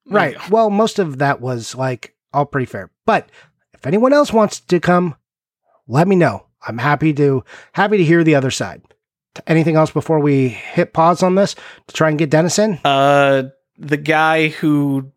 Right. 0.06 0.36
go. 0.36 0.42
Well, 0.50 0.70
most 0.70 0.98
of 0.98 1.18
that 1.18 1.40
was 1.40 1.74
like 1.74 2.14
all 2.32 2.46
pretty 2.46 2.66
fair. 2.66 2.90
But 3.04 3.30
if 3.74 3.86
anyone 3.86 4.12
else 4.12 4.32
wants 4.32 4.60
to 4.60 4.80
come, 4.80 5.16
let 5.88 6.08
me 6.08 6.16
know. 6.16 6.46
I'm 6.66 6.78
happy 6.78 7.12
to 7.14 7.44
happy 7.72 7.98
to 7.98 8.04
hear 8.04 8.24
the 8.24 8.34
other 8.34 8.50
side. 8.50 8.82
Anything 9.46 9.76
else 9.76 9.90
before 9.90 10.18
we 10.18 10.48
hit 10.48 10.92
pause 10.92 11.22
on 11.22 11.34
this 11.34 11.54
to 11.86 11.94
try 11.94 12.08
and 12.08 12.18
get 12.18 12.30
Deniz 12.30 12.58
in? 12.58 12.80
Uh, 12.84 13.50
the 13.78 13.98
guy 13.98 14.48
who 14.48 15.12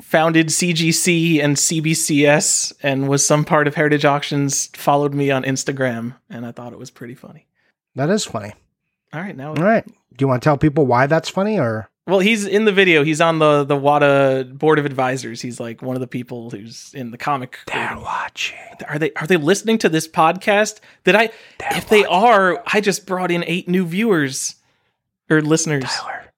founded 0.00 0.48
CGC 0.48 1.42
and 1.42 1.56
CBCS 1.56 2.72
and 2.82 3.08
was 3.08 3.26
some 3.26 3.44
part 3.44 3.66
of 3.66 3.74
Heritage 3.74 4.04
Auctions 4.04 4.66
followed 4.68 5.12
me 5.12 5.30
on 5.30 5.42
Instagram, 5.42 6.14
and 6.30 6.46
I 6.46 6.52
thought 6.52 6.72
it 6.72 6.78
was 6.78 6.90
pretty 6.90 7.14
funny. 7.14 7.46
That 7.94 8.10
is 8.10 8.24
funny. 8.24 8.54
All 9.12 9.20
right, 9.20 9.36
now 9.36 9.50
All 9.50 9.62
right. 9.62 9.84
Do 9.86 10.22
you 10.22 10.28
want 10.28 10.42
to 10.42 10.46
tell 10.46 10.58
people 10.58 10.86
why 10.86 11.06
that's 11.06 11.28
funny 11.28 11.58
or 11.58 11.90
Well, 12.08 12.20
he's 12.20 12.46
in 12.46 12.64
the 12.64 12.72
video. 12.72 13.04
He's 13.04 13.20
on 13.20 13.38
the 13.38 13.64
the 13.64 13.76
WATA 13.76 14.56
board 14.56 14.78
of 14.78 14.86
advisors. 14.86 15.42
He's 15.42 15.60
like 15.60 15.82
one 15.82 15.94
of 15.94 16.00
the 16.00 16.06
people 16.06 16.48
who's 16.48 16.90
in 16.94 17.10
the 17.10 17.18
comic. 17.18 17.58
creating. 17.66 18.00
watching? 18.00 18.56
Are 18.88 18.98
they 18.98 19.12
are 19.12 19.26
they 19.26 19.36
listening 19.36 19.76
to 19.78 19.90
this 19.90 20.08
podcast? 20.08 20.80
Did 21.04 21.14
I? 21.14 21.30
They're 21.58 21.76
if 21.76 21.90
they 21.90 22.06
are, 22.06 22.64
I 22.66 22.80
just 22.80 23.04
brought 23.04 23.30
in 23.30 23.44
eight 23.46 23.68
new 23.68 23.84
viewers 23.84 24.56
or 25.28 25.42
listeners. 25.42 25.84
Tyler. 25.84 26.32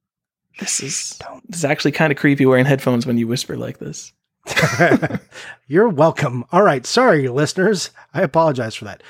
This 0.59 0.81
is 0.83 1.17
Don't. 1.21 1.49
this 1.49 1.61
is 1.61 1.65
actually 1.65 1.93
kind 1.93 2.11
of 2.11 2.19
creepy 2.19 2.47
wearing 2.47 2.67
headphones 2.67 3.07
when 3.07 3.17
you 3.17 3.29
whisper 3.29 3.57
like 3.57 3.79
this. 3.79 4.13
You're 5.69 5.89
welcome. 5.89 6.45
All 6.51 6.63
right. 6.63 6.85
Sorry, 6.85 7.29
listeners. 7.29 7.91
I 8.13 8.23
apologize 8.23 8.75
for 8.75 8.87
that. 8.87 9.05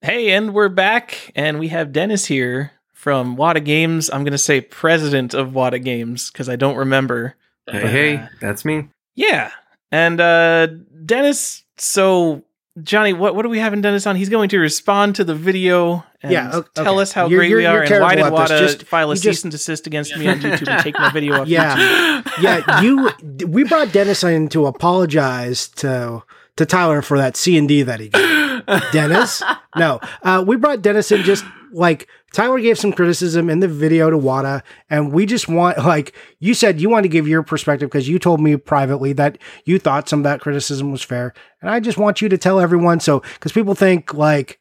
Hey, 0.00 0.30
and 0.30 0.54
we're 0.54 0.68
back, 0.68 1.32
and 1.34 1.58
we 1.58 1.68
have 1.68 1.88
Deniz 1.88 2.26
here 2.26 2.70
from 3.04 3.36
Wata 3.36 3.62
Games. 3.62 4.08
I'm 4.10 4.24
gonna 4.24 4.38
say 4.38 4.62
president 4.62 5.34
of 5.34 5.50
Wata 5.50 5.82
Games 5.84 6.30
because 6.30 6.48
I 6.48 6.56
don't 6.56 6.76
remember. 6.76 7.34
Hey, 7.70 7.80
But, 7.82 7.90
hey, 7.90 8.16
uh, 8.16 8.26
that's 8.40 8.64
me. 8.64 8.88
Yeah. 9.14 9.50
And 9.92 10.18
uh 10.22 10.68
Deniz, 11.04 11.64
so 11.76 12.42
Johnny, 12.82 13.12
what 13.12 13.34
what 13.36 13.44
are 13.44 13.50
we 13.50 13.58
having 13.58 13.82
Deniz 13.82 14.06
on? 14.06 14.16
He's 14.16 14.30
going 14.30 14.48
to 14.48 14.58
respond 14.58 15.16
to 15.16 15.24
the 15.24 15.34
video 15.34 16.02
and 16.22 16.32
Yeah, 16.32 16.50
o- 16.54 16.64
tell 16.82 16.98
us 16.98 17.12
how 17.12 17.28
You're- 17.28 17.40
great 17.46 17.50
you're- 17.50 17.62
we 17.62 17.66
are 17.66 17.82
and 17.82 18.00
why 18.02 18.14
did 18.14 18.22
terrible 18.22 18.38
at 18.40 18.48
this. 18.48 18.60
Wata 18.72 18.78
Just- 18.78 18.82
file 18.88 19.10
a 19.10 19.14
you 19.14 19.20
cease 19.20 19.44
and 19.44 19.52
desist 19.52 19.86
against 19.86 20.16
me 20.16 20.26
on 20.26 20.40
YouTube 20.40 20.68
and 20.72 20.82
take 20.82 20.98
my 20.98 21.10
video 21.12 21.42
off 21.42 21.46
Yeah. 21.56 21.76
YouTube. 21.76 22.42
yeah, 22.42 22.80
you. 22.80 23.10
We 23.46 23.64
brought 23.64 23.88
Deniz 23.88 24.24
in 24.24 24.48
to 24.48 24.64
apologize 24.64 25.68
to 25.82 26.22
to 26.56 26.64
Tyler 26.64 27.02
for 27.02 27.18
that 27.18 27.36
C 27.36 27.58
and 27.58 27.68
D 27.68 27.82
that 27.82 28.00
he 28.00 28.08
gave. 28.08 28.22
Deniz, 28.92 29.42
no, 29.76 30.00
uh, 30.22 30.42
we 30.46 30.56
brought 30.56 30.80
Deniz 30.80 31.12
in 31.12 31.22
just 31.22 31.44
like 31.72 32.08
Tyler 32.34 32.58
gave 32.58 32.78
some 32.78 32.92
criticism 32.92 33.48
in 33.48 33.60
the 33.60 33.68
video 33.68 34.10
to 34.10 34.18
Wata, 34.18 34.62
and 34.90 35.12
we 35.12 35.24
just 35.24 35.48
want 35.48 35.78
like 35.78 36.14
you 36.40 36.52
said 36.52 36.80
you 36.80 36.90
want 36.90 37.04
to 37.04 37.08
give 37.08 37.28
your 37.28 37.42
perspective 37.42 37.88
because 37.88 38.08
you 38.08 38.18
told 38.18 38.40
me 38.40 38.56
privately 38.56 39.12
that 39.14 39.38
you 39.64 39.78
thought 39.78 40.08
some 40.08 40.18
of 40.18 40.24
that 40.24 40.40
criticism 40.40 40.90
was 40.90 41.02
fair, 41.02 41.32
and 41.62 41.70
I 41.70 41.80
just 41.80 41.96
want 41.96 42.20
you 42.20 42.28
to 42.28 42.36
tell 42.36 42.58
everyone 42.60 43.00
so 43.00 43.20
because 43.20 43.52
people 43.52 43.74
think 43.74 44.12
like, 44.12 44.58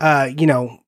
uh, 0.00 0.30
you 0.36 0.46
know. 0.46 0.78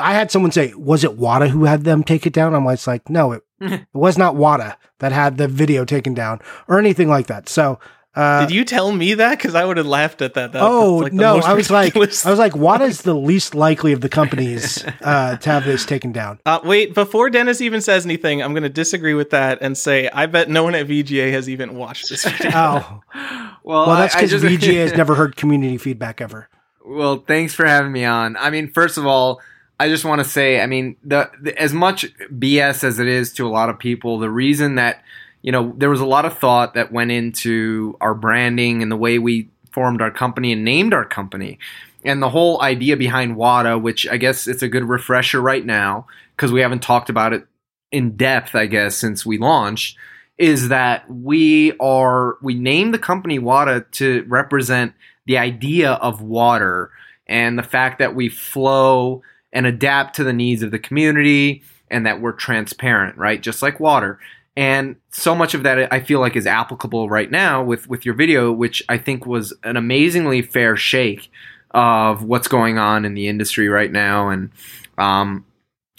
I 0.00 0.12
had 0.12 0.30
someone 0.30 0.52
say, 0.52 0.72
"Was 0.74 1.04
it 1.04 1.18
Wata 1.18 1.48
who 1.48 1.64
had 1.64 1.84
them 1.84 2.04
take 2.04 2.26
it 2.26 2.34
down?" 2.34 2.54
I'm 2.54 2.64
like, 2.66 2.74
it's 2.74 2.86
like, 2.86 3.08
no, 3.08 3.32
it, 3.32 3.42
it 3.60 3.86
was 3.94 4.18
not 4.18 4.34
Wata 4.34 4.76
that 4.98 5.10
had 5.10 5.36
the 5.36 5.48
video 5.48 5.84
taken 5.84 6.14
down 6.14 6.38
or 6.68 6.78
anything 6.78 7.08
like 7.08 7.26
that. 7.28 7.48
So 7.48 7.80
Uh, 8.12 8.40
Did 8.46 8.50
you 8.54 8.64
tell 8.64 8.90
me 8.90 9.14
that? 9.14 9.38
Because 9.38 9.54
I 9.54 9.64
would 9.64 9.76
have 9.76 9.86
laughed 9.86 10.20
at 10.20 10.34
that. 10.34 10.50
that 10.52 10.62
oh 10.62 10.96
like 10.96 11.12
the 11.12 11.16
no, 11.18 11.36
most 11.36 11.46
I 11.46 11.54
was 11.54 11.70
like, 11.70 11.84
ridiculous- 11.94 12.26
I 12.26 12.30
was 12.30 12.38
like, 12.40 12.54
Wata's 12.54 13.02
the 13.02 13.14
least 13.14 13.54
likely 13.54 13.92
of 13.92 14.00
the 14.00 14.08
companies 14.08 14.84
uh, 15.02 15.36
to 15.36 15.50
have 15.50 15.64
this 15.64 15.86
taken 15.86 16.10
down. 16.10 16.40
Uh, 16.44 16.58
wait, 16.64 16.92
before 16.92 17.30
Deniz 17.30 17.60
even 17.60 17.80
says 17.80 18.04
anything, 18.04 18.42
I'm 18.42 18.52
going 18.52 18.64
to 18.64 18.68
disagree 18.68 19.14
with 19.14 19.30
that 19.30 19.58
and 19.62 19.78
say 19.78 20.08
I 20.12 20.26
bet 20.26 20.50
no 20.50 20.64
one 20.64 20.74
at 20.74 20.88
VGA 20.88 21.30
has 21.30 21.48
even 21.48 21.76
watched 21.76 22.08
this 22.08 22.24
video. 22.28 22.50
Oh, 22.52 23.00
Well, 23.62 23.86
well, 23.86 23.96
that's 23.96 24.16
I- 24.16 24.20
I 24.20 24.22
because 24.22 24.42
VGA 24.42 24.74
has 24.88 24.92
never 24.94 25.14
heard 25.14 25.36
community 25.36 25.76
feedback 25.78 26.20
ever. 26.20 26.48
Well, 26.84 27.22
thanks 27.24 27.54
for 27.54 27.64
having 27.66 27.92
me 27.92 28.04
on. 28.04 28.36
I 28.38 28.50
mean, 28.50 28.70
first 28.72 28.98
of 28.98 29.06
all, 29.06 29.40
I 29.78 29.88
just 29.88 30.04
want 30.04 30.18
to 30.20 30.24
say, 30.28 30.60
I 30.60 30.66
mean, 30.66 30.96
the, 31.04 31.30
the 31.40 31.56
as 31.60 31.72
much 31.72 32.06
BS 32.30 32.82
as 32.82 32.98
it 32.98 33.06
is 33.06 33.32
to 33.34 33.46
a 33.46 33.50
lot 33.50 33.68
of 33.68 33.78
people, 33.78 34.18
the 34.18 34.30
reason 34.30 34.74
that 34.74 35.04
you 35.42 35.52
know 35.52 35.72
there 35.76 35.90
was 35.90 36.00
a 36.00 36.06
lot 36.06 36.24
of 36.24 36.38
thought 36.38 36.74
that 36.74 36.92
went 36.92 37.10
into 37.10 37.96
our 38.00 38.14
branding 38.14 38.82
and 38.82 38.90
the 38.90 38.96
way 38.96 39.18
we 39.18 39.50
formed 39.72 40.02
our 40.02 40.10
company 40.10 40.52
and 40.52 40.64
named 40.64 40.92
our 40.92 41.04
company, 41.04 41.58
and 42.04 42.22
the 42.22 42.28
whole 42.28 42.60
idea 42.62 42.96
behind 42.96 43.36
WATA, 43.36 43.78
which 43.80 44.06
I 44.08 44.16
guess 44.16 44.46
it's 44.46 44.62
a 44.62 44.68
good 44.68 44.84
refresher 44.84 45.40
right 45.40 45.64
now 45.64 46.06
because 46.36 46.52
we 46.52 46.60
haven't 46.60 46.82
talked 46.82 47.10
about 47.10 47.32
it 47.32 47.46
in 47.92 48.16
depth, 48.16 48.54
I 48.54 48.66
guess, 48.66 48.96
since 48.96 49.26
we 49.26 49.38
launched. 49.38 49.96
Is 50.38 50.68
that 50.68 51.04
we 51.10 51.72
are 51.78 52.38
we 52.40 52.54
named 52.54 52.94
the 52.94 52.98
company 52.98 53.38
WATA 53.38 53.86
to 53.92 54.24
represent 54.26 54.94
the 55.26 55.36
idea 55.36 55.92
of 55.92 56.22
water 56.22 56.90
and 57.26 57.58
the 57.58 57.62
fact 57.62 57.98
that 57.98 58.14
we 58.14 58.28
flow 58.28 59.22
and 59.52 59.66
adapt 59.66 60.16
to 60.16 60.24
the 60.24 60.32
needs 60.32 60.62
of 60.62 60.70
the 60.70 60.78
community 60.78 61.62
and 61.90 62.06
that 62.06 62.20
we're 62.20 62.32
transparent, 62.32 63.16
right? 63.16 63.40
Just 63.40 63.62
like 63.62 63.80
water. 63.80 64.18
And 64.60 64.96
so 65.10 65.34
much 65.34 65.54
of 65.54 65.62
that 65.62 65.90
I 65.90 66.00
feel 66.00 66.20
like 66.20 66.36
is 66.36 66.46
applicable 66.46 67.08
right 67.08 67.30
now 67.30 67.64
with, 67.64 67.88
with 67.88 68.04
your 68.04 68.14
video, 68.14 68.52
which 68.52 68.82
I 68.90 68.98
think 68.98 69.24
was 69.24 69.54
an 69.64 69.78
amazingly 69.78 70.42
fair 70.42 70.76
shake 70.76 71.32
of 71.70 72.24
what's 72.24 72.46
going 72.46 72.76
on 72.76 73.06
in 73.06 73.14
the 73.14 73.26
industry 73.26 73.70
right 73.70 73.90
now. 73.90 74.28
And 74.28 74.50
um, 74.98 75.46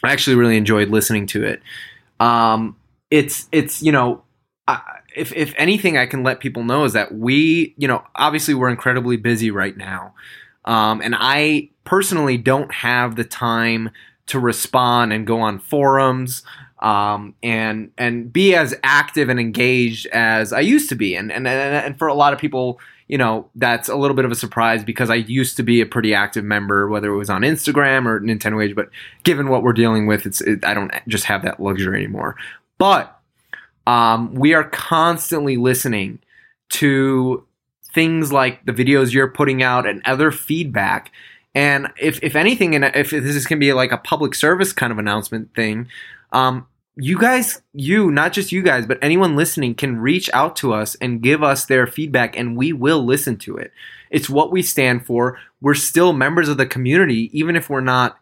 I 0.03 0.11
actually 0.11 0.35
really 0.35 0.57
enjoyed 0.57 0.89
listening 0.89 1.25
to 1.27 1.43
it. 1.43 1.63
Um, 2.19 2.75
it's 3.09 3.49
it's 3.51 3.81
you 3.81 3.91
know, 3.91 4.21
I, 4.67 4.79
if 5.15 5.33
if 5.33 5.55
anything, 5.57 5.97
I 5.97 6.05
can 6.05 6.21
let 6.21 6.39
people 6.39 6.63
know 6.63 6.83
is 6.83 6.93
that 6.93 7.15
we 7.15 7.73
you 7.79 7.87
know 7.87 8.03
obviously 8.15 8.53
we're 8.53 8.69
incredibly 8.69 9.17
busy 9.17 9.49
right 9.49 9.75
now, 9.75 10.13
um, 10.65 11.01
and 11.01 11.15
I 11.17 11.71
personally 11.83 12.37
don't 12.37 12.71
have 12.71 13.15
the 13.15 13.23
time 13.23 13.89
to 14.27 14.39
respond 14.39 15.13
and 15.13 15.25
go 15.25 15.41
on 15.41 15.57
forums 15.57 16.43
um, 16.81 17.35
and 17.43 17.91
and 17.97 18.31
be 18.31 18.55
as 18.55 18.75
active 18.83 19.29
and 19.29 19.39
engaged 19.39 20.07
as 20.07 20.51
I 20.51 20.61
used 20.61 20.89
to 20.89 20.95
be. 20.95 21.15
And, 21.15 21.31
and 21.31 21.47
and 21.47 21.97
for 21.97 22.07
a 22.07 22.13
lot 22.13 22.33
of 22.33 22.39
people, 22.39 22.79
you 23.07 23.17
know, 23.17 23.49
that's 23.55 23.89
a 23.89 23.95
little 23.95 24.15
bit 24.15 24.25
of 24.25 24.31
a 24.31 24.35
surprise 24.35 24.83
because 24.83 25.09
I 25.09 25.15
used 25.15 25.57
to 25.57 25.63
be 25.63 25.81
a 25.81 25.85
pretty 25.85 26.13
active 26.13 26.43
member, 26.43 26.87
whether 26.87 27.11
it 27.13 27.17
was 27.17 27.29
on 27.29 27.41
Instagram 27.41 28.05
or 28.05 28.19
Nintendo 28.19 28.63
Age. 28.63 28.75
But 28.75 28.89
given 29.23 29.49
what 29.49 29.63
we're 29.63 29.73
dealing 29.73 30.07
with, 30.07 30.25
it's 30.25 30.41
it, 30.41 30.65
I 30.65 30.73
don't 30.73 30.91
just 31.07 31.25
have 31.25 31.43
that 31.43 31.59
luxury 31.59 31.97
anymore. 31.97 32.35
But 32.77 33.15
um, 33.85 34.33
we 34.33 34.53
are 34.53 34.63
constantly 34.63 35.57
listening 35.57 36.19
to 36.69 37.45
things 37.93 38.31
like 38.31 38.65
the 38.65 38.71
videos 38.71 39.11
you're 39.11 39.27
putting 39.27 39.61
out 39.61 39.85
and 39.85 40.01
other 40.05 40.31
feedback. 40.31 41.11
And 41.53 41.89
if, 41.99 42.23
if 42.23 42.35
anything, 42.35 42.75
and 42.75 42.85
if 42.95 43.09
this 43.09 43.35
is 43.35 43.45
going 43.45 43.59
to 43.59 43.65
be 43.65 43.73
like 43.73 43.91
a 43.91 43.97
public 43.97 44.33
service 44.33 44.71
kind 44.71 44.91
of 44.91 44.97
announcement 44.97 45.53
thing, 45.53 45.89
um, 46.31 46.65
you 46.95 47.17
guys, 47.17 47.61
you, 47.73 48.11
not 48.11 48.33
just 48.33 48.51
you 48.51 48.61
guys, 48.61 48.85
but 48.85 48.99
anyone 49.01 49.35
listening 49.35 49.75
can 49.75 49.97
reach 49.97 50.29
out 50.33 50.55
to 50.57 50.73
us 50.73 50.95
and 50.95 51.21
give 51.21 51.41
us 51.41 51.65
their 51.65 51.87
feedback 51.87 52.37
and 52.37 52.57
we 52.57 52.73
will 52.73 53.03
listen 53.03 53.37
to 53.37 53.57
it. 53.57 53.71
It's 54.09 54.29
what 54.29 54.51
we 54.51 54.61
stand 54.61 55.05
for. 55.05 55.39
We're 55.61 55.73
still 55.73 56.11
members 56.11 56.49
of 56.49 56.57
the 56.57 56.65
community, 56.65 57.29
even 57.37 57.55
if 57.55 57.69
we're 57.69 57.81
not 57.81 58.17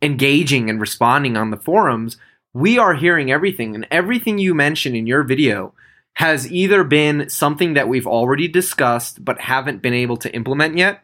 engaging 0.00 0.70
and 0.70 0.80
responding 0.80 1.36
on 1.36 1.50
the 1.50 1.56
forums. 1.56 2.16
We 2.54 2.78
are 2.78 2.94
hearing 2.94 3.30
everything, 3.30 3.74
and 3.74 3.86
everything 3.90 4.38
you 4.38 4.54
mentioned 4.54 4.96
in 4.96 5.06
your 5.06 5.22
video 5.22 5.74
has 6.14 6.50
either 6.50 6.82
been 6.82 7.28
something 7.28 7.74
that 7.74 7.88
we've 7.88 8.06
already 8.06 8.48
discussed 8.48 9.24
but 9.24 9.40
haven't 9.40 9.82
been 9.82 9.92
able 9.92 10.16
to 10.16 10.34
implement 10.34 10.76
yet, 10.76 11.02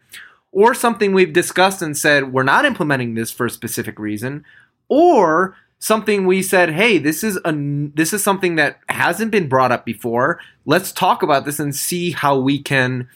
or 0.52 0.72
something 0.72 1.12
we've 1.12 1.34
discussed 1.34 1.82
and 1.82 1.96
said 1.96 2.32
we're 2.32 2.42
not 2.42 2.64
implementing 2.64 3.14
this 3.14 3.30
for 3.30 3.46
a 3.46 3.50
specific 3.50 3.98
reason, 3.98 4.44
or 4.88 5.54
something 5.84 6.26
we 6.26 6.42
said, 6.42 6.70
"Hey, 6.70 6.96
this 6.96 7.22
is 7.22 7.38
a 7.44 7.52
this 7.94 8.14
is 8.14 8.24
something 8.24 8.56
that 8.56 8.80
hasn't 8.88 9.30
been 9.30 9.50
brought 9.50 9.70
up 9.70 9.84
before. 9.84 10.40
Let's 10.64 10.90
talk 10.90 11.22
about 11.22 11.44
this 11.44 11.58
and 11.58 11.76
see 11.76 12.12
how 12.12 12.38
we 12.38 12.62
can 12.62 13.06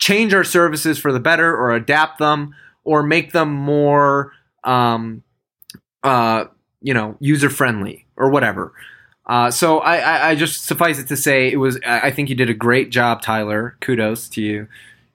change 0.00 0.34
our 0.34 0.42
services 0.42 0.98
for 0.98 1.12
the 1.12 1.20
better 1.20 1.56
or 1.56 1.70
adapt 1.70 2.18
them 2.18 2.52
or 2.82 3.04
make 3.04 3.30
them 3.30 3.52
more 3.52 4.32
um 4.64 5.22
uh 6.02 6.46
you 6.82 6.92
know, 6.92 7.16
user 7.20 7.48
friendly 7.48 8.06
or 8.16 8.28
whatever." 8.28 8.72
Uh, 9.26 9.50
so 9.50 9.78
I, 9.78 9.96
I, 9.96 10.28
I 10.30 10.34
just 10.34 10.66
suffice 10.66 10.98
it 10.98 11.08
to 11.08 11.16
say 11.16 11.50
it 11.50 11.56
was 11.56 11.78
I 11.86 12.10
think 12.10 12.28
you 12.28 12.34
did 12.34 12.50
a 12.50 12.54
great 12.54 12.90
job, 12.90 13.22
Tyler. 13.22 13.76
Kudos 13.80 14.28
to 14.30 14.42
you. 14.42 14.68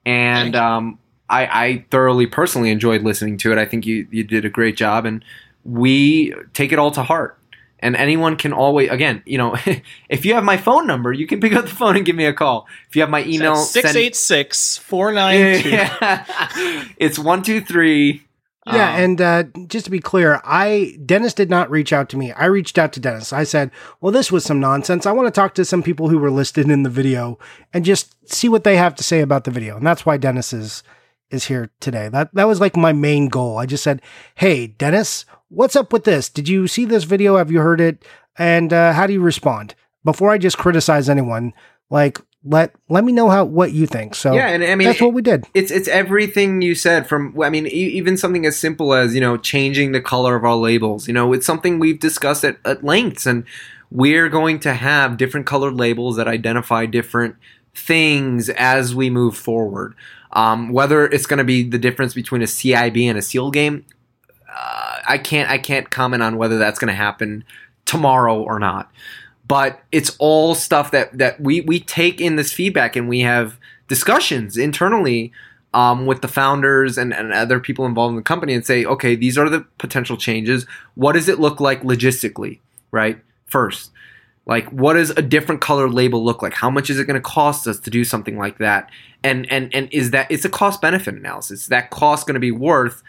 And 0.05 0.55
um, 0.55 0.97
I, 1.30 1.45
I 1.45 1.86
thoroughly 1.91 2.25
personally 2.25 2.71
enjoyed 2.71 3.03
listening 3.03 3.38
to 3.39 3.51
it. 3.51 3.59
I 3.59 3.65
think 3.65 3.86
you, 3.86 4.07
you 4.09 4.23
did 4.23 4.45
a 4.45 4.49
great 4.49 4.75
job, 4.75 5.05
and 5.05 5.23
we 5.70 6.34
take 6.53 6.72
it 6.72 6.80
all 6.80 6.91
to 6.91 7.03
heart. 7.03 7.36
And 7.82 7.95
anyone 7.95 8.36
can 8.36 8.51
always, 8.51 8.89
again, 8.89 9.24
you 9.26 9.38
know, 9.38 9.55
if 10.09 10.26
you 10.26 10.34
have 10.34 10.43
my 10.43 10.57
phone 10.57 10.86
number, 10.86 11.13
you 11.13 11.26
can 11.26 11.39
pick 11.39 11.53
up 11.53 11.63
the 11.63 11.72
phone 11.72 11.95
and 11.95 12.05
give 12.05 12.15
me 12.15 12.26
a 12.26 12.34
call. 12.34 12.67
If 12.89 12.95
you 12.97 13.01
have 13.01 13.09
my 13.09 13.24
email, 13.24 13.55
send- 13.55 13.84
686 13.86 14.78
492. 14.80 15.70
Yeah. 15.70 16.26
it's 16.97 17.17
one 17.17 17.41
two 17.41 17.61
three. 17.61 18.26
Yeah, 18.67 18.93
Um, 18.95 19.01
and 19.03 19.22
uh, 19.22 19.43
just 19.67 19.86
to 19.86 19.91
be 19.91 19.99
clear, 19.99 20.41
I 20.43 20.97
Deniz 21.03 21.34
did 21.34 21.49
not 21.49 21.72
reach 21.72 21.93
out 21.93 22.09
to 22.09 22.17
me. 22.17 22.34
I 22.34 22.45
reached 22.45 22.78
out 22.78 22.91
to 22.93 22.99
Deniz. 22.99 23.32
I 23.34 23.43
said, 23.45 23.72
"Well, 24.01 24.11
this 24.11 24.30
was 24.32 24.43
some 24.43 24.59
nonsense. 24.59 25.05
I 25.05 25.11
want 25.13 25.28
to 25.28 25.32
talk 25.32 25.55
to 25.55 25.65
some 25.65 25.82
people 25.82 26.09
who 26.09 26.20
were 26.20 26.30
listed 26.30 26.70
in 26.70 26.84
the 26.84 26.89
video 26.89 27.39
and 27.74 27.86
just 27.86 28.13
see 28.32 28.49
what 28.49 28.65
they 28.65 28.76
have 28.76 28.93
to 28.95 29.03
say 29.03 29.22
about 29.22 29.45
the 29.45 29.51
video." 29.51 29.78
And 29.78 29.88
that's 29.88 30.05
why 30.05 30.17
Deniz 30.17 30.53
is 30.53 30.84
is 31.32 31.45
here 31.45 31.71
today. 31.80 32.09
That 32.09 32.34
that 32.34 32.47
was 32.47 32.59
like 32.59 32.75
my 32.75 32.93
main 32.93 33.27
goal. 33.30 33.57
I 33.57 33.65
just 33.65 33.84
said, 33.84 34.01
"Hey, 34.36 34.67
Deniz, 34.67 35.25
what's 35.49 35.75
up 35.75 35.93
with 35.93 36.03
this? 36.03 36.30
Did 36.30 36.47
you 36.49 36.67
see 36.67 36.86
this 36.86 37.03
video? 37.03 37.38
Have 37.38 37.51
you 37.51 37.59
heard 37.59 37.82
it? 37.82 38.05
And 38.38 38.71
uh, 38.73 38.93
how 38.93 39.07
do 39.07 39.13
you 39.13 39.21
respond?" 39.21 39.75
Before 40.05 40.30
I 40.32 40.38
just 40.38 40.57
criticize 40.57 41.09
anyone, 41.09 41.53
like 41.89 42.19
let 42.43 42.73
let 42.88 43.03
me 43.03 43.11
know 43.11 43.30
how 43.30 43.43
what 43.43 43.73
you 43.73 43.86
think. 43.86 44.15
So 44.15 44.34
yeah, 44.34 44.47
and 44.47 44.63
I 44.63 44.75
mean, 44.75 44.88
that's 44.88 45.01
what 45.01 45.13
we 45.13 45.21
did. 45.21 45.45
it's 45.53 45.71
it's 45.71 45.89
everything 45.89 46.61
you 46.61 46.73
said 46.73 47.07
from 47.07 47.39
i 47.41 47.49
mean 47.49 47.67
e- 47.67 47.69
even 47.69 48.15
something 48.15 48.45
as 48.45 48.57
simple 48.57 48.93
as 48.93 49.13
you 49.13 49.19
know 49.19 49.36
changing 49.36 49.91
the 49.91 49.99
color 50.01 50.36
of 50.38 50.45
our 50.45 50.55
labels 50.55 51.07
you 51.07 51.13
know 51.13 51.34
it's 51.34 51.45
something 51.45 51.80
we've 51.80 51.99
discussed 51.99 52.45
at, 52.45 52.57
at 52.63 52.82
lengths 52.84 53.25
and 53.25 53.43
we're 53.91 54.30
going 54.30 54.57
to 54.59 54.73
have 54.73 55.17
different 55.17 55.45
colored 55.45 55.73
labels 55.73 56.15
that 56.15 56.27
identify 56.27 56.86
different 56.86 57.36
things 57.75 58.49
as 58.49 58.95
we 58.95 59.09
move 59.09 59.36
forward 59.36 59.93
um, 60.32 60.69
whether 60.69 61.05
it's 61.05 61.25
going 61.25 61.39
to 61.39 61.43
be 61.43 61.63
the 61.63 61.80
difference 61.80 62.13
between 62.13 62.41
a 62.41 62.47
cib 62.47 62.97
and 62.97 63.17
a 63.17 63.21
seal 63.21 63.51
game 63.51 63.86
uh, 64.49 64.97
i 65.07 65.17
can't 65.17 65.49
i 65.49 65.57
can't 65.57 65.89
comment 65.89 66.23
on 66.23 66.38
whether 66.38 66.57
that's 66.57 66.80
going 66.80 66.89
to 66.89 66.93
happen 66.93 67.43
tomorrow 67.86 68.41
or 68.41 68.59
not 68.59 68.91
but 69.47 69.82
it's 69.91 70.15
all 70.19 70.55
stuff 70.55 70.91
that 70.91 71.17
that 71.17 71.39
we 71.41 71.61
we 71.61 71.80
take 71.80 72.21
in 72.21 72.36
this 72.36 72.53
feedback 72.53 72.95
and 72.95 73.09
we 73.09 73.21
have 73.21 73.59
discussions 73.88 74.57
internally 74.57 75.34
um, 75.73 76.05
with 76.05 76.21
the 76.21 76.27
founders 76.27 76.97
and, 76.97 77.13
and 77.13 77.34
other 77.34 77.59
people 77.59 77.86
involved 77.86 78.11
in 78.11 78.15
the 78.15 78.21
company 78.21 78.53
and 78.53 78.65
say, 78.65 78.86
okay, 78.86 79.15
these 79.15 79.38
are 79.38 79.49
the 79.49 79.61
potential 79.77 80.17
changes. 80.17 80.65
What 80.95 81.13
does 81.13 81.30
it 81.30 81.39
look 81.39 81.59
like 81.59 81.84
logistically, 81.84 82.59
right? 82.91 83.19
First, 83.45 83.91
like 84.46 84.68
what 84.70 84.94
does 84.94 85.12
a 85.12 85.22
different 85.22 85.62
color 85.62 85.90
label 85.90 86.24
look 86.24 86.42
like? 86.42 86.54
How 86.54 86.70
much 86.70 86.90
is 86.90 87.00
it 87.00 87.06
going 87.06 87.16
to 87.16 87.22
cost 87.22 87.68
us 87.68 87.80
to 87.82 87.90
do 87.90 88.04
something 88.04 88.38
like 88.38 88.58
that? 88.58 88.90
And 89.24 89.52
and 89.52 89.74
and 89.74 89.90
is 89.92 90.12
that 90.12 90.32
it's 90.32 90.46
a 90.46 90.50
cost 90.50 90.82
benefit 90.82 91.16
analysis? 91.16 91.62
Is 91.62 91.68
that 91.68 91.92
cost 91.92 92.26
going 92.26 92.36
to 92.36 92.40
be 92.40 92.52
worth 92.52 93.04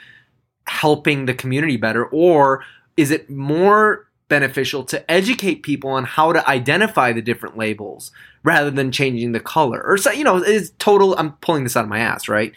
helping 0.66 1.26
the 1.26 1.34
community 1.34 1.76
better, 1.76 2.04
or 2.06 2.64
is 2.96 3.10
it 3.10 3.30
more 3.30 4.10
beneficial 4.28 4.84
to 4.84 5.10
educate 5.10 5.62
people 5.62 5.90
on 5.90 6.04
how 6.04 6.32
to 6.32 6.48
identify 6.48 7.12
the 7.12 7.20
different 7.20 7.58
labels 7.58 8.12
rather 8.44 8.70
than 8.70 8.92
changing 8.92 9.32
the 9.32 9.40
color 9.40 9.82
or 9.82 9.98
so 9.98 10.12
you 10.12 10.22
know 10.22 10.36
it's 10.36 10.70
total 10.78 11.16
i'm 11.18 11.32
pulling 11.38 11.64
this 11.64 11.76
out 11.76 11.82
of 11.82 11.90
my 11.90 11.98
ass 11.98 12.28
right 12.28 12.52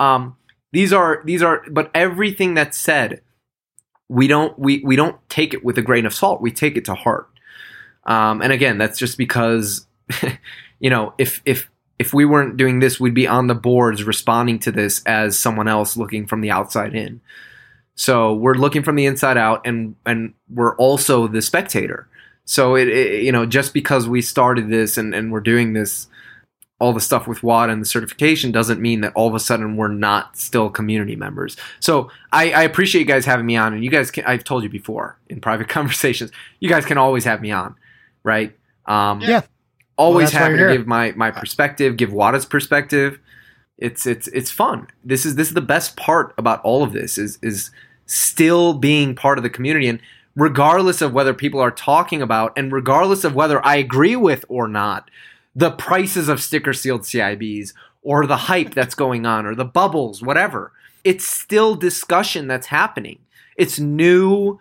um, 0.00 0.36
these 0.72 0.92
are 0.92 1.22
these 1.26 1.42
are 1.42 1.62
but 1.70 1.90
everything 1.94 2.54
that's 2.54 2.78
said 2.78 3.20
we 4.08 4.26
don't 4.26 4.58
we 4.58 4.82
we 4.84 4.96
don't 4.96 5.16
take 5.28 5.52
it 5.52 5.62
with 5.62 5.76
a 5.76 5.82
grain 5.82 6.06
of 6.06 6.14
salt 6.14 6.40
we 6.40 6.50
take 6.50 6.76
it 6.76 6.84
to 6.86 6.94
heart 6.94 7.28
um, 8.08 8.42
and 8.42 8.52
again 8.52 8.78
that's 8.78 8.98
just 8.98 9.16
because 9.16 9.86
you 10.80 10.90
know 10.90 11.14
if 11.18 11.40
if 11.44 11.70
if 12.00 12.12
we 12.12 12.24
weren't 12.24 12.56
doing 12.56 12.80
this 12.80 12.98
we'd 12.98 13.14
be 13.14 13.28
on 13.28 13.46
the 13.46 13.54
boards 13.54 14.02
responding 14.02 14.58
to 14.58 14.72
this 14.72 15.02
as 15.06 15.38
someone 15.38 15.68
else 15.68 15.96
looking 15.96 16.26
from 16.26 16.40
the 16.40 16.50
outside 16.50 16.94
in 16.94 17.20
so 17.98 18.32
we're 18.32 18.54
looking 18.54 18.84
from 18.84 18.94
the 18.94 19.06
inside 19.06 19.36
out, 19.36 19.66
and 19.66 19.96
and 20.06 20.32
we're 20.48 20.76
also 20.76 21.26
the 21.26 21.42
spectator. 21.42 22.06
So 22.44 22.76
it, 22.76 22.86
it 22.86 23.24
you 23.24 23.32
know 23.32 23.44
just 23.44 23.74
because 23.74 24.08
we 24.08 24.22
started 24.22 24.70
this 24.70 24.96
and, 24.96 25.12
and 25.16 25.32
we're 25.32 25.40
doing 25.40 25.72
this, 25.72 26.06
all 26.78 26.92
the 26.92 27.00
stuff 27.00 27.26
with 27.26 27.40
WATA 27.40 27.72
and 27.72 27.82
the 27.82 27.86
certification 27.86 28.52
doesn't 28.52 28.80
mean 28.80 29.00
that 29.00 29.12
all 29.16 29.26
of 29.26 29.34
a 29.34 29.40
sudden 29.40 29.76
we're 29.76 29.88
not 29.88 30.36
still 30.38 30.70
community 30.70 31.16
members. 31.16 31.56
So 31.80 32.08
I, 32.30 32.52
I 32.52 32.62
appreciate 32.62 33.00
you 33.00 33.06
guys 33.06 33.24
having 33.24 33.46
me 33.46 33.56
on, 33.56 33.74
and 33.74 33.82
you 33.82 33.90
guys 33.90 34.12
can. 34.12 34.24
I've 34.26 34.44
told 34.44 34.62
you 34.62 34.68
before 34.68 35.18
in 35.28 35.40
private 35.40 35.68
conversations, 35.78 36.30
you 36.60 36.68
guys 36.68 36.86
can 36.86 36.98
always 36.98 37.24
have 37.24 37.40
me 37.40 37.50
on, 37.50 37.74
right? 38.22 38.56
Um, 38.86 39.20
Yeah. 39.20 39.42
Always 39.96 40.30
that's 40.30 40.34
why 40.34 40.40
happy 40.40 40.52
to 40.54 40.58
here. 40.58 40.76
give 40.76 40.86
my 40.86 41.12
my 41.16 41.30
perspective, 41.32 41.96
give 41.96 42.10
WATA's 42.10 42.46
perspective. 42.46 43.18
It's 43.78 44.06
it's 44.06 44.28
it's 44.28 44.50
fun. 44.50 44.86
This 45.04 45.26
is 45.26 45.34
this 45.34 45.48
is 45.48 45.54
the 45.54 45.60
best 45.60 45.96
part 45.96 46.34
about 46.38 46.60
all 46.62 46.82
of 46.84 46.92
this 46.92 47.18
is 47.18 47.38
is 47.42 47.70
still 48.06 48.74
being 48.74 49.14
part 49.14 49.38
of 49.38 49.42
the 49.42 49.50
community 49.50 49.88
and 49.88 50.00
regardless 50.36 51.02
of 51.02 51.12
whether 51.12 51.34
people 51.34 51.60
are 51.60 51.70
talking 51.72 52.22
about 52.22 52.52
and 52.56 52.72
regardless 52.72 53.24
of 53.24 53.34
whether 53.34 53.64
I 53.66 53.76
agree 53.76 54.14
with 54.16 54.44
or 54.48 54.68
not 54.68 55.10
the 55.54 55.72
prices 55.72 56.28
of 56.28 56.40
sticker 56.40 56.72
sealed 56.72 57.02
CIBs 57.02 57.72
or 58.02 58.24
the 58.26 58.36
hype 58.36 58.74
that's 58.74 58.94
going 58.94 59.26
on 59.26 59.44
or 59.44 59.54
the 59.56 59.64
bubbles, 59.64 60.22
whatever. 60.22 60.72
It's 61.02 61.28
still 61.28 61.74
discussion 61.74 62.46
that's 62.46 62.68
happening. 62.68 63.18
It's 63.56 63.80
new. 63.80 64.60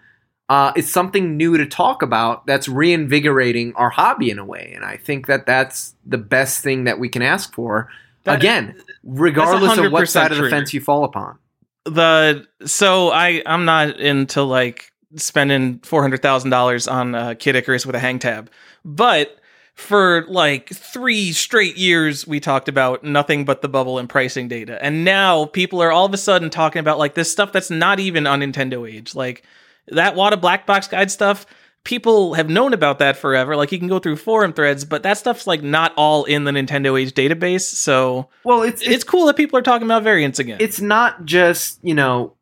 Uh, 0.50 0.72
it's 0.76 0.92
something 0.92 1.36
new 1.36 1.58
to 1.58 1.66
talk 1.66 2.02
about 2.02 2.46
that's 2.46 2.70
reinvigorating 2.70 3.74
our 3.76 3.90
hobby 3.90 4.30
in 4.30 4.40
a 4.40 4.46
way. 4.46 4.72
And 4.76 4.86
I 4.86 4.96
think 4.98 5.28
that 5.28 5.46
that's 5.46 5.94
the 6.06 6.18
best 6.18 6.64
thing 6.64 6.86
that 6.86 7.00
we 7.00 7.10
can 7.10 7.22
ask 7.22 7.54
for. 7.54 7.90
That- 8.24 8.40
Again, 8.40 8.82
regardless 9.04 9.78
of 9.78 9.92
what 9.92 10.04
100% 10.04 10.08
side 10.08 10.32
of 10.32 10.38
the 10.38 10.50
fence 10.50 10.74
you 10.74 10.82
fall 10.82 11.04
upon. 11.04 11.38
the 11.86 12.46
so 12.66 13.10
I 13.12 13.42
I'm 13.46 13.66
not 13.66 14.00
into 14.00 14.44
like 14.44 14.92
spending 15.16 15.80
four 15.80 16.02
hundred 16.02 16.22
thousand 16.22 16.50
dollars 16.52 16.88
on 16.88 17.16
uh, 17.16 17.34
Kid 17.40 17.56
Icarus 17.56 17.86
with 17.86 17.96
a 17.96 18.00
hang 18.00 18.20
tab, 18.20 18.50
but 18.84 19.38
for 19.76 20.26
like 20.28 20.70
three 20.70 21.32
straight 21.32 21.78
years 21.78 22.26
we 22.28 22.40
talked 22.42 22.68
about 22.68 23.04
nothing 23.04 23.46
but 23.46 23.62
the 23.62 23.70
bubble 23.70 24.00
and 24.00 24.10
pricing 24.10 24.48
data, 24.50 24.78
and 24.84 25.06
now 25.06 25.46
people 25.46 25.82
are 25.82 25.92
all 25.92 26.06
of 26.06 26.14
a 26.14 26.18
sudden 26.18 26.50
talking 26.50 26.80
about 26.80 26.98
like 27.00 27.16
this 27.16 27.32
stuff 27.32 27.52
that's 27.54 27.70
not 27.70 28.00
even 28.00 28.28
on 28.28 28.42
Nintendo 28.42 28.90
Age, 28.90 29.16
like 29.16 29.44
that 29.90 30.16
Wata 30.16 30.40
Black 30.40 30.66
Box 30.66 30.88
Guide 30.88 31.12
stuff. 31.12 31.46
People 31.84 32.34
have 32.34 32.50
known 32.50 32.74
about 32.74 33.00
that 33.00 33.16
forever. 33.16 33.56
Like 33.56 33.72
you 33.72 33.80
can 33.80 33.88
go 33.88 34.00
through 34.00 34.18
forum 34.18 34.52
threads, 34.52 34.84
but 34.84 35.04
that 35.04 35.18
stuff's 35.18 35.48
like 35.48 35.64
not 35.64 35.94
all 35.96 36.26
in 36.26 36.44
the 36.44 36.52
Nintendo 36.52 37.00
Age 37.00 37.14
database. 37.14 37.62
So 37.62 38.28
Well, 38.44 38.64
it's 38.64 38.82
it's 38.82 39.06
cool 39.06 39.26
that 39.28 39.38
people 39.38 39.58
are 39.58 39.62
talking 39.62 39.88
about 39.88 40.04
variants 40.04 40.38
again. 40.40 40.58
it's 40.60 40.82
not 40.82 41.24
just 41.24 41.80
you 41.84 41.94
know 41.94 42.34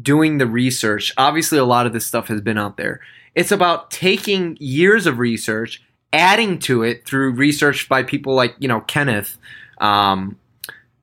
doing 0.00 0.38
the 0.38 0.46
research 0.46 1.12
obviously 1.18 1.58
a 1.58 1.64
lot 1.64 1.86
of 1.86 1.92
this 1.92 2.06
stuff 2.06 2.28
has 2.28 2.40
been 2.40 2.56
out 2.56 2.76
there 2.76 3.00
it's 3.34 3.50
about 3.50 3.90
taking 3.90 4.56
years 4.60 5.06
of 5.06 5.18
research 5.18 5.82
adding 6.12 6.58
to 6.58 6.82
it 6.84 7.04
through 7.04 7.32
research 7.32 7.88
by 7.88 8.02
people 8.02 8.32
like 8.34 8.54
you 8.60 8.68
know 8.68 8.80
kenneth 8.82 9.36
um, 9.80 10.38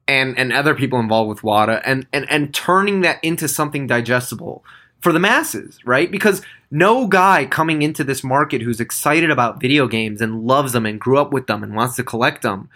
and 0.08 0.40
and 0.40 0.54
other 0.54 0.74
people 0.74 1.00
involved 1.00 1.30
with 1.30 1.42
Wata 1.42 1.82
and, 1.86 2.08
and 2.14 2.26
and 2.32 2.54
turning 2.54 3.02
that 3.02 3.22
into 3.24 3.48
something 3.48 3.86
digestible 3.86 4.64
for 5.02 5.14
the 5.14 5.20
masses 5.20 5.80
right 5.86 6.12
because 6.12 6.42
no 6.72 7.08
guy 7.08 7.46
coming 7.46 7.82
into 7.82 8.04
this 8.04 8.24
market 8.24 8.62
who's 8.62 8.80
excited 8.80 9.32
about 9.32 9.60
video 9.60 9.88
games 9.88 10.22
and 10.22 10.44
loves 10.44 10.74
them 10.74 10.86
and 10.86 11.00
grew 11.00 11.18
up 11.18 11.32
with 11.32 11.48
them 11.48 11.64
and 11.64 11.76
wants 11.76 11.96
to 11.96 12.04
collect 12.04 12.42
them 12.42 12.70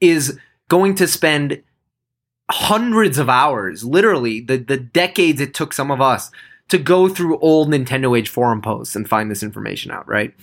is 0.00 0.38
going 0.68 0.94
to 0.96 1.06
spend 1.06 1.62
hundreds 2.50 3.18
of 3.18 3.28
hours, 3.28 3.84
literally 3.84 4.40
the, 4.40 4.56
the 4.56 4.76
decades 4.76 5.40
it 5.40 5.54
took 5.54 5.72
some 5.72 5.90
of 5.90 6.00
us 6.00 6.30
to 6.68 6.78
go 6.78 7.08
through 7.08 7.38
old 7.38 7.68
Nintendo 7.68 8.16
Age 8.18 8.28
forum 8.28 8.60
posts 8.60 8.96
and 8.96 9.08
find 9.08 9.30
this 9.30 9.42
information 9.42 9.90
out, 9.90 10.06
right? 10.08 10.34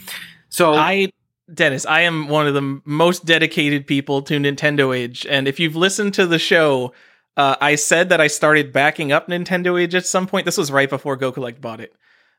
So 0.50 0.74
I 0.74 1.10
Deniz, 1.54 1.86
I 1.86 2.02
am 2.02 2.30
one 2.30 2.48
of 2.48 2.54
the 2.54 2.82
most 2.86 3.26
dedicated 3.26 3.86
people 3.86 4.22
to 4.24 4.40
Nintendo 4.40 4.96
Age, 4.96 5.26
and 5.30 5.48
if 5.48 5.60
you've 5.60 5.76
listened 5.76 6.14
to 6.14 6.26
the 6.26 6.40
show, 6.40 6.94
uh, 7.38 7.56
I 7.60 7.76
said 7.76 8.10
that 8.10 8.22
I 8.22 8.28
started 8.28 8.72
backing 8.72 9.12
up 9.12 9.28
Nintendo 9.28 9.80
Age 9.80 9.96
at 9.96 10.06
some 10.06 10.28
point. 10.28 10.46
This 10.46 10.58
was 10.58 10.72
right 10.72 10.90
before 10.90 11.16
Go 11.16 11.32
Collect 11.32 11.62
bought 11.62 11.80
it. 11.80 11.94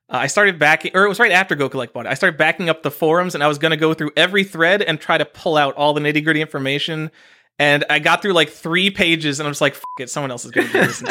Uh, 0.09 0.19
I 0.19 0.27
started 0.27 0.59
backing, 0.59 0.93
or 0.95 1.05
it 1.05 1.09
was 1.09 1.19
right 1.19 1.33
after 1.33 1.55
Go 1.55 1.69
Collect 1.69 1.93
bought 1.93 2.07
it. 2.07 2.11
I 2.11 2.15
started 2.15 2.37
backing 2.37 2.69
up 2.69 2.83
the 2.83 2.91
forums, 2.91 3.35
and 3.35 3.43
I 3.43 3.49
was 3.49 3.59
going 3.59 3.71
to 3.71 3.77
go 3.77 3.95
through 3.95 4.13
every 4.17 4.45
thread 4.45 4.83
and 4.83 5.01
try 5.01 5.19
to 5.19 5.25
pull 5.25 5.57
out 5.57 5.75
all 5.75 5.95
the 5.95 6.01
nitty 6.01 6.23
gritty 6.23 6.41
information. 6.41 7.11
And 7.59 7.85
I 7.89 8.01
got 8.01 8.21
through 8.21 8.33
like 8.33 8.51
three 8.51 8.91
pages, 8.91 9.41
and 9.41 9.47
I 9.47 9.49
was 9.49 9.61
like, 9.61 9.75
"Fuck 9.75 10.01
it, 10.01 10.11
someone 10.11 10.31
else 10.31 10.45
is 10.45 10.51
going 10.51 10.67
to 10.69 10.73
do 10.73 10.81
this." 10.81 11.03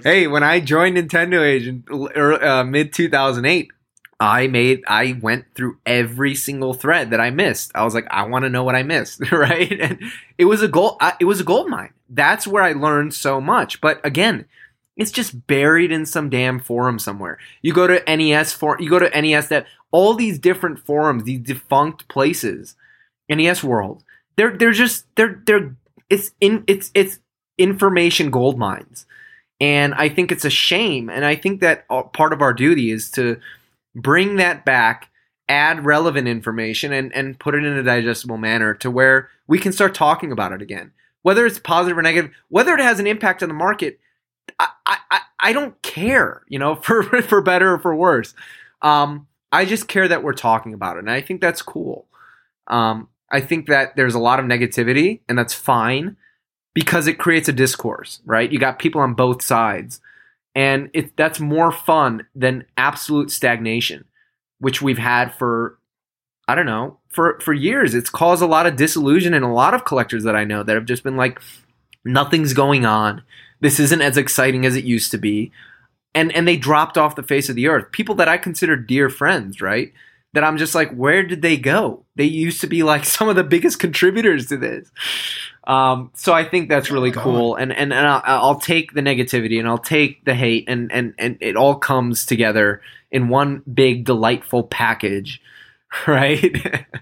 Hey, 0.04 0.26
when 0.26 0.42
I 0.42 0.60
joined 0.60 0.96
Nintendo 0.96 1.42
Age 1.42 1.66
in 1.66 1.84
uh, 1.90 2.64
mid 2.64 2.92
2008, 2.92 3.70
I 4.18 4.46
made 4.46 4.82
I 4.86 5.18
went 5.20 5.44
through 5.54 5.78
every 5.84 6.34
single 6.34 6.72
thread 6.72 7.10
that 7.10 7.20
I 7.20 7.30
missed. 7.30 7.72
I 7.74 7.84
was 7.84 7.94
like, 7.94 8.06
I 8.10 8.26
want 8.26 8.44
to 8.44 8.50
know 8.50 8.64
what 8.64 8.76
I 8.76 8.82
missed, 8.82 9.20
right? 9.32 9.72
And 9.78 10.00
it 10.38 10.46
was 10.46 10.62
a 10.62 10.68
gold. 10.68 11.00
It 11.20 11.26
was 11.26 11.40
a 11.40 11.44
gold 11.44 11.68
mine. 11.68 11.92
That's 12.08 12.46
where 12.46 12.62
I 12.62 12.72
learned 12.72 13.14
so 13.14 13.40
much. 13.40 13.80
But 13.80 14.04
again, 14.04 14.46
it's 14.96 15.10
just 15.10 15.46
buried 15.46 15.92
in 15.92 16.06
some 16.06 16.30
damn 16.30 16.58
forum 16.58 16.98
somewhere. 16.98 17.38
You 17.60 17.74
go 17.74 17.86
to 17.86 18.16
NES 18.16 18.52
for 18.52 18.78
you 18.80 18.88
go 18.88 18.98
to 18.98 19.20
NES 19.20 19.48
that 19.48 19.66
all 19.90 20.14
these 20.14 20.38
different 20.38 20.78
forums, 20.78 21.24
these 21.24 21.40
defunct 21.40 22.08
places, 22.08 22.74
NES 23.28 23.62
World. 23.62 24.02
They're 24.36 24.56
they're 24.56 24.72
just 24.72 25.04
they're 25.16 25.42
they're 25.46 25.76
it's 26.08 26.32
in 26.40 26.64
it's 26.66 26.90
it's 26.94 27.18
information 27.58 28.30
gold 28.30 28.58
mines. 28.58 29.06
And 29.60 29.94
I 29.94 30.08
think 30.08 30.32
it's 30.32 30.44
a 30.44 30.50
shame. 30.50 31.08
And 31.08 31.24
I 31.24 31.34
think 31.34 31.60
that 31.60 31.86
uh, 31.88 32.02
part 32.02 32.34
of 32.34 32.42
our 32.42 32.52
duty 32.52 32.90
is 32.90 33.10
to 33.12 33.40
bring 33.96 34.36
that 34.36 34.64
back, 34.64 35.10
add 35.48 35.84
relevant 35.84 36.28
information, 36.28 36.92
and, 36.92 37.12
and 37.14 37.38
put 37.40 37.54
it 37.54 37.64
in 37.64 37.72
a 37.76 37.82
digestible 37.82 38.36
manner 38.36 38.74
to 38.74 38.90
where 38.90 39.30
we 39.48 39.58
can 39.58 39.72
start 39.72 39.94
talking 39.94 40.30
about 40.30 40.52
it 40.52 40.62
again. 40.62 40.92
Whether 41.22 41.44
it's 41.46 41.58
positive 41.58 41.98
or 41.98 42.02
negative, 42.02 42.30
whether 42.48 42.74
it 42.74 42.80
has 42.80 43.00
an 43.00 43.06
impact 43.08 43.42
on 43.42 43.48
the 43.48 43.54
market, 43.54 43.98
I, 44.60 44.68
I, 44.86 45.20
I- 45.40 45.52
don't 45.52 45.80
care, 45.82 46.42
you 46.48 46.58
know, 46.58 46.74
for, 46.82 47.02
for 47.22 47.40
better 47.40 47.74
or 47.74 47.78
for 47.78 47.94
worse. 47.96 48.34
Um, 48.82 49.26
I 49.50 49.64
just 49.64 49.88
care 49.88 50.06
that 50.08 50.22
we're 50.22 50.34
talking 50.34 50.74
about 50.74 50.96
it. 50.96 51.00
And 51.00 51.10
I 51.10 51.20
think 51.20 51.40
that's 51.40 51.62
cool. 51.62 52.06
Um, 52.66 53.08
I 53.30 53.40
think 53.40 53.66
that 53.68 53.96
there's 53.96 54.14
a 54.14 54.18
lot 54.20 54.38
of 54.38 54.44
negativity, 54.46 55.20
and 55.28 55.36
that's 55.38 55.54
fine 55.54 56.16
because 56.74 57.06
it 57.06 57.18
creates 57.18 57.48
a 57.48 57.52
discourse, 57.52 58.20
right? 58.24 58.50
You 58.52 58.58
got 58.58 58.78
people 58.78 59.00
on 59.00 59.14
both 59.14 59.42
sides, 59.42 60.00
and 60.56 60.88
it 60.94 61.14
that's 61.16 61.38
more 61.38 61.70
fun 61.70 62.26
than 62.34 62.64
absolute 62.78 63.30
stagnation, 63.30 64.06
which 64.58 64.80
we've 64.80 64.98
had 64.98 65.32
for 65.34 65.78
I 66.48 66.54
don't 66.54 66.66
know 66.66 66.98
for 67.10 67.38
for 67.40 67.52
years. 67.52 67.94
It's 67.94 68.10
caused 68.10 68.42
a 68.42 68.46
lot 68.46 68.66
of 68.66 68.74
disillusion 68.74 69.34
in 69.34 69.42
a 69.42 69.52
lot 69.52 69.74
of 69.74 69.84
collectors 69.84 70.24
that 70.24 70.34
I 70.34 70.44
know 70.44 70.62
that 70.62 70.74
have 70.74 70.86
just 70.86 71.04
been 71.04 71.16
like, 71.16 71.40
nothing's 72.04 72.54
going 72.54 72.86
on. 72.86 73.22
This 73.60 73.78
isn't 73.78 74.00
as 74.00 74.16
exciting 74.16 74.64
as 74.64 74.76
it 74.76 74.84
used 74.84 75.10
to 75.10 75.18
be, 75.18 75.52
and 76.14 76.32
and 76.32 76.48
they 76.48 76.56
dropped 76.56 76.96
off 76.96 77.16
the 77.16 77.22
face 77.22 77.50
of 77.50 77.54
the 77.54 77.68
earth. 77.68 77.92
People 77.92 78.14
that 78.14 78.28
I 78.28 78.38
consider 78.38 78.76
dear 78.76 79.10
friends, 79.10 79.60
right? 79.60 79.92
That 80.32 80.44
I'm 80.44 80.56
just 80.56 80.74
like, 80.74 80.90
where 80.92 81.22
did 81.22 81.42
they 81.42 81.58
go? 81.58 82.04
They 82.16 82.24
used 82.24 82.62
to 82.62 82.66
be 82.66 82.82
like 82.82 83.04
some 83.16 83.28
of 83.28 83.36
the 83.36 83.44
biggest 83.44 83.78
contributors 83.78 84.46
to 84.46 84.56
this. 84.56 84.90
Um, 85.66 86.12
so 86.14 86.32
I 86.32 86.44
think 86.44 86.68
that's 86.68 86.90
really 86.90 87.10
God. 87.10 87.22
cool, 87.22 87.54
and 87.56 87.72
and, 87.72 87.92
and 87.92 88.06
I'll, 88.06 88.22
I'll 88.24 88.60
take 88.60 88.92
the 88.92 89.00
negativity 89.00 89.58
and 89.58 89.66
I'll 89.66 89.78
take 89.78 90.24
the 90.24 90.34
hate, 90.34 90.64
and 90.68 90.92
and 90.92 91.14
and 91.18 91.36
it 91.40 91.56
all 91.56 91.74
comes 91.74 92.24
together 92.24 92.80
in 93.10 93.28
one 93.28 93.62
big 93.72 94.04
delightful 94.04 94.62
package, 94.62 95.42
right? 96.06 96.54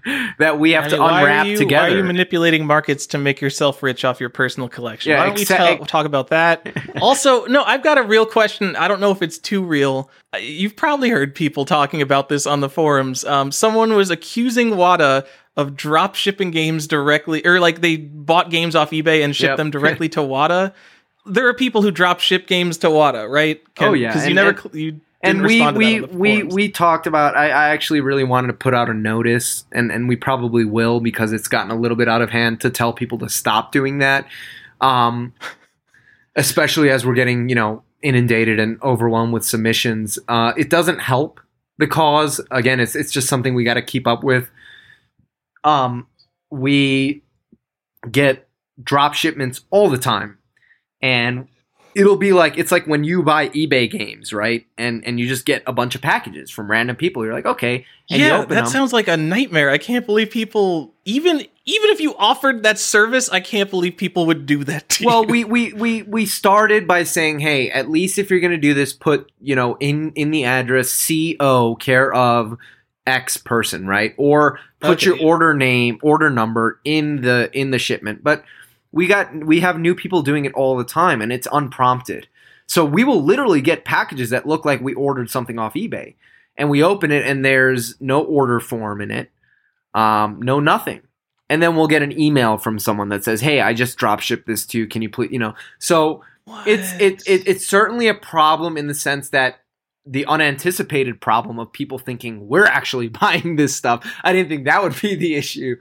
that 0.39 0.59
we 0.59 0.71
have 0.71 0.85
I 0.85 0.89
to 0.89 0.97
mean, 0.97 1.09
unwrap 1.09 1.45
you, 1.45 1.57
together. 1.57 1.89
Why 1.89 1.93
are 1.93 1.97
you 1.97 2.03
manipulating 2.03 2.65
markets 2.65 3.05
to 3.07 3.19
make 3.19 3.39
yourself 3.39 3.83
rich 3.83 4.03
off 4.03 4.19
your 4.19 4.29
personal 4.29 4.67
collection? 4.67 5.11
Yeah, 5.11 5.19
why 5.19 5.25
don't 5.27 5.35
we 5.35 5.45
tell, 5.45 5.77
talk 5.85 6.07
about 6.07 6.29
that? 6.29 6.67
also, 7.01 7.45
no, 7.45 7.63
I've 7.63 7.83
got 7.83 7.99
a 7.99 8.03
real 8.03 8.25
question. 8.25 8.75
I 8.75 8.87
don't 8.87 8.99
know 8.99 9.11
if 9.11 9.21
it's 9.21 9.37
too 9.37 9.63
real. 9.63 10.09
You've 10.39 10.75
probably 10.75 11.09
heard 11.09 11.35
people 11.35 11.65
talking 11.65 12.01
about 12.01 12.29
this 12.29 12.47
on 12.47 12.61
the 12.61 12.69
forums. 12.69 13.23
Um, 13.25 13.51
someone 13.51 13.93
was 13.93 14.09
accusing 14.09 14.71
WATA 14.71 15.25
of 15.57 15.75
drop 15.75 16.15
shipping 16.15 16.51
games 16.51 16.87
directly, 16.87 17.45
or 17.45 17.59
like 17.59 17.81
they 17.81 17.97
bought 17.97 18.49
games 18.49 18.75
off 18.75 18.91
eBay 18.91 19.23
and 19.23 19.35
shipped 19.35 19.51
Yep. 19.51 19.57
them 19.57 19.71
directly 19.71 20.09
to 20.09 20.19
WATA. 20.21 20.73
There 21.25 21.47
are 21.47 21.53
people 21.53 21.81
who 21.81 21.91
drop 21.91 22.19
ship 22.19 22.45
games 22.47 22.77
to 22.79 22.87
WATA, 22.87 23.27
right? 23.29 23.61
Oh, 23.79 23.93
yeah, 23.93 24.09
because 24.09 24.23
you 24.23 24.27
and- 24.27 24.35
never 24.35 24.49
and- 24.69 24.75
you 24.75 25.01
and 25.23 25.41
we 25.43 25.71
we 25.71 26.01
we 26.01 26.43
we 26.43 26.69
talked 26.69 27.07
about 27.07 27.35
I, 27.35 27.45
I 27.49 27.69
actually 27.69 27.99
really 28.01 28.23
wanted 28.23 28.47
to 28.49 28.53
put 28.53 28.75
out 28.75 28.89
a 28.89 28.93
notice 28.93 29.63
and 29.71 29.91
and 29.91 30.07
we 30.07 30.15
probably 30.15 30.65
will 30.65 30.99
because 30.99 31.33
it's 31.33 31.47
gotten 31.47 31.71
a 31.71 31.75
little 31.75 31.97
bit 31.97 32.07
out 32.07 32.21
of 32.21 32.29
hand 32.29 32.61
to 32.61 32.69
tell 32.69 32.93
people 32.93 33.17
to 33.19 33.29
stop 33.29 33.71
doing 33.71 33.97
that 33.99 34.27
um 34.81 35.33
especially 36.35 36.91
as 36.91 37.05
we're 37.07 37.15
getting 37.15 37.49
you 37.49 37.55
know 37.55 37.81
inundated 38.03 38.59
and 38.59 38.79
overwhelmed 38.83 39.33
with 39.33 39.43
submissions 39.43 40.19
uh 40.27 40.53
it 40.57 40.69
doesn't 40.69 40.99
help 40.99 41.39
the 41.79 41.87
cause 41.87 42.39
again 42.51 42.79
it's 42.79 42.95
it's 42.95 43.11
just 43.11 43.27
something 43.27 43.55
we 43.55 43.63
got 43.63 43.75
to 43.75 43.81
keep 43.81 44.05
up 44.05 44.23
with 44.23 44.51
um 45.65 46.07
we 46.49 47.23
get 48.09 48.47
drop 48.81 49.13
shipments 49.13 49.61
all 49.71 49.89
the 49.89 49.97
time 49.97 50.37
and 51.01 51.47
it'll 51.95 52.17
be 52.17 52.33
like 52.33 52.57
it's 52.57 52.71
like 52.71 52.85
when 52.85 53.03
you 53.03 53.23
buy 53.23 53.49
eBay 53.49 53.89
games, 53.89 54.33
right? 54.33 54.65
And 54.77 55.03
and 55.07 55.19
you 55.19 55.27
just 55.27 55.45
get 55.45 55.63
a 55.65 55.73
bunch 55.73 55.95
of 55.95 56.01
packages 56.01 56.51
from 56.51 56.69
random 56.69 56.95
people. 56.95 57.23
You're 57.23 57.33
like, 57.33 57.45
okay, 57.45 57.85
and 58.09 58.19
you 58.19 58.27
yeah, 58.27 58.39
that 58.39 58.49
them. 58.49 58.65
sounds 58.67 58.93
like 58.93 59.07
a 59.07 59.17
nightmare. 59.17 59.69
I 59.69 59.77
can't 59.77 60.05
believe 60.05 60.29
people 60.29 60.93
even 61.05 61.39
even 61.67 61.89
if 61.89 61.99
you 61.99 62.15
offered 62.17 62.63
that 62.63 62.77
service, 62.77 63.29
I 63.29 63.39
can't 63.39 63.69
believe 63.71 63.97
people 63.97 64.27
would 64.27 64.45
do 64.45 64.63
that 64.65 64.89
to 64.89 65.05
well 65.05 65.23
you. 65.23 65.31
we, 65.31 65.43
we 65.45 65.73
we 65.73 66.01
we 66.03 66.25
started 66.25 66.87
by 66.87 67.03
saying 67.03 67.39
hey 67.39 67.71
at 67.71 67.89
least 67.89 68.19
if 68.19 68.29
you're 68.29 68.41
going 68.41 68.51
to 68.51 68.57
do 68.57 68.73
this 68.73 68.93
put 68.93 69.31
you 69.41 69.55
know 69.55 69.77
in 69.79 70.11
in 70.11 70.31
the 70.31 70.43
address 70.43 71.07
co 71.39 71.75
care 71.75 72.13
of 72.13 72.57
x 73.07 73.37
person 73.37 73.87
right? 73.87 74.13
Or 74.17 74.59
put 74.79 74.97
Okay. 74.97 75.05
your 75.07 75.19
order 75.19 75.53
name 75.53 75.99
order 76.01 76.29
number 76.29 76.79
in 76.83 77.21
the 77.21 77.49
in 77.53 77.71
the 77.71 77.79
shipment. 77.79 78.23
But 78.23 78.43
we 78.91 79.07
got 79.07 79.33
we 79.45 79.59
have 79.59 79.79
new 79.79 79.93
people 79.95 80.21
doing 80.21 80.45
it 80.45 80.53
all 80.53 80.77
the 80.77 80.83
time 80.83 81.21
and 81.21 81.31
it's 81.31 81.47
unprompted. 81.51 82.27
So 82.67 82.83
we 82.83 83.03
will 83.03 83.23
literally 83.23 83.61
get 83.61 83.85
packages 83.85 84.31
that 84.31 84.47
look 84.47 84.65
like 84.65 84.81
we 84.81 84.93
ordered 84.93 85.29
something 85.29 85.59
off 85.59 85.75
ebay. 85.75 86.15
And 86.57 86.69
we 86.69 86.81
open 86.81 87.11
it 87.11 87.25
and 87.25 87.43
there's 87.43 87.99
no 87.99 88.23
order 88.23 88.59
form 88.59 89.01
in 89.01 89.11
it. 89.11 89.29
Um, 89.93 90.39
no 90.41 90.59
nothing. 90.59 91.01
And 91.49 91.61
then 91.61 91.75
we'll 91.75 91.87
get 91.87 92.01
an 92.01 92.17
email 92.19 92.57
from 92.57 92.79
someone 92.79 93.09
that 93.09 93.23
says 93.23 93.41
hey 93.41 93.61
i 93.61 93.73
just 93.73 93.97
drop 93.97 94.19
shipped 94.19 94.47
this 94.47 94.65
to 94.67 94.79
you. 94.79 94.87
Can 94.87 95.01
you 95.01 95.09
please 95.09 95.31
you 95.31 95.39
know? 95.39 95.53
So 95.79 96.23
it's 96.65 96.93
it, 96.99 97.27
it 97.27 97.47
it's 97.47 97.67
certainly 97.67 98.07
a 98.07 98.13
problem 98.13 98.77
in 98.77 98.87
the 98.87 98.93
sense 98.93 99.29
that 99.29 99.59
the 100.05 100.25
unanticipated 100.27 101.19
problem 101.19 101.57
of 101.59 101.71
people 101.71 101.97
thinking 101.97 102.47
we're 102.47 102.65
actually 102.65 103.07
buying 103.21 103.55
this 103.55 103.75
stuff. 103.75 104.05
I 104.23 104.33
didn't 104.33 104.49
think 104.49 104.65
that 104.65 104.83
would 104.83 104.99
be 105.01 105.15
the 105.15 105.35
issue, 105.35 105.77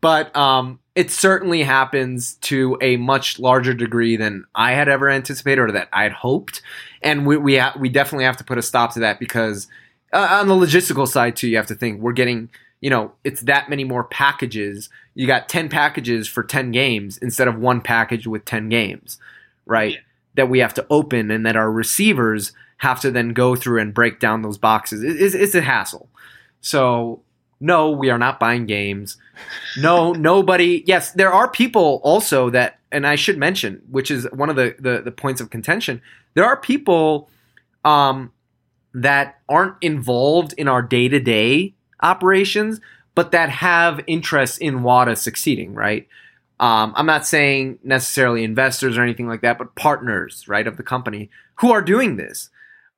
but 0.00 0.34
um, 0.36 0.80
it 0.94 1.10
certainly 1.10 1.62
happens 1.62 2.34
to 2.34 2.76
a 2.80 2.96
much 2.96 3.38
larger 3.38 3.74
degree 3.74 4.16
than 4.16 4.44
I 4.54 4.72
had 4.72 4.88
ever 4.88 5.08
anticipated 5.08 5.60
or 5.60 5.72
that 5.72 5.88
I 5.92 6.04
had 6.04 6.12
hoped, 6.12 6.62
and 7.02 7.26
we 7.26 7.36
we 7.36 7.56
ha- 7.56 7.76
we 7.78 7.88
definitely 7.88 8.24
have 8.24 8.36
to 8.38 8.44
put 8.44 8.58
a 8.58 8.62
stop 8.62 8.94
to 8.94 9.00
that 9.00 9.20
because 9.20 9.68
uh, 10.12 10.28
on 10.40 10.48
the 10.48 10.54
logistical 10.54 11.06
side 11.06 11.36
too, 11.36 11.48
you 11.48 11.56
have 11.56 11.66
to 11.66 11.74
think 11.74 12.00
we're 12.00 12.12
getting 12.12 12.50
you 12.80 12.90
know 12.90 13.12
it's 13.24 13.42
that 13.42 13.68
many 13.68 13.84
more 13.84 14.04
packages. 14.04 14.88
You 15.14 15.26
got 15.26 15.48
ten 15.48 15.68
packages 15.68 16.28
for 16.28 16.42
ten 16.42 16.70
games 16.70 17.18
instead 17.18 17.48
of 17.48 17.58
one 17.58 17.80
package 17.80 18.26
with 18.26 18.44
ten 18.44 18.68
games, 18.68 19.18
right? 19.66 19.92
Yeah. 19.92 20.00
That 20.34 20.48
we 20.48 20.60
have 20.60 20.74
to 20.74 20.86
open 20.88 21.32
and 21.32 21.44
that 21.46 21.56
our 21.56 21.70
receivers 21.70 22.52
have 22.78 23.00
to 23.00 23.10
then 23.10 23.32
go 23.32 23.54
through 23.54 23.80
and 23.80 23.92
break 23.94 24.18
down 24.20 24.42
those 24.42 24.58
boxes. 24.58 25.02
It- 25.04 25.20
It's, 25.20 25.34
it's 25.34 25.54
a 25.54 25.60
hassle. 25.60 26.08
So 26.60 27.22
no, 27.60 27.90
we 27.90 28.08
are 28.10 28.18
not 28.18 28.38
buying 28.40 28.66
games. 28.66 29.16
No, 29.76 30.12
nobody. 30.30 30.82
Yes, 30.86 31.12
there 31.12 31.32
are 31.32 31.48
people 31.50 32.00
also 32.04 32.50
that, 32.50 32.78
and 32.92 33.06
I 33.06 33.16
should 33.16 33.36
mention, 33.38 33.82
which 33.90 34.10
is 34.10 34.26
one 34.32 34.48
of 34.50 34.56
the 34.56 34.74
the, 34.78 35.02
the 35.02 35.10
points 35.12 35.40
of 35.40 35.50
contention. 35.50 36.00
There 36.34 36.44
are 36.44 36.56
people 36.56 37.28
um, 37.84 38.32
that 38.94 39.40
aren't 39.48 39.74
involved 39.82 40.54
in 40.56 40.68
our 40.68 40.82
day 40.82 41.08
to 41.08 41.18
day 41.20 41.74
operations, 42.00 42.80
but 43.16 43.32
that 43.32 43.50
have 43.50 44.00
interest 44.06 44.60
in 44.60 44.82
WATA 44.82 45.16
succeeding. 45.16 45.74
Right. 45.74 46.06
Um, 46.60 46.92
I'm 46.96 47.06
not 47.06 47.26
saying 47.26 47.78
necessarily 47.84 48.42
investors 48.44 48.98
or 48.98 49.02
anything 49.02 49.28
like 49.28 49.42
that, 49.42 49.58
but 49.58 49.74
partners, 49.76 50.46
right, 50.48 50.66
of 50.66 50.76
the 50.76 50.82
company 50.82 51.30
who 51.56 51.70
are 51.72 51.82
doing 51.82 52.16
this. 52.16 52.50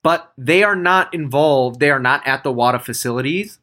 But 0.02 0.32
they 0.38 0.62
are 0.62 0.76
not 0.76 1.12
involved. 1.12 1.80
They 1.80 1.90
are 1.90 1.98
not 1.98 2.26
at 2.26 2.42
the 2.42 2.52
WATA 2.52 2.80
facilities. 2.80 3.58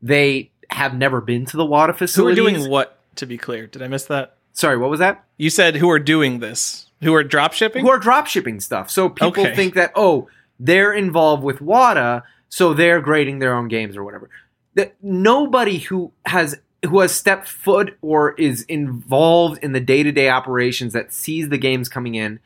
They 0.00 0.50
have 0.70 0.94
never 0.96 1.20
been 1.20 1.44
to 1.46 1.56
the 1.56 1.66
WATA 1.66 1.94
facilities. 1.96 2.38
who 2.38 2.46
are 2.46 2.50
doing 2.50 2.70
what? 2.70 2.98
To 3.16 3.26
be 3.26 3.36
clear, 3.36 3.66
did 3.66 3.82
I 3.82 3.88
miss 3.88 4.04
that? 4.06 4.36
Sorry, 4.54 4.76
what 4.78 4.90
was 4.90 5.00
that? 5.00 5.24
You 5.36 5.50
said 5.50 5.76
who 5.76 5.90
are 5.90 5.98
doing 5.98 6.40
this? 6.40 6.86
Who 7.02 7.14
are 7.14 7.22
drop 7.24 7.52
shipping? 7.52 7.84
Who 7.84 7.90
are 7.90 7.98
drop 7.98 8.26
shipping 8.26 8.60
stuff. 8.60 8.90
So 8.90 9.08
people 9.08 9.42
Okay. 9.44 9.54
think 9.54 9.74
that, 9.74 9.92
oh, 9.94 10.28
they're 10.58 10.92
involved 10.92 11.42
with 11.42 11.60
WATA, 11.60 12.22
so 12.48 12.72
they're 12.72 13.00
grading 13.00 13.38
their 13.40 13.54
own 13.54 13.68
games 13.68 13.96
or 13.96 14.04
whatever. 14.04 14.30
That 14.74 14.94
nobody 15.02 15.78
who 15.78 16.12
has 16.26 16.58
who 16.88 16.98
has 17.00 17.12
stepped 17.12 17.46
foot 17.48 17.96
or 18.02 18.32
is 18.32 18.62
involved 18.62 19.62
in 19.62 19.70
the 19.72 19.78
day-to-day 19.78 20.28
operations 20.28 20.92
that 20.92 21.12
sees 21.12 21.48
the 21.48 21.58
games 21.58 21.88
coming 21.88 22.16
in 22.16 22.40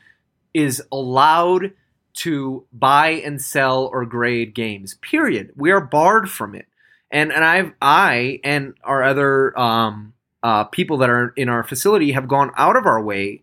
is 0.52 0.82
allowed 0.92 1.72
to 2.16 2.64
buy 2.72 3.08
and 3.08 3.40
sell 3.40 3.86
or 3.86 4.04
grade 4.04 4.54
games. 4.54 4.94
Period. 4.94 5.52
We 5.54 5.70
are 5.70 5.80
barred 5.80 6.30
from 6.30 6.54
it. 6.54 6.66
And 7.10 7.32
and 7.32 7.44
I've 7.44 7.72
I 7.80 8.40
and 8.42 8.74
our 8.82 9.02
other 9.02 9.56
um, 9.58 10.12
uh, 10.42 10.64
people 10.64 10.98
that 10.98 11.10
are 11.10 11.32
in 11.36 11.48
our 11.48 11.62
facility 11.62 12.12
have 12.12 12.26
gone 12.26 12.50
out 12.56 12.76
of 12.76 12.86
our 12.86 13.02
way 13.02 13.42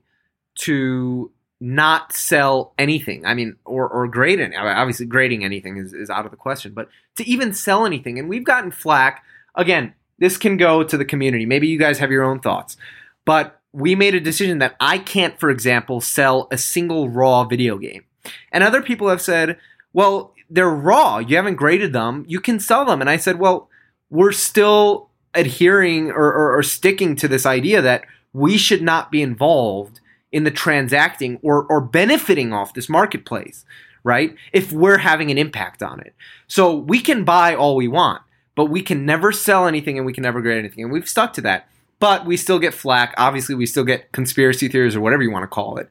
to 0.55 1.31
not 1.61 2.11
sell 2.11 2.73
anything. 2.77 3.25
I 3.25 3.33
mean, 3.33 3.55
or 3.63 3.87
or 3.87 4.07
grade 4.07 4.39
it. 4.39 4.53
Obviously, 4.55 5.05
grading 5.05 5.45
anything 5.45 5.77
is, 5.77 5.93
is 5.93 6.09
out 6.09 6.25
of 6.25 6.31
the 6.31 6.37
question. 6.37 6.73
But 6.73 6.89
to 7.15 7.27
even 7.27 7.53
sell 7.53 7.85
anything, 7.85 8.19
and 8.19 8.27
we've 8.27 8.43
gotten 8.43 8.71
flack. 8.71 9.23
Again, 9.55 9.93
this 10.17 10.35
can 10.35 10.57
go 10.57 10.83
to 10.83 10.97
the 10.97 11.05
community. 11.05 11.45
Maybe 11.45 11.67
you 11.67 11.77
guys 11.77 11.99
have 11.99 12.11
your 12.11 12.23
own 12.23 12.39
thoughts, 12.39 12.75
but 13.23 13.61
we 13.71 13.95
made 13.95 14.15
a 14.15 14.19
decision 14.19 14.59
that 14.59 14.75
I 14.79 14.97
can't, 14.97 15.39
for 15.39 15.49
example, 15.49 16.01
sell 16.01 16.47
a 16.51 16.57
single 16.57 17.07
raw 17.07 17.43
video 17.43 17.77
game. 17.77 18.03
And 18.51 18.63
other 18.63 18.81
people 18.81 19.09
have 19.09 19.21
said, 19.21 19.57
well, 19.93 20.33
they're 20.49 20.69
raw. 20.69 21.19
You 21.19 21.35
haven't 21.35 21.55
graded 21.55 21.93
them. 21.93 22.25
You 22.27 22.39
can 22.39 22.59
sell 22.59 22.85
them. 22.85 23.01
And 23.01 23.09
I 23.09 23.17
said, 23.17 23.39
well, 23.39 23.69
we're 24.09 24.31
still 24.31 25.09
adhering 25.33 26.11
or, 26.11 26.31
or, 26.31 26.57
or 26.57 26.63
sticking 26.63 27.15
to 27.15 27.27
this 27.27 27.45
idea 27.45 27.81
that 27.81 28.05
we 28.33 28.57
should 28.57 28.81
not 28.81 29.11
be 29.11 29.21
involved 29.21 29.99
in 30.31 30.43
the 30.43 30.51
transacting 30.51 31.39
or, 31.41 31.63
or 31.65 31.79
benefiting 31.79 32.53
off 32.53 32.73
this 32.73 32.89
marketplace, 32.89 33.65
right? 34.03 34.35
If 34.51 34.71
we're 34.71 34.97
having 34.97 35.31
an 35.31 35.37
impact 35.37 35.81
on 35.83 35.99
it. 35.99 36.13
So 36.47 36.75
we 36.75 36.99
can 36.99 37.23
buy 37.23 37.55
all 37.55 37.75
we 37.75 37.87
want, 37.87 38.21
but 38.55 38.65
we 38.65 38.81
can 38.81 39.05
never 39.05 39.31
sell 39.31 39.67
anything 39.67 39.97
and 39.97 40.05
we 40.05 40.13
can 40.13 40.23
never 40.23 40.41
grade 40.41 40.57
anything. 40.57 40.83
And 40.83 40.93
we've 40.93 41.07
stuck 41.07 41.33
to 41.33 41.41
that. 41.41 41.67
But 41.99 42.25
we 42.25 42.35
still 42.35 42.59
get 42.59 42.73
flack. 42.73 43.13
Obviously, 43.17 43.55
we 43.55 43.65
still 43.65 43.85
get 43.85 44.11
conspiracy 44.11 44.67
theories 44.67 44.95
or 44.95 45.01
whatever 45.01 45.23
you 45.23 45.31
want 45.31 45.43
to 45.43 45.47
call 45.47 45.77
it. 45.77 45.89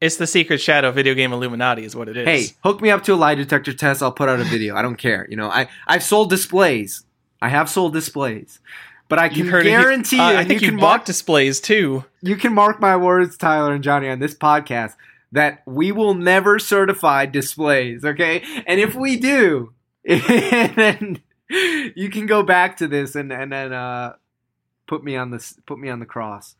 It's 0.00 0.16
the 0.16 0.26
secret 0.26 0.60
shadow 0.60 0.90
video 0.92 1.14
game 1.14 1.32
Illuminati, 1.32 1.84
is 1.84 1.96
what 1.96 2.08
it 2.08 2.16
is. 2.18 2.26
Hey, 2.26 2.56
hook 2.62 2.82
me 2.82 2.90
up 2.90 3.02
to 3.04 3.14
a 3.14 3.16
lie 3.16 3.34
detector 3.34 3.72
test. 3.72 4.02
I'll 4.02 4.12
put 4.12 4.28
out 4.28 4.40
a 4.40 4.44
video. 4.44 4.76
I 4.76 4.82
don't 4.82 4.96
care. 4.96 5.26
You 5.30 5.36
know, 5.36 5.48
I 5.48 5.68
I've 5.86 6.02
sold 6.02 6.28
displays. 6.28 7.04
I 7.40 7.48
have 7.48 7.70
sold 7.70 7.94
displays, 7.94 8.60
but 9.08 9.18
I 9.18 9.28
can 9.28 9.38
You've 9.38 9.48
heard 9.48 9.66
of- 9.66 9.70
guarantee 9.70 10.16
you. 10.16 10.22
uh, 10.22 10.26
I 10.26 10.44
think 10.44 10.60
you 10.60 10.66
you 10.66 10.70
can 10.72 10.80
bought 10.80 10.88
mark 10.98 11.04
displays 11.06 11.60
too. 11.60 12.04
you 12.22 12.36
can 12.36 12.52
mark 12.52 12.78
my 12.80 12.96
words, 12.96 13.36
Tyler 13.38 13.72
and 13.72 13.82
Johnny, 13.82 14.08
on 14.10 14.18
this 14.18 14.34
podcast 14.34 14.96
that 15.32 15.62
we 15.66 15.92
will 15.92 16.14
never 16.14 16.58
certify 16.58 17.24
displays. 17.26 18.04
Okay, 18.04 18.42
and 18.66 18.78
if 18.78 18.94
we 18.94 19.16
do, 19.18 19.72
then 20.04 21.22
you 21.50 22.10
can 22.10 22.26
go 22.26 22.42
back 22.42 22.76
to 22.78 22.86
this 22.86 23.14
and 23.16 23.32
and 23.32 23.50
then 23.50 23.72
uh, 23.72 24.14
put 24.86 25.02
me 25.02 25.16
on 25.16 25.30
this 25.30 25.58
put 25.66 25.78
me 25.78 25.88
on 25.88 26.00
the 26.00 26.06
cross. 26.06 26.54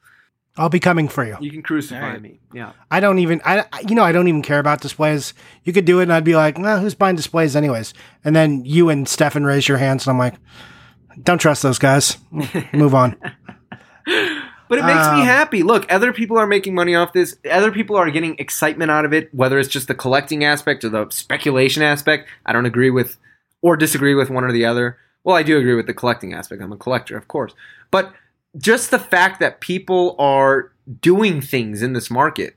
I'll 0.58 0.68
be 0.70 0.80
coming 0.80 1.08
for 1.08 1.24
you. 1.24 1.36
You 1.40 1.50
can 1.50 1.62
crucify 1.62 2.00
All 2.00 2.08
right. 2.12 2.20
me. 2.22 2.40
Yeah. 2.54 2.72
I 2.90 3.00
don't 3.00 3.18
even 3.18 3.40
I 3.44 3.64
you 3.88 3.94
know 3.94 4.02
I 4.04 4.12
don't 4.12 4.28
even 4.28 4.42
care 4.42 4.58
about 4.58 4.80
displays. 4.80 5.34
You 5.64 5.72
could 5.72 5.84
do 5.84 6.00
it 6.00 6.04
and 6.04 6.12
I'd 6.12 6.24
be 6.24 6.34
like, 6.36 6.56
nah, 6.58 6.78
who's 6.78 6.94
buying 6.94 7.16
displays 7.16 7.54
anyways? 7.56 7.92
And 8.24 8.34
then 8.34 8.64
you 8.64 8.88
and 8.88 9.08
Stefan 9.08 9.44
raise 9.44 9.68
your 9.68 9.78
hands 9.78 10.06
and 10.06 10.12
I'm 10.14 10.18
like, 10.18 10.34
don't 11.22 11.38
trust 11.38 11.62
those 11.62 11.78
guys. 11.78 12.16
Move 12.72 12.94
on. 12.94 13.16
But 14.68 14.78
it 14.78 14.84
makes 14.84 15.06
me 15.12 15.20
Um, 15.20 15.26
happy. 15.26 15.62
Look, 15.62 15.90
other 15.92 16.12
people 16.12 16.38
are 16.38 16.46
making 16.46 16.74
money 16.74 16.94
off 16.96 17.12
this. 17.12 17.36
Other 17.48 17.70
people 17.70 17.96
are 17.96 18.10
getting 18.10 18.36
excitement 18.38 18.90
out 18.90 19.04
of 19.04 19.12
it, 19.12 19.32
whether 19.32 19.58
it's 19.60 19.68
just 19.68 19.86
the 19.88 19.94
collecting 19.94 20.42
aspect 20.44 20.84
or 20.84 20.88
the 20.88 21.06
speculation 21.10 21.82
aspect. 21.84 22.28
I 22.44 22.52
don't 22.52 22.66
agree 22.66 22.90
with 22.90 23.16
or 23.62 23.76
disagree 23.76 24.14
with 24.14 24.28
one 24.28 24.42
or 24.44 24.50
the 24.52 24.64
other. 24.64 24.98
Well, 25.22 25.36
I 25.36 25.42
do 25.44 25.56
agree 25.58 25.74
with 25.74 25.86
the 25.86 25.94
collecting 25.94 26.34
aspect. 26.34 26.60
I'm 26.62 26.72
a 26.72 26.76
collector, 26.76 27.16
of 27.16 27.28
course. 27.28 27.52
But 27.92 28.12
just 28.56 28.90
the 28.90 28.98
fact 28.98 29.40
that 29.40 29.60
people 29.60 30.16
are 30.18 30.72
doing 31.00 31.40
things 31.40 31.82
in 31.82 31.92
this 31.92 32.10
market, 32.10 32.56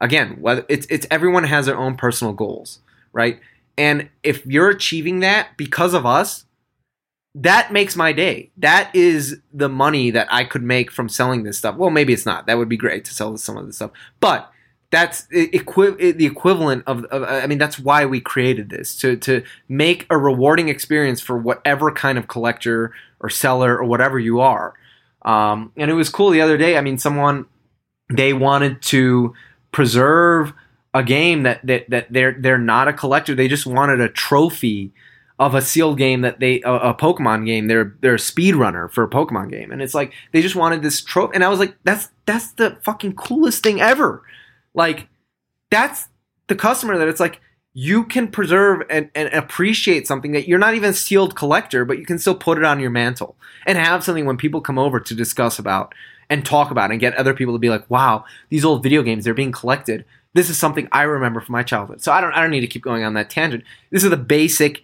again, 0.00 0.36
whether 0.40 0.64
it's 0.68 0.86
it's 0.88 1.06
everyone 1.10 1.44
has 1.44 1.66
their 1.66 1.76
own 1.76 1.96
personal 1.96 2.32
goals, 2.32 2.80
right? 3.12 3.40
And 3.78 4.08
if 4.22 4.46
you're 4.46 4.70
achieving 4.70 5.20
that 5.20 5.56
because 5.56 5.94
of 5.94 6.06
us, 6.06 6.46
that 7.34 7.70
makes 7.70 7.94
my 7.96 8.12
day. 8.12 8.50
That 8.56 8.90
is 8.94 9.40
the 9.52 9.68
money 9.68 10.10
that 10.10 10.26
I 10.30 10.44
could 10.44 10.62
make 10.62 10.90
from 10.90 11.08
selling 11.10 11.42
this 11.42 11.58
stuff. 11.58 11.76
Well, 11.76 11.90
maybe 11.90 12.14
it's 12.14 12.24
not. 12.24 12.46
That 12.46 12.56
would 12.56 12.68
be 12.68 12.78
great 12.78 13.04
to 13.04 13.14
sell 13.14 13.36
some 13.36 13.58
of 13.58 13.66
this 13.66 13.76
stuff, 13.76 13.90
but 14.20 14.50
that's 14.90 15.26
equi- 15.32 16.12
the 16.12 16.26
equivalent 16.26 16.84
of, 16.86 17.04
of. 17.06 17.24
I 17.24 17.46
mean, 17.46 17.58
that's 17.58 17.78
why 17.78 18.06
we 18.06 18.20
created 18.20 18.70
this 18.70 18.96
to 18.98 19.16
to 19.18 19.42
make 19.68 20.06
a 20.08 20.16
rewarding 20.16 20.68
experience 20.68 21.20
for 21.20 21.36
whatever 21.36 21.90
kind 21.90 22.16
of 22.16 22.28
collector 22.28 22.94
or 23.20 23.28
seller 23.28 23.76
or 23.76 23.84
whatever 23.84 24.18
you 24.18 24.40
are. 24.40 24.74
Um, 25.26 25.72
and 25.76 25.90
it 25.90 25.94
was 25.94 26.08
cool 26.08 26.30
the 26.30 26.40
other 26.40 26.56
day. 26.56 26.78
I 26.78 26.80
mean, 26.80 26.98
someone 26.98 27.46
they 28.08 28.32
wanted 28.32 28.80
to 28.82 29.34
preserve 29.72 30.52
a 30.94 31.02
game 31.02 31.42
that 31.42 31.66
that 31.66 31.90
that 31.90 32.12
they're 32.12 32.36
they're 32.38 32.58
not 32.58 32.88
a 32.88 32.92
collector. 32.92 33.34
They 33.34 33.48
just 33.48 33.66
wanted 33.66 34.00
a 34.00 34.08
trophy 34.08 34.92
of 35.38 35.54
a 35.54 35.60
sealed 35.60 35.98
game 35.98 36.22
that 36.22 36.40
they 36.40 36.62
a, 36.62 36.72
a 36.72 36.94
Pokemon 36.94 37.44
game. 37.44 37.66
They're 37.66 37.94
they're 38.00 38.14
a 38.14 38.18
speed 38.18 38.54
runner 38.54 38.88
for 38.88 39.04
a 39.04 39.10
Pokemon 39.10 39.50
game, 39.50 39.72
and 39.72 39.82
it's 39.82 39.94
like 39.94 40.12
they 40.32 40.40
just 40.40 40.56
wanted 40.56 40.82
this 40.82 41.02
trophy. 41.02 41.34
And 41.34 41.44
I 41.44 41.48
was 41.48 41.58
like, 41.58 41.76
that's 41.84 42.08
that's 42.24 42.52
the 42.52 42.78
fucking 42.82 43.14
coolest 43.14 43.62
thing 43.62 43.80
ever. 43.80 44.22
Like 44.74 45.08
that's 45.70 46.08
the 46.46 46.54
customer 46.54 46.96
that 46.98 47.08
it's 47.08 47.20
like 47.20 47.40
you 47.78 48.04
can 48.04 48.26
preserve 48.28 48.80
and, 48.88 49.10
and 49.14 49.28
appreciate 49.34 50.06
something 50.06 50.32
that 50.32 50.48
you're 50.48 50.58
not 50.58 50.74
even 50.74 50.88
a 50.88 50.94
sealed 50.94 51.36
collector, 51.36 51.84
but 51.84 51.98
you 51.98 52.06
can 52.06 52.18
still 52.18 52.34
put 52.34 52.56
it 52.56 52.64
on 52.64 52.80
your 52.80 52.88
mantle 52.88 53.36
and 53.66 53.76
have 53.76 54.02
something 54.02 54.24
when 54.24 54.38
people 54.38 54.62
come 54.62 54.78
over 54.78 54.98
to 54.98 55.14
discuss 55.14 55.58
about 55.58 55.94
and 56.30 56.42
talk 56.42 56.70
about 56.70 56.90
and 56.90 57.00
get 57.00 57.14
other 57.16 57.34
people 57.34 57.52
to 57.52 57.58
be 57.58 57.68
like, 57.68 57.88
wow, 57.90 58.24
these 58.48 58.64
old 58.64 58.82
video 58.82 59.02
games, 59.02 59.24
they're 59.26 59.34
being 59.34 59.52
collected. 59.52 60.06
This 60.32 60.48
is 60.48 60.56
something 60.56 60.88
I 60.90 61.02
remember 61.02 61.38
from 61.42 61.52
my 61.52 61.62
childhood. 61.62 62.02
So 62.02 62.12
I 62.12 62.22
don't 62.22 62.32
I 62.32 62.40
don't 62.40 62.50
need 62.50 62.62
to 62.62 62.66
keep 62.66 62.82
going 62.82 63.04
on 63.04 63.12
that 63.12 63.28
tangent. 63.28 63.62
This 63.90 64.04
is 64.04 64.08
the 64.08 64.16
basic 64.16 64.82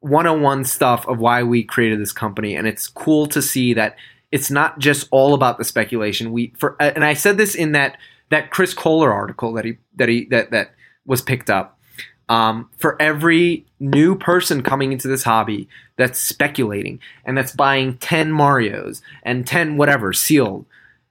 101 0.00 0.66
stuff 0.66 1.08
of 1.08 1.18
why 1.18 1.42
we 1.42 1.64
created 1.64 1.98
this 1.98 2.12
company 2.12 2.54
and 2.54 2.66
it's 2.66 2.86
cool 2.86 3.26
to 3.28 3.40
see 3.40 3.72
that 3.72 3.96
it's 4.30 4.50
not 4.50 4.78
just 4.78 5.08
all 5.10 5.32
about 5.32 5.56
the 5.56 5.64
speculation. 5.64 6.32
We 6.32 6.52
for 6.58 6.76
and 6.80 7.02
I 7.02 7.14
said 7.14 7.38
this 7.38 7.54
in 7.54 7.72
that 7.72 7.96
that 8.28 8.50
Chris 8.50 8.74
Kohler 8.74 9.10
article 9.10 9.54
that 9.54 9.64
he 9.64 9.78
that 9.94 10.10
he 10.10 10.26
that 10.26 10.50
that 10.50 10.74
was 11.06 11.22
picked 11.22 11.48
up. 11.48 11.75
Um, 12.28 12.70
for 12.76 13.00
every 13.00 13.64
new 13.78 14.16
person 14.16 14.62
coming 14.62 14.90
into 14.90 15.06
this 15.06 15.22
hobby 15.22 15.68
that's 15.96 16.18
speculating 16.18 16.98
and 17.24 17.38
that's 17.38 17.52
buying 17.52 17.98
10 17.98 18.32
Marios 18.32 19.00
and 19.22 19.46
10 19.46 19.76
whatever 19.76 20.12
sealed, 20.12 20.66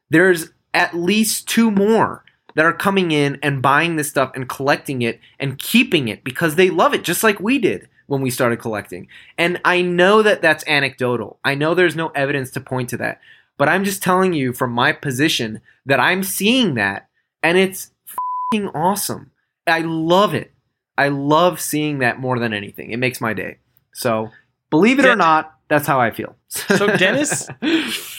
there's 0.10 0.50
at 0.74 0.94
least 0.94 1.48
two 1.48 1.72
more 1.72 2.26
that 2.56 2.66
are 2.66 2.74
coming 2.74 3.12
in 3.12 3.38
and 3.42 3.62
buying 3.62 3.96
this 3.96 4.10
stuff 4.10 4.32
and 4.36 4.50
collecting 4.50 5.02
it 5.02 5.20
and 5.40 5.60
keeping 5.60 6.08
it 6.08 6.24
because 6.24 6.56
they 6.56 6.70
love 6.70 6.94
it 6.94 7.04
just 7.04 7.24
like 7.24 7.40
we 7.40 7.60
did 7.60 7.88
when 8.08 8.22
we 8.22 8.30
started 8.30 8.60
collecting. 8.60 9.08
And 9.38 9.60
I 9.66 9.82
know 9.82 10.22
that 10.22 10.42
that's 10.42 10.68
anecdotal. 10.68 11.40
I 11.44 11.56
know 11.56 11.74
there's 11.74 11.96
no 11.96 12.10
evidence 12.10 12.52
to 12.52 12.62
point 12.62 12.90
to 12.90 12.98
that. 12.98 13.20
But 13.58 13.70
I'm 13.70 13.84
just 13.84 14.04
telling 14.04 14.34
you 14.34 14.54
from 14.54 14.72
my 14.72 14.92
position 14.92 15.62
that 15.86 16.00
I'm 16.00 16.24
seeing 16.24 16.76
that 16.76 17.08
and 17.42 17.58
it's 17.58 17.92
fing 18.52 18.68
awesome. 18.70 19.32
I 19.68 19.80
love 19.80 20.34
it. 20.34 20.52
I 20.98 21.10
love 21.10 21.60
seeing 21.60 22.00
that 22.00 22.20
more 22.20 22.40
than 22.40 22.54
anything. 22.54 22.92
It 22.92 22.98
makes 22.98 23.20
my 23.20 23.34
day. 23.34 23.58
So, 23.94 24.32
believe 24.70 25.00
it 25.00 25.04
Den- 25.04 25.12
or 25.12 25.16
not, 25.16 25.54
that's 25.68 25.88
how 25.88 26.00
I 26.00 26.12
feel. 26.12 26.36
so, 26.48 26.88
Deniz, 26.98 27.50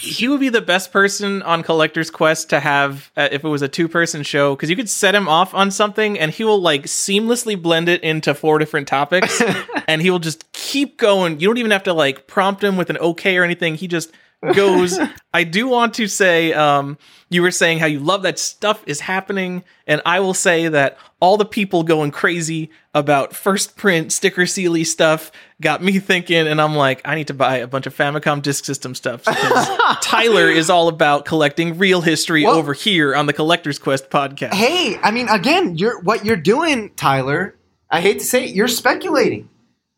he 0.01 0.28
would 0.28 0.40
be 0.40 0.48
the 0.48 0.61
best 0.61 0.93
person 0.93 1.43
on 1.43 1.62
Collector's 1.62 2.11
Quest 2.11 2.51
to 2.51 2.61
have 2.61 3.11
uh, 3.16 3.28
if 3.31 3.44
it 3.44 3.48
was 3.48 3.62
a 3.62 3.69
two 3.69 3.89
person 3.89 4.23
show 4.23 4.55
because 4.57 4.69
you 4.69 4.77
could 4.77 4.90
set 4.90 5.15
him 5.15 5.28
off 5.28 5.55
on 5.55 5.70
something 5.70 6.19
and 6.19 6.32
he 6.32 6.44
will 6.44 6.61
like 6.61 6.85
seamlessly 6.85 7.61
blend 7.61 7.89
it 7.89 8.03
into 8.03 8.35
four 8.35 8.59
different 8.59 8.89
topics 8.89 9.40
and 9.89 10.03
he 10.03 10.11
will 10.11 10.19
just 10.19 10.51
keep 10.53 10.98
going. 10.98 11.39
You 11.40 11.48
don't 11.48 11.59
even 11.59 11.70
have 11.70 11.85
to 11.85 11.93
like 11.93 12.27
prompt 12.27 12.62
him 12.65 12.77
with 12.77 12.90
an 12.90 12.98
okay 12.98 13.36
or 13.36 13.44
anything. 13.44 13.77
He 13.77 13.86
just 13.86 14.12
goes. 14.55 14.99
I 15.33 15.45
do 15.45 15.69
want 15.69 15.95
to 15.95 16.07
say, 16.07 16.53
um, 16.53 16.99
you 17.29 17.43
were 17.43 17.51
saying 17.51 17.79
how 17.79 17.87
you 17.87 18.01
love 18.01 18.23
that 18.23 18.39
stuff 18.39 18.83
is 18.87 19.01
happening, 19.01 19.65
and 19.87 20.01
I 20.07 20.21
will 20.21 20.35
say 20.35 20.69
that 20.69 20.99
all 21.21 21.37
the 21.37 21.45
people 21.45 21.83
going 21.83 22.11
crazy 22.11 22.71
about 22.95 23.35
first 23.35 23.77
print 23.77 24.13
sticker 24.13 24.47
sealy 24.47 24.85
stuff 24.85 25.33
got 25.61 25.83
me 25.83 25.99
thinking, 25.99 26.47
and 26.47 26.61
I'm 26.61 26.75
like, 26.75 27.01
I 27.05 27.15
need 27.15 27.29
to 27.29 27.35
buy 27.35 27.57
a 27.59 27.67
bunch 27.67 27.87
of 27.87 27.97
Famicom 27.97 28.43
Disk 28.43 28.65
System 28.65 28.95
stuff 28.95 29.25
because 29.25 29.69
Tyler 30.01 30.49
is 30.49 30.71
all 30.71 30.89
about 30.89 31.25
collecting 31.25 31.79
real 31.79 32.01
history 32.01 32.45
well, 32.45 32.55
over 32.55 32.73
here 32.73 33.15
on 33.15 33.27
the 33.27 33.33
Collector's 33.33 33.79
Quest 33.79 34.11
podcast. 34.11 34.55
Hey, 34.55 34.99
I 35.03 35.11
mean, 35.11 35.29
again, 35.29 35.77
you're 35.77 36.01
what 36.01 36.25
you're 36.25 36.37
doing, 36.37 36.91
Tyler. 36.97 37.55
I 37.91 38.01
hate 38.01 38.19
to 38.19 38.25
say 38.25 38.45
it, 38.45 38.55
you're 38.55 38.69
speculating, 38.69 39.49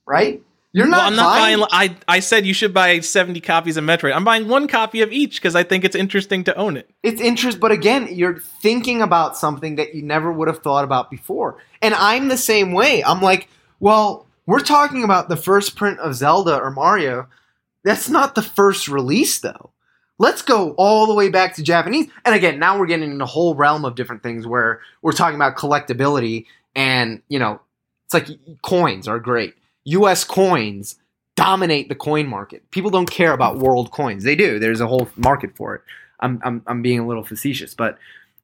right? 0.07 0.43
You're 0.73 0.87
not. 0.87 0.99
Well, 0.99 1.07
I'm 1.07 1.17
not 1.17 1.39
buying. 1.39 1.59
buying. 1.71 1.97
I 2.09 2.17
I 2.17 2.21
said 2.21 2.45
you 2.45 2.53
should 2.53 2.75
buy 2.75 3.01
70 3.01 3.41
copies 3.41 3.77
of 3.77 3.85
Metroid. 3.85 4.15
I'm 4.15 4.25
buying 4.25 4.49
one 4.49 4.69
copy 4.69 5.01
of 5.01 5.11
each 5.13 5.37
because 5.37 5.55
I 5.57 5.63
think 5.63 5.85
it's 5.85 5.97
interesting 5.97 6.45
to 6.45 6.55
own 6.57 6.77
it. 6.77 6.91
It's 7.03 7.21
interest, 7.21 7.59
but 7.59 7.73
again, 7.73 8.09
you're 8.11 8.39
thinking 8.39 9.01
about 9.01 9.37
something 9.37 9.77
that 9.77 9.95
you 9.95 10.03
never 10.03 10.31
would 10.31 10.49
have 10.49 10.59
thought 10.59 10.85
about 10.85 11.11
before. 11.11 11.59
And 11.81 11.95
I'm 11.95 12.29
the 12.29 12.37
same 12.37 12.73
way. 12.73 13.03
I'm 13.03 13.23
like, 13.23 13.49
well, 13.81 14.27
we're 14.47 14.61
talking 14.61 15.05
about 15.05 15.29
the 15.29 15.37
first 15.37 15.75
print 15.75 16.01
of 16.01 16.15
Zelda 16.15 16.61
or 16.61 16.71
Mario. 16.71 17.29
That's 17.83 18.11
not 18.11 18.35
the 18.35 18.43
first 18.43 18.89
release, 18.89 19.39
though. 19.39 19.71
Let's 20.19 20.43
go 20.43 20.73
all 20.73 21.07
the 21.07 21.15
way 21.15 21.31
back 21.31 21.55
to 21.55 21.63
Japanese. 21.63 22.09
And 22.25 22.35
again, 22.35 22.59
now 22.59 22.79
we're 22.79 22.87
getting 22.87 23.13
in 23.13 23.21
a 23.21 23.27
whole 23.27 23.55
realm 23.55 23.85
of 23.85 23.95
different 23.95 24.23
things 24.23 24.47
where 24.47 24.81
we're 25.01 25.13
talking 25.13 25.37
about 25.37 25.57
collectability 25.57 26.47
and, 26.75 27.23
you 27.29 27.39
know, 27.39 27.61
it's 28.05 28.15
like 28.15 28.29
coins 28.63 29.07
are 29.07 29.19
great 29.21 29.55
US 29.89 30.25
coins 30.25 30.97
dominate 31.35 31.89
the 31.89 31.95
coin 31.95 32.27
market. 32.27 32.69
People 32.71 32.91
don't 32.91 33.11
care 33.11 33.33
about 33.33 33.59
world 33.59 33.91
coins. 33.91 34.25
They 34.25 34.35
do. 34.35 34.59
There's 34.59 34.81
a 34.81 34.87
whole 34.87 35.09
market 35.17 35.57
for 35.57 35.75
it. 35.77 35.83
I'm, 36.21 36.41
I'm, 36.45 36.63
I'm 36.67 36.83
being 36.83 36.99
a 36.99 37.07
little 37.07 37.25
facetious, 37.25 37.75
but 37.75 37.97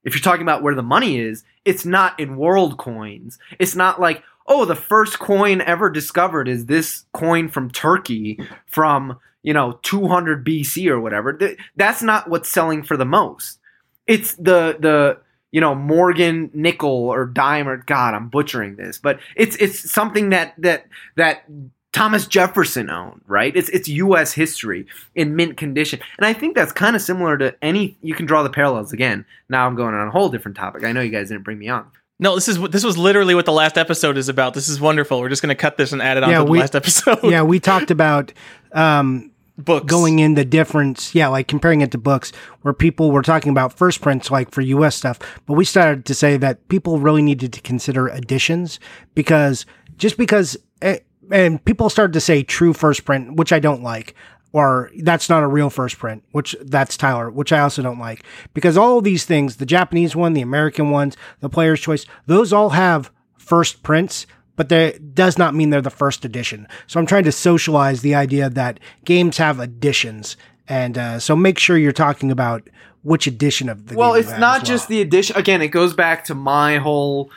if 0.05 0.15
you're 0.15 0.23
talking 0.23 0.43
about 0.43 0.62
where 0.62 0.75
the 0.75 0.83
money 0.83 1.19
is, 1.19 1.43
it's 1.65 1.85
not 1.85 2.19
in 2.21 2.37
world 2.37 2.79
coins. 2.79 3.39
It's 3.59 3.75
not 3.75 4.01
like, 4.01 4.23
oh, 4.47 4.65
the 4.65 4.77
first 4.77 5.19
coin 5.19 5.61
ever 5.62 5.91
discovered 5.91 6.47
is 6.47 6.66
this 6.66 7.05
coin 7.12 7.49
from 7.49 7.71
Turkey 7.71 8.39
from, 8.66 9.19
you 9.43 9.53
know, 9.53 9.81
200 9.83 10.47
BC 10.47 10.89
or 10.89 11.01
whatever. 11.01 11.39
That's 11.75 12.03
not 12.03 12.31
what's 12.31 12.49
selling 12.49 12.83
for 12.83 12.97
the 12.97 13.05
most. 13.05 13.59
It's 14.07 14.35
the, 14.35 14.77
the, 14.79 15.19
you 15.55 15.60
know 15.60 15.72
Morgan 15.72 16.51
nickel 16.52 16.90
or 16.90 17.26
dime 17.26 17.68
or 17.68 17.76
God, 17.76 18.12
I'm 18.12 18.28
butchering 18.28 18.74
this, 18.74 18.98
but 18.98 19.20
it's 19.36 19.55
it's 19.56 19.89
something 19.89 20.31
that 20.31 20.52
that 20.59 20.89
that 21.14 21.44
Thomas 21.93 22.26
Jefferson 22.26 22.90
owned, 22.90 23.20
right? 23.28 23.55
It's 23.55 23.68
it's 23.68 23.86
U.S. 23.86 24.32
history 24.32 24.86
in 25.14 25.36
mint 25.36 25.56
condition, 25.56 26.01
and 26.18 26.26
I 26.26 26.32
think 26.32 26.56
that's 26.56 26.72
kind 26.72 26.97
of 26.97 27.02
similar 27.02 27.39
to 27.39 27.55
any. 27.62 27.97
You 28.02 28.14
can 28.14 28.26
draw 28.26 28.43
the 28.43 28.51
parallels 28.51 28.93
again. 28.93 29.24
Now 29.48 29.64
I'm 29.68 29.76
going 29.76 29.94
on 29.94 30.09
a 30.09 30.10
whole 30.10 30.28
different 30.28 30.56
topic. 30.56 30.82
I 30.82 30.90
know 30.90 31.02
you 31.02 31.12
guys 31.12 31.28
didn't 31.28 31.44
bring 31.44 31.60
me 31.60 31.68
on. 31.68 31.86
No, 32.18 32.35
this 32.35 32.48
is 32.48 32.60
this 32.70 32.82
was 32.82 32.98
literally 32.98 33.36
what 33.36 33.44
the 33.44 33.52
last 33.52 33.78
episode 33.78 34.18
is 34.18 34.28
about. 34.28 34.55
This 34.55 34.68
is 34.68 34.81
wonderful. 34.81 35.20
We're 35.20 35.28
just 35.28 35.40
going 35.40 35.55
to 35.55 35.60
cut 35.60 35.76
this 35.76 35.93
and 35.93 36.02
add 36.02 36.16
it 36.16 36.24
on 36.24 36.31
yeah, 36.31 36.39
to 36.40 36.44
the 36.47 36.51
last 36.51 36.74
episode. 36.74 37.20
yeah, 37.22 37.43
we 37.43 37.60
talked 37.60 37.93
about 37.93 38.32
um, 38.72 39.31
books. 39.56 39.86
Going 39.86 40.18
in 40.18 40.35
the 40.35 40.44
difference 40.44 41.14
yeah 41.14 41.28
like 41.28 41.47
comparing 41.48 41.81
it 41.81 41.90
to 41.93 41.98
books 41.98 42.32
where 42.62 42.74
people 42.74 43.10
were 43.10 43.22
talking 43.22 43.51
about 43.51 43.72
first 43.72 44.01
prints 44.01 44.31
like 44.31 44.51
for 44.51 44.62
us 44.62 44.97
stuff. 44.97 45.18
But 45.47 45.55
we 45.55 45.64
started 45.64 46.05
to 46.06 46.14
say 46.14 46.36
that 46.36 46.66
people 46.68 46.98
really 46.98 47.22
needed 47.22 47.52
to 47.52 47.60
consider 47.60 48.09
editions 48.09 48.81
because 49.14 49.66
just 49.97 50.16
because 50.16 50.56
eh, 50.82 50.98
and 51.31 51.64
people 51.64 51.89
started 51.89 52.12
to 52.12 52.20
say 52.20 52.43
true 52.43 52.72
first 52.72 53.05
print 53.05 53.36
which 53.36 53.52
i 53.52 53.59
don't 53.59 53.82
like 53.82 54.14
or 54.52 54.90
that's 54.98 55.28
not 55.28 55.43
a 55.43 55.48
real 55.48 55.70
first 55.70 55.98
print 55.98 56.22
which 56.32 56.56
that's 56.62 56.97
tyler 56.97 57.31
which 57.31 57.52
i 57.52 57.60
also 57.60 57.82
don't 57.82 57.98
like. 57.98 58.24
Because 58.55 58.76
all 58.76 59.01
these 59.01 59.24
things 59.24 59.56
the 59.56 59.66
japanese 59.66 60.16
one 60.16 60.32
the 60.32 60.43
american 60.43 60.90
ones 60.90 61.16
the 61.40 61.48
player's 61.48 61.81
choice 61.81 62.06
those 62.26 62.52
all 62.52 62.70
have 62.70 63.10
first 63.36 63.82
prints 63.82 64.26
but 64.56 64.68
that 64.68 65.14
does 65.14 65.39
not 65.39 65.55
mean 65.55 65.70
they're 65.70 65.81
the 65.81 65.90
first 65.90 66.24
edition. 66.24 66.68
So 66.86 67.01
I'm 67.01 67.06
trying 67.06 67.24
to 67.24 67.32
socialize 67.32 68.02
the 68.02 68.14
idea 68.14 68.48
that 68.51 68.81
games 69.05 69.39
have 69.39 69.60
editions, 69.60 70.36
and 70.68 70.97
uh, 70.97 71.18
so 71.18 71.36
make 71.36 71.59
sure 71.59 71.76
you're 71.76 71.93
talking 71.93 72.31
about 72.31 72.68
which 73.02 73.26
edition 73.26 73.68
of 73.68 73.86
the. 73.86 73.97
Well, 73.97 74.14
it's 74.14 74.31
not 74.31 74.40
well. 74.40 74.62
just 74.62 74.89
the 74.89 75.01
edition. 75.01 75.36
Again, 75.36 75.62
it 75.62 75.68
goes 75.68 75.94
back 75.94 76.24
to 76.26 76.35
my 76.35 76.78
whole 76.78 77.31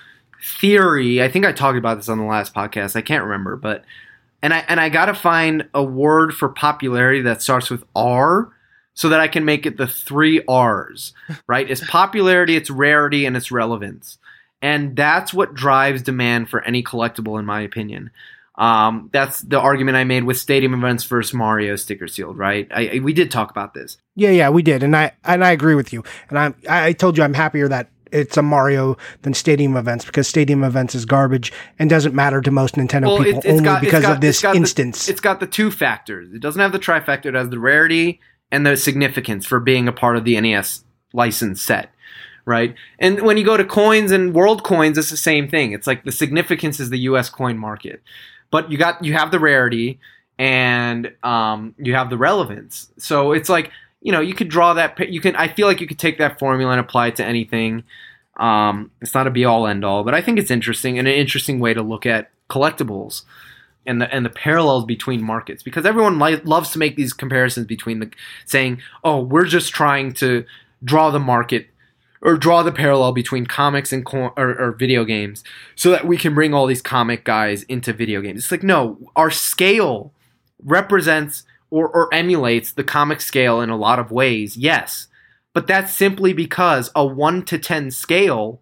theory. 0.60 1.22
I 1.22 1.30
think 1.30 1.45
I 1.45 1.52
talked 1.52 1.77
about 1.77 1.95
this 1.95 2.10
on 2.10 2.18
the 2.18 2.26
last 2.26 2.53
podcast. 2.53 2.95
I 2.95 3.02
can't 3.02 3.23
remember, 3.23 3.56
but 3.56 3.84
and 4.41 4.53
I 4.53 4.60
and 4.68 4.80
I 4.80 4.89
got 4.89 5.06
to 5.06 5.14
find 5.14 5.68
a 5.73 5.84
word 5.84 6.34
for 6.34 6.49
popularity 6.49 7.22
that 7.22 7.41
starts 7.41 7.69
with 7.69 7.84
R 7.95 8.52
so 8.94 9.10
that 9.10 9.19
I 9.19 9.27
can 9.27 9.45
make 9.45 9.65
it 9.65 9.77
the 9.77 9.88
three 9.88 10.44
R's, 10.48 11.14
right? 11.48 11.69
It's 11.69 11.85
popularity, 11.88 12.56
it's 12.56 12.69
rarity, 12.69 13.26
and 13.26 13.38
it's 13.38 13.52
relevance 13.52 14.18
and 14.62 14.96
that's 14.96 15.34
what 15.34 15.54
drives 15.54 16.02
demand 16.02 16.50
for 16.50 16.62
any 16.64 16.84
collectible, 16.84 17.40
in 17.40 17.46
my 17.46 17.62
opinion. 17.62 18.12
Um, 18.56 19.10
that's 19.14 19.42
the 19.42 19.60
argument 19.60 19.98
I 19.98 20.04
made 20.04 20.24
with 20.24 20.38
Stadium 20.38 20.74
Events 20.74 21.04
versus 21.04 21.34
Mario 21.34 21.76
sticker 21.76 22.08
sealed, 22.08 22.38
right? 22.38 22.68
I, 22.72 22.90
I, 22.96 23.00
we 23.00 23.14
did 23.14 23.30
talk 23.30 23.52
about 23.52 23.76
this. 23.76 23.98
Yeah, 24.16 24.32
yeah, 24.32 24.50
we 24.50 24.64
did, 24.64 24.82
and 24.82 24.96
I 24.96 25.12
and 25.24 25.46
I 25.46 25.52
agree 25.52 25.76
with 25.76 25.94
you. 25.94 26.04
And 26.30 26.40
I 26.40 26.54
I 26.68 26.94
told 26.94 27.18
you 27.18 27.24
I'm 27.24 27.36
happier 27.36 27.68
that 27.68 27.92
it's 28.12 28.36
a 28.38 28.42
Mario 28.42 28.98
than 29.22 29.34
Stadium 29.34 29.78
Events 29.78 30.06
because 30.06 30.28
Stadium 30.28 30.64
Events 30.64 30.96
is 30.96 31.06
garbage 31.06 31.54
and 31.78 31.90
doesn't 31.90 32.16
matter 32.16 32.42
to 32.42 32.50
most 32.50 32.76
Nintendo 32.76 33.08
well, 33.08 33.24
people 33.24 33.42
it, 33.42 33.52
only 33.52 33.64
got, 33.64 33.82
because 33.82 34.04
got, 34.04 34.14
of 34.14 34.22
this 34.22 34.44
it's 34.44 34.56
instance. 34.56 35.06
The, 35.06 35.12
it's 35.12 35.22
got 35.22 35.40
the 35.40 35.48
two 35.48 35.70
factors. 35.70 36.34
It 36.34 36.42
doesn't 36.42 36.62
have 36.62 36.72
the 36.72 36.80
trifecta. 36.80 37.28
It 37.28 37.36
has 37.36 37.50
the 37.50 37.60
rarity 37.60 38.20
and 38.52 38.66
the 38.66 38.76
significance 38.76 39.46
for 39.46 39.60
being 39.60 39.88
a 39.88 39.92
part 39.92 40.18
of 40.18 40.24
the 40.24 40.40
NES 40.40 40.84
license 41.14 41.62
set 41.62 41.92
right? 42.48 42.76
And 42.98 43.22
when 43.24 43.36
you 43.36 43.44
go 43.44 43.57
to 43.57 43.65
coins 43.65 44.10
and 44.11 44.34
world 44.34 44.64
coins, 44.64 44.98
it's 44.98 45.11
the 45.11 45.18
same 45.18 45.49
thing. 45.49 45.74
It's 45.74 45.86
like 45.86 46.06
the 46.06 46.14
significance 46.14 46.80
is 46.80 46.90
the 46.90 46.99
U.S. 46.99 47.30
coin 47.30 47.57
market, 47.57 48.02
but 48.49 48.72
you 48.72 48.78
got 48.78 49.03
you 49.03 49.14
have 49.14 49.32
the 49.32 49.40
rarity 49.40 49.99
and 50.40 51.11
um, 51.24 51.76
you 51.78 51.94
have 51.94 52.10
the 52.10 52.18
relevance. 52.18 52.90
So 52.98 53.34
it's 53.34 53.49
like 53.49 53.72
you 54.02 54.14
know 54.14 54.22
you 54.22 54.34
could 54.34 54.48
draw 54.48 54.74
that. 54.74 54.98
You 55.11 55.19
can. 55.19 55.36
I 55.36 55.49
feel 55.49 55.68
like 55.68 55.82
you 55.82 55.88
could 55.88 55.99
take 55.99 56.18
that 56.19 56.40
formula 56.40 56.72
and 56.72 56.80
apply 56.80 57.07
it 57.07 57.18
to 57.18 57.26
anything. 57.26 57.84
Um, 58.38 58.91
it's 59.02 59.14
not 59.14 59.28
a 59.28 59.32
be 59.32 59.44
all 59.44 59.68
end 59.68 59.84
all, 59.84 60.03
but 60.03 60.14
I 60.14 60.22
think 60.22 60.40
it's 60.40 60.52
interesting 60.52 60.98
and 60.98 61.07
an 61.07 61.14
interesting 61.14 61.60
way 61.60 61.74
to 61.74 61.82
look 61.82 62.06
at 62.06 62.32
collectibles 62.49 63.24
and 63.86 64.02
the 64.02 64.14
and 64.14 64.24
the 64.24 64.30
parallels 64.30 64.86
between 64.86 65.22
markets 65.22 65.64
because 65.64 65.86
everyone 65.86 66.18
li- 66.18 66.41
loves 66.45 66.72
to 66.72 66.80
make 66.80 66.95
these 66.95 67.11
comparisons 67.11 67.68
between 67.68 67.99
the 67.99 68.10
saying, 68.45 68.82
"Oh, 69.03 69.19
we're 69.19 69.45
just 69.45 69.74
trying 69.74 70.14
to 70.14 70.45
draw 70.82 71.10
the 71.10 71.19
market 71.19 71.68
or 72.22 72.38
draw 72.38 72.64
the 72.64 72.72
parallel 72.72 73.11
between 73.11 73.45
comics 73.45 73.94
and 73.94 74.06
co- 74.06 74.34
or, 74.38 74.60
or, 74.60 74.72
video 74.72 75.06
games 75.06 75.44
so 75.76 75.91
that 75.91 76.07
we 76.07 76.18
can 76.18 76.34
bring 76.34 76.53
all 76.53 76.65
these 76.65 76.81
comic 76.81 77.23
guys 77.23 77.64
into 77.64 77.94
video 77.94 78.22
games. 78.22 78.44
It's 78.44 78.52
like 78.52 78.64
no, 78.64 78.98
our 79.15 79.31
scale 79.31 80.11
represents 80.64 81.44
or, 81.69 81.88
or 81.89 82.14
emulates 82.14 82.72
the 82.72 82.84
comic 82.84 83.22
scale 83.22 83.61
in 83.61 83.69
a 83.69 83.77
lot 83.77 83.99
of 83.99 84.11
ways. 84.11 84.57
Yes, 84.57 85.07
but 85.53 85.68
that's 85.68 85.94
simply 85.94 86.34
because 86.34 86.91
a 86.95 87.06
1 87.06 87.45
to 87.45 87.57
10 87.57 87.91
scale 87.91 88.61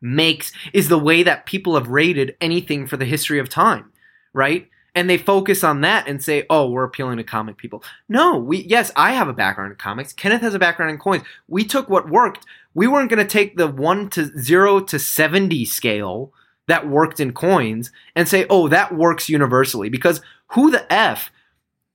makes 0.00 0.52
is 0.72 0.88
the 0.88 0.98
way 0.98 1.22
that 1.22 1.46
people 1.46 1.74
have 1.74 1.88
rated 1.88 2.36
anything 2.40 2.86
for 2.86 2.96
the 2.96 3.04
history 3.04 3.38
of 3.38 3.48
time, 3.48 3.90
right? 4.34 4.68
And 4.94 5.08
they 5.08 5.16
focus 5.16 5.64
on 5.64 5.80
that 5.80 6.06
and 6.06 6.22
say, 6.22 6.44
"Oh, 6.50 6.68
we're 6.68 6.84
appealing 6.84 7.16
to 7.16 7.24
comic 7.24 7.56
people." 7.56 7.82
No, 8.10 8.36
we 8.36 8.58
yes, 8.58 8.92
I 8.94 9.12
have 9.12 9.28
a 9.28 9.32
background 9.32 9.72
in 9.72 9.78
comics. 9.78 10.12
Kenneth 10.12 10.42
has 10.42 10.54
a 10.54 10.58
background 10.58 10.90
in 10.90 10.98
coins. 10.98 11.22
We 11.48 11.64
took 11.64 11.88
what 11.88 12.10
worked. 12.10 12.44
We 12.74 12.86
weren't 12.86 13.10
going 13.10 13.24
to 13.24 13.30
take 13.30 13.56
the 13.56 13.66
1 13.66 14.08
to 14.10 14.38
0 14.38 14.80
to 14.80 14.98
70 14.98 15.64
scale 15.66 16.32
that 16.68 16.88
worked 16.88 17.20
in 17.20 17.32
coins 17.32 17.90
and 18.16 18.28
say, 18.28 18.46
"Oh, 18.48 18.68
that 18.68 18.94
works 18.94 19.28
universally." 19.28 19.88
Because 19.88 20.20
who 20.48 20.70
the 20.70 20.90
f 20.92 21.30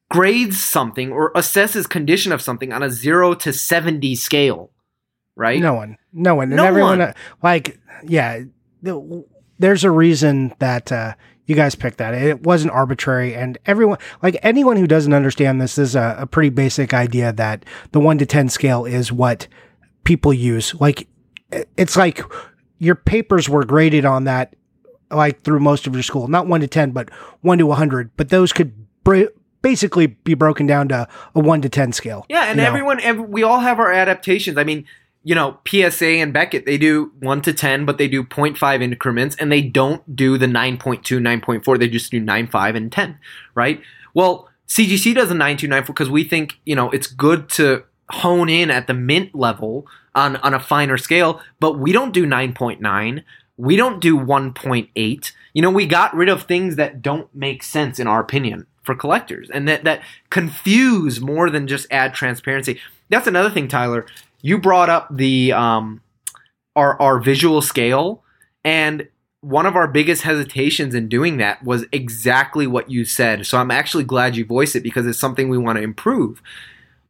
grades 0.09 0.63
something 0.63 1.11
or 1.11 1.33
assesses 1.33 1.87
condition 1.89 2.31
of 2.31 2.41
something 2.41 2.71
on 2.71 2.83
a 2.83 2.89
0 2.89 3.33
to 3.35 3.53
70 3.53 4.15
scale? 4.15 4.71
Right? 5.35 5.59
No 5.59 5.73
one, 5.73 5.97
no 6.13 6.35
one, 6.35 6.47
and 6.49 6.57
No 6.57 6.65
everyone. 6.65 6.99
one. 6.99 7.09
uh, 7.09 7.13
like, 7.43 7.79
yeah, 8.03 8.41
there's 9.59 9.83
a 9.83 9.91
reason 9.91 10.53
that 10.59 10.91
uh, 10.91 11.13
you 11.45 11.55
guys 11.55 11.75
picked 11.75 11.97
that. 11.97 12.13
It 12.13 12.43
wasn't 12.43 12.71
arbitrary, 12.73 13.35
and 13.35 13.57
everyone, 13.65 13.99
like 14.23 14.37
anyone 14.43 14.77
who 14.77 14.87
doesn't 14.87 15.13
understand 15.13 15.61
this, 15.61 15.77
is 15.77 15.95
a, 15.95 16.15
a 16.19 16.25
pretty 16.27 16.49
basic 16.49 16.93
idea 16.93 17.31
that 17.33 17.65
the 17.91 17.99
one 17.99 18.17
to 18.17 18.25
ten 18.25 18.49
scale 18.49 18.85
is 18.85 19.11
what 19.11 19.47
people 20.07 20.33
use. 20.33 20.73
Like, 20.79 21.05
it's 21.75 21.97
like 21.97 22.21
your 22.79 22.95
papers 22.95 23.49
were 23.49 23.65
graded 23.65 24.05
on 24.05 24.23
that, 24.23 24.55
like 25.11 25.41
through 25.41 25.59
most 25.59 25.85
of 25.85 25.93
your 25.93 26.01
school, 26.01 26.29
not 26.29 26.47
one 26.47 26.61
to 26.61 26.67
ten, 26.67 26.91
but 26.91 27.09
one 27.41 27.57
to 27.57 27.69
a 27.71 27.75
hundred. 27.75 28.11
But 28.15 28.29
those 28.29 28.53
could 28.53 28.73
br- 29.03 29.33
basically 29.61 30.07
be 30.07 30.33
broken 30.33 30.65
down 30.65 30.87
to 30.89 31.09
a 31.35 31.39
one 31.41 31.61
to 31.61 31.67
ten 31.67 31.91
scale. 31.91 32.25
Yeah, 32.29 32.45
and 32.45 32.59
everyone, 32.61 33.01
every, 33.01 33.25
we 33.25 33.43
all 33.43 33.59
have 33.59 33.79
our 33.79 33.91
adaptations. 33.91 34.57
I 34.57 34.63
mean, 34.63 34.85
you 35.23 35.35
know, 35.35 35.59
PSA 35.67 36.07
and 36.07 36.31
Beckett, 36.31 36.65
they 36.65 36.77
do 36.77 37.11
1 37.19 37.41
to 37.41 37.51
10, 37.51 37.83
but 37.83 37.97
they 37.97 38.07
do 38.07 38.23
0.5 38.23 38.81
increments, 38.81 39.35
and 39.35 39.51
they 39.51 39.61
don't 39.61 40.15
do 40.15 40.37
the 40.37 40.45
9.2, 40.45 41.01
9.4. 41.01 41.77
They 41.77 41.89
just 41.89 42.11
do 42.11 42.21
9, 42.21 42.47
5, 42.47 42.75
and 42.75 42.89
10, 42.89 43.19
right? 43.53 43.81
Well, 44.13 44.47
CGC 44.69 45.15
does 45.15 45.29
a 45.29 45.33
9, 45.33 45.57
2, 45.57 45.67
9, 45.67 45.83
4 45.83 45.93
because 45.93 46.09
we 46.09 46.23
think, 46.23 46.61
you 46.65 46.75
know, 46.75 46.89
it's 46.91 47.07
good 47.07 47.49
to 47.49 47.83
hone 48.09 48.49
in 48.49 48.71
at 48.71 48.87
the 48.87 48.93
mint 48.93 49.35
level 49.35 49.85
on, 50.15 50.37
on 50.37 50.53
a 50.53 50.59
finer 50.59 50.97
scale, 50.97 51.41
but 51.59 51.77
we 51.77 51.91
don't 51.91 52.13
do 52.13 52.25
9.9. 52.25 53.23
We 53.57 53.75
don't 53.75 53.99
do 53.99 54.17
1.8. 54.17 55.31
You 55.53 55.61
know, 55.61 55.71
we 55.71 55.85
got 55.85 56.15
rid 56.15 56.29
of 56.29 56.43
things 56.43 56.75
that 56.75 57.01
don't 57.01 57.33
make 57.35 57.63
sense 57.63 57.99
in 57.99 58.07
our 58.07 58.19
opinion 58.19 58.67
for 58.83 58.95
collectors 58.95 59.49
and 59.49 59.67
that, 59.67 59.83
that 59.83 60.01
confuse 60.29 61.19
more 61.19 61.49
than 61.49 61.67
just 61.67 61.87
add 61.91 62.13
transparency. 62.13 62.79
That's 63.09 63.27
another 63.27 63.49
thing, 63.49 63.67
Tyler. 63.67 64.05
You 64.41 64.57
brought 64.57 64.89
up 64.89 65.07
the 65.15 65.51
um, 65.53 66.01
our 66.75 66.99
our 67.01 67.19
visual 67.19 67.61
scale, 67.61 68.23
and 68.63 69.07
one 69.41 69.65
of 69.65 69.75
our 69.75 69.87
biggest 69.87 70.23
hesitations 70.23 70.93
in 70.93 71.07
doing 71.07 71.37
that 71.37 71.63
was 71.63 71.85
exactly 71.91 72.67
what 72.67 72.91
you 72.91 73.05
said. 73.05 73.45
So 73.45 73.57
I'm 73.57 73.71
actually 73.71 74.03
glad 74.03 74.35
you 74.35 74.45
voiced 74.45 74.75
it 74.75 74.83
because 74.83 75.07
it's 75.07 75.19
something 75.19 75.49
we 75.49 75.57
want 75.57 75.77
to 75.77 75.83
improve. 75.83 76.41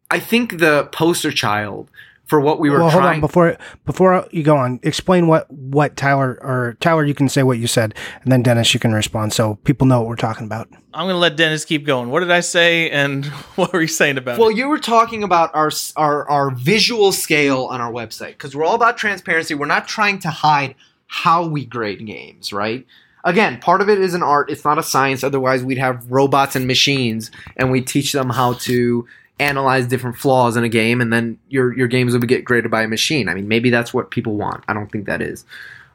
I 0.09 0.19
think 0.19 0.59
the 0.59 0.89
poster 0.91 1.31
child 1.31 1.89
for 2.25 2.41
what 2.41 2.59
we 2.59 2.69
were 2.69 2.79
well, 2.79 2.89
hold 2.89 3.05
on 3.05 3.21
before 3.21 3.57
before 3.85 4.27
you 4.31 4.43
go 4.43 4.57
on. 4.57 4.79
Explain 4.83 5.27
what 5.27 5.49
what 5.51 5.95
Tyler 5.95 6.37
or 6.41 6.75
Tyler. 6.81 7.05
You 7.05 7.13
can 7.13 7.29
say 7.29 7.41
what 7.43 7.57
you 7.57 7.67
said, 7.67 7.95
and 8.23 8.31
then 8.31 8.43
Deniz, 8.43 8.73
you 8.73 8.79
can 8.79 8.91
respond 8.93 9.33
so 9.33 9.55
people 9.63 9.87
know 9.87 9.99
what 9.99 10.09
we're 10.09 10.15
talking 10.17 10.45
about. 10.45 10.67
I'm 10.93 11.05
going 11.05 11.13
to 11.15 11.19
let 11.19 11.37
Deniz 11.37 11.63
keep 11.65 11.85
going. 11.85 12.09
What 12.09 12.21
did 12.21 12.31
I 12.31 12.41
say 12.41 12.89
and 12.89 13.25
what 13.55 13.71
were 13.71 13.81
you 13.81 13.87
saying 13.87 14.17
about 14.17 14.39
Well, 14.39 14.49
it? 14.49 14.57
you 14.57 14.67
were 14.67 14.79
talking 14.79 15.23
about 15.23 15.53
our 15.55 15.71
our 15.95 16.29
our 16.29 16.51
visual 16.51 17.11
scale 17.11 17.65
on 17.65 17.79
our 17.79 17.91
website 17.91 18.29
because 18.31 18.55
we're 18.55 18.65
all 18.65 18.75
about 18.75 18.97
transparency. 18.97 19.55
We're 19.55 19.65
not 19.67 19.87
trying 19.87 20.19
to 20.19 20.29
hide 20.29 20.75
how 21.07 21.47
we 21.47 21.65
grade 21.65 22.05
games, 22.05 22.51
right? 22.51 22.85
Again, 23.23 23.59
part 23.59 23.81
of 23.81 23.89
it 23.89 23.99
is 23.99 24.13
an 24.13 24.23
art. 24.23 24.49
It's 24.49 24.63
not 24.65 24.77
a 24.77 24.83
science. 24.83 25.23
Otherwise, 25.23 25.63
we'd 25.63 25.77
have 25.77 26.09
robots 26.11 26.55
and 26.55 26.67
machines, 26.67 27.31
and 27.55 27.71
we 27.71 27.81
teach 27.81 28.11
them 28.11 28.29
how 28.29 28.53
to 28.53 29.07
analyze 29.39 29.87
different 29.87 30.17
flaws 30.17 30.57
in 30.57 30.63
a 30.63 30.69
game, 30.69 31.01
and 31.01 31.11
then 31.11 31.37
your 31.49 31.75
your 31.77 31.87
games 31.87 32.13
would 32.13 32.27
get 32.27 32.45
graded 32.45 32.71
by 32.71 32.83
a 32.83 32.87
machine. 32.87 33.29
I 33.29 33.33
mean, 33.33 33.47
maybe 33.47 33.69
that's 33.69 33.93
what 33.93 34.11
people 34.11 34.35
want. 34.35 34.63
I 34.67 34.73
don't 34.73 34.91
think 34.91 35.05
that 35.05 35.21
is. 35.21 35.45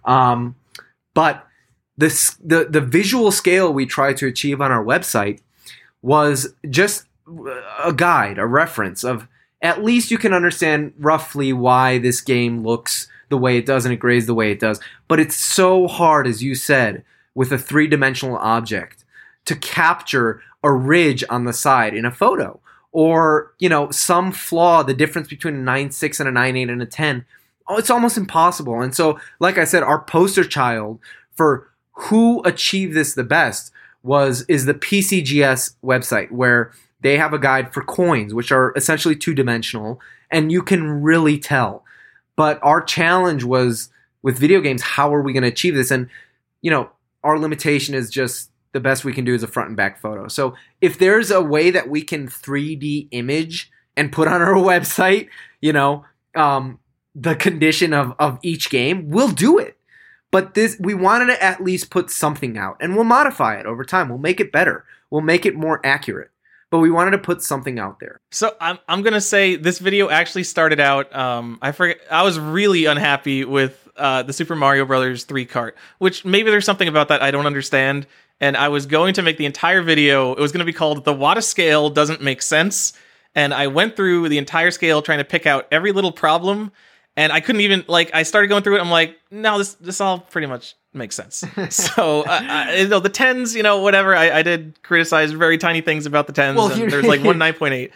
Um, 0.05 0.55
but 1.15 1.47
this 1.97 2.37
the 2.45 2.67
the 2.69 2.81
visual 2.81 3.31
scale 3.31 3.73
we 3.73 3.87
try 3.87 4.13
to 4.15 4.27
achieve 4.27 4.61
on 4.61 4.73
our 4.73 4.85
website 4.85 5.41
was 6.03 6.55
just 6.69 7.07
a 7.85 7.93
guide, 7.93 8.39
a 8.39 8.47
reference 8.47 9.05
of 9.05 9.29
at 9.61 9.85
least 9.85 10.11
you 10.11 10.19
can 10.19 10.33
understand 10.33 10.93
roughly 10.99 11.53
why 11.53 11.99
this 11.99 12.21
game 12.21 12.65
looks 12.65 13.09
the 13.29 13.39
way 13.39 13.57
it 13.57 13.67
does 13.67 13.85
and 13.85 13.95
it 13.95 13.99
grades 13.99 14.27
the 14.27 14.35
way 14.35 14.51
it 14.51 14.61
does. 14.61 14.81
But 15.09 15.21
it's 15.21 15.37
so 15.37 15.87
hard, 15.87 16.27
as 16.27 16.43
you 16.43 16.55
said, 16.55 17.05
with 17.35 17.53
a 17.53 17.59
three 17.59 17.87
dimensional 17.87 18.37
object 18.39 19.05
to 19.45 19.57
capture 19.57 20.43
a 20.63 20.73
ridge 20.73 21.25
on 21.31 21.45
the 21.45 21.53
side 21.53 21.95
in 21.95 22.05
a 22.05 22.11
photo 22.11 22.61
or, 22.93 23.55
you 23.59 23.69
know, 23.69 23.91
some 23.91 24.31
flaw, 24.33 24.83
the 24.83 24.95
difference 24.95 25.29
between 25.29 25.57
a 25.57 25.59
9.6 25.59 26.21
and 26.21 26.29
a 26.29 26.33
9.8 26.33 26.71
and 26.71 26.83
a 26.83 26.87
10. 26.87 27.25
Oh, 27.69 27.79
it's 27.79 27.91
almost 27.91 28.19
impossible. 28.19 28.81
And 28.81 28.95
so, 28.95 29.19
like 29.41 29.59
I 29.59 29.65
said, 29.65 29.83
our 29.83 30.05
poster 30.05 30.45
child 30.45 31.01
for 31.35 31.69
who 31.93 32.43
achieved 32.45 32.95
this 32.95 33.15
the 33.15 33.25
best 33.25 33.73
was 34.03 34.45
is 34.49 34.67
the 34.67 34.75
PCGS 34.75 35.75
website 35.83 36.31
where 36.31 36.73
they 37.01 37.17
have 37.19 37.33
a 37.33 37.39
guide 37.39 37.73
for 37.73 37.83
coins, 37.83 38.35
which 38.35 38.53
are 38.53 38.73
essentially 38.77 39.17
two 39.17 39.35
dimensional, 39.35 40.01
and 40.31 40.53
you 40.53 40.63
can 40.63 41.03
really 41.03 41.39
tell. 41.39 41.85
But 42.37 42.59
our 42.63 42.81
challenge 42.81 43.45
was 43.45 43.91
with 44.23 44.39
video 44.39 44.61
games, 44.61 44.83
how 44.83 45.15
are 45.15 45.23
we 45.23 45.33
going 45.33 45.43
to 45.43 45.49
achieve 45.49 45.75
this? 45.75 45.91
And, 45.91 46.09
you 46.61 46.71
know, 46.71 46.91
our 47.25 47.39
limitation 47.39 47.95
is 47.95 48.09
just 48.09 48.51
the 48.73 48.81
best 48.81 49.05
we 49.05 49.13
can 49.13 49.25
do 49.25 49.35
is 49.35 49.43
a 49.43 49.49
front 49.49 49.69
and 49.69 49.77
back 49.77 49.99
photo. 49.99 50.29
So 50.29 50.55
if 50.81 50.99
there's 50.99 51.31
a 51.31 51.43
way 51.43 51.71
that 51.71 51.89
we 51.89 52.03
can 52.03 52.27
3D 52.27 53.09
image 53.11 53.71
and 53.97 54.13
put 54.13 54.29
on 54.29 54.43
our 54.43 54.55
website, 54.55 55.29
you 55.61 55.73
know, 55.73 56.05
um, 56.35 56.79
the 57.15 57.35
condition 57.35 57.93
of, 57.93 58.15
of 58.19 58.39
each 58.43 58.71
game, 58.71 59.11
we'll 59.11 59.31
do 59.31 59.59
it. 59.59 59.77
But 60.31 60.55
this, 60.55 60.77
we 60.81 60.95
wanted 60.95 61.27
to 61.27 61.43
at 61.43 61.63
least 61.63 61.91
put 61.91 62.11
something 62.11 62.57
out, 62.57 62.79
and 62.81 62.95
we'll 62.95 63.05
modify 63.05 63.57
it 63.57 63.67
over 63.67 63.85
time. 63.85 64.09
We'll 64.09 64.19
make 64.19 64.41
it 64.41 64.51
better. 64.51 64.87
We'll 65.11 65.21
make 65.21 65.45
it 65.45 65.55
more 65.55 65.85
accurate. 65.85 66.31
But 66.71 66.79
we 66.79 66.91
wanted 66.91 67.11
to 67.11 67.19
put 67.19 67.43
something 67.43 67.79
out 67.79 68.01
there. 68.01 68.19
So 68.31 68.57
I'm 68.59 68.79
I'm 68.89 69.03
gonna 69.03 69.21
say 69.21 69.57
this 69.57 69.79
video 69.79 70.09
actually 70.09 70.45
started 70.45 70.81
out. 70.81 71.15
Um, 71.15 71.59
I 71.61 71.73
forget. 71.73 71.99
I 72.11 72.23
was 72.23 72.39
really 72.39 72.87
unhappy 72.87 73.45
with 73.45 73.87
uh, 73.95 74.23
the 74.23 74.33
Super 74.33 74.57
Mario 74.57 74.87
Brothers 74.87 75.25
three 75.25 75.45
cart, 75.45 75.77
which 75.99 76.25
maybe 76.25 76.51
there's 76.51 76.65
something 76.65 76.89
about 76.89 77.09
that 77.09 77.21
I 77.21 77.31
don't 77.31 77.45
understand. 77.45 78.07
And 78.43 78.57
I 78.57 78.69
was 78.69 78.85
going 78.85 79.15
to 79.15 79.23
make 79.23 79.39
the 79.39 79.47
entire 79.47 79.81
video. 79.81 80.33
It 80.33 80.41
was 80.41 80.53
going 80.53 80.59
to 80.59 80.67
be 80.67 80.73
called 80.73 81.05
"The 81.05 81.15
Wata 81.15 81.43
Scale 81.43 81.89
Doesn't 81.89 82.21
Make 82.21 82.43
Sense," 82.43 82.93
and 83.35 83.55
I 83.55 83.69
went 83.69 83.97
through 83.97 84.29
the 84.29 84.37
entire 84.37 84.71
scale 84.71 85.01
trying 85.01 85.19
to 85.19 85.25
pick 85.25 85.47
out 85.47 85.69
every 85.71 85.93
little 85.93 86.13
problem. 86.13 86.73
And 87.17 87.33
I 87.33 87.41
couldn't 87.41 87.61
even 87.61 87.85
like. 87.87 88.11
I 88.13 88.25
started 88.25 88.49
going 88.49 88.63
through 88.65 88.77
it. 88.77 88.81
I'm 88.81 88.91
like, 88.91 89.17
no, 89.31 89.59
this 89.59 89.75
this 89.75 90.01
all 90.01 90.19
pretty 90.19 90.49
much 90.49 90.75
makes 90.93 91.15
sense. 91.15 91.45
so 91.71 92.23
uh, 92.23 92.41
I, 92.43 92.77
you 92.79 92.89
know, 92.89 93.01
the 93.01 93.09
tens, 93.09 93.55
you 93.55 93.63
know, 93.63 93.79
whatever. 93.79 94.15
I, 94.17 94.39
I 94.39 94.43
did 94.43 94.83
criticize 94.83 95.33
very 95.33 95.57
tiny 95.57 95.81
things 95.81 96.07
about 96.07 96.27
the 96.27 96.33
tens. 96.33 96.57
Well, 96.57 96.73
and 96.73 96.91
there's 96.91 97.07
like 97.07 97.23
one 97.23 97.39
nine 97.47 97.55
point 97.55 97.75
eight. 97.75 97.93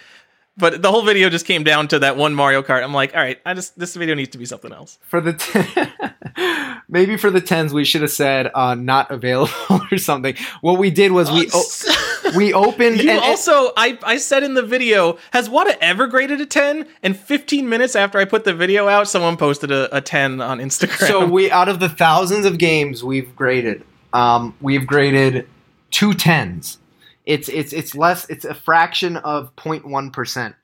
But 0.58 0.80
the 0.80 0.90
whole 0.90 1.02
video 1.02 1.28
just 1.28 1.44
came 1.44 1.64
down 1.64 1.88
to 1.88 1.98
that 1.98 2.16
one 2.16 2.34
Mario 2.34 2.62
Kart. 2.62 2.82
I'm 2.82 2.94
like, 2.94 3.14
all 3.14 3.20
right, 3.20 3.38
I 3.44 3.52
just 3.52 3.78
this 3.78 3.94
video 3.94 4.14
needs 4.14 4.30
to 4.30 4.38
be 4.38 4.46
something 4.46 4.72
else. 4.72 4.98
For 5.02 5.20
the 5.20 5.34
t- 5.34 6.80
maybe 6.88 7.18
for 7.18 7.30
the 7.30 7.42
tens, 7.42 7.74
we 7.74 7.84
should 7.84 8.00
have 8.00 8.10
said 8.10 8.50
uh, 8.54 8.74
not 8.74 9.10
available 9.10 9.52
or 9.92 9.98
something. 9.98 10.34
What 10.62 10.78
we 10.78 10.90
did 10.90 11.12
was 11.12 11.30
we 11.30 11.50
o- 11.52 12.32
we 12.36 12.54
opened 12.54 13.02
You 13.02 13.10
and, 13.10 13.20
also, 13.20 13.72
I 13.76 13.98
I 14.02 14.16
said 14.16 14.42
in 14.42 14.54
the 14.54 14.62
video, 14.62 15.18
has 15.32 15.48
Wata 15.48 15.76
ever 15.80 16.06
graded 16.06 16.40
a 16.40 16.46
10? 16.46 16.86
And 17.02 17.16
15 17.18 17.68
minutes 17.68 17.94
after 17.94 18.18
I 18.18 18.24
put 18.24 18.44
the 18.44 18.54
video 18.54 18.88
out, 18.88 19.08
someone 19.08 19.36
posted 19.36 19.70
a, 19.70 19.94
a 19.94 20.00
10 20.00 20.40
on 20.40 20.58
Instagram. 20.58 21.06
So 21.06 21.26
we 21.26 21.50
out 21.50 21.68
of 21.68 21.80
the 21.80 21.88
thousands 21.90 22.46
of 22.46 22.56
games 22.56 23.04
we've 23.04 23.34
graded, 23.36 23.84
um, 24.14 24.54
we've 24.62 24.86
graded 24.86 25.46
two 25.90 26.14
tens. 26.14 26.78
It's 27.26 27.48
it's 27.48 27.72
it's 27.72 27.94
less. 27.94 28.28
It's 28.30 28.44
a 28.44 28.54
fraction 28.54 29.16
of 29.18 29.54
0.1 29.56 30.12
percent. 30.12 30.54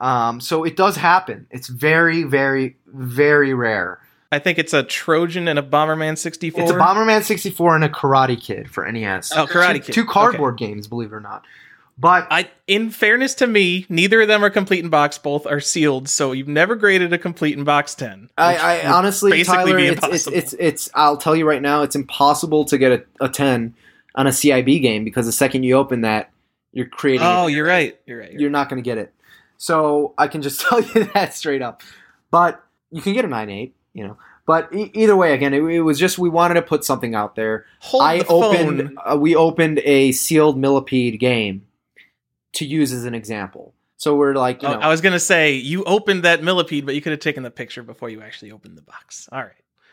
Um, 0.00 0.40
so 0.40 0.64
it 0.64 0.76
does 0.76 0.96
happen. 0.96 1.46
It's 1.50 1.68
very 1.68 2.24
very 2.24 2.76
very 2.86 3.54
rare. 3.54 4.00
I 4.32 4.38
think 4.38 4.58
it's 4.58 4.72
a 4.72 4.82
Trojan 4.82 5.46
and 5.46 5.58
a 5.58 5.62
Bomberman 5.62 6.16
64. 6.16 6.62
It's 6.62 6.72
a 6.72 6.74
Bomberman 6.74 7.22
64 7.22 7.74
and 7.76 7.84
a 7.84 7.88
Karate 7.90 8.40
Kid 8.40 8.70
for 8.70 8.90
NES. 8.90 9.30
Oh, 9.36 9.46
Karate 9.46 9.74
two, 9.74 9.80
Kid. 9.80 9.92
Two 9.92 10.06
cardboard 10.06 10.56
games, 10.56 10.88
believe 10.88 11.12
it 11.12 11.14
or 11.14 11.20
not. 11.20 11.44
But 11.98 12.26
I, 12.30 12.50
in 12.66 12.90
fairness 12.90 13.34
to 13.36 13.46
me, 13.46 13.84
neither 13.90 14.22
of 14.22 14.28
them 14.28 14.42
are 14.42 14.50
complete 14.50 14.82
in 14.82 14.88
box. 14.88 15.18
Both 15.18 15.46
are 15.46 15.60
sealed, 15.60 16.08
so 16.08 16.32
you've 16.32 16.48
never 16.48 16.74
graded 16.74 17.12
a 17.12 17.18
complete 17.18 17.56
in 17.56 17.64
box 17.64 17.94
10. 17.94 18.30
I, 18.38 18.56
I 18.56 18.90
honestly, 18.90 19.30
basically 19.30 19.72
Tyler, 19.72 19.78
it's, 19.78 20.06
it's, 20.06 20.26
it's 20.26 20.52
it's 20.54 20.90
I'll 20.94 21.18
tell 21.18 21.36
you 21.36 21.46
right 21.46 21.60
now, 21.60 21.82
it's 21.82 21.94
impossible 21.94 22.64
to 22.64 22.78
get 22.78 22.92
a, 22.92 23.26
a 23.26 23.28
ten 23.28 23.74
on 24.14 24.26
a 24.26 24.30
CIB 24.30 24.80
game 24.82 25.04
because 25.04 25.26
the 25.26 25.32
second 25.32 25.62
you 25.62 25.74
open 25.76 26.02
that, 26.02 26.30
you're 26.72 26.86
creating. 26.86 27.26
oh, 27.26 27.46
you're 27.46 27.66
right. 27.66 27.98
You're 28.06 28.18
right. 28.20 28.32
You're 28.32 28.40
you're 28.42 28.50
not 28.50 28.68
going 28.68 28.82
to 28.82 28.84
get 28.88 28.98
it. 28.98 29.12
So 29.58 30.14
I 30.18 30.26
can 30.28 30.42
just 30.42 30.60
tell 30.68 30.80
you 30.80 31.04
that 31.14 31.34
straight 31.34 31.62
up. 31.62 31.82
But 32.30 32.64
you 32.90 33.02
can 33.02 33.12
get 33.14 33.24
a 33.24 33.28
nine 33.28 33.50
eight, 33.50 33.74
you 33.92 34.06
know. 34.06 34.16
But 34.44 34.74
e- 34.74 34.90
either 34.94 35.14
way, 35.14 35.34
again, 35.34 35.54
it, 35.54 35.62
it 35.62 35.82
was 35.82 35.98
just 35.98 36.18
we 36.18 36.28
wanted 36.28 36.54
to 36.54 36.62
put 36.62 36.84
something 36.84 37.14
out 37.14 37.36
there. 37.36 37.66
Hold 37.80 38.02
I 38.02 38.18
the 38.18 38.26
opened. 38.26 38.78
phone. 38.80 38.96
Uh, 39.04 39.16
we 39.16 39.36
opened 39.36 39.78
a 39.84 40.12
sealed 40.12 40.58
millipede 40.58 41.20
game 41.20 41.66
to 42.54 42.64
use 42.66 42.92
as 42.92 43.04
an 43.04 43.14
example. 43.14 43.72
So 43.98 44.16
we're 44.16 44.34
like, 44.34 44.62
you 44.62 44.68
Oh, 44.68 44.72
know, 44.72 44.80
I 44.80 44.88
was 44.88 45.00
gonna 45.00 45.20
say 45.20 45.52
you 45.52 45.84
opened 45.84 46.24
that 46.24 46.42
millipede, 46.42 46.84
but 46.84 46.96
you 46.96 47.00
could 47.00 47.12
have 47.12 47.20
taken 47.20 47.44
the 47.44 47.52
picture 47.52 47.84
before 47.84 48.08
you 48.10 48.20
actually 48.20 48.50
opened 48.50 48.76
the 48.76 48.82
box. 48.82 49.28
All 49.30 49.40
right. 49.40 49.52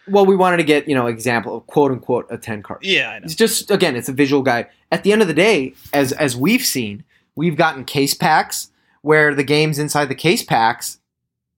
Well, 0.10 0.26
we 0.26 0.36
wanted 0.36 0.58
to 0.58 0.64
get 0.64 0.88
you 0.88 0.96
know 0.96 1.08
example 1.08 1.58
of 1.58 1.68
quote 1.68 1.92
unquote 1.92 2.28
a 2.30 2.38
ten 2.38 2.62
card. 2.64 2.80
Yeah, 2.84 3.12
I 3.12 3.20
know. 3.20 3.26
It's 3.26 3.36
just 3.36 3.72
again, 3.72 3.96
it's 3.96 4.10
a 4.10 4.14
visual 4.14 4.42
guide. 4.42 4.68
At 4.92 5.04
the 5.04 5.12
end 5.12 5.22
of 5.22 5.28
the 5.28 5.34
day, 5.34 5.74
as 5.94 6.12
as 6.14 6.36
we've 6.36 6.66
seen, 6.66 7.04
we've 7.36 7.56
gotten 7.56 7.86
case 7.86 8.14
packs 8.14 8.72
where 9.02 9.34
the 9.34 9.44
games 9.44 9.80
inside 9.80 10.06
the 10.06 10.16
case 10.16 10.44
packs, 10.44 11.00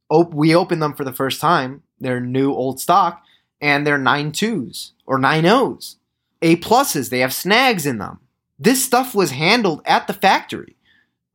op- 0.10 0.34
we 0.34 0.54
open 0.54 0.80
them 0.80 0.94
for 0.94 1.04
the 1.04 1.14
first 1.14 1.42
time. 1.42 1.84
They're 2.00 2.20
new 2.20 2.52
old 2.52 2.80
stock, 2.80 3.24
and 3.60 3.86
they're 3.86 3.98
nine 3.98 4.32
twos 4.32 4.94
or 5.06 5.18
nine 5.18 5.46
O's, 5.46 5.98
A 6.42 6.56
pluses. 6.58 7.10
They 7.10 7.20
have 7.20 7.34
snags 7.34 7.86
in 7.86 7.98
them. 7.98 8.20
This 8.60 8.84
stuff 8.84 9.16
was 9.16 9.32
handled 9.32 9.82
at 9.86 10.08
the 10.08 10.14
factory, 10.14 10.76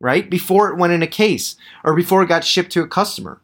right 0.00 0.28
before 0.30 0.70
it 0.70 0.78
went 0.78 0.92
in 0.92 1.02
a 1.02 1.08
case 1.08 1.56
or 1.82 1.94
before 1.94 2.22
it 2.22 2.28
got 2.28 2.44
shipped 2.44 2.70
to 2.72 2.82
a 2.82 2.88
customer. 2.88 3.40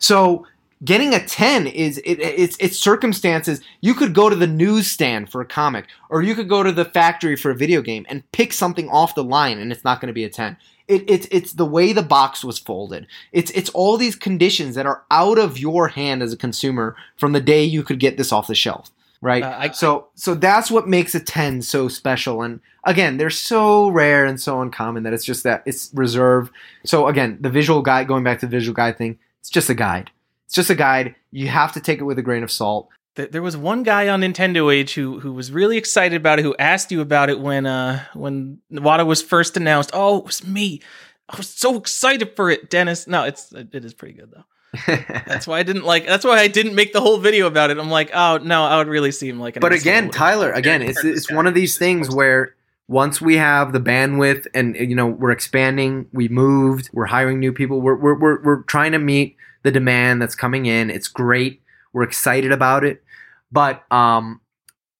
So 0.00 0.46
getting 0.84 1.14
a 1.14 1.24
10 1.24 1.66
is 1.66 1.98
it, 1.98 2.20
it's 2.20 2.56
it's 2.60 2.78
circumstances. 2.78 3.60
You 3.80 3.94
could 3.94 4.14
go 4.14 4.30
to 4.30 4.36
the 4.36 4.46
newsstand 4.46 5.30
for 5.30 5.40
a 5.40 5.46
comic 5.46 5.86
or 6.08 6.22
you 6.22 6.34
could 6.34 6.48
go 6.48 6.62
to 6.62 6.72
the 6.72 6.84
factory 6.84 7.36
for 7.36 7.50
a 7.50 7.56
video 7.56 7.82
game 7.82 8.06
and 8.08 8.30
pick 8.32 8.52
something 8.52 8.88
off 8.88 9.14
the 9.14 9.24
line 9.24 9.58
and 9.58 9.72
it's 9.72 9.84
not 9.84 10.00
going 10.00 10.08
to 10.08 10.12
be 10.14 10.24
a 10.24 10.30
10 10.30 10.56
it, 10.88 11.08
it's 11.08 11.28
it's 11.30 11.52
the 11.52 11.64
way 11.64 11.92
the 11.92 12.02
box 12.02 12.42
was 12.42 12.58
folded. 12.58 13.06
It's 13.32 13.50
it's 13.52 13.70
all 13.70 13.96
these 13.96 14.16
conditions 14.16 14.74
that 14.74 14.86
are 14.86 15.04
out 15.10 15.38
of 15.38 15.58
your 15.58 15.88
hand 15.88 16.22
as 16.22 16.32
a 16.32 16.36
consumer 16.36 16.96
from 17.16 17.32
the 17.32 17.40
day 17.40 17.62
you 17.64 17.82
could 17.84 18.00
get 18.00 18.16
this 18.16 18.32
off 18.32 18.46
the 18.48 18.54
shelf 18.54 18.90
right? 19.22 19.42
Uh, 19.42 19.56
I- 19.58 19.70
so 19.72 20.08
so 20.14 20.34
that's 20.34 20.70
what 20.70 20.88
makes 20.88 21.14
a 21.14 21.20
10 21.20 21.60
so 21.62 21.88
special 21.88 22.42
and 22.42 22.58
again 22.84 23.18
they're 23.18 23.28
so 23.30 23.90
rare 23.90 24.24
and 24.24 24.40
so 24.40 24.62
uncommon 24.62 25.02
that 25.02 25.12
it's 25.12 25.24
just 25.26 25.42
that 25.44 25.62
it's 25.66 25.90
reserved. 25.94 26.50
So 26.84 27.06
again 27.06 27.36
the 27.40 27.50
visual 27.50 27.82
guide 27.82 28.08
going 28.08 28.24
back 28.24 28.40
to 28.40 28.46
the 28.46 28.50
visual 28.50 28.74
guide 28.74 28.96
thing 28.98 29.18
it's 29.40 29.50
just 29.50 29.68
a 29.70 29.74
guide 29.74 30.10
it's 30.50 30.56
just 30.56 30.68
a 30.68 30.74
guide. 30.74 31.14
You 31.30 31.46
have 31.46 31.70
to 31.74 31.80
take 31.80 32.00
it 32.00 32.02
with 32.02 32.18
a 32.18 32.22
grain 32.22 32.42
of 32.42 32.50
salt. 32.50 32.88
There 33.14 33.40
was 33.40 33.56
one 33.56 33.84
guy 33.84 34.08
on 34.08 34.22
Nintendo 34.22 34.74
Age 34.74 34.94
who 34.94 35.20
who 35.20 35.32
was 35.32 35.52
really 35.52 35.76
excited 35.76 36.16
about 36.16 36.40
it, 36.40 36.42
who 36.42 36.56
asked 36.58 36.90
you 36.90 37.00
about 37.00 37.30
it 37.30 37.38
when 37.38 37.66
uh 37.66 38.04
when 38.14 38.58
Wata 38.72 39.06
was 39.06 39.22
first 39.22 39.56
announced. 39.56 39.90
Oh, 39.92 40.18
it 40.18 40.24
was 40.24 40.44
me. 40.44 40.80
I 41.28 41.36
was 41.36 41.48
so 41.48 41.76
excited 41.76 42.34
for 42.34 42.50
it, 42.50 42.68
Deniz. 42.68 43.06
No, 43.06 43.22
it's 43.22 43.52
it 43.52 43.84
is 43.84 43.94
pretty 43.94 44.14
good 44.14 44.32
though. 44.32 44.44
That's 45.26 45.46
why 45.46 45.60
I 45.60 45.62
didn't 45.62 45.84
like. 45.84 46.04
That's 46.04 46.24
why 46.24 46.40
I 46.40 46.48
didn't 46.48 46.74
make 46.74 46.92
the 46.92 47.00
whole 47.00 47.18
video 47.18 47.46
about 47.46 47.70
it. 47.70 47.78
I'm 47.78 47.90
like, 47.90 48.10
oh 48.12 48.38
no, 48.38 48.64
I 48.64 48.78
would 48.78 48.88
really 48.88 49.12
seem 49.12 49.38
like. 49.38 49.54
An 49.54 49.60
but 49.60 49.72
again, 49.72 50.10
Tyler, 50.10 50.50
again, 50.50 50.82
it's 50.82 51.04
it's 51.04 51.30
one 51.30 51.46
of 51.46 51.54
these 51.54 51.78
things 51.78 52.12
where 52.12 52.56
once 52.88 53.20
we 53.20 53.36
have 53.36 53.72
the 53.72 53.80
bandwidth 53.80 54.48
and 54.52 54.74
you 54.74 54.96
know 54.96 55.06
we're 55.06 55.30
expanding, 55.30 56.08
we 56.12 56.26
moved, 56.26 56.90
we're 56.92 57.06
hiring 57.06 57.38
new 57.38 57.52
people, 57.52 57.80
we're 57.80 57.94
we're 57.94 58.18
we're, 58.18 58.42
we're 58.42 58.62
trying 58.62 58.90
to 58.90 58.98
meet 58.98 59.36
the 59.62 59.70
demand 59.70 60.20
that's 60.20 60.34
coming 60.34 60.66
in. 60.66 60.90
It's 60.90 61.08
great. 61.08 61.60
We're 61.92 62.04
excited 62.04 62.52
about 62.52 62.84
it, 62.84 63.02
but 63.50 63.84
um, 63.92 64.40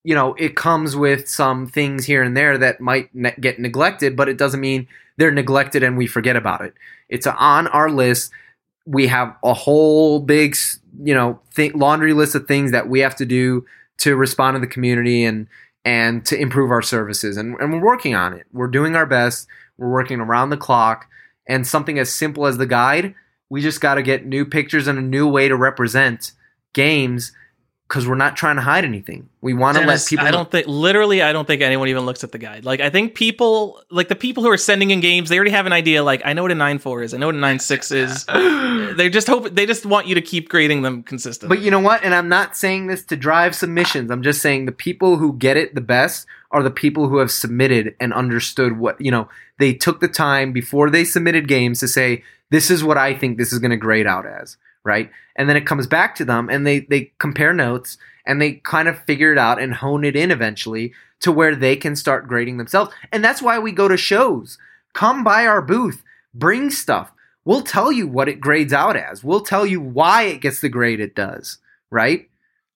you 0.03 0.15
know, 0.15 0.35
it 0.35 0.57
comes 0.57 0.97
with 0.97 1.29
some 1.29 1.67
things 1.67 2.07
here 2.07 2.23
and 2.23 2.37
there 2.37 2.57
that 2.59 2.81
might 2.81 3.15
ne- 3.15 3.35
get 3.41 3.59
neglected, 3.59 4.17
but 4.17 4.29
it 4.29 4.39
doesn't 4.39 4.61
mean 4.61 4.89
they're 5.19 5.31
neglected 5.31 5.83
and 5.83 5.97
we 5.99 6.07
forget 6.07 6.37
about 6.37 6.63
it. 6.63 6.75
It's 7.09 7.27
on 7.27 7.69
our 7.69 7.91
list. 7.91 8.33
We 8.87 9.07
have 9.09 9.37
a 9.45 9.53
whole 9.53 10.21
big, 10.21 10.57
you 11.03 11.15
know, 11.15 11.41
th- 11.55 11.75
laundry 11.75 12.15
list 12.15 12.35
of 12.35 12.49
things 12.49 12.73
that 12.73 12.89
we 12.89 13.01
have 13.01 13.15
to 13.17 13.27
do 13.27 13.67
to 13.99 14.17
respond 14.17 14.55
to 14.55 14.61
the 14.61 14.67
community 14.67 15.25
and 15.25 15.47
and 15.85 16.25
to 16.27 16.39
improve 16.39 16.71
our 16.71 16.83
services. 16.83 17.37
And, 17.37 17.57
and 17.61 17.73
we're 17.73 17.85
working 17.85 18.15
on 18.15 18.35
it. 18.35 18.47
We're 18.53 18.69
doing 18.69 18.97
our 18.97 19.07
best. 19.07 19.47
We're 19.79 19.91
working 19.91 20.21
around 20.21 20.51
the 20.51 20.57
clock. 20.57 21.07
And 21.47 21.67
something 21.67 21.99
as 21.99 22.13
simple 22.13 22.47
as 22.47 22.59
the 22.59 22.67
guide, 22.67 23.15
we 23.51 23.61
just 23.61 23.81
got 23.81 23.97
to 23.97 24.03
get 24.03 24.25
new 24.25 24.47
pictures 24.47 24.87
and 24.87 24.99
a 24.99 25.03
new 25.03 25.29
way 25.29 25.49
to 25.49 25.57
represent 25.57 26.33
games 26.73 27.33
because 27.89 28.07
we're 28.07 28.15
not 28.15 28.37
trying 28.37 28.55
to 28.55 28.63
hide 28.63 28.85
anything. 28.85 29.29
We 29.41 29.53
want 29.53 29.77
to 29.77 29.85
let 29.85 30.07
people. 30.07 30.25
I 30.25 30.31
don't 30.31 30.49
think 30.49 30.69
literally. 30.69 31.23
I 31.23 31.33
don't 31.33 31.45
think 31.45 31.61
anyone 31.61 31.89
even 31.89 32.07
looks 32.07 32.23
at 32.23 32.31
the 32.31 32.39
guide. 32.39 32.65
Like 32.65 32.81
I 32.81 32.89
think 32.89 33.17
people, 33.17 33.83
like 33.91 34.07
the 34.07 34.15
people 34.15 34.45
who 34.45 34.51
are 34.51 34.57
sending 34.57 34.93
in 34.93 35.01
games, 35.01 35.29
they 35.29 35.37
already 35.37 35.51
have 35.51 35.67
an 35.67 35.73
idea. 35.73 36.05
Like 36.05 36.23
I 36.25 36.33
know 36.33 36.43
what 36.43 36.53
a 36.53 36.55
nine 36.55 36.79
four 36.79 37.03
is. 37.03 37.13
I 37.13 37.19
know 37.19 37.27
what 37.27 37.35
a 37.35 37.39
nine 37.39 37.59
six 37.59 37.91
is. 37.91 38.25
they 38.27 39.11
just 39.11 39.27
hope 39.27 39.51
they 39.51 39.67
just 39.67 39.85
want 39.85 40.07
you 40.07 40.15
to 40.15 40.23
keep 40.23 40.49
grading 40.49 40.83
them 40.83 41.03
consistently. 41.03 41.57
But 41.57 41.65
you 41.65 41.73
know 41.73 41.81
what? 41.81 42.05
And 42.05 42.15
I'm 42.15 42.29
not 42.29 42.57
saying 42.57 42.87
this 42.87 43.03
to 43.07 43.17
drive 43.17 43.57
submissions. 43.57 44.13
I'm 44.13 44.23
just 44.23 44.41
saying 44.41 44.67
the 44.67 44.73
people 44.73 45.17
who 45.17 45.33
get 45.33 45.57
it 45.57 45.75
the 45.75 45.81
best 45.81 46.27
are 46.53 46.63
the 46.63 46.71
people 46.71 47.09
who 47.09 47.19
have 47.19 47.31
submitted 47.31 47.95
and 48.01 48.13
understood 48.13 48.79
what, 48.79 49.01
you 49.01 49.11
know, 49.11 49.29
they 49.59 49.73
took 49.73 50.01
the 50.01 50.09
time 50.09 50.53
before 50.53 50.91
they 50.91 51.05
submitted 51.05 51.47
games 51.47 51.81
to 51.81 51.89
say, 51.89 52.25
this 52.51 52.71
is 52.71 52.85
what 52.85 52.99
I 52.99 53.15
think 53.15 53.39
this 53.39 53.53
is 53.53 53.59
going 53.59 53.71
to 53.71 53.77
grade 53.77 54.07
out 54.07 54.27
as, 54.27 54.57
right? 54.85 55.11
And 55.37 55.49
then 55.49 55.57
it 55.57 55.67
comes 55.67 55.87
back 55.87 56.15
to 56.17 56.25
them 56.25 56.49
and 56.49 56.67
they, 56.67 56.81
they 56.81 57.13
compare 57.19 57.53
notes 57.53 57.99
and 58.27 58.41
they 58.41 58.55
kind 58.55 58.89
of 58.89 59.03
figure 59.05 59.33
it 59.33 59.39
out 59.39 59.61
and 59.61 59.75
hone 59.75 60.05
it 60.05 60.17
in 60.17 60.31
eventually 60.31 60.93
to 61.21 61.33
where 61.33 61.55
they 61.55 61.77
can 61.77 61.97
start 61.97 62.29
grading 62.29 62.57
themselves. 62.57 62.93
And 63.13 63.25
that's 63.25 63.43
why 63.43 63.59
we 63.59 63.73
go 63.73 63.89
to 63.89 63.97
shows. 63.97 64.59
Come 64.93 65.23
by 65.23 65.47
our 65.47 65.63
booth, 65.63 66.03
bring 66.35 66.71
stuff. 66.71 67.13
We'll 67.45 67.63
tell 67.63 67.91
you 67.91 68.07
what 68.07 68.29
it 68.29 68.41
grades 68.41 68.73
out 68.73 68.97
as. 68.97 69.25
We'll 69.25 69.41
tell 69.41 69.67
you 69.67 69.81
why 69.81 70.23
it 70.25 70.41
gets 70.41 70.61
the 70.61 70.69
grade 70.69 71.01
it 71.01 71.15
does, 71.15 71.59
right? 71.91 72.30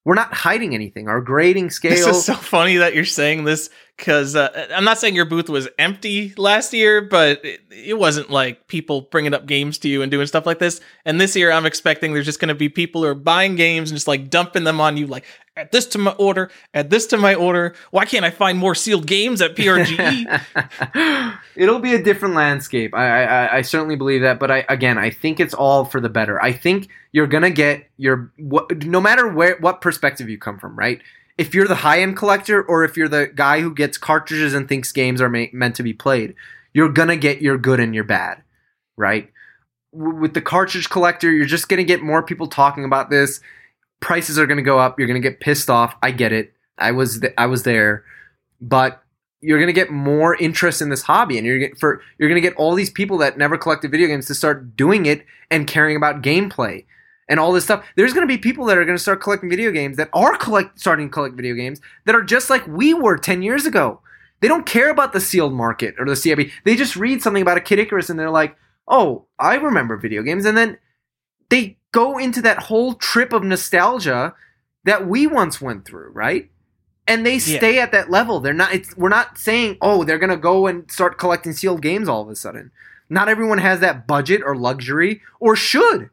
We're 0.04 0.14
not 0.14 0.34
hiding 0.34 0.74
anything. 0.74 1.08
Our 1.08 1.20
grading 1.20 1.70
scale. 1.70 1.92
This 1.94 2.06
is 2.06 2.24
so 2.24 2.34
funny 2.34 2.76
that 2.76 2.94
you're 2.94 3.04
saying 3.04 3.44
this 3.44 3.70
because 3.96 4.36
uh, 4.36 4.68
I'm 4.74 4.84
not 4.84 4.98
saying 4.98 5.14
your 5.14 5.24
booth 5.24 5.48
was 5.48 5.68
empty 5.78 6.34
last 6.36 6.72
year, 6.72 7.00
but 7.00 7.44
it, 7.44 7.60
it 7.70 7.98
wasn't 7.98 8.28
like 8.28 8.66
people 8.66 9.02
bringing 9.02 9.32
up 9.32 9.46
games 9.46 9.78
to 9.78 9.88
you 9.88 10.02
and 10.02 10.10
doing 10.10 10.26
stuff 10.26 10.46
like 10.46 10.58
this. 10.58 10.80
And 11.04 11.20
this 11.20 11.36
year, 11.36 11.50
I'm 11.50 11.64
expecting 11.64 12.12
there's 12.12 12.26
just 12.26 12.40
going 12.40 12.48
to 12.48 12.54
be 12.54 12.68
people 12.68 13.02
who 13.02 13.08
are 13.08 13.14
buying 13.14 13.56
games 13.56 13.90
and 13.90 13.96
just 13.96 14.08
like 14.08 14.30
dumping 14.30 14.64
them 14.64 14.80
on 14.80 14.96
you, 14.96 15.06
like 15.06 15.24
add 15.56 15.70
this 15.70 15.86
to 15.86 15.98
my 15.98 16.12
order, 16.12 16.50
add 16.72 16.90
this 16.90 17.06
to 17.08 17.16
my 17.16 17.34
order. 17.34 17.74
Why 17.90 18.04
can't 18.04 18.24
I 18.24 18.30
find 18.30 18.58
more 18.58 18.74
sealed 18.74 19.06
games 19.06 19.40
at 19.40 19.54
PRGE? 19.54 21.38
It'll 21.56 21.78
be 21.78 21.94
a 21.94 22.02
different 22.02 22.34
landscape. 22.34 22.94
I, 22.94 23.24
I 23.24 23.56
I 23.58 23.62
certainly 23.62 23.96
believe 23.96 24.22
that, 24.22 24.38
but 24.38 24.50
I 24.50 24.64
again 24.68 24.98
I 24.98 25.10
think 25.10 25.40
it's 25.40 25.54
all 25.54 25.84
for 25.84 26.00
the 26.00 26.08
better. 26.08 26.42
I 26.42 26.52
think 26.52 26.88
you're 27.12 27.26
gonna 27.26 27.50
get 27.50 27.88
your 27.96 28.32
what 28.36 28.84
no 28.84 29.00
matter 29.00 29.28
where 29.28 29.56
what 29.60 29.80
perspective 29.80 30.28
you 30.28 30.38
come 30.38 30.58
from, 30.58 30.76
right? 30.76 31.00
If 31.36 31.54
you're 31.54 31.66
the 31.66 31.74
high 31.76 32.00
end 32.00 32.16
collector 32.16 32.62
or 32.62 32.84
if 32.84 32.96
you're 32.96 33.08
the 33.08 33.30
guy 33.32 33.60
who 33.60 33.74
gets 33.74 33.98
cartridges 33.98 34.54
and 34.54 34.68
thinks 34.68 34.92
games 34.92 35.20
are 35.20 35.28
ma- 35.28 35.46
meant 35.52 35.76
to 35.76 35.82
be 35.82 35.92
played, 35.92 36.34
you're 36.72 36.90
gonna 36.92 37.16
get 37.16 37.42
your 37.42 37.58
good 37.58 37.80
and 37.80 37.94
your 37.94 38.04
bad, 38.04 38.42
right? 38.96 39.30
With 39.92 40.34
the 40.34 40.42
cartridge 40.42 40.90
collector, 40.90 41.30
you're 41.30 41.46
just 41.46 41.68
gonna 41.68 41.84
get 41.84 42.02
more 42.02 42.22
people 42.22 42.48
talking 42.48 42.84
about 42.84 43.10
this. 43.10 43.40
Prices 44.04 44.38
are 44.38 44.46
gonna 44.46 44.60
go 44.60 44.78
up. 44.78 44.98
You're 44.98 45.08
gonna 45.08 45.18
get 45.18 45.40
pissed 45.40 45.70
off. 45.70 45.96
I 46.02 46.10
get 46.10 46.30
it. 46.30 46.52
I 46.76 46.90
was 46.90 47.20
th- 47.20 47.32
I 47.38 47.46
was 47.46 47.62
there, 47.62 48.04
but 48.60 49.02
you're 49.40 49.58
gonna 49.58 49.72
get 49.72 49.90
more 49.90 50.36
interest 50.36 50.82
in 50.82 50.90
this 50.90 51.00
hobby, 51.00 51.38
and 51.38 51.46
you're 51.46 51.58
get, 51.58 51.78
for 51.78 52.02
you're 52.18 52.28
gonna 52.28 52.42
get 52.42 52.54
all 52.56 52.74
these 52.74 52.90
people 52.90 53.16
that 53.18 53.38
never 53.38 53.56
collected 53.56 53.90
video 53.90 54.06
games 54.06 54.26
to 54.26 54.34
start 54.34 54.76
doing 54.76 55.06
it 55.06 55.24
and 55.50 55.66
caring 55.66 55.96
about 55.96 56.20
gameplay 56.20 56.84
and 57.30 57.40
all 57.40 57.50
this 57.50 57.64
stuff. 57.64 57.82
There's 57.96 58.12
gonna 58.12 58.26
be 58.26 58.36
people 58.36 58.66
that 58.66 58.76
are 58.76 58.84
gonna 58.84 58.98
start 58.98 59.22
collecting 59.22 59.48
video 59.48 59.70
games 59.70 59.96
that 59.96 60.10
are 60.12 60.36
collect 60.36 60.78
starting 60.78 61.08
to 61.08 61.10
collect 61.10 61.34
video 61.34 61.54
games 61.54 61.80
that 62.04 62.14
are 62.14 62.22
just 62.22 62.50
like 62.50 62.66
we 62.66 62.92
were 62.92 63.16
ten 63.16 63.40
years 63.40 63.64
ago. 63.64 64.02
They 64.40 64.48
don't 64.48 64.66
care 64.66 64.90
about 64.90 65.14
the 65.14 65.20
sealed 65.20 65.54
market 65.54 65.94
or 65.98 66.04
the 66.04 66.12
CIB. 66.12 66.50
They 66.66 66.76
just 66.76 66.94
read 66.94 67.22
something 67.22 67.40
about 67.40 67.56
a 67.56 67.62
Kid 67.62 67.78
Icarus 67.78 68.10
and 68.10 68.20
they're 68.20 68.28
like, 68.28 68.54
"Oh, 68.86 69.24
I 69.38 69.54
remember 69.54 69.96
video 69.96 70.20
games," 70.20 70.44
and 70.44 70.58
then 70.58 70.76
they 71.48 71.78
go 71.94 72.18
into 72.18 72.42
that 72.42 72.58
whole 72.58 72.94
trip 72.94 73.32
of 73.32 73.42
nostalgia 73.44 74.34
that 74.84 75.06
we 75.06 75.26
once 75.26 75.60
went 75.62 75.86
through, 75.86 76.10
right? 76.12 76.50
And 77.06 77.24
they 77.24 77.34
Yeah. 77.36 77.58
stay 77.58 77.78
at 77.78 77.92
that 77.92 78.10
level. 78.10 78.40
They're 78.40 78.52
not. 78.52 78.74
It's, 78.74 78.96
we're 78.96 79.08
not 79.08 79.38
saying, 79.38 79.76
oh, 79.80 80.04
they're 80.04 80.18
gonna 80.18 80.36
go 80.36 80.66
and 80.66 80.90
start 80.90 81.16
collecting 81.18 81.52
sealed 81.52 81.80
games 81.82 82.08
all 82.08 82.22
of 82.22 82.28
a 82.28 82.36
sudden. 82.36 82.70
Not 83.08 83.28
everyone 83.28 83.58
has 83.58 83.80
that 83.80 84.06
budget 84.06 84.42
or 84.44 84.56
luxury, 84.56 85.20
or 85.38 85.54
should. 85.56 86.10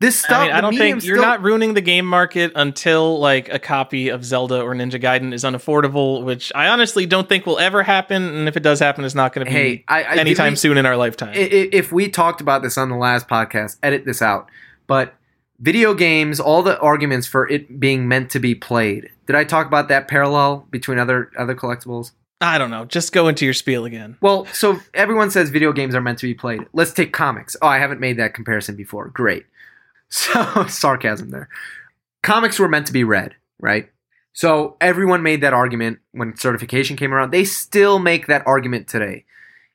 This 0.00 0.18
stuff. 0.18 0.40
I 0.42 0.46
mean, 0.46 0.52
I 0.56 0.60
don't 0.60 0.76
think 0.76 1.04
you're 1.04 1.16
still- 1.16 1.28
not 1.28 1.42
ruining 1.42 1.74
the 1.74 1.80
game 1.80 2.06
market 2.06 2.50
until 2.56 3.20
like 3.20 3.48
a 3.52 3.60
copy 3.60 4.08
of 4.08 4.24
Zelda 4.24 4.60
or 4.60 4.74
Ninja 4.74 5.00
Gaiden 5.00 5.32
is 5.32 5.44
unaffordable, 5.44 6.24
which 6.24 6.50
I 6.56 6.66
honestly 6.68 7.06
don't 7.06 7.28
think 7.28 7.46
will 7.46 7.60
ever 7.60 7.84
happen. 7.84 8.22
And 8.34 8.48
if 8.48 8.56
it 8.56 8.64
does 8.64 8.80
happen, 8.80 9.04
it's 9.04 9.14
not 9.14 9.32
going 9.32 9.46
to 9.46 9.52
be 9.52 9.56
Hey, 9.56 9.84
I, 9.86 10.02
I 10.02 10.14
anytime 10.16 10.54
me- 10.54 10.56
soon 10.56 10.76
in 10.76 10.86
our 10.86 10.96
lifetime. 10.96 11.34
If 11.36 11.92
we 11.92 12.08
talked 12.08 12.40
about 12.40 12.62
this 12.62 12.76
on 12.76 12.88
the 12.88 12.96
last 12.96 13.28
podcast, 13.28 13.76
edit 13.82 14.04
this 14.04 14.20
out. 14.22 14.50
But 14.86 15.14
video 15.58 15.94
games, 15.94 16.40
all 16.40 16.62
the 16.62 16.78
arguments 16.80 17.26
for 17.26 17.48
it 17.48 17.80
being 17.80 18.08
meant 18.08 18.30
to 18.30 18.40
be 18.40 18.54
played. 18.54 19.10
Did 19.26 19.36
I 19.36 19.44
talk 19.44 19.66
about 19.66 19.88
that 19.88 20.08
parallel 20.08 20.66
between 20.70 20.98
other 20.98 21.30
other 21.38 21.54
collectibles? 21.54 22.12
I 22.42 22.58
don't 22.58 22.70
know. 22.70 22.84
Just 22.84 23.12
go 23.12 23.28
into 23.28 23.44
your 23.44 23.54
spiel 23.54 23.84
again. 23.84 24.16
Well, 24.20 24.46
so 24.46 24.80
everyone 24.94 25.30
says 25.30 25.50
video 25.50 25.72
games 25.72 25.94
are 25.94 26.00
meant 26.00 26.18
to 26.18 26.26
be 26.26 26.34
played. 26.34 26.66
Let's 26.72 26.92
take 26.92 27.12
comics. 27.12 27.56
Oh, 27.62 27.68
I 27.68 27.78
haven't 27.78 28.00
made 28.00 28.18
that 28.18 28.34
comparison 28.34 28.76
before. 28.76 29.08
Great. 29.08 29.46
So, 30.14 30.66
sarcasm 30.66 31.30
there. 31.30 31.48
Comics 32.22 32.58
were 32.58 32.68
meant 32.68 32.86
to 32.88 32.92
be 32.92 33.02
read, 33.02 33.34
right? 33.58 33.88
So, 34.34 34.76
everyone 34.78 35.22
made 35.22 35.40
that 35.40 35.54
argument 35.54 36.00
when 36.10 36.36
certification 36.36 36.98
came 36.98 37.14
around. 37.14 37.30
They 37.30 37.46
still 37.46 37.98
make 37.98 38.26
that 38.26 38.46
argument 38.46 38.88
today. 38.88 39.24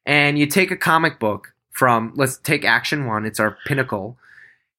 And 0.06 0.38
you 0.38 0.46
take 0.46 0.70
a 0.70 0.78
comic 0.78 1.18
book 1.18 1.56
from 1.72 2.14
let's 2.16 2.38
take 2.38 2.64
Action 2.64 3.08
1, 3.08 3.26
it's 3.26 3.40
our 3.40 3.58
pinnacle. 3.66 4.20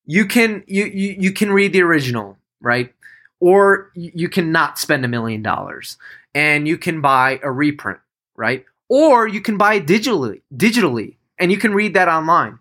You 0.08 0.24
can 0.24 0.64
you 0.66 0.86
you, 0.86 1.16
you 1.20 1.32
can 1.32 1.52
read 1.52 1.74
the 1.74 1.82
original, 1.82 2.38
right? 2.62 2.92
Or 3.40 3.92
you 3.94 4.28
can 4.30 4.50
not 4.50 4.78
spend 4.78 5.04
a 5.04 5.08
million 5.08 5.42
dollars 5.42 5.98
and 6.34 6.66
you 6.66 6.78
can 6.78 7.02
buy 7.02 7.38
a 7.42 7.52
reprint, 7.52 7.98
right? 8.34 8.64
Or 8.88 9.28
you 9.28 9.42
can 9.42 9.58
buy 9.58 9.74
it 9.74 9.86
digitally, 9.86 10.40
digitally, 10.56 11.16
and 11.38 11.52
you 11.52 11.58
can 11.58 11.74
read 11.74 11.92
that 11.92 12.08
online. 12.08 12.58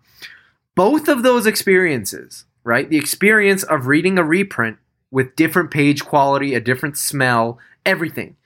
Both 0.74 1.08
of 1.08 1.22
those 1.22 1.46
experiences, 1.46 2.44
right? 2.64 2.88
The 2.88 2.98
experience 2.98 3.62
of 3.62 3.86
reading 3.86 4.18
a 4.18 4.24
reprint 4.24 4.76
with 5.10 5.34
different 5.34 5.70
page 5.70 6.04
quality, 6.04 6.54
a 6.54 6.60
different 6.60 6.98
smell, 6.98 7.58
everything, 7.86 8.36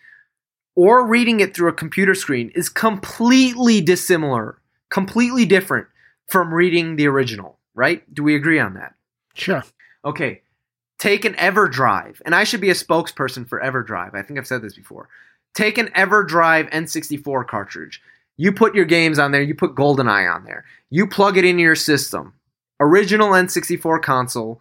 or 0.76 1.04
reading 1.04 1.40
it 1.40 1.56
through 1.56 1.70
a 1.70 1.74
computer 1.74 2.14
screen 2.14 2.52
is 2.54 2.68
completely 2.68 3.80
dissimilar, 3.80 4.58
completely 4.90 5.44
different 5.44 5.88
from 6.28 6.54
reading 6.54 6.94
the 6.94 7.08
original, 7.08 7.58
right? 7.74 8.02
Do 8.12 8.22
we 8.22 8.34
agree 8.34 8.58
on 8.58 8.74
that? 8.74 8.94
Sure. 9.34 9.64
Okay. 10.04 10.42
Take 10.98 11.24
an 11.24 11.34
EverDrive, 11.34 12.20
and 12.24 12.34
I 12.34 12.44
should 12.44 12.60
be 12.60 12.70
a 12.70 12.74
spokesperson 12.74 13.48
for 13.48 13.60
EverDrive. 13.60 14.14
I 14.14 14.22
think 14.22 14.38
I've 14.38 14.46
said 14.46 14.62
this 14.62 14.76
before. 14.76 15.08
Take 15.54 15.76
an 15.78 15.88
EverDrive 15.88 16.70
N64 16.70 17.46
cartridge. 17.48 18.00
You 18.36 18.52
put 18.52 18.74
your 18.74 18.84
games 18.84 19.18
on 19.18 19.32
there, 19.32 19.42
you 19.42 19.54
put 19.54 19.74
GoldenEye 19.74 20.32
on 20.32 20.44
there. 20.44 20.64
You 20.90 21.06
plug 21.06 21.36
it 21.36 21.44
into 21.44 21.62
your 21.62 21.74
system. 21.74 22.34
Original 22.80 23.30
N64 23.30 24.00
console, 24.02 24.60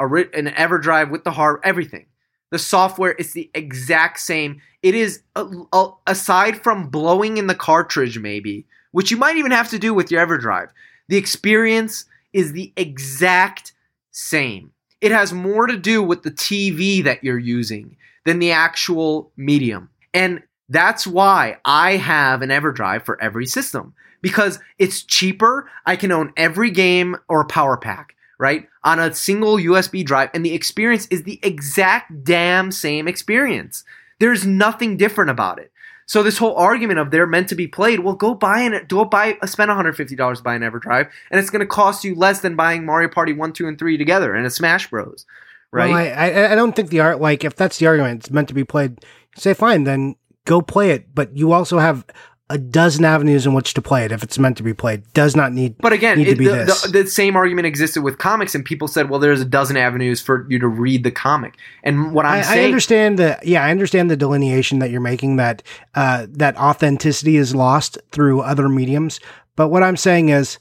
ri- 0.00 0.28
an 0.34 0.46
EverDrive 0.46 1.10
with 1.10 1.24
the 1.24 1.30
hard 1.30 1.60
everything. 1.62 2.06
The 2.50 2.58
software 2.58 3.12
is 3.12 3.32
the 3.32 3.50
exact 3.54 4.20
same. 4.20 4.60
It 4.82 4.94
is 4.94 5.22
a, 5.36 5.46
a- 5.72 5.92
aside 6.06 6.62
from 6.62 6.88
blowing 6.88 7.36
in 7.36 7.46
the 7.46 7.54
cartridge 7.54 8.18
maybe, 8.18 8.66
which 8.90 9.10
you 9.10 9.16
might 9.16 9.36
even 9.36 9.52
have 9.52 9.70
to 9.70 9.78
do 9.78 9.94
with 9.94 10.10
your 10.10 10.26
EverDrive. 10.26 10.68
The 11.08 11.16
experience 11.16 12.04
is 12.32 12.52
the 12.52 12.72
exact 12.76 13.72
same. 14.10 14.72
It 15.00 15.12
has 15.12 15.32
more 15.32 15.66
to 15.66 15.76
do 15.76 16.02
with 16.02 16.22
the 16.22 16.30
TV 16.30 17.02
that 17.04 17.24
you're 17.24 17.38
using 17.38 17.96
than 18.24 18.38
the 18.38 18.52
actual 18.52 19.32
medium. 19.36 19.90
And 20.14 20.42
that's 20.68 21.06
why 21.06 21.58
I 21.64 21.96
have 21.96 22.42
an 22.42 22.50
EverDrive 22.50 23.04
for 23.04 23.20
every 23.20 23.46
system 23.46 23.94
because 24.22 24.60
it's 24.78 25.02
cheaper. 25.02 25.68
I 25.84 25.96
can 25.96 26.12
own 26.12 26.32
every 26.36 26.70
game 26.70 27.16
or 27.28 27.44
power 27.44 27.76
pack, 27.76 28.14
right? 28.38 28.68
On 28.84 28.98
a 28.98 29.12
single 29.12 29.56
USB 29.56 30.04
drive 30.04 30.30
and 30.32 30.46
the 30.46 30.54
experience 30.54 31.06
is 31.10 31.24
the 31.24 31.40
exact 31.42 32.24
damn 32.24 32.70
same 32.70 33.08
experience. 33.08 33.84
There's 34.20 34.46
nothing 34.46 34.96
different 34.96 35.30
about 35.30 35.58
it. 35.58 35.71
So 36.06 36.22
this 36.22 36.38
whole 36.38 36.56
argument 36.56 36.98
of 36.98 37.10
they're 37.10 37.26
meant 37.26 37.48
to 37.48 37.54
be 37.54 37.66
played, 37.66 38.00
well, 38.00 38.14
go 38.14 38.34
buy 38.34 38.60
an 38.60 38.84
go 38.88 39.04
buy 39.04 39.36
spend 39.46 39.70
$150 39.70 40.36
to 40.36 40.42
buy 40.42 40.54
an 40.54 40.62
EverDrive, 40.62 41.10
and 41.30 41.40
it's 41.40 41.50
going 41.50 41.60
to 41.60 41.66
cost 41.66 42.04
you 42.04 42.14
less 42.14 42.40
than 42.40 42.56
buying 42.56 42.84
Mario 42.84 43.08
Party 43.08 43.32
one, 43.32 43.52
two, 43.52 43.68
and 43.68 43.78
three 43.78 43.96
together 43.96 44.34
and 44.34 44.46
a 44.46 44.50
Smash 44.50 44.90
Bros. 44.90 45.26
Right? 45.70 45.90
Well, 45.90 46.18
I 46.18 46.52
I 46.52 46.54
don't 46.54 46.76
think 46.76 46.90
the 46.90 47.00
art 47.00 47.20
like 47.20 47.44
if 47.44 47.56
that's 47.56 47.78
the 47.78 47.86
argument, 47.86 48.20
it's 48.20 48.30
meant 48.30 48.48
to 48.48 48.54
be 48.54 48.64
played. 48.64 48.98
Say 49.36 49.54
fine, 49.54 49.84
then 49.84 50.16
go 50.44 50.60
play 50.60 50.90
it. 50.90 51.14
But 51.14 51.36
you 51.36 51.52
also 51.52 51.78
have 51.78 52.04
a 52.52 52.58
dozen 52.58 53.04
avenues 53.04 53.46
in 53.46 53.54
which 53.54 53.72
to 53.74 53.82
play 53.82 54.04
it 54.04 54.12
if 54.12 54.22
it's 54.22 54.38
meant 54.38 54.58
to 54.58 54.62
be 54.62 54.74
played. 54.74 55.10
Does 55.14 55.34
not 55.34 55.52
need. 55.52 55.78
But 55.78 55.94
again, 55.94 56.18
need 56.18 56.26
to 56.26 56.36
be 56.36 56.46
the, 56.46 56.64
this. 56.66 56.82
the, 56.82 57.02
the 57.02 57.06
same 57.06 57.34
argument 57.34 57.66
existed 57.66 58.02
with 58.02 58.18
comics, 58.18 58.54
and 58.54 58.64
people 58.64 58.88
said, 58.88 59.08
"Well, 59.08 59.18
there's 59.18 59.40
a 59.40 59.46
dozen 59.46 59.76
avenues 59.76 60.20
for 60.20 60.46
you 60.50 60.58
to 60.58 60.68
read 60.68 61.02
the 61.02 61.10
comic." 61.10 61.56
And 61.82 62.12
what 62.12 62.26
I'm 62.26 62.44
I, 62.44 62.60
I 62.60 62.64
understand 62.64 63.18
the 63.18 63.38
yeah, 63.42 63.64
I 63.64 63.70
understand 63.70 64.10
the 64.10 64.16
delineation 64.16 64.80
that 64.80 64.90
you're 64.90 65.00
making 65.00 65.36
that 65.36 65.62
uh, 65.94 66.26
that 66.30 66.56
authenticity 66.58 67.36
is 67.36 67.54
lost 67.54 67.98
through 68.10 68.42
other 68.42 68.68
mediums. 68.68 69.18
But 69.56 69.68
what 69.68 69.82
I'm 69.82 69.96
saying 69.96 70.28
is 70.28 70.58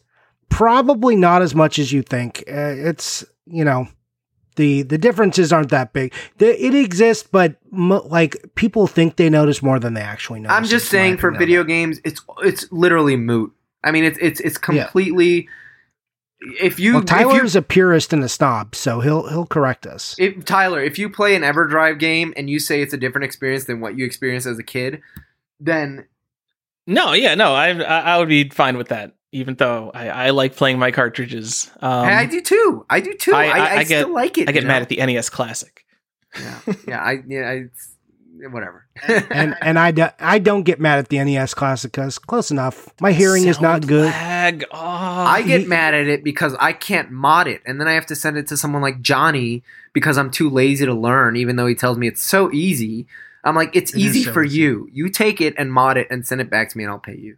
probably 0.49 1.15
not 1.15 1.41
as 1.41 1.53
much 1.53 1.77
as 1.77 1.91
you 1.91 2.01
think. 2.01 2.43
Uh, 2.47 2.73
it's 2.77 3.25
you 3.45 3.65
know 3.65 3.87
the 4.55 4.81
the 4.83 4.97
differences 4.97 5.51
aren't 5.53 5.69
that 5.69 5.93
big. 5.93 6.13
The, 6.37 6.47
it 6.65 6.73
exists, 6.75 7.27
but 7.31 7.55
mo- 7.71 8.05
like 8.09 8.35
people 8.55 8.87
think 8.87 9.15
they 9.15 9.29
notice 9.29 9.61
more 9.61 9.79
than 9.79 9.93
they 9.93 10.01
actually 10.01 10.39
notice. 10.41 10.57
I'm 10.57 10.65
just 10.65 10.89
saying 10.89 11.17
for 11.17 11.29
opinion. 11.29 11.39
video 11.47 11.63
games, 11.63 11.99
it's 12.03 12.21
it's 12.43 12.71
literally 12.71 13.15
moot. 13.15 13.53
I 13.83 13.91
mean, 13.91 14.03
it's 14.03 14.17
it's 14.21 14.39
it's 14.39 14.57
Yeah. 14.71 14.83
completely. 14.85 15.47
If 16.59 16.79
you 16.79 16.93
Well, 16.93 17.03
if 17.03 17.09
you 17.11 17.15
Tyler's 17.17 17.55
a 17.55 17.61
purist 17.61 18.13
and 18.13 18.23
a 18.23 18.29
snob, 18.29 18.75
so 18.75 18.99
he'll 18.99 19.27
he'll 19.29 19.45
correct 19.45 19.85
us. 19.85 20.15
if 20.17 20.43
Tyler, 20.43 20.81
if 20.81 20.97
you 20.97 21.07
play 21.09 21.35
an 21.35 21.43
EverDrive 21.43 21.99
game 21.99 22.33
and 22.35 22.49
you 22.49 22.59
say 22.59 22.81
it's 22.81 22.93
a 22.93 22.97
different 22.97 23.25
experience 23.25 23.65
than 23.65 23.79
what 23.79 23.95
you 23.95 24.05
experienced 24.05 24.47
as 24.47 24.57
a 24.57 24.63
kid, 24.63 25.01
then 25.59 26.05
No, 26.87 27.13
yeah, 27.13 27.35
no, 27.35 27.53
I 27.53 27.69
I 27.79 27.99
I 27.99 28.17
would 28.17 28.27
be 28.27 28.49
fine 28.49 28.75
with 28.75 28.87
that. 28.87 29.13
Even 29.33 29.55
though 29.55 29.91
I, 29.93 30.09
I 30.09 30.29
like 30.31 30.55
playing 30.55 30.77
my 30.79 30.91
cartridges. 30.91 31.71
Um, 31.81 32.05
I 32.05 32.25
do 32.25 32.41
too. 32.41 32.85
I 32.89 32.99
do 32.99 33.13
too. 33.13 33.33
I- 33.33 33.45
I, 33.45 33.47
I- 33.47 33.59
I, 33.59 33.71
I 33.75 33.83
get- 33.83 34.01
still 34.01 34.13
like 34.13 34.37
it. 34.37 34.49
I 34.49 34.51
get 34.51 34.63
you 34.63 34.67
mad 34.67 34.79
know? 34.79 34.81
at 34.83 34.89
the 34.89 34.97
NES 35.05 35.29
Classic. 35.29 35.85
yeah, 36.39 36.59
yeah. 36.87 37.01
I 37.01 37.23
yeah. 37.27 37.49
I, 37.49 37.65
whatever. 38.49 38.87
and 39.29 39.55
and 39.61 39.77
I, 39.79 39.91
do, 39.91 40.07
I 40.19 40.39
don't 40.39 40.63
get 40.63 40.79
mad 40.79 40.99
at 40.99 41.09
the 41.09 41.23
NES 41.23 41.53
Classic 41.53 41.91
because 41.91 42.17
close 42.19 42.51
enough. 42.51 42.89
My 42.99 43.11
hearing 43.11 43.45
is 43.47 43.61
not 43.61 43.85
good. 43.87 44.05
Lag. 44.07 44.65
Oh, 44.71 44.77
I 44.77 45.43
get 45.43 45.61
he- 45.61 45.67
mad 45.67 45.93
at 45.93 46.07
it 46.07 46.23
because 46.23 46.55
I 46.59 46.73
can't 46.73 47.11
mod 47.11 47.47
it, 47.47 47.61
and 47.65 47.79
then 47.79 47.87
I 47.87 47.93
have 47.93 48.05
to 48.07 48.15
send 48.15 48.37
it 48.37 48.47
to 48.47 48.57
someone 48.57 48.81
like 48.81 49.01
Johnny 49.01 49.63
because 49.93 50.17
I'm 50.17 50.31
too 50.31 50.49
lazy 50.49 50.85
to 50.85 50.93
learn. 50.93 51.35
Even 51.37 51.55
though 51.55 51.67
he 51.67 51.75
tells 51.75 51.97
me 51.97 52.07
it's 52.07 52.21
so 52.23 52.51
easy, 52.51 53.07
I'm 53.43 53.55
like, 53.55 53.75
it's 53.75 53.93
It 53.93 53.99
is 54.01 54.05
easy 54.07 54.23
so 54.23 54.33
for 54.33 54.43
easy. 54.43 54.57
you. 54.59 54.89
You 54.91 55.09
take 55.09 55.39
it 55.39 55.53
and 55.57 55.71
mod 55.71 55.97
it 55.97 56.07
and 56.09 56.25
send 56.27 56.41
it 56.41 56.49
back 56.49 56.69
to 56.69 56.77
me, 56.77 56.83
and 56.83 56.91
I'll 56.91 56.99
pay 56.99 57.15
you. 57.17 57.37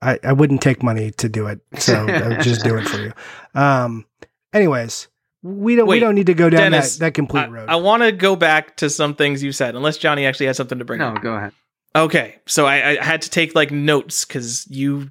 I, 0.00 0.18
I 0.22 0.32
wouldn't 0.32 0.62
take 0.62 0.82
money 0.82 1.10
to 1.12 1.28
do 1.28 1.46
it, 1.48 1.60
so 1.78 1.94
I 2.08 2.28
would 2.28 2.40
just 2.40 2.64
do 2.64 2.76
it 2.76 2.86
for 2.88 2.98
you. 3.00 3.12
Um. 3.54 4.06
Anyways, 4.52 5.08
we 5.42 5.76
don't 5.76 5.86
we 5.88 6.00
don't 6.00 6.14
need 6.14 6.26
to 6.26 6.34
go 6.34 6.48
down 6.50 6.72
Deniz, 6.72 6.98
that, 6.98 7.06
that 7.06 7.14
complete 7.14 7.42
I, 7.42 7.48
road. 7.48 7.68
I 7.68 7.76
want 7.76 8.02
to 8.02 8.12
go 8.12 8.34
back 8.36 8.76
to 8.78 8.90
some 8.90 9.14
things 9.14 9.42
you 9.42 9.52
said, 9.52 9.74
unless 9.76 9.98
Johnny 9.98 10.26
actually 10.26 10.46
has 10.46 10.56
something 10.56 10.78
to 10.78 10.84
bring 10.84 11.00
No, 11.00 11.08
up. 11.08 11.22
go 11.22 11.34
ahead. 11.34 11.52
Okay, 11.94 12.36
so 12.46 12.66
I, 12.66 12.98
I 12.98 13.04
had 13.04 13.22
to 13.22 13.30
take 13.30 13.54
like 13.54 13.70
notes 13.70 14.24
because 14.24 14.66
you 14.70 15.10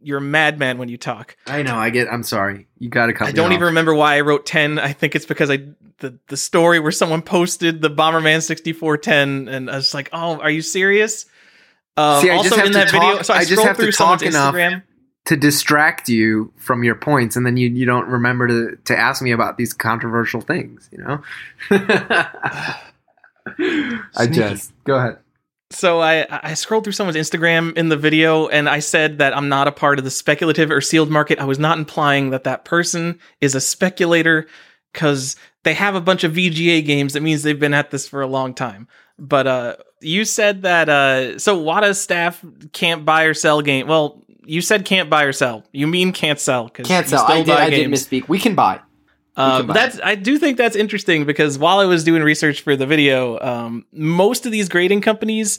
you're 0.00 0.18
a 0.18 0.22
madman 0.22 0.78
when 0.78 0.88
you 0.88 0.96
talk. 0.96 1.36
I 1.46 1.62
know. 1.62 1.76
I 1.76 1.90
get. 1.90 2.12
I'm 2.12 2.22
sorry. 2.22 2.68
You 2.78 2.88
got 2.88 3.06
to 3.06 3.12
cut. 3.12 3.28
I 3.28 3.32
don't 3.32 3.46
off. 3.46 3.52
even 3.52 3.66
remember 3.66 3.94
why 3.94 4.16
I 4.16 4.20
wrote 4.20 4.46
ten. 4.46 4.78
I 4.78 4.92
think 4.92 5.16
it's 5.16 5.26
because 5.26 5.50
I 5.50 5.58
the 5.98 6.18
the 6.28 6.36
story 6.36 6.80
where 6.80 6.92
someone 6.92 7.22
posted 7.22 7.82
the 7.82 7.90
Bomberman 7.90 8.42
sixty 8.42 8.72
four 8.72 8.96
ten, 8.96 9.48
and 9.48 9.70
I 9.70 9.76
was 9.76 9.94
like, 9.94 10.10
oh, 10.12 10.38
are 10.38 10.50
you 10.50 10.62
serious? 10.62 11.26
Um, 11.98 12.22
See, 12.22 12.30
I 12.30 12.36
also 12.36 12.50
just 12.50 12.56
have 12.56 12.66
in 12.66 12.72
to 12.72 12.78
that 12.78 12.90
video, 12.92 13.16
talk- 13.16 13.24
so 13.24 13.34
I, 13.34 13.38
I 13.38 13.44
just 13.44 13.62
have 13.62 13.76
to 13.78 13.90
talk 13.90 14.22
enough 14.22 14.54
Instagram. 14.54 14.82
to 15.26 15.36
distract 15.36 16.08
you 16.08 16.52
from 16.56 16.84
your 16.84 16.94
points, 16.94 17.34
and 17.34 17.44
then 17.44 17.56
you 17.56 17.68
you 17.68 17.86
don't 17.86 18.06
remember 18.08 18.46
to 18.46 18.76
to 18.84 18.96
ask 18.96 19.20
me 19.20 19.32
about 19.32 19.56
these 19.58 19.72
controversial 19.74 20.40
things. 20.40 20.88
You 20.92 20.98
know. 20.98 21.22
I 24.16 24.26
just 24.26 24.72
go 24.84 24.96
ahead. 24.96 25.18
So 25.70 26.00
I 26.00 26.26
I 26.30 26.54
scrolled 26.54 26.84
through 26.84 26.94
someone's 26.94 27.16
Instagram 27.16 27.76
in 27.76 27.88
the 27.88 27.96
video, 27.96 28.48
and 28.48 28.68
I 28.68 28.78
said 28.78 29.18
that 29.18 29.36
I'm 29.36 29.48
not 29.48 29.68
a 29.68 29.72
part 29.72 29.98
of 29.98 30.04
the 30.04 30.10
speculative 30.10 30.70
or 30.70 30.80
sealed 30.80 31.10
market. 31.10 31.38
I 31.38 31.44
was 31.44 31.58
not 31.58 31.78
implying 31.78 32.30
that 32.30 32.44
that 32.44 32.64
person 32.64 33.18
is 33.40 33.54
a 33.54 33.60
speculator 33.60 34.46
because 34.92 35.36
they 35.64 35.74
have 35.74 35.94
a 35.94 36.00
bunch 36.00 36.24
of 36.24 36.32
VGA 36.32 36.84
games. 36.84 37.12
That 37.12 37.22
means 37.22 37.42
they've 37.42 37.58
been 37.58 37.74
at 37.74 37.90
this 37.90 38.08
for 38.08 38.22
a 38.22 38.26
long 38.26 38.54
time. 38.54 38.88
But 39.18 39.46
uh, 39.46 39.76
you 40.00 40.24
said 40.24 40.62
that 40.62 40.88
uh, 40.88 41.38
so 41.38 41.62
Wata 41.62 41.94
staff 41.94 42.44
can't 42.72 43.04
buy 43.04 43.24
or 43.24 43.34
sell 43.34 43.62
game. 43.62 43.86
Well, 43.86 44.22
you 44.44 44.60
said 44.60 44.84
can't 44.84 45.10
buy 45.10 45.24
or 45.24 45.32
sell. 45.32 45.64
You 45.72 45.86
mean 45.86 46.12
can't 46.12 46.40
sell 46.40 46.64
because 46.64 46.86
Can't 46.86 47.06
sell. 47.06 47.24
I 47.26 47.42
did. 47.42 47.50
I 47.54 47.70
did 47.70 47.90
misspeak. 47.90 48.28
We 48.28 48.38
can 48.38 48.54
buy. 48.54 48.80
Buy 49.62 49.74
that's 49.74 50.00
I 50.02 50.16
do 50.16 50.36
think 50.36 50.56
that's 50.56 50.74
interesting 50.74 51.24
because 51.24 51.58
while 51.58 51.78
I 51.78 51.84
was 51.84 52.02
doing 52.02 52.22
research 52.22 52.62
for 52.62 52.74
the 52.74 52.86
video, 52.86 53.38
um, 53.40 53.84
most 53.92 54.46
of 54.46 54.52
these 54.52 54.68
grading 54.68 55.02
companies, 55.02 55.58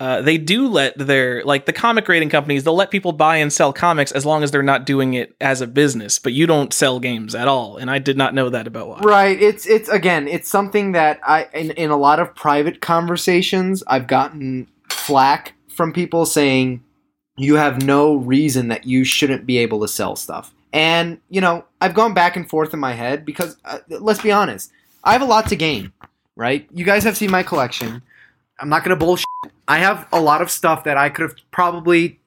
uh, 0.00 0.22
they 0.22 0.38
do 0.38 0.68
let 0.68 0.96
their 0.96 1.42
like 1.44 1.66
the 1.66 1.72
comic 1.72 2.04
grading 2.04 2.30
companies, 2.30 2.64
they'll 2.64 2.76
let 2.76 2.90
people 2.90 3.12
buy 3.12 3.36
and 3.36 3.52
sell 3.52 3.72
comics 3.72 4.12
as 4.12 4.24
long 4.24 4.42
as 4.42 4.50
they're 4.50 4.62
not 4.62 4.86
doing 4.86 5.14
it 5.14 5.34
as 5.40 5.60
a 5.60 5.66
business. 5.66 6.18
But 6.18 6.32
you 6.32 6.46
don't 6.46 6.72
sell 6.72 7.00
games 7.00 7.34
at 7.34 7.48
all, 7.48 7.76
and 7.76 7.90
I 7.90 7.98
did 7.98 8.16
not 8.16 8.34
know 8.34 8.48
that 8.50 8.66
about 8.66 8.88
WoW. 8.88 9.00
Right. 9.00 9.40
It's 9.40 9.66
it's 9.66 9.88
again, 9.88 10.28
it's 10.28 10.48
something 10.48 10.92
that 10.92 11.20
I 11.26 11.48
in, 11.52 11.72
in 11.72 11.90
a 11.90 11.96
lot 11.96 12.20
of 12.20 12.34
private 12.34 12.80
conversations 12.80 13.82
I've 13.86 14.06
gotten 14.06 14.68
flack 14.88 15.54
from 15.68 15.92
people 15.92 16.26
saying 16.26 16.84
you 17.36 17.54
have 17.54 17.82
no 17.82 18.16
reason 18.16 18.68
that 18.68 18.84
you 18.84 19.04
shouldn't 19.04 19.46
be 19.46 19.58
able 19.58 19.80
to 19.80 19.88
sell 19.88 20.16
stuff. 20.16 20.52
And, 20.72 21.18
you 21.30 21.40
know, 21.40 21.64
I've 21.80 21.94
gone 21.94 22.12
back 22.12 22.36
and 22.36 22.48
forth 22.48 22.74
in 22.74 22.80
my 22.80 22.92
head 22.92 23.24
because 23.24 23.56
uh, 23.64 23.78
let's 23.88 24.20
be 24.20 24.32
honest, 24.32 24.70
I 25.04 25.12
have 25.12 25.22
a 25.22 25.26
lot 25.26 25.48
to 25.48 25.56
gain, 25.56 25.92
right? 26.36 26.68
You 26.72 26.84
guys 26.84 27.04
have 27.04 27.16
seen 27.16 27.30
my 27.30 27.42
collection. 27.42 28.02
I'm 28.60 28.68
not 28.68 28.84
gonna 28.84 28.96
bullshit. 28.96 29.27
I 29.68 29.78
have 29.78 30.08
a 30.12 30.20
lot 30.20 30.42
of 30.42 30.50
stuff 30.50 30.84
that 30.84 30.96
I 30.96 31.10
could 31.10 31.22
have 31.22 31.34
probably, 31.50 32.18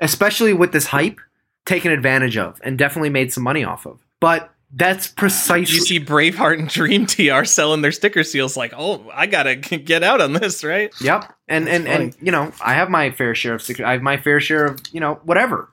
especially 0.00 0.52
with 0.52 0.72
this 0.72 0.86
hype, 0.86 1.18
taken 1.64 1.90
advantage 1.90 2.36
of 2.36 2.60
and 2.62 2.78
definitely 2.78 3.10
made 3.10 3.32
some 3.32 3.42
money 3.42 3.64
off 3.64 3.86
of. 3.86 3.98
But 4.20 4.50
that's 4.76 5.06
precisely 5.06 5.76
You 5.76 5.80
see 5.80 6.00
Braveheart 6.00 6.58
and 6.58 6.68
Dream 6.68 7.06
TR 7.06 7.44
selling 7.44 7.80
their 7.80 7.92
sticker 7.92 8.24
seals 8.24 8.56
like, 8.56 8.74
oh, 8.76 9.08
I 9.14 9.26
gotta 9.26 9.54
get 9.56 10.02
out 10.02 10.20
on 10.20 10.34
this, 10.34 10.62
right? 10.62 10.92
Yep. 11.00 11.32
And 11.48 11.68
and 11.68 11.86
That's 11.86 12.16
and 12.16 12.26
you 12.26 12.32
know, 12.32 12.52
I 12.62 12.74
have 12.74 12.90
my 12.90 13.10
fair 13.10 13.34
share 13.34 13.54
of 13.54 13.62
secret. 13.62 13.86
I 13.86 13.92
have 13.92 14.02
my 14.02 14.16
fair 14.16 14.40
share 14.40 14.66
of 14.66 14.80
you 14.92 15.00
know 15.00 15.20
whatever. 15.24 15.70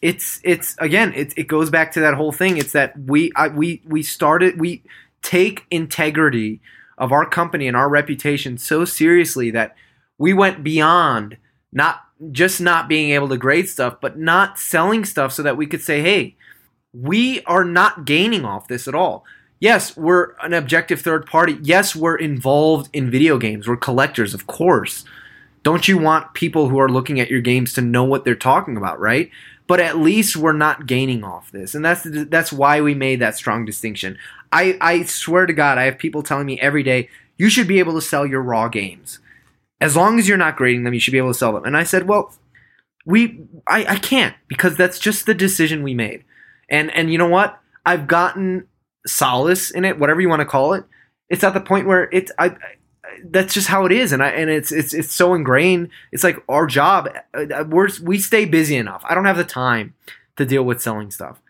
It's 0.00 0.40
it's 0.44 0.76
again, 0.78 1.12
it 1.14 1.34
it 1.36 1.48
goes 1.48 1.68
back 1.68 1.92
to 1.92 2.00
that 2.00 2.14
whole 2.14 2.32
thing. 2.32 2.56
It's 2.56 2.72
that 2.72 2.98
we 2.98 3.32
I, 3.36 3.48
we 3.48 3.82
we 3.86 4.02
started 4.02 4.60
we 4.60 4.82
take 5.22 5.66
integrity 5.70 6.60
of 6.96 7.10
our 7.10 7.28
company 7.28 7.66
and 7.66 7.76
our 7.76 7.88
reputation 7.88 8.56
so 8.56 8.84
seriously 8.84 9.50
that 9.50 9.74
we 10.18 10.32
went 10.32 10.64
beyond 10.64 11.36
not 11.72 12.02
just 12.30 12.60
not 12.60 12.88
being 12.88 13.10
able 13.10 13.28
to 13.28 13.36
grade 13.36 13.68
stuff, 13.68 13.96
but 14.00 14.18
not 14.18 14.58
selling 14.58 15.04
stuff 15.04 15.32
so 15.32 15.42
that 15.42 15.56
we 15.56 15.66
could 15.66 15.82
say, 15.82 16.00
hey, 16.00 16.36
we 16.92 17.42
are 17.44 17.64
not 17.64 18.04
gaining 18.04 18.44
off 18.44 18.68
this 18.68 18.86
at 18.86 18.94
all. 18.94 19.24
Yes, 19.60 19.96
we're 19.96 20.34
an 20.42 20.52
objective 20.52 21.00
third 21.00 21.26
party. 21.26 21.58
Yes, 21.62 21.96
we're 21.96 22.16
involved 22.16 22.88
in 22.92 23.10
video 23.10 23.38
games. 23.38 23.66
We're 23.66 23.76
collectors, 23.76 24.34
of 24.34 24.46
course. 24.46 25.04
Don't 25.62 25.88
you 25.88 25.96
want 25.96 26.34
people 26.34 26.68
who 26.68 26.78
are 26.78 26.88
looking 26.88 27.18
at 27.18 27.30
your 27.30 27.40
games 27.40 27.72
to 27.72 27.80
know 27.80 28.04
what 28.04 28.24
they're 28.24 28.34
talking 28.34 28.76
about, 28.76 29.00
right? 29.00 29.30
But 29.66 29.80
at 29.80 29.96
least 29.96 30.36
we're 30.36 30.52
not 30.52 30.86
gaining 30.86 31.24
off 31.24 31.50
this, 31.50 31.74
and 31.74 31.82
that's 31.82 32.06
that's 32.28 32.52
why 32.52 32.82
we 32.82 32.94
made 32.94 33.20
that 33.20 33.36
strong 33.36 33.64
distinction. 33.64 34.18
I 34.52 34.76
I 34.80 35.04
swear 35.04 35.46
to 35.46 35.54
God, 35.54 35.78
I 35.78 35.84
have 35.84 35.96
people 35.96 36.22
telling 36.22 36.44
me 36.44 36.60
every 36.60 36.82
day 36.82 37.08
you 37.38 37.48
should 37.48 37.66
be 37.66 37.78
able 37.78 37.94
to 37.94 38.02
sell 38.02 38.26
your 38.26 38.42
raw 38.42 38.68
games, 38.68 39.20
as 39.84 39.94
long 39.94 40.18
as 40.18 40.26
you're 40.28 40.38
not 40.38 40.56
grading 40.56 40.84
them. 40.84 40.94
You 40.94 41.00
should 41.00 41.12
be 41.12 41.18
able 41.18 41.32
to 41.32 41.38
sell 41.38 41.52
them. 41.52 41.64
And 41.64 41.76
I 41.76 41.84
said, 41.84 42.08
well, 42.08 42.34
we 43.04 43.44
I, 43.66 43.84
I 43.84 43.96
can't 43.96 44.34
because 44.48 44.76
that's 44.76 44.98
just 44.98 45.26
the 45.26 45.34
decision 45.34 45.82
we 45.82 45.94
made. 45.94 46.24
And 46.70 46.90
and 46.92 47.12
you 47.12 47.18
know 47.18 47.28
what? 47.28 47.60
I've 47.84 48.06
gotten 48.06 48.66
solace 49.06 49.70
in 49.70 49.84
it, 49.84 49.98
whatever 49.98 50.20
you 50.22 50.28
want 50.28 50.40
to 50.40 50.46
call 50.46 50.72
it. 50.72 50.84
It's 51.28 51.44
at 51.44 51.52
the 51.54 51.60
point 51.60 51.86
where 51.86 52.08
it's 52.12 52.32
I, 52.38 52.46
I 52.46 52.56
that's 53.26 53.54
just 53.54 53.68
how 53.68 53.84
it 53.84 53.92
is, 53.92 54.12
and 54.12 54.22
I 54.22 54.28
and 54.30 54.50
it's 54.50 54.72
it's 54.72 54.94
it's 54.94 55.12
so 55.12 55.34
ingrained. 55.34 55.90
It's 56.12 56.24
like 56.24 56.42
our 56.48 56.66
job. 56.66 57.08
uh, 57.34 57.64
We're 57.68 57.90
we 58.02 58.18
stay 58.18 58.46
busy 58.46 58.76
enough. 58.76 59.02
I 59.08 59.14
don't 59.14 59.26
have 59.26 59.36
the 59.36 59.44
time 59.44 59.94
to 60.36 60.46
deal 60.46 60.64
with 60.64 60.82
selling 60.82 61.10
stuff. 61.10 61.40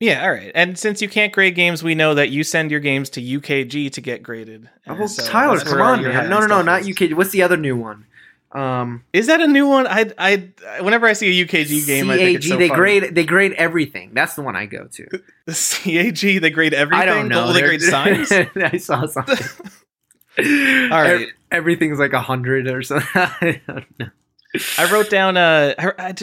Yeah, 0.00 0.22
all 0.22 0.30
right. 0.30 0.52
And 0.54 0.78
since 0.78 1.02
you 1.02 1.08
can't 1.08 1.32
grade 1.32 1.56
games, 1.56 1.82
we 1.82 1.94
know 1.96 2.14
that 2.14 2.30
you 2.30 2.44
send 2.44 2.70
your 2.70 2.80
games 2.80 3.10
to 3.10 3.20
UKG 3.20 3.90
to 3.92 4.00
get 4.00 4.22
graded. 4.22 4.68
Oh, 4.86 4.94
well, 4.94 5.08
So 5.08 5.24
Tyler, 5.24 5.58
come 5.58 5.80
on, 5.80 6.02
man. 6.04 6.30
No, 6.30 6.40
no, 6.40 6.46
no, 6.46 6.62
not 6.62 6.82
is. 6.82 6.90
UK. 6.90 7.16
What's 7.16 7.30
the 7.30 7.42
other 7.42 7.56
new 7.56 7.76
one? 7.76 8.06
Um, 8.52 9.04
Is 9.12 9.26
that 9.26 9.40
a 9.42 9.46
new 9.46 9.66
one? 9.66 9.86
I, 9.86 10.10
I, 10.16 10.48
whenever 10.80 11.06
I 11.06 11.12
see 11.12 11.40
a 11.40 11.44
UKG 11.44 11.86
game, 11.86 12.08
I 12.10 12.16
think 12.16 12.36
it's 12.36 12.46
CAG. 12.46 12.52
so 12.52 12.56
they 12.56 12.68
funny. 12.68 12.78
grade 12.78 13.14
they 13.14 13.24
grade 13.24 13.52
everything. 13.52 14.12
That's 14.14 14.34
the 14.36 14.42
one 14.42 14.56
I 14.56 14.64
go 14.66 14.86
to. 14.86 15.06
the 15.46 15.52
CAG. 15.52 16.40
They 16.40 16.50
grade 16.50 16.72
everything. 16.72 17.02
I 17.02 17.04
don't 17.04 17.28
know. 17.28 17.48
Oh, 17.48 17.52
they 17.52 17.60
grade 17.60 17.82
signs. 17.82 18.32
I 18.56 18.78
saw 18.78 19.04
something. 19.04 19.36
All 20.38 20.44
right. 20.44 21.22
Ev- 21.22 21.28
everything's 21.50 21.98
like 21.98 22.12
a 22.14 22.20
hundred 22.22 22.68
or 22.68 22.82
something. 22.82 23.06
I 23.14 23.60
don't 23.66 23.98
know. 23.98 24.08
I 24.78 24.90
wrote 24.90 25.10
down. 25.10 25.36
Uh, 25.36 25.74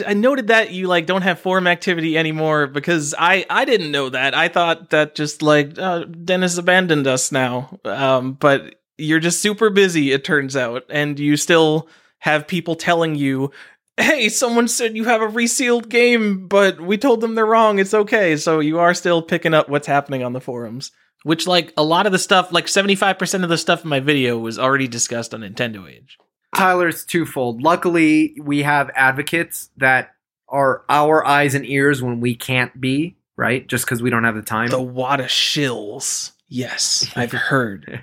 I, 0.04 0.14
noted 0.14 0.48
that 0.48 0.72
you 0.72 0.88
like 0.88 1.06
don't 1.06 1.22
have 1.22 1.38
forum 1.38 1.66
activity 1.66 2.18
anymore 2.18 2.66
because 2.66 3.14
I 3.16 3.46
I 3.48 3.64
didn't 3.64 3.92
know 3.92 4.08
that. 4.08 4.34
I 4.34 4.48
thought 4.48 4.90
that 4.90 5.14
just 5.14 5.42
like 5.42 5.78
uh, 5.78 6.04
Deniz 6.04 6.58
abandoned 6.58 7.06
us 7.06 7.30
now. 7.30 7.78
Um, 7.84 8.32
but 8.32 8.76
you're 8.98 9.20
just 9.20 9.40
super 9.40 9.70
busy. 9.70 10.10
It 10.10 10.24
turns 10.24 10.56
out, 10.56 10.84
and 10.90 11.18
you 11.18 11.36
still 11.36 11.88
have 12.18 12.48
people 12.48 12.74
telling 12.74 13.14
you. 13.14 13.52
Hey, 13.98 14.28
someone 14.28 14.68
said 14.68 14.94
you 14.94 15.04
have 15.04 15.22
a 15.22 15.28
resealed 15.28 15.88
game, 15.88 16.48
but 16.48 16.78
we 16.78 16.98
told 16.98 17.22
them 17.22 17.34
they're 17.34 17.46
wrong. 17.46 17.78
It's 17.78 17.94
okay. 17.94 18.36
So 18.36 18.60
you 18.60 18.78
are 18.78 18.92
still 18.92 19.22
picking 19.22 19.54
up 19.54 19.70
what's 19.70 19.86
happening 19.86 20.22
on 20.22 20.34
the 20.34 20.40
forums. 20.40 20.90
Which, 21.22 21.46
like, 21.46 21.72
a 21.78 21.82
lot 21.82 22.04
of 22.04 22.12
the 22.12 22.18
stuff, 22.18 22.52
like 22.52 22.66
75% 22.66 23.42
of 23.42 23.48
the 23.48 23.56
stuff 23.56 23.84
in 23.84 23.88
my 23.88 24.00
video 24.00 24.36
was 24.36 24.58
already 24.58 24.86
discussed 24.86 25.32
on 25.32 25.40
Nintendo 25.40 25.90
Age. 25.90 26.18
Tyler's 26.56 27.04
twofold. 27.04 27.62
Luckily, 27.62 28.34
we 28.40 28.62
have 28.62 28.90
advocates 28.94 29.70
that 29.76 30.14
are 30.48 30.84
our 30.88 31.26
eyes 31.26 31.54
and 31.54 31.66
ears 31.66 32.02
when 32.02 32.20
we 32.20 32.34
can't 32.34 32.80
be, 32.80 33.16
right? 33.36 33.66
Just 33.66 33.84
because 33.84 34.02
we 34.02 34.10
don't 34.10 34.24
have 34.24 34.34
the 34.34 34.42
time. 34.42 34.68
The 34.68 34.78
Wata 34.78 35.24
shills. 35.24 36.32
Yes, 36.48 37.10
I've 37.16 37.32
heard. 37.32 38.00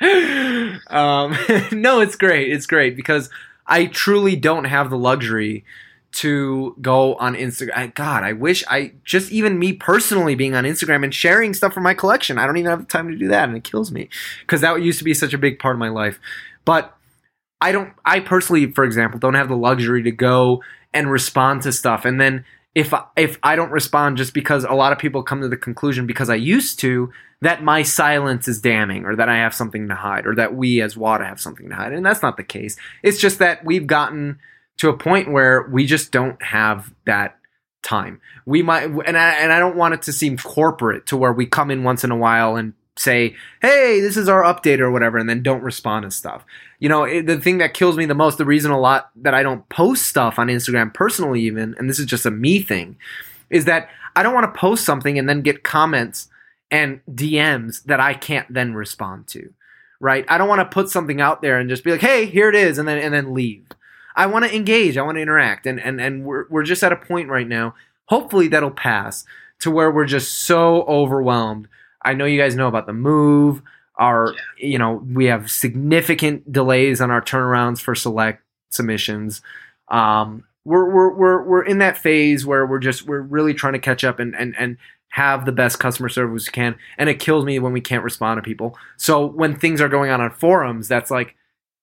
um, 0.88 1.36
no, 1.72 2.00
it's 2.00 2.16
great. 2.16 2.52
It's 2.52 2.66
great 2.66 2.96
because 2.96 3.30
I 3.66 3.86
truly 3.86 4.36
don't 4.36 4.64
have 4.64 4.90
the 4.90 4.98
luxury 4.98 5.64
to 6.12 6.74
go 6.80 7.14
on 7.16 7.36
Instagram. 7.36 7.70
I, 7.76 7.86
God, 7.88 8.24
I 8.24 8.32
wish 8.32 8.64
I 8.68 8.94
just 9.04 9.30
even 9.30 9.60
me 9.60 9.72
personally 9.74 10.34
being 10.34 10.56
on 10.56 10.64
Instagram 10.64 11.04
and 11.04 11.14
sharing 11.14 11.54
stuff 11.54 11.72
from 11.72 11.84
my 11.84 11.94
collection. 11.94 12.36
I 12.36 12.46
don't 12.46 12.56
even 12.56 12.70
have 12.70 12.80
the 12.80 12.86
time 12.86 13.08
to 13.08 13.16
do 13.16 13.28
that, 13.28 13.48
and 13.48 13.56
it 13.56 13.62
kills 13.62 13.92
me 13.92 14.08
because 14.40 14.60
that 14.62 14.82
used 14.82 14.98
to 14.98 15.04
be 15.04 15.14
such 15.14 15.32
a 15.32 15.38
big 15.38 15.60
part 15.60 15.76
of 15.76 15.78
my 15.78 15.88
life. 15.88 16.18
But 16.64 16.96
I 17.60 17.72
don't. 17.72 17.92
I 18.04 18.20
personally, 18.20 18.70
for 18.72 18.84
example, 18.84 19.18
don't 19.18 19.34
have 19.34 19.48
the 19.48 19.56
luxury 19.56 20.02
to 20.04 20.10
go 20.10 20.62
and 20.94 21.10
respond 21.10 21.62
to 21.62 21.72
stuff, 21.72 22.04
and 22.04 22.20
then 22.20 22.44
if 22.74 22.94
I- 22.94 23.04
if 23.16 23.38
I 23.42 23.56
don't 23.56 23.70
respond 23.72 24.16
just 24.16 24.32
because 24.32 24.64
a 24.64 24.72
lot 24.72 24.92
of 24.92 24.98
people 24.98 25.22
come 25.22 25.40
to 25.40 25.48
the 25.48 25.56
conclusion 25.56 26.06
because 26.06 26.30
I 26.30 26.36
used 26.36 26.78
to 26.80 27.10
that 27.42 27.62
my 27.64 27.82
silence 27.82 28.46
is 28.48 28.60
damning 28.60 29.04
or 29.04 29.16
that 29.16 29.28
I 29.28 29.36
have 29.38 29.54
something 29.54 29.88
to 29.88 29.94
hide 29.94 30.26
or 30.26 30.34
that 30.36 30.54
we 30.54 30.80
as 30.82 30.94
WATA 30.96 31.24
have 31.26 31.40
something 31.40 31.68
to 31.68 31.74
hide, 31.74 31.92
and 31.92 32.04
that's 32.06 32.22
not 32.22 32.36
the 32.36 32.44
case. 32.44 32.76
It's 33.02 33.18
just 33.20 33.38
that 33.40 33.64
we've 33.64 33.86
gotten 33.86 34.38
to 34.78 34.88
a 34.88 34.96
point 34.96 35.30
where 35.30 35.68
we 35.70 35.84
just 35.84 36.12
don't 36.12 36.40
have 36.42 36.92
that 37.06 37.36
time. 37.82 38.20
We 38.46 38.62
might, 38.62 38.84
and 38.84 39.16
I, 39.18 39.30
and 39.34 39.52
I 39.52 39.58
don't 39.58 39.76
want 39.76 39.94
it 39.94 40.02
to 40.02 40.12
seem 40.12 40.36
corporate 40.38 41.06
to 41.06 41.16
where 41.16 41.32
we 41.32 41.46
come 41.46 41.70
in 41.70 41.82
once 41.82 42.04
in 42.04 42.10
a 42.10 42.16
while 42.16 42.56
and 42.56 42.72
say, 43.00 43.34
"Hey, 43.62 44.00
this 44.00 44.16
is 44.16 44.28
our 44.28 44.42
update" 44.42 44.78
or 44.78 44.90
whatever, 44.90 45.18
and 45.18 45.28
then 45.28 45.42
don't 45.42 45.62
respond 45.62 46.04
to 46.04 46.10
stuff. 46.10 46.44
You 46.78 46.88
know, 46.88 47.04
it, 47.04 47.26
the 47.26 47.40
thing 47.40 47.58
that 47.58 47.74
kills 47.74 47.96
me 47.96 48.06
the 48.06 48.14
most, 48.14 48.38
the 48.38 48.44
reason 48.44 48.70
a 48.70 48.78
lot 48.78 49.10
that 49.16 49.34
I 49.34 49.42
don't 49.42 49.68
post 49.68 50.06
stuff 50.06 50.38
on 50.38 50.48
Instagram 50.48 50.92
personally, 50.92 51.40
even, 51.42 51.74
and 51.78 51.88
this 51.88 51.98
is 51.98 52.06
just 52.06 52.26
a 52.26 52.30
me 52.30 52.62
thing, 52.62 52.96
is 53.48 53.64
that 53.64 53.88
I 54.14 54.22
don't 54.22 54.34
want 54.34 54.52
to 54.52 54.58
post 54.58 54.84
something 54.84 55.18
and 55.18 55.28
then 55.28 55.42
get 55.42 55.64
comments 55.64 56.28
and 56.70 57.00
DMs 57.10 57.82
that 57.84 58.00
I 58.00 58.14
can't 58.14 58.52
then 58.52 58.74
respond 58.74 59.26
to. 59.28 59.52
Right? 59.98 60.24
I 60.28 60.38
don't 60.38 60.48
want 60.48 60.60
to 60.60 60.74
put 60.74 60.88
something 60.88 61.20
out 61.20 61.42
there 61.42 61.58
and 61.58 61.68
just 61.68 61.84
be 61.84 61.90
like, 61.90 62.00
"Hey, 62.00 62.26
here 62.26 62.48
it 62.48 62.54
is," 62.54 62.78
and 62.78 62.86
then 62.88 62.98
and 62.98 63.12
then 63.12 63.34
leave. 63.34 63.66
I 64.16 64.26
want 64.26 64.44
to 64.44 64.54
engage. 64.54 64.96
I 64.96 65.02
want 65.02 65.16
to 65.16 65.22
interact, 65.22 65.66
and 65.66 65.80
and 65.80 66.00
and 66.00 66.24
we're 66.24 66.46
we're 66.48 66.62
just 66.62 66.82
at 66.82 66.92
a 66.92 66.96
point 66.96 67.28
right 67.28 67.48
now. 67.48 67.74
Hopefully, 68.06 68.48
that'll 68.48 68.70
pass 68.70 69.24
to 69.60 69.70
where 69.70 69.90
we're 69.90 70.06
just 70.06 70.34
so 70.34 70.82
overwhelmed. 70.82 71.68
I 72.02 72.14
know 72.14 72.24
you 72.24 72.40
guys 72.40 72.56
know 72.56 72.68
about 72.68 72.86
the 72.86 72.92
move. 72.92 73.62
Our, 73.96 74.34
you 74.56 74.78
know, 74.78 75.04
we 75.12 75.26
have 75.26 75.50
significant 75.50 76.50
delays 76.50 77.00
on 77.00 77.10
our 77.10 77.20
turnarounds 77.20 77.80
for 77.80 77.94
select 77.94 78.42
submissions. 78.70 79.42
Um, 79.88 80.44
we're 80.64 80.90
we're 80.90 81.14
we're 81.14 81.42
we're 81.42 81.62
in 81.62 81.78
that 81.78 81.98
phase 81.98 82.46
where 82.46 82.66
we're 82.66 82.78
just 82.78 83.06
we're 83.06 83.20
really 83.20 83.54
trying 83.54 83.72
to 83.72 83.78
catch 83.78 84.04
up 84.04 84.18
and 84.18 84.34
and 84.36 84.54
and 84.58 84.76
have 85.10 85.44
the 85.44 85.52
best 85.52 85.78
customer 85.78 86.08
service 86.08 86.46
we 86.46 86.52
can. 86.52 86.76
And 86.96 87.08
it 87.08 87.18
kills 87.18 87.44
me 87.44 87.58
when 87.58 87.72
we 87.72 87.80
can't 87.80 88.04
respond 88.04 88.38
to 88.38 88.42
people. 88.42 88.76
So 88.96 89.26
when 89.26 89.56
things 89.56 89.80
are 89.80 89.88
going 89.88 90.10
on 90.10 90.20
on 90.20 90.30
forums, 90.30 90.88
that's 90.88 91.10
like 91.10 91.34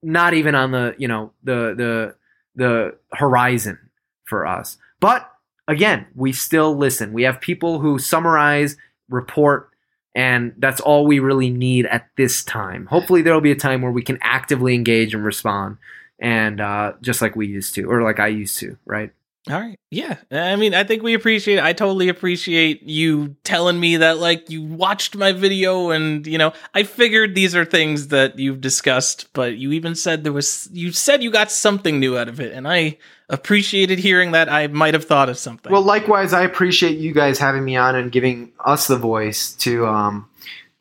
not 0.02 0.34
even 0.34 0.56
on 0.56 0.72
the 0.72 0.96
you 0.98 1.08
know 1.08 1.34
the 1.44 1.76
the 1.76 2.16
the 2.56 2.98
horizon 3.14 3.78
for 4.26 4.46
us. 4.46 4.78
But 5.00 5.30
again, 5.68 6.08
we 6.16 6.32
still 6.34 6.76
listen. 6.76 7.14
We 7.14 7.24
have 7.24 7.42
people 7.42 7.80
who 7.80 8.00
summarize, 8.00 8.78
report, 9.10 9.70
and 10.18 10.52
that's 10.58 10.82
all 10.82 11.06
we 11.06 11.20
really 11.20 11.52
need 11.52 11.86
at 11.86 12.10
this 12.18 12.44
time. 12.44 12.88
Hopefully, 12.88 13.22
there 13.22 13.36
will 13.36 13.40
be 13.40 13.52
a 13.52 13.56
time 13.56 13.84
where 13.84 13.92
we 13.92 14.02
can 14.02 14.18
actively 14.22 14.74
engage 14.74 15.14
and 15.14 15.24
respond, 15.24 15.78
and 16.18 16.60
uh, 16.60 16.94
just 17.04 17.22
like 17.22 17.36
we 17.36 17.46
used 17.46 17.76
to, 17.76 17.84
or 17.84 18.02
like 18.02 18.20
I 18.20 18.28
used 18.28 18.58
to, 18.60 18.78
right? 18.84 19.12
All 19.50 19.60
right. 19.60 19.80
Yeah. 19.92 20.18
I 20.32 20.56
mean, 20.58 20.74
I 20.74 20.84
think 20.84 21.04
we 21.04 21.14
appreciate 21.14 21.60
I 21.60 21.74
totally 21.74 22.10
appreciate 22.10 22.84
you 22.84 23.36
telling 23.44 23.80
me 23.80 23.98
that 23.98 24.18
like 24.18 24.50
you 24.50 24.62
watched 24.62 25.16
my 25.16 25.32
video 25.32 25.92
and, 25.92 26.28
you 26.28 26.38
know, 26.38 26.54
I 26.74 26.84
figured 26.84 27.36
these 27.36 27.56
are 27.56 27.64
things 27.64 28.10
that 28.10 28.38
you've 28.38 28.60
discussed, 28.60 29.32
but 29.34 29.58
you 29.58 29.72
even 29.72 29.96
said 29.96 30.24
there 30.24 30.34
was 30.34 30.68
you 30.72 30.92
said 30.92 31.24
you 31.24 31.32
got 31.32 31.52
something 31.52 32.00
new 32.00 32.18
out 32.18 32.28
of 32.28 32.40
it 32.40 32.54
and 32.54 32.68
I 32.68 32.98
appreciated 33.30 34.00
hearing 34.00 34.32
that 34.32 34.50
I 34.50 34.68
might 34.68 34.94
have 34.94 35.06
thought 35.06 35.30
of 35.30 35.38
something. 35.38 35.72
Well, 35.72 35.82
likewise, 35.82 36.34
I 36.34 36.44
appreciate 36.44 36.98
you 36.98 37.14
guys 37.14 37.40
having 37.40 37.64
me 37.64 37.76
on 37.76 37.96
and 37.96 38.12
giving 38.12 38.52
us 38.66 38.88
the 38.88 38.98
voice 38.98 39.54
to, 39.56 39.86
um, 39.88 40.30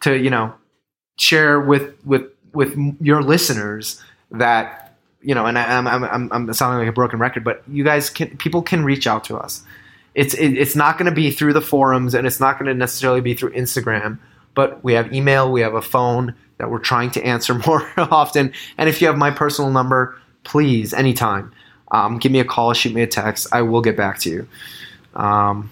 to 0.01 0.17
you 0.17 0.31
know, 0.31 0.55
share 1.19 1.61
with 1.61 1.95
with 2.05 2.25
with 2.53 2.77
your 3.01 3.23
listeners 3.23 4.03
that 4.31 4.86
you 5.27 5.35
know. 5.35 5.45
And 5.45 5.59
I, 5.59 5.77
I'm 5.77 5.87
I'm 5.87 6.05
I'm 6.05 6.33
I'm 6.33 6.55
sounding 6.55 6.79
like 6.79 6.89
a 6.89 6.93
broken 6.93 7.19
record, 7.19 7.45
but 7.45 7.63
you 7.69 7.85
guys 7.85 8.09
can 8.09 8.37
people 8.39 8.63
can 8.63 8.85
reach 8.85 9.07
out 9.07 9.25
to 9.25 9.37
us. 9.37 9.63
It's 10.15 10.33
it, 10.33 10.57
it's 10.57 10.75
not 10.75 10.97
going 10.97 11.11
to 11.11 11.15
be 11.15 11.31
through 11.31 11.53
the 11.53 11.61
forums, 11.61 12.15
and 12.15 12.27
it's 12.27 12.41
not 12.41 12.59
going 12.59 12.67
to 12.69 12.75
necessarily 12.75 13.21
be 13.21 13.35
through 13.35 13.53
Instagram. 13.53 14.19
But 14.55 14.83
we 14.83 14.95
have 14.95 15.13
email, 15.13 15.53
we 15.53 15.61
have 15.61 15.75
a 15.75 15.83
phone 15.83 16.35
that 16.59 16.71
we're 16.71 16.79
trying 16.79 17.11
to 17.11 17.23
answer 17.23 17.55
more 17.67 17.87
often. 17.99 18.53
And 18.79 18.89
if 18.89 19.03
you 19.03 19.09
have 19.09 19.19
my 19.19 19.31
personal 19.31 19.71
number, 19.71 20.19
please, 20.45 20.95
anytime, 20.95 21.53
um, 21.91 22.19
give 22.19 22.33
me 22.33 22.41
a 22.41 22.45
call, 22.45 22.73
shoot 22.73 22.95
me 22.95 23.03
a 23.03 23.07
text. 23.07 23.49
I 23.53 23.63
will 23.63 23.83
get 23.83 23.97
back 23.97 24.19
to 24.21 24.31
you. 24.31 24.49
Um, 25.15 25.71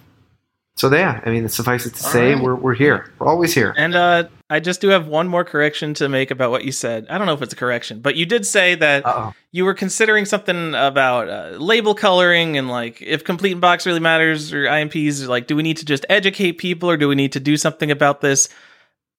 so 0.77 0.93
yeah, 0.93 1.21
I 1.25 1.31
mean, 1.31 1.49
suffice 1.49 1.87
it 1.87 1.95
to 1.95 2.05
All 2.05 2.11
say, 2.11 2.35
right. 2.35 2.43
we're 2.43 2.57
we're 2.57 2.75
here. 2.75 3.13
We're 3.19 3.29
always 3.29 3.55
here. 3.55 3.75
And 3.77 3.95
uh, 3.95 4.25
I 4.51 4.59
just 4.59 4.81
do 4.81 4.89
have 4.89 5.07
one 5.07 5.29
more 5.29 5.45
correction 5.45 5.95
to 5.95 6.09
make 6.09 6.33
about 6.33 6.51
what 6.51 6.65
you 6.65 6.73
said. 6.73 7.07
I 7.09 7.17
don't 7.17 7.29
know 7.29 7.33
if 7.33 7.43
it's 7.43 7.53
a 7.53 7.57
correction, 7.57 8.01
but 8.01 8.17
you 8.17 8.27
did 8.27 8.45
say 8.45 8.75
that 8.75 9.07
Uh 9.07 9.15
oh. 9.17 9.35
you 9.53 9.65
were 9.65 9.75
considering 9.75 10.25
something 10.25 10.75
about 10.75 11.29
uh, 11.29 11.57
label 11.59 11.95
coloring 11.95 12.59
and 12.59 12.69
like 12.69 13.01
if 13.01 13.23
complete 13.23 13.53
in 13.53 13.61
box 13.61 13.87
really 13.87 14.01
matters 14.01 14.53
or 14.53 14.65
IMPs. 14.65 15.29
Like, 15.29 15.47
do 15.47 15.55
we 15.55 15.63
need 15.63 15.77
to 15.77 15.85
just 15.85 16.05
educate 16.09 16.59
people 16.59 16.91
or 16.91 16.97
do 16.97 17.09
we 17.09 17.15
need 17.15 17.33
to 17.33 17.41
do 17.41 17.57
something 17.57 17.93
about 17.93 18.21
this? 18.21 18.49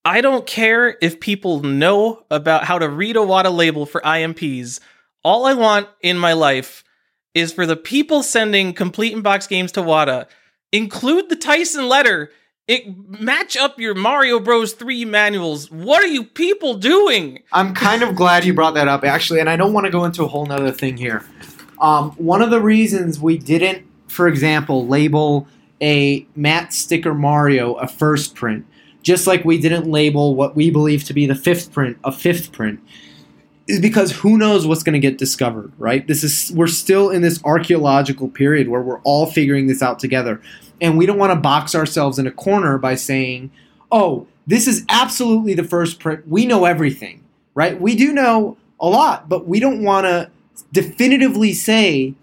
I 0.03 0.21
don't 0.21 0.45
care 0.45 0.97
if 1.01 1.19
people 1.19 1.63
know 1.63 2.23
about 2.29 2.65
how 2.65 2.77
to 2.79 2.87
read 2.89 3.15
a 3.15 3.21
WATA 3.21 3.49
label 3.49 3.85
for 3.85 4.01
IMPs. 4.01 4.79
All 5.23 5.45
I 5.45 5.53
want 5.53 5.87
in 6.01 6.17
my 6.17 6.33
life 6.33 6.83
is 7.33 7.51
for 7.51 7.65
the 7.65 7.75
people 7.75 8.21
sending 8.23 8.73
complete 8.73 9.13
in 9.13 9.21
box 9.21 9.47
games 9.47 9.71
to 9.71 9.81
WATA 9.81 10.27
include 10.77 11.29
the 11.29 11.35
Tyson 11.35 11.87
letter. 11.87 12.31
It 12.67 12.97
match 13.07 13.55
up 13.55 13.79
your 13.79 13.93
Mario 13.93 14.39
Bros 14.39 14.73
3 14.73 15.05
manuals. 15.05 15.69
What 15.69 16.03
are 16.03 16.07
you 16.07 16.23
people 16.23 16.73
doing? 16.75 17.43
I'm 17.51 17.75
kind 17.75 18.01
of 18.01 18.15
glad 18.15 18.43
you 18.43 18.53
brought 18.53 18.73
that 18.73 18.87
up, 18.87 19.03
actually, 19.03 19.39
and 19.39 19.49
I 19.49 19.55
don't 19.55 19.71
want 19.71 19.85
to 19.85 19.91
go 19.91 20.03
into 20.03 20.23
a 20.23 20.27
whole 20.27 20.47
nother 20.47 20.71
thing 20.71 20.97
here. 20.97 21.23
Um, 21.79 22.11
one 22.11 22.41
of 22.41 22.49
the 22.49 22.59
reasons 22.59 23.19
we 23.19 23.37
didn't, 23.37 23.85
for 24.07 24.27
example, 24.27 24.87
label 24.87 25.47
a 25.81 26.25
matte 26.35 26.73
sticker 26.73 27.13
Mario 27.13 27.73
a 27.75 27.87
first 27.87 28.33
print, 28.33 28.65
just 29.03 29.27
like 29.27 29.45
we 29.45 29.59
didn't 29.59 29.85
label 29.89 30.33
what 30.35 30.55
we 30.55 30.71
believe 30.71 31.03
to 31.03 31.13
be 31.13 31.27
the 31.27 31.35
fifth 31.35 31.71
print 31.71 31.97
a 32.03 32.11
fifth 32.11 32.51
print, 32.51 32.79
is 33.67 33.79
because 33.79 34.11
who 34.11 34.37
knows 34.37 34.67
what's 34.67 34.83
going 34.83 34.93
to 34.93 34.99
get 34.99 35.17
discovered, 35.17 35.71
right? 35.77 36.05
This 36.07 36.23
is 36.23 36.51
we're 36.55 36.67
still 36.67 37.09
in 37.09 37.21
this 37.21 37.43
archaeological 37.43 38.27
period 38.27 38.67
where 38.67 38.81
we're 38.81 39.01
all 39.01 39.25
figuring 39.25 39.67
this 39.67 39.81
out 39.81 39.99
together, 39.99 40.41
and 40.79 40.97
we 40.97 41.05
don't 41.05 41.17
want 41.17 41.31
to 41.31 41.39
box 41.39 41.73
ourselves 41.73 42.19
in 42.19 42.27
a 42.27 42.31
corner 42.31 42.77
by 42.77 42.95
saying, 42.95 43.51
"Oh, 43.91 44.27
this 44.45 44.67
is 44.67 44.85
absolutely 44.89 45.53
the 45.53 45.63
first 45.63 45.99
print. 45.99 46.27
We 46.27 46.45
know 46.45 46.65
everything." 46.65 47.21
Right? 47.55 47.79
We 47.79 47.95
do 47.95 48.11
know 48.11 48.57
a 48.79 48.89
lot, 48.89 49.29
but 49.29 49.47
we 49.47 49.59
don't 49.59 49.81
want 49.81 50.05
to 50.05 50.29
definitively 50.73 51.53
say 51.53 52.13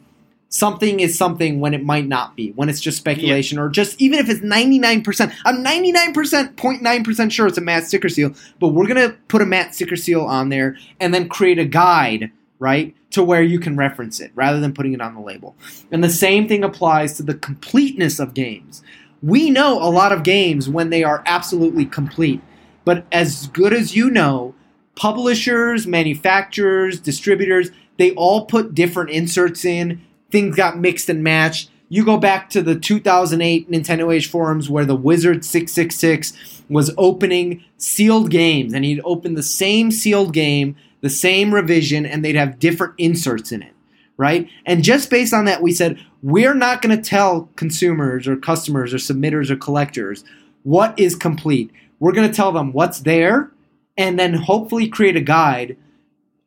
something 0.53 1.01
is 1.01 1.17
something 1.17 1.61
when 1.61 1.73
it 1.73 1.83
might 1.83 2.07
not 2.07 2.37
be, 2.37 2.53
when 2.53 2.69
it's 2.69 2.81
just 2.81 2.99
speculation, 2.99 3.59
or 3.59 3.71
just 3.71 4.01
even 4.01 4.19
if 4.19 4.29
it's 4.29 4.41
99%. 4.41 5.35
I'm 5.47 5.65
99%, 5.65 6.55
0.9% 6.55 7.33
sure 7.33 7.47
it's 7.47 7.57
a 7.57 7.63
matte 7.63 7.87
sticker 7.87 8.11
seal, 8.11 8.35
but 8.61 8.69
we're 8.69 8.87
going 8.87 9.11
to 9.11 9.17
put 9.29 9.41
a 9.41 9.47
matte 9.47 9.75
sticker 9.75 9.97
seal 9.97 10.21
on 10.21 10.51
there 10.51 10.77
and 11.01 11.15
then 11.15 11.29
create 11.29 11.59
a 11.59 11.65
guide, 11.65 12.31
right, 12.59 12.95
to 13.13 13.25
where 13.25 13.43
you 13.43 13.59
can 13.59 13.77
reference 13.77 14.21
it 14.21 14.31
rather 14.35 14.61
than 14.61 14.75
putting 14.75 14.93
it 14.93 15.01
on 15.01 15.15
the 15.15 15.23
label. 15.23 15.57
And 15.91 16.05
the 16.05 16.11
same 16.11 16.47
thing 16.47 16.63
applies 16.63 17.17
to 17.17 17.23
the 17.23 17.35
completeness 17.35 18.19
of 18.19 18.35
games. 18.35 18.83
We 19.23 19.49
know 19.49 19.83
a 19.83 19.89
lot 19.89 20.13
of 20.13 20.23
games 20.23 20.69
when 20.69 20.91
they 20.91 21.03
are 21.03 21.23
absolutely 21.25 21.87
complete, 21.87 22.43
but 22.85 23.07
as 23.11 23.47
good 23.49 23.73
as 23.73 23.97
you 23.97 24.11
know, 24.11 24.55
publishers, 24.97 25.87
manufacturers, 25.87 27.01
distributors, 27.01 27.71
they 27.97 28.13
all 28.13 28.45
put 28.45 28.75
different 28.75 29.11
inserts 29.11 29.65
in. 29.65 30.03
Things 30.33 30.57
got 30.57 30.79
mixed 30.79 31.09
and 31.09 31.23
matched. 31.23 31.71
You 31.89 32.05
go 32.05 32.17
back 32.17 32.49
to 32.51 32.63
the 32.63 32.75
2008 32.75 33.71
Nintendo 33.71 34.15
Age 34.15 34.29
forums 34.29 34.71
where 34.71 34.87
the 34.87 34.97
Wizard 34.97 35.45
666 35.45 36.63
was 36.71 36.91
opening 36.97 37.63
sealed 37.77 38.31
games, 38.31 38.73
and 38.73 38.85
he'd 38.85 39.03
open 39.05 39.35
the 39.35 39.43
same 39.43 39.91
sealed 39.91 40.33
game, 40.33 40.75
the 41.03 41.11
same 41.11 41.53
revision, 41.53 42.07
and 42.07 42.25
they'd 42.25 42.35
have 42.35 42.59
different 42.59 42.95
inserts 42.97 43.53
in 43.53 43.61
it, 43.61 43.75
right? 44.17 44.49
And 44.65 44.83
just 44.83 45.11
based 45.11 45.35
on 45.35 45.45
that, 45.45 45.61
we 45.61 45.73
said, 45.73 46.03
we're 46.23 46.55
not 46.55 46.81
going 46.81 46.97
to 46.97 47.03
tell 47.03 47.51
consumers 47.57 48.27
or 48.27 48.37
customers 48.37 48.95
or 48.95 48.99
submitters 48.99 49.51
or 49.51 49.57
collectors 49.57 50.25
what 50.63 50.99
is 50.99 51.15
complete. 51.15 51.71
We're 51.99 52.13
going 52.13 52.29
to 52.29 52.35
tell 52.35 52.53
them 52.53 52.73
what's 52.73 53.01
there 53.01 53.51
and 53.97 54.19
then 54.19 54.35
hopefully 54.35 54.89
create 54.89 55.17
a 55.17 55.21
guide 55.21 55.77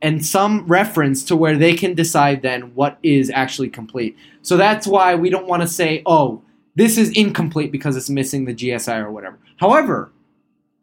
and 0.06 0.24
some 0.24 0.68
reference 0.68 1.24
to 1.24 1.36
where 1.36 1.58
they 1.58 1.74
can 1.74 1.96
decide 1.96 2.44
then 2.44 2.76
what 2.76 3.00
is 3.02 3.32
actually 3.32 3.70
complete. 3.70 4.16
So 4.44 4.56
that's 4.56 4.86
why 4.86 5.16
we 5.16 5.32
don't 5.32 5.48
want 5.48 5.64
to 5.64 5.68
say, 5.68 6.04
oh, 6.06 6.44
this 6.76 7.00
is 7.00 7.10
incomplete 7.18 7.72
because 7.72 7.98
it's 7.98 8.08
missing 8.08 8.46
the 8.46 8.54
GSI 8.54 9.04
or 9.04 9.12
whatever. 9.12 9.40
However, 9.58 10.12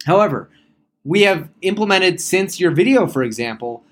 however, 0.07 0.51
we 1.05 1.23
have 1.23 1.49
implemented 1.61 2.21
since 2.21 2.59
your 2.59 2.73
video, 2.73 3.07
for 3.07 3.23
example, 3.23 3.85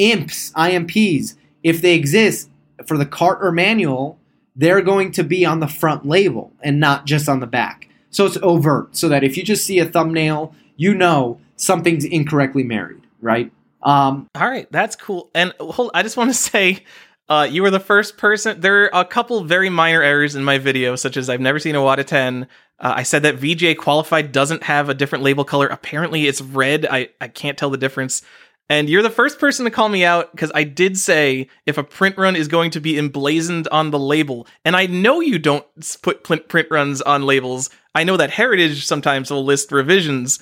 IMPs, 0.00 0.52
IMPs. 0.54 1.36
If 1.62 1.82
they 1.82 1.94
exist 1.94 2.48
for 2.86 2.96
the 2.96 3.04
cart 3.04 3.40
or 3.42 3.52
manual, 3.52 4.18
they're 4.56 4.80
going 4.80 5.12
to 5.12 5.22
be 5.22 5.44
on 5.44 5.60
the 5.60 5.68
front 5.68 6.06
label 6.06 6.50
and 6.62 6.80
not 6.80 7.04
just 7.04 7.28
on 7.28 7.40
the 7.40 7.46
back. 7.46 7.90
So 8.08 8.24
it's 8.24 8.38
overt, 8.40 8.96
so 8.96 9.10
that 9.10 9.22
if 9.22 9.36
you 9.36 9.42
just 9.42 9.66
see 9.66 9.80
a 9.80 9.84
thumbnail, 9.84 10.54
you 10.78 10.94
know 10.94 11.42
something's 11.56 12.06
incorrectly 12.06 12.62
married, 12.62 13.06
right? 13.20 13.52
Um, 13.82 14.28
All 14.34 14.48
right, 14.48 14.70
that's 14.70 14.96
cool. 14.96 15.30
And 15.34 15.52
hold, 15.60 15.90
I 15.94 16.02
just 16.02 16.16
want 16.16 16.30
to 16.30 16.34
say, 16.34 16.84
uh, 17.28 17.46
you 17.50 17.62
were 17.62 17.70
the 17.70 17.80
first 17.80 18.16
person. 18.16 18.60
There 18.60 18.84
are 18.94 19.02
a 19.02 19.04
couple 19.04 19.44
very 19.44 19.68
minor 19.68 20.02
errors 20.02 20.34
in 20.34 20.44
my 20.44 20.58
video, 20.58 20.96
such 20.96 21.16
as 21.16 21.28
I've 21.28 21.40
never 21.40 21.58
seen 21.58 21.74
a 21.74 21.80
WATA 21.80 22.04
10. 22.04 22.48
Uh, 22.80 22.94
I 22.96 23.02
said 23.02 23.22
that 23.24 23.36
VGA 23.36 23.76
qualified 23.76 24.32
doesn't 24.32 24.62
have 24.62 24.88
a 24.88 24.94
different 24.94 25.24
label 25.24 25.44
color. 25.44 25.66
Apparently, 25.66 26.26
it's 26.26 26.40
red. 26.40 26.86
I 26.86 27.10
I 27.20 27.28
can't 27.28 27.58
tell 27.58 27.70
the 27.70 27.76
difference. 27.76 28.22
And 28.70 28.90
you're 28.90 29.02
the 29.02 29.10
first 29.10 29.38
person 29.38 29.64
to 29.64 29.70
call 29.70 29.88
me 29.88 30.04
out 30.04 30.30
because 30.30 30.52
I 30.54 30.64
did 30.64 30.98
say 30.98 31.48
if 31.64 31.78
a 31.78 31.84
print 31.84 32.18
run 32.18 32.36
is 32.36 32.48
going 32.48 32.70
to 32.72 32.80
be 32.80 32.98
emblazoned 32.98 33.66
on 33.68 33.90
the 33.90 33.98
label, 33.98 34.46
and 34.64 34.76
I 34.76 34.86
know 34.86 35.20
you 35.20 35.38
don't 35.38 35.64
put 36.02 36.22
print 36.24 36.66
runs 36.70 37.00
on 37.00 37.22
labels. 37.22 37.70
I 37.94 38.04
know 38.04 38.18
that 38.18 38.30
Heritage 38.30 38.84
sometimes 38.84 39.30
will 39.30 39.44
list 39.44 39.72
revisions, 39.72 40.38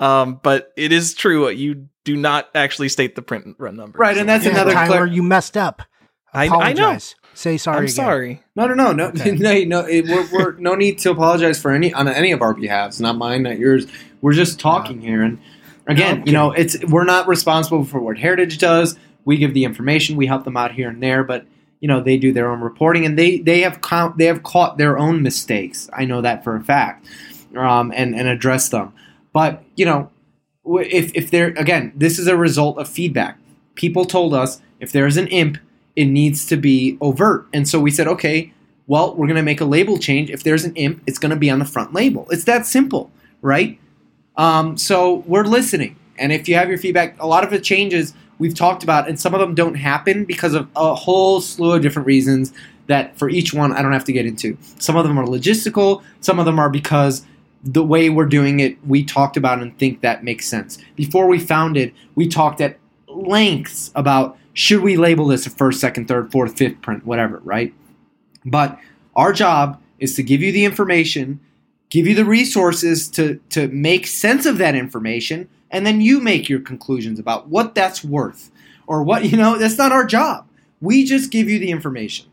um, 0.00 0.40
but 0.42 0.72
it 0.76 0.90
is 0.92 1.14
true 1.14 1.48
you 1.50 1.86
do 2.04 2.16
not 2.16 2.48
actually 2.54 2.88
state 2.88 3.14
the 3.14 3.22
print 3.22 3.54
run 3.58 3.76
number. 3.76 3.98
Right, 3.98 4.16
and 4.16 4.28
that's 4.28 4.44
Yeah, 4.44 4.52
another 4.52 4.72
Tyler, 4.72 4.96
clar- 4.96 5.06
you 5.06 5.22
messed 5.22 5.56
up. 5.56 5.82
I- 6.32 6.44
I 6.44 6.48
know. 6.48 6.54
Apologize. 6.56 7.14
Say 7.34 7.56
sorry. 7.58 7.76
I'm 7.78 7.82
again. 7.84 7.94
sorry. 7.94 8.42
No, 8.56 8.66
no, 8.66 8.74
no, 8.74 8.92
no, 8.92 9.04
Okay. 9.08 9.30
no, 9.64 9.80
no. 9.82 9.86
It, 9.86 10.06
we're, 10.06 10.26
we're 10.32 10.52
no 10.58 10.74
need 10.74 10.98
to 11.00 11.10
apologize 11.12 11.60
for 11.62 11.70
any 11.70 11.92
on 11.94 12.08
any 12.08 12.32
of 12.32 12.42
our 12.42 12.54
behalves. 12.54 13.00
Not 13.00 13.16
mine, 13.18 13.44
not 13.44 13.58
yours. 13.58 13.86
We're 14.20 14.32
just 14.32 14.58
talking 14.58 15.00
here, 15.00 15.22
and 15.22 15.38
again, 15.86 16.20
No, 16.20 16.24
you 16.26 16.32
know, 16.32 16.50
it's 16.52 16.82
we're 16.86 17.04
not 17.04 17.28
responsible 17.28 17.84
for 17.84 18.00
what 18.00 18.18
Heritage 18.18 18.58
does. 18.58 18.98
We 19.24 19.36
give 19.36 19.54
the 19.54 19.64
information, 19.64 20.16
we 20.16 20.26
help 20.26 20.44
them 20.44 20.56
out 20.56 20.72
here 20.72 20.88
and 20.88 21.02
there, 21.02 21.22
but 21.24 21.46
you 21.80 21.88
know, 21.88 22.00
they 22.02 22.16
do 22.18 22.32
their 22.32 22.50
own 22.50 22.60
reporting, 22.60 23.06
and 23.06 23.18
they 23.18 23.38
they 23.38 23.60
have 23.60 23.80
count 23.80 24.18
they 24.18 24.26
have 24.26 24.42
caught 24.42 24.76
their 24.76 24.98
own 24.98 25.22
mistakes. 25.22 25.88
I 25.92 26.04
know 26.04 26.20
that 26.22 26.42
for 26.44 26.56
a 26.56 26.60
fact, 26.60 27.06
um, 27.56 27.92
and 27.94 28.14
and 28.14 28.28
address 28.28 28.68
them. 28.70 28.92
But 29.32 29.62
you 29.76 29.84
know, 29.84 30.10
if 30.64 31.14
if 31.14 31.30
they're 31.30 31.48
again, 31.48 31.92
this 31.94 32.18
is 32.18 32.26
a 32.26 32.36
result 32.36 32.78
of 32.78 32.88
feedback. 32.88 33.38
People 33.74 34.04
told 34.04 34.34
us 34.34 34.60
if 34.80 34.92
there's 34.92 35.16
an 35.16 35.26
imp, 35.28 35.58
it 35.96 36.06
needs 36.06 36.46
to 36.46 36.56
be 36.56 36.98
overt, 37.00 37.46
and 37.52 37.68
so 37.68 37.80
we 37.80 37.90
said, 37.90 38.06
okay, 38.08 38.52
well, 38.86 39.14
we're 39.14 39.26
going 39.26 39.36
to 39.36 39.42
make 39.42 39.60
a 39.60 39.64
label 39.64 39.98
change. 39.98 40.30
If 40.30 40.42
there's 40.42 40.64
an 40.64 40.74
imp, 40.74 41.02
it's 41.06 41.18
going 41.18 41.30
to 41.30 41.36
be 41.36 41.50
on 41.50 41.60
the 41.60 41.64
front 41.64 41.94
label. 41.94 42.26
It's 42.30 42.44
that 42.44 42.66
simple, 42.66 43.10
right? 43.40 43.78
Um, 44.36 44.76
so 44.76 45.22
we're 45.26 45.44
listening, 45.44 45.96
and 46.18 46.32
if 46.32 46.48
you 46.48 46.56
have 46.56 46.68
your 46.68 46.78
feedback, 46.78 47.20
a 47.20 47.26
lot 47.26 47.44
of 47.44 47.50
the 47.50 47.60
changes 47.60 48.14
we've 48.38 48.54
talked 48.54 48.82
about, 48.82 49.08
and 49.08 49.20
some 49.20 49.34
of 49.34 49.40
them 49.40 49.54
don't 49.54 49.74
happen 49.74 50.24
because 50.24 50.54
of 50.54 50.68
a 50.74 50.94
whole 50.94 51.40
slew 51.40 51.72
of 51.72 51.82
different 51.82 52.06
reasons. 52.06 52.52
That 52.86 53.16
for 53.16 53.30
each 53.30 53.54
one, 53.54 53.72
I 53.72 53.82
don't 53.82 53.92
have 53.92 54.06
to 54.06 54.12
get 54.12 54.26
into. 54.26 54.58
Some 54.80 54.96
of 54.96 55.06
them 55.06 55.16
are 55.16 55.24
logistical. 55.24 56.02
Some 56.20 56.40
of 56.40 56.44
them 56.44 56.58
are 56.58 56.68
because 56.68 57.24
the 57.62 57.84
way 57.84 58.08
we're 58.08 58.26
doing 58.26 58.60
it, 58.60 58.78
we 58.86 59.04
talked 59.04 59.36
about 59.36 59.60
and 59.60 59.76
think 59.78 60.00
that 60.00 60.24
makes 60.24 60.46
sense. 60.46 60.78
Before 60.96 61.26
we 61.26 61.38
founded, 61.38 61.92
we 62.14 62.28
talked 62.28 62.60
at 62.60 62.78
lengths 63.08 63.90
about 63.94 64.38
should 64.52 64.80
we 64.80 64.96
label 64.96 65.26
this 65.26 65.46
a 65.46 65.50
first, 65.50 65.80
second, 65.80 66.08
third, 66.08 66.32
fourth, 66.32 66.56
fifth 66.56 66.80
print, 66.80 67.06
whatever, 67.06 67.40
right? 67.44 67.72
But 68.44 68.78
our 69.14 69.32
job 69.32 69.80
is 69.98 70.14
to 70.16 70.22
give 70.22 70.42
you 70.42 70.52
the 70.52 70.64
information, 70.64 71.40
give 71.90 72.06
you 72.06 72.14
the 72.14 72.24
resources 72.24 73.08
to, 73.10 73.40
to 73.50 73.68
make 73.68 74.06
sense 74.06 74.46
of 74.46 74.58
that 74.58 74.74
information, 74.74 75.48
and 75.70 75.86
then 75.86 76.00
you 76.00 76.20
make 76.20 76.48
your 76.48 76.60
conclusions 76.60 77.18
about 77.18 77.48
what 77.48 77.74
that's 77.74 78.02
worth. 78.02 78.50
Or 78.86 79.02
what, 79.02 79.24
you 79.30 79.36
know, 79.36 79.58
that's 79.58 79.78
not 79.78 79.92
our 79.92 80.04
job. 80.04 80.48
We 80.80 81.04
just 81.04 81.30
give 81.30 81.48
you 81.48 81.58
the 81.58 81.70
information, 81.70 82.26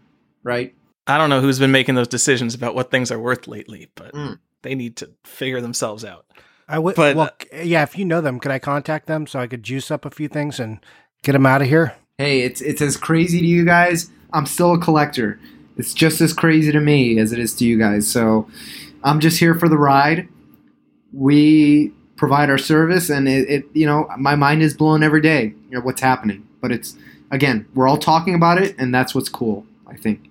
right? 0.44 0.74
I 1.06 1.18
don't 1.18 1.30
know 1.30 1.42
who's 1.42 1.60
been 1.60 1.72
making 1.72 1.96
those 1.96 2.08
decisions 2.08 2.54
about 2.54 2.76
what 2.76 2.92
things 2.92 3.12
are 3.12 3.20
worth 3.20 3.48
lately, 3.48 3.90
but 3.96 4.14
Mm. 4.14 4.40
They 4.64 4.76
need 4.76 4.98
to 4.98 5.12
figure 5.24 5.62
themselves 5.62 6.04
out. 6.06 6.26
I 6.68 6.80
would. 6.80 6.96
But, 6.96 7.16
well, 7.16 7.28
uh, 7.28 7.46
c- 7.62 7.64
yeah. 7.70 7.84
If 7.84 7.98
you 7.98 8.06
know 8.06 8.22
them, 8.22 8.40
could 8.40 8.52
I 8.52 8.60
contact 8.60 9.08
them 9.08 9.28
so 9.28 9.40
I 9.40 9.48
could 9.48 9.64
juice 9.64 9.90
up 9.90 10.06
a 10.06 10.10
few 10.10 10.28
things 10.28 10.60
and 10.60 10.80
get 11.24 11.32
them 11.34 11.46
out 11.46 11.62
of 11.62 11.68
here? 11.68 11.96
Hey, 12.18 12.42
it's 12.42 12.62
it's 12.62 12.82
as 12.82 12.98
crazy 12.98 13.40
to 13.40 13.46
you 13.46 13.64
guys. 13.64 14.10
I'm 14.34 14.46
still 14.46 14.74
a 14.74 14.80
collector. 14.80 15.40
It's 15.78 15.94
just 15.94 16.20
as 16.22 16.34
crazy 16.34 16.72
to 16.72 16.80
me 16.80 17.20
as 17.20 17.32
it 17.32 17.40
is 17.40 17.54
to 17.56 17.66
you 17.66 17.78
guys. 17.78 18.12
So 18.12 18.50
I'm 19.04 19.20
just 19.20 19.40
here 19.40 19.56
for 19.56 19.70
the 19.70 19.78
ride. 19.78 20.28
We 21.14 21.94
provide 22.18 22.50
our 22.50 22.58
service, 22.58 23.10
and 23.10 23.28
it, 23.30 23.50
it 23.50 23.66
you 23.74 23.86
know 23.86 24.10
my 24.18 24.36
mind 24.36 24.62
is 24.62 24.74
blown 24.74 25.04
every 25.04 25.22
day. 25.22 25.54
You 25.70 25.78
know 25.78 25.82
what's 25.82 26.02
happening, 26.02 26.48
but 26.62 26.72
it's 26.72 26.96
again, 27.32 27.66
we're 27.76 27.88
all 27.88 27.98
talking 27.98 28.36
about 28.36 28.62
it, 28.62 28.76
and 28.78 28.94
that's 28.94 29.16
what's 29.16 29.30
cool. 29.30 29.66
I 29.88 29.96
think. 29.96 30.30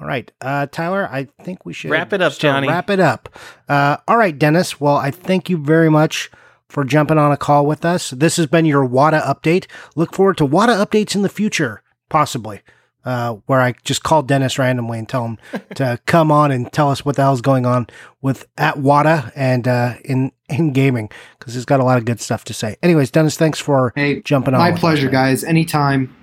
All 0.00 0.06
right, 0.08 0.30
uh, 0.40 0.66
Tyler, 0.66 1.08
I 1.10 1.28
think 1.44 1.64
we 1.64 1.72
should 1.72 1.90
Wrap 1.90 2.12
it 2.12 2.20
up, 2.20 2.32
Johnny. 2.36 2.66
Wrap 2.68 2.90
it 2.90 3.00
up. 3.00 3.28
Uh, 3.68 3.96
all 4.08 4.16
right, 4.16 4.36
Deniz. 4.36 4.80
Well, 4.80 4.96
I 4.96 5.10
thank 5.10 5.48
you 5.48 5.56
very 5.56 5.88
much 5.88 6.30
for 6.68 6.84
jumping 6.84 7.16
on 7.18 7.30
a 7.30 7.36
call 7.36 7.64
with 7.64 7.84
us. 7.84 8.10
This 8.10 8.36
has 8.36 8.46
been 8.46 8.66
your 8.66 8.84
WATA 8.84 9.20
update. 9.22 9.66
Look 9.94 10.12
forward 10.14 10.36
to 10.38 10.46
WATA 10.46 10.72
updates 10.84 11.14
in 11.14 11.22
the 11.22 11.28
future, 11.28 11.82
possibly, 12.10 12.60
uh, 13.04 13.34
where 13.46 13.60
I 13.60 13.74
just 13.84 14.02
call 14.02 14.22
Deniz 14.24 14.58
randomly 14.58 14.98
and 14.98 15.08
tell 15.08 15.24
him 15.24 15.38
to 15.76 16.00
come 16.06 16.32
on 16.32 16.50
and 16.50 16.72
tell 16.72 16.90
us 16.90 17.04
what 17.04 17.14
the 17.14 17.22
hell's 17.22 17.40
going 17.40 17.64
on 17.64 17.86
with 18.20 18.46
at 18.58 18.76
WATA 18.78 19.30
and 19.36 19.68
uh, 19.68 19.94
in 20.04 20.32
in 20.48 20.72
gaming 20.72 21.08
because 21.38 21.54
he's 21.54 21.64
got 21.64 21.78
a 21.80 21.84
lot 21.84 21.98
of 21.98 22.04
good 22.04 22.20
stuff 22.20 22.42
to 22.44 22.52
say. 22.52 22.76
Anyways, 22.82 23.12
Deniz, 23.12 23.36
thanks 23.36 23.60
for 23.60 23.92
Hey, 23.94 24.20
jumping 24.22 24.54
on. 24.54 24.60
my 24.60 24.72
pleasure, 24.72 25.08
guys. 25.08 25.44
Anytime, 25.44 26.14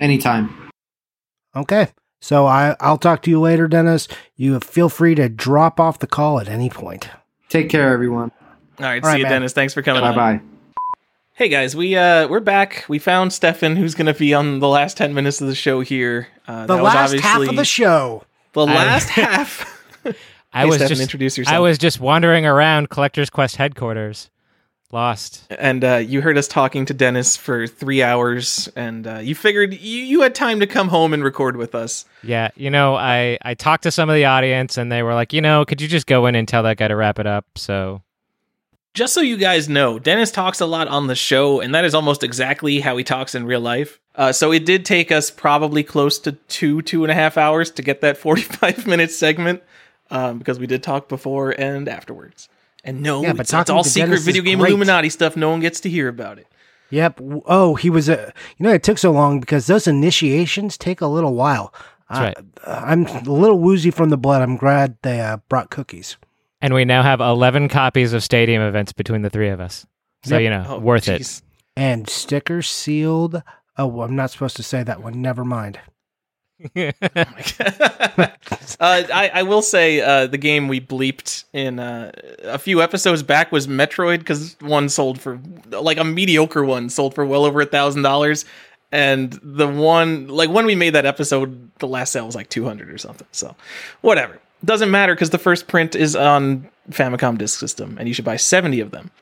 anytime. 0.00 0.70
Okay. 1.56 1.88
So 2.20 2.46
I, 2.46 2.76
I'll 2.80 2.98
talk 2.98 3.22
to 3.22 3.30
you 3.30 3.40
later, 3.40 3.66
Deniz. 3.66 4.06
You 4.36 4.58
feel 4.60 4.88
free 4.88 5.14
to 5.14 5.28
drop 5.28 5.80
off 5.80 5.98
the 5.98 6.06
call 6.06 6.38
at 6.40 6.48
any 6.48 6.68
point. 6.70 7.08
Take 7.48 7.68
care, 7.70 7.92
everyone. 7.92 8.30
All 8.78 8.86
right, 8.86 9.02
All 9.02 9.08
right, 9.08 9.14
see 9.14 9.18
you, 9.18 9.24
man. 9.24 9.32
Deniz. 9.42 9.52
Thanks 9.52 9.74
for 9.74 9.82
coming 9.82 10.02
Bye 10.02 10.14
bye. 10.14 10.40
Hey 11.34 11.48
guys, 11.48 11.74
we 11.74 11.96
uh 11.96 12.28
we're 12.28 12.40
back. 12.40 12.84
We 12.88 12.98
found 12.98 13.32
Stefan, 13.32 13.76
who's 13.76 13.94
going 13.94 14.12
to 14.12 14.14
be 14.18 14.34
on 14.34 14.58
the 14.58 14.68
last 14.68 14.98
ten 14.98 15.14
minutes 15.14 15.40
of 15.40 15.46
the 15.48 15.54
show 15.54 15.80
here. 15.80 16.28
Uh, 16.46 16.66
The 16.66 16.76
that 16.76 16.82
was 16.82 16.94
last 16.94 17.14
half 17.20 17.40
of 17.48 17.56
the 17.56 17.64
show. 17.64 18.24
the 18.52 18.62
I- 18.66 18.74
last 18.74 19.08
half. 19.10 19.78
I 20.52 20.62
Hey, 20.62 20.66
was 20.66 20.74
Stefan, 20.76 20.88
just 20.88 21.00
introduce 21.02 21.38
yourself. 21.38 21.56
I 21.56 21.60
was 21.60 21.78
just 21.78 21.98
wandering 22.00 22.44
around 22.44 22.90
Collector's 22.90 23.30
Quest 23.30 23.56
headquarters, 23.56 24.28
lost. 24.92 25.44
and 25.50 25.84
uh, 25.84 25.96
you 25.96 26.20
heard 26.20 26.36
us 26.38 26.48
talking 26.48 26.84
to 26.86 26.94
Deniz 26.94 27.36
for 27.36 27.66
three 27.66 28.02
hours, 28.02 28.68
and 28.76 29.06
uh, 29.06 29.18
you 29.18 29.34
figured 29.34 29.74
you, 29.74 30.02
you 30.02 30.22
had 30.22 30.34
time 30.34 30.60
to 30.60 30.66
come 30.66 30.88
home 30.88 31.12
and 31.12 31.22
record 31.22 31.56
with 31.56 31.74
us. 31.74 32.04
Yeah, 32.22 32.50
you 32.56 32.70
know, 32.70 32.96
I 32.96 33.38
I 33.42 33.54
talked 33.54 33.84
to 33.84 33.90
some 33.90 34.08
of 34.08 34.14
the 34.14 34.24
audience, 34.24 34.76
and 34.76 34.90
they 34.90 35.02
were 35.02 35.14
like, 35.14 35.32
you 35.32 35.40
know, 35.40 35.64
could 35.64 35.80
you 35.80 35.88
just 35.88 36.06
go 36.06 36.26
in 36.26 36.34
and 36.34 36.46
tell 36.46 36.62
that 36.64 36.76
guy 36.76 36.88
to 36.88 36.96
wrap 36.96 37.18
it 37.18 37.26
up? 37.26 37.46
So 37.56 38.02
Just 38.94 39.14
so 39.14 39.20
you 39.20 39.36
guys 39.36 39.68
know, 39.68 39.98
Deniz 39.98 40.32
talks 40.32 40.60
a 40.60 40.66
lot 40.66 40.88
on 40.88 41.06
the 41.06 41.14
show, 41.14 41.60
and 41.60 41.74
that 41.74 41.84
is 41.84 41.94
almost 41.94 42.22
exactly 42.22 42.80
how 42.80 42.96
he 42.96 43.04
talks 43.04 43.34
in 43.34 43.44
real 43.44 43.60
life. 43.60 44.00
Uh, 44.14 44.32
so 44.32 44.52
it 44.52 44.66
did 44.66 44.84
take 44.84 45.12
us 45.12 45.30
probably 45.30 45.82
close 45.82 46.18
to 46.18 46.32
two, 46.32 46.82
two 46.82 47.04
and 47.04 47.10
a 47.10 47.14
half 47.14 47.38
hours 47.38 47.70
to 47.70 47.82
get 47.82 48.00
that 48.00 48.16
45 48.16 48.86
minute 48.86 49.10
segment 49.10 49.62
um, 50.10 50.38
because 50.38 50.58
we 50.58 50.66
did 50.66 50.82
talk 50.82 51.08
before 51.08 51.52
and 51.52 51.88
afterwards. 51.88 52.48
And 52.84 53.02
no, 53.02 53.22
Yeah, 53.22 53.32
but 53.32 53.40
it's, 53.42 53.52
it's 53.52 53.70
all 53.70 53.84
secret 53.84 54.08
Deniz 54.08 54.24
video 54.24 54.42
game 54.42 54.58
great. 54.58 54.70
Illuminati 54.70 55.10
stuff. 55.10 55.36
No 55.36 55.50
one 55.50 55.60
gets 55.60 55.80
to 55.80 55.90
hear 55.90 56.08
about 56.08 56.38
it. 56.38 56.46
Yep. 56.90 57.20
Oh, 57.46 57.74
he 57.76 57.88
was 57.90 58.08
a. 58.08 58.32
You 58.58 58.64
know, 58.66 58.72
it 58.72 58.82
took 58.82 58.98
so 58.98 59.12
long 59.12 59.38
because 59.40 59.66
those 59.66 59.86
initiations 59.86 60.76
take 60.78 61.00
a 61.00 61.06
little 61.06 61.34
while. 61.34 61.72
That's 62.08 62.40
Uh, 62.64 62.82
I'm 62.84 63.06
a 63.06 63.20
little 63.22 63.58
woozy 63.58 63.90
from 63.92 64.10
the 64.10 64.16
blood. 64.16 64.42
I'm 64.42 64.56
glad 64.56 64.96
they 65.02 65.20
uh, 65.20 65.36
brought 65.48 65.70
cookies. 65.70 66.16
and 66.60 66.74
we 66.74 66.84
now 66.84 67.02
have 67.02 67.20
eleven 67.20 67.68
copies 67.68 68.12
of 68.12 68.24
Stadium 68.24 68.60
events 68.62 68.92
between 68.92 69.22
the 69.22 69.30
three 69.30 69.50
of 69.50 69.60
us. 69.60 69.86
So 70.24 70.34
Yep. 70.36 70.42
you 70.42 70.50
know, 70.50 70.64
Oh, 70.68 70.78
worth 70.80 71.08
it. 71.08 71.42
And 71.76 72.08
stickers 72.08 72.68
sealed. 72.68 73.42
Oh, 73.78 74.00
I'm 74.02 74.16
not 74.16 74.30
supposed 74.32 74.56
to 74.56 74.62
say 74.64 74.82
that 74.82 75.02
one. 75.02 75.22
Never 75.22 75.44
mind. 75.44 75.78
uh, 76.76 78.28
I, 78.80 79.30
I 79.34 79.42
will 79.42 79.62
say 79.62 80.00
uh, 80.00 80.26
the 80.26 80.38
game 80.38 80.68
we 80.68 80.80
bleeped 80.80 81.44
in 81.52 81.78
uh, 81.78 82.12
a 82.44 82.58
few 82.58 82.82
episodes 82.82 83.22
back 83.22 83.52
was 83.52 83.66
Metroid 83.66 84.18
because 84.18 84.56
one 84.60 84.88
sold 84.88 85.20
for 85.20 85.40
like 85.70 85.98
a 85.98 86.04
mediocre 86.04 86.64
one 86.64 86.88
sold 86.90 87.14
for 87.14 87.24
well 87.24 87.44
over 87.44 87.60
a 87.60 87.66
thousand 87.66 88.02
dollars, 88.02 88.44
and 88.92 89.38
the 89.42 89.68
one 89.68 90.28
like 90.28 90.50
when 90.50 90.66
we 90.66 90.74
made 90.74 90.94
that 90.94 91.06
episode, 91.06 91.70
the 91.78 91.88
last 91.88 92.12
sale 92.12 92.26
was 92.26 92.34
like 92.34 92.48
two 92.48 92.64
hundred 92.64 92.90
or 92.90 92.98
something. 92.98 93.28
So 93.32 93.54
whatever, 94.00 94.38
doesn't 94.64 94.90
matter 94.90 95.14
because 95.14 95.30
the 95.30 95.38
first 95.38 95.66
print 95.68 95.94
is 95.94 96.14
on 96.16 96.68
Famicom 96.90 97.38
Disk 97.38 97.58
System, 97.58 97.96
and 97.98 98.08
you 98.08 98.14
should 98.14 98.24
buy 98.24 98.36
seventy 98.36 98.80
of 98.80 98.90
them. 98.90 99.10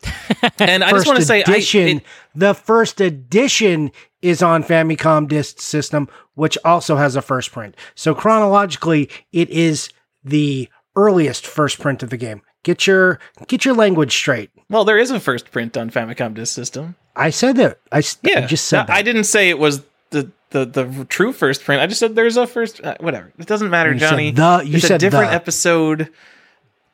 And 0.60 0.84
I 0.84 0.90
just 0.90 1.06
want 1.06 1.18
to 1.18 1.24
say, 1.24 1.38
I, 1.38 1.50
edition, 1.52 1.88
it- 1.98 2.02
the 2.34 2.54
first 2.54 3.00
edition 3.00 3.90
is 4.22 4.40
on 4.42 4.62
Famicom 4.62 5.26
Disk 5.26 5.60
System, 5.60 6.08
which 6.38 6.56
also 6.64 6.96
has 6.96 7.16
a 7.16 7.22
first 7.22 7.52
print. 7.52 7.74
So 7.94 8.14
chronologically, 8.14 9.10
it 9.32 9.50
is 9.50 9.90
the 10.24 10.68
earliest 10.96 11.46
first 11.46 11.78
print 11.80 12.02
of 12.02 12.10
the 12.10 12.16
game. 12.16 12.42
Get 12.62 12.86
your 12.86 13.18
get 13.46 13.64
your 13.64 13.74
language 13.74 14.12
straight. 14.14 14.50
well, 14.70 14.84
there 14.84 14.98
is 14.98 15.10
a 15.10 15.20
first 15.20 15.50
print 15.50 15.76
on 15.76 15.90
Famicom 15.90 16.34
Disk 16.34 16.54
System. 16.54 16.94
I 17.16 17.30
said 17.30 17.56
that. 17.56 17.78
I, 17.92 17.98
s- 17.98 18.18
I 18.24 18.28
Yeah, 18.30 18.46
just 18.46 18.66
said 18.66 18.80
No, 18.82 18.86
that. 18.86 18.96
I 18.96 19.02
didn't 19.02 19.24
say 19.24 19.48
it 19.48 19.58
was 19.58 19.82
the, 20.10 20.30
the 20.50 20.64
the 20.64 21.06
true 21.08 21.32
first 21.32 21.64
print. 21.64 21.82
I 21.82 21.86
just 21.86 21.98
said 22.00 22.14
there's 22.14 22.36
a 22.36 22.46
first. 22.46 22.80
Uh, 22.82 22.96
whatever. 23.00 23.32
It 23.38 23.46
doesn't 23.46 23.70
matter, 23.70 23.92
You 23.92 23.98
said 23.98 24.10
Johnny. 24.10 24.30
the- 24.32 24.62
you 24.64 24.76
it's 24.76 24.84
a 24.84 24.88
said 24.88 25.00
different 25.00 25.30
the. 25.30 25.34
episode. 25.34 26.10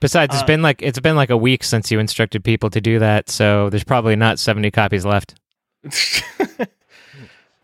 Besides, 0.00 0.34
it's 0.34 0.42
Uh, 0.42 0.46
been 0.46 0.60
like 0.62 0.82
it's 0.82 0.98
been 1.00 1.16
like 1.16 1.30
a 1.30 1.36
week 1.36 1.64
since 1.64 1.90
you 1.90 1.98
instructed 1.98 2.44
people 2.44 2.68
to 2.70 2.80
do 2.80 2.98
that, 2.98 3.30
so 3.30 3.70
there's 3.70 3.84
probably 3.84 4.16
not 4.16 4.38
seventy 4.38 4.70
copies 4.70 5.04
left. 5.06 5.34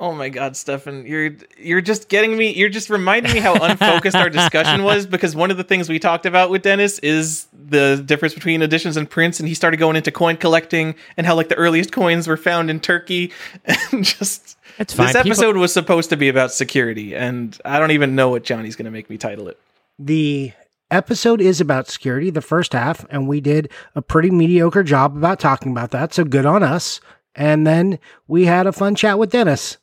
oh 0.01 0.13
my 0.15 0.31
God, 0.31 0.57
Stefan, 0.57 1.07
you're 1.07 1.37
you're 1.59 1.81
just 1.83 2.09
getting 2.09 2.37
me. 2.37 2.53
You're 2.53 2.71
just 2.71 2.91
reminding 2.91 3.33
me 3.33 3.39
how 3.39 3.55
unfocused 3.55 4.17
our 4.17 4.31
discussion 4.31 4.83
was 4.83 5.07
because 5.15 5.37
one 5.37 5.51
of 5.51 5.59
the 5.59 5.63
things 5.65 5.89
we 5.89 5.99
talked 5.99 6.27
about 6.27 6.51
with 6.51 6.63
Deniz 6.63 6.99
is 7.03 7.47
the 7.53 8.03
difference 8.05 8.35
between 8.35 8.63
editions 8.63 8.97
and 8.97 9.09
prints, 9.09 9.39
and 9.39 9.49
he 9.49 9.55
started 9.55 9.77
going 9.77 9.95
into 9.97 10.11
coin 10.11 10.37
collecting 10.37 10.95
and 11.17 11.27
how 11.27 11.37
like 11.37 11.49
the 11.51 11.55
earliest 11.57 11.93
coins 11.93 12.27
were 12.27 12.39
found 12.39 12.71
in 12.71 12.81
Turkey, 12.81 13.31
and 13.93 14.05
just. 14.05 14.57
It's 14.79 14.95
fine. 14.95 15.09
This 15.09 15.17
People- 15.17 15.31
episode 15.33 15.57
was 15.59 15.73
supposed 15.73 16.09
to 16.09 16.17
be 16.17 16.29
about 16.31 16.53
security, 16.53 17.15
and 17.15 17.57
I 17.67 17.79
don't 17.79 17.91
even 17.91 18.15
know 18.17 18.31
what 18.31 18.45
Johnny's 18.45 18.77
going 18.77 18.87
to 18.87 18.91
make 18.91 19.11
me 19.11 19.19
title 19.19 19.49
it. 19.49 19.59
the 19.99 20.53
episode 20.91 21.41
is 21.41 21.61
about 21.61 21.87
security, 21.89 22.31
the 22.31 22.41
first 22.41 22.73
half, 22.73 23.05
and 23.11 23.29
we 23.29 23.41
did 23.41 23.71
a 23.95 24.03
pretty 24.03 24.31
mediocre 24.31 24.83
job 24.83 25.17
about 25.17 25.39
talking 25.39 25.71
about 25.71 25.91
that. 25.91 26.15
So 26.15 26.25
good 26.25 26.47
on 26.47 26.63
us. 26.63 27.01
And 27.35 27.67
then 27.67 27.99
we 28.27 28.47
had 28.47 28.67
a 28.67 28.73
fun 28.73 28.95
chat 28.97 29.19
with 29.19 29.31
Deniz. 29.31 29.77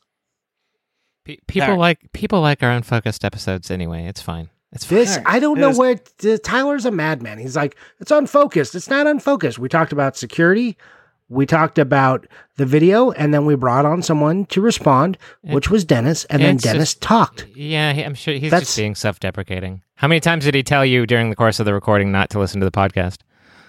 Pe- 1.28 1.36
people 1.46 1.62
Alright. 1.64 1.78
like 1.78 2.12
people 2.12 2.40
like 2.40 2.62
our 2.62 2.70
unfocused 2.70 3.24
episodes 3.24 3.70
anyway. 3.70 4.06
It's 4.06 4.22
fine. 4.22 4.48
It's 4.72 4.84
fine. 4.84 4.98
This, 4.98 5.16
All 5.18 5.24
right. 5.24 5.34
I 5.34 5.38
don't 5.40 5.58
It 5.58 5.60
know 5.60 5.68
is- 5.70 5.78
where 5.78 5.94
t- 5.96 6.38
Tyler's 6.38 6.86
a 6.86 6.90
madman. 6.90 7.38
He's 7.38 7.54
like, 7.54 7.76
it's 8.00 8.10
unfocused. 8.10 8.74
It's 8.74 8.88
not 8.88 9.06
unfocused. 9.06 9.58
We 9.58 9.68
talked 9.68 9.92
about 9.92 10.16
security. 10.16 10.76
We 11.30 11.44
talked 11.44 11.78
about 11.78 12.26
the 12.56 12.64
video, 12.64 13.10
and 13.10 13.34
then 13.34 13.44
we 13.44 13.54
brought 13.54 13.84
on 13.84 14.00
someone 14.02 14.46
to 14.46 14.62
respond, 14.62 15.18
which 15.42 15.68
was 15.70 15.84
Deniz. 15.84 16.24
And 16.30 16.40
then 16.42 16.56
Deniz 16.56 16.78
just- 16.94 17.02
talked. 17.02 17.46
Yeah, 17.54 17.92
he- 17.92 18.02
I'm 18.02 18.14
sure 18.14 18.32
he's 18.34 18.50
That's- 18.50 18.68
just 18.68 18.78
being 18.78 18.94
self-deprecating. 18.94 19.82
How 19.96 20.08
many 20.08 20.20
times 20.20 20.44
did 20.44 20.54
he 20.54 20.62
tell 20.62 20.86
you 20.86 21.06
during 21.06 21.28
the 21.28 21.36
course 21.36 21.60
of 21.60 21.66
the 21.66 21.74
recording 21.74 22.10
not 22.10 22.30
to 22.30 22.38
listen 22.38 22.60
to 22.60 22.64
the 22.64 22.70
podcast? 22.72 23.18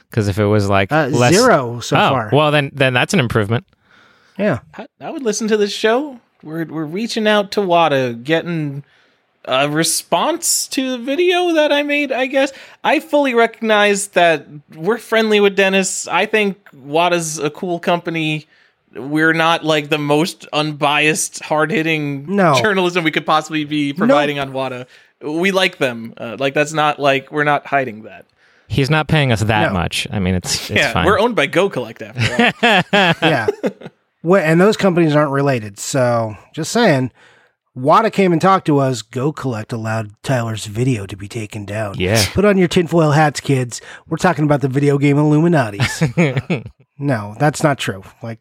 Because 0.09 0.29
if 0.29 0.39
it 0.39 0.45
was 0.45 0.69
like 0.69 0.89
Uh, 0.91 1.07
less, 1.07 1.33
zero 1.33 1.81
so 1.81 1.97
oh, 1.97 2.09
far. 2.09 2.29
well 2.31 2.49
then 2.51 2.71
then 2.73 2.93
that's 2.93 3.13
an 3.13 3.19
improvement. 3.19 3.65
yeah. 4.37 4.59
I, 4.77 4.87
I 5.01 5.09
would 5.11 5.23
listen 5.23 5.47
to 5.49 5.57
this 5.57 5.71
show. 5.73 6.19
We're 6.43 6.65
we're 6.65 6.85
reaching 6.85 7.27
out 7.27 7.51
to 7.53 7.59
Wata, 7.61 8.23
getting 8.23 8.83
a 9.45 9.69
response 9.69 10.67
to 10.69 10.91
the 10.91 10.97
video 10.97 11.53
that 11.53 11.71
I 11.71 11.83
made. 11.83 12.11
I 12.11 12.27
guess 12.27 12.51
I 12.83 12.99
fully 12.99 13.33
recognize 13.33 14.09
that 14.09 14.45
we're 14.75 14.97
friendly 14.97 15.39
with 15.39 15.55
Deniz. 15.55 16.07
I 16.09 16.25
think 16.25 16.57
Wata's 16.71 17.39
a 17.39 17.49
cool 17.49 17.79
company. 17.79 18.47
We're 18.93 19.33
not 19.33 19.63
like 19.63 19.89
the 19.89 19.97
most 19.97 20.47
unbiased, 20.51 21.43
hard 21.43 21.71
hitting 21.71 22.35
No. 22.35 22.55
journalism 22.61 23.03
we 23.03 23.11
could 23.11 23.25
possibly 23.25 23.63
be 23.65 23.93
providing 23.93 24.39
on 24.39 24.51
Wata. 24.51 24.87
We 25.21 25.51
like 25.51 25.77
them. 25.77 26.13
Uh, 26.17 26.37
like 26.39 26.53
that's 26.53 26.73
not 26.73 26.99
like 26.99 27.31
we're 27.31 27.43
not 27.43 27.65
hiding 27.67 28.03
that. 28.03 28.25
He's 28.67 28.89
not 28.89 29.07
paying 29.07 29.31
us 29.31 29.41
that 29.41 29.67
No. 29.67 29.73
much. 29.73 30.07
I 30.11 30.19
mean, 30.19 30.35
it's 30.35 30.69
it's 30.69 30.79
yeah, 30.79 30.93
fine. 30.93 31.05
we're 31.05 31.19
owned 31.19 31.35
by 31.35 31.47
Go 31.47 31.69
Collect 31.69 32.01
after 32.01 32.53
all. 32.63 32.83
yeah. 33.29 33.47
Well, 34.23 34.43
and 34.43 34.59
those 34.59 34.77
companies 34.77 35.15
aren't 35.15 35.31
related. 35.31 35.79
So 35.79 36.35
just 36.53 36.71
saying, 36.71 37.11
Wata 37.77 38.11
came 38.11 38.31
and 38.33 38.41
talked 38.41 38.65
to 38.65 38.79
us. 38.79 39.01
Go 39.01 39.31
Collect 39.31 39.71
allowed 39.71 40.11
Tyler's 40.23 40.65
video 40.65 41.05
to 41.05 41.15
be 41.15 41.27
taken 41.27 41.65
down. 41.65 41.95
Yeah. 41.97 42.23
Put 42.33 42.43
on 42.45 42.57
your 42.57 42.67
tinfoil 42.67 43.11
hats, 43.11 43.39
kids. 43.39 43.79
We're 44.07 44.17
talking 44.17 44.43
about 44.43 44.61
the 44.61 44.67
video 44.67 44.97
game 44.97 45.15
Illuminatis. 45.17 46.65
no, 46.99 47.35
that's 47.39 47.63
not 47.63 47.77
true. 47.79 48.03
Like, 48.21 48.39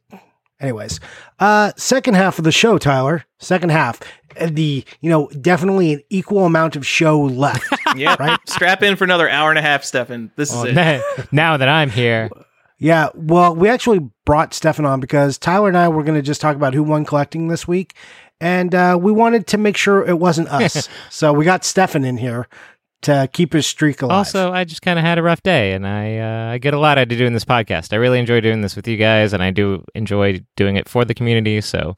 anyways, 0.60 0.98
uh, 1.38 1.72
second 1.76 2.14
half 2.14 2.38
of 2.38 2.44
the 2.44 2.52
show, 2.52 2.78
Tyler. 2.78 3.24
Second 3.38 3.70
half, 3.70 4.00
Uh, 4.40 4.48
the 4.50 4.84
you 5.00 5.10
know 5.10 5.28
definitely 5.40 5.92
an 5.92 6.00
equal 6.10 6.44
amount 6.44 6.74
of 6.74 6.84
show 6.84 7.20
left. 7.20 7.64
yeah, 7.96 8.16
Right. 8.18 8.38
Strap 8.48 8.82
in 8.82 8.96
for 8.96 9.04
another 9.04 9.28
hour 9.28 9.50
and 9.50 9.58
a 9.58 9.62
half, 9.62 9.84
Stefan. 9.84 10.32
This 10.36 10.52
is 10.52 10.64
it. 10.64 11.02
now 11.32 11.56
that 11.56 11.68
I'm 11.68 11.90
here, 11.90 12.28
Yeah, 12.78 13.08
well, 13.14 13.54
we 13.56 13.68
actually 13.68 14.08
brought 14.24 14.54
Stefan 14.54 14.84
on 14.84 15.00
because 15.00 15.36
Tyler 15.36 15.68
and 15.68 15.76
I 15.76 15.88
were 15.88 16.04
going 16.04 16.14
to 16.18 16.22
just 16.22 16.40
talk 16.40 16.54
about 16.54 16.74
who 16.74 16.82
won 16.82 17.04
collecting 17.04 17.48
this 17.48 17.66
week, 17.66 17.94
and 18.40 18.72
uh, 18.74 18.96
we 19.00 19.10
wanted 19.10 19.46
to 19.48 19.58
make 19.58 19.76
sure 19.76 20.06
it 20.06 20.18
wasn't 20.18 20.48
us. 20.48 20.88
so 21.10 21.32
we 21.32 21.44
got 21.44 21.64
Stefan 21.64 22.04
in 22.04 22.18
here 22.18 22.46
to 23.02 23.28
keep 23.32 23.52
his 23.52 23.66
streak 23.66 24.00
alive. 24.02 24.18
Also, 24.18 24.52
I 24.52 24.62
just 24.64 24.82
kind 24.82 24.96
of 24.98 25.04
had 25.04 25.18
a 25.18 25.22
rough 25.24 25.42
day, 25.42 25.72
and 25.72 25.84
I 25.86 26.18
uh, 26.18 26.52
I 26.52 26.58
get 26.58 26.72
a 26.72 26.78
lot 26.78 26.98
out 26.98 27.10
of 27.10 27.18
doing 27.18 27.32
this 27.32 27.44
podcast. 27.44 27.92
I 27.92 27.96
really 27.96 28.20
enjoy 28.20 28.40
doing 28.40 28.60
this 28.60 28.76
with 28.76 28.86
you 28.86 28.96
guys, 28.96 29.32
and 29.32 29.42
I 29.42 29.50
do 29.50 29.84
enjoy 29.96 30.40
doing 30.56 30.76
it 30.76 30.88
for 30.88 31.04
the 31.04 31.14
community. 31.14 31.60
So 31.60 31.96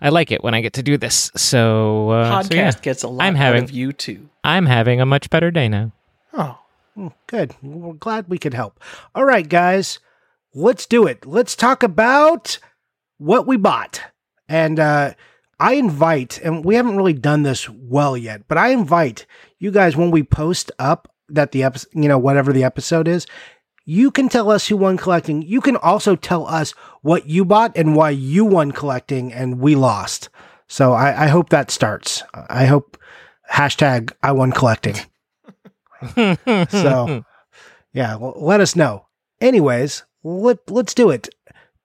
I 0.00 0.08
like 0.08 0.32
it 0.32 0.42
when 0.42 0.54
I 0.54 0.60
get 0.60 0.72
to 0.72 0.82
do 0.82 0.96
this. 0.96 1.30
So, 1.36 2.10
uh, 2.10 2.42
Podcast 2.42 2.48
so 2.48 2.54
yeah, 2.56 2.72
gets 2.82 3.02
a 3.04 3.08
lot 3.08 3.24
I'm 3.24 3.34
out 3.36 3.38
having- 3.38 3.62
of 3.64 3.70
you 3.70 3.92
too. 3.92 4.28
I'm 4.42 4.66
having 4.66 5.00
a 5.00 5.06
much 5.06 5.30
better 5.30 5.52
day 5.52 5.68
now. 5.68 5.92
Oh, 6.32 6.58
Mm, 6.96 7.12
Good. 7.26 7.54
We're 7.62 7.92
glad 7.92 8.26
we 8.28 8.38
could 8.38 8.54
help. 8.54 8.80
All 9.14 9.24
right, 9.24 9.46
guys, 9.46 9.98
let's 10.56 10.86
do 10.86 11.06
it. 11.06 11.26
Let's 11.26 11.54
talk 11.54 11.82
about 11.82 12.58
what 13.18 13.46
we 13.46 13.56
bought. 13.56 14.00
And 14.48 14.80
uh, 14.80 15.12
I 15.60 15.74
invite, 15.74 16.38
and 16.38 16.64
we 16.64 16.74
haven't 16.74 16.96
really 16.96 17.12
done 17.12 17.42
this 17.42 17.68
well 17.68 18.16
yet, 18.16 18.48
but 18.48 18.58
I 18.58 18.68
invite 18.68 19.26
you 19.58 19.70
guys 19.70 19.96
when 19.96 20.10
we 20.10 20.22
post 20.22 20.72
up 20.78 21.12
that 21.28 21.52
the 21.52 21.62
episode, 21.62 21.90
you 21.92 22.08
know, 22.08 22.18
whatever 22.18 22.52
the 22.52 22.64
episode 22.64 23.06
is, 23.06 23.26
you 23.84 24.10
can 24.10 24.28
tell 24.28 24.50
us 24.50 24.66
who 24.66 24.76
won 24.76 24.96
collecting. 24.96 25.42
You 25.42 25.60
can 25.60 25.76
also 25.76 26.16
tell 26.16 26.46
us 26.46 26.72
what 27.02 27.28
you 27.28 27.44
bought 27.44 27.76
and 27.76 27.94
why 27.94 28.10
you 28.10 28.44
won 28.44 28.72
collecting 28.72 29.32
and 29.32 29.60
we 29.60 29.74
lost. 29.74 30.28
So 30.68 30.92
I, 30.92 31.24
I 31.24 31.28
hope 31.28 31.50
that 31.50 31.70
starts. 31.70 32.22
I 32.34 32.64
hope 32.64 32.98
hashtag 33.52 34.12
I 34.22 34.32
won 34.32 34.52
collecting. 34.52 34.96
So, 36.68 37.24
yeah, 37.92 38.16
well, 38.16 38.34
let 38.36 38.60
us 38.60 38.76
know. 38.76 39.06
Anyways, 39.40 40.04
let 40.26 40.58
let's 40.70 40.94
do 40.94 41.10
it. 41.10 41.28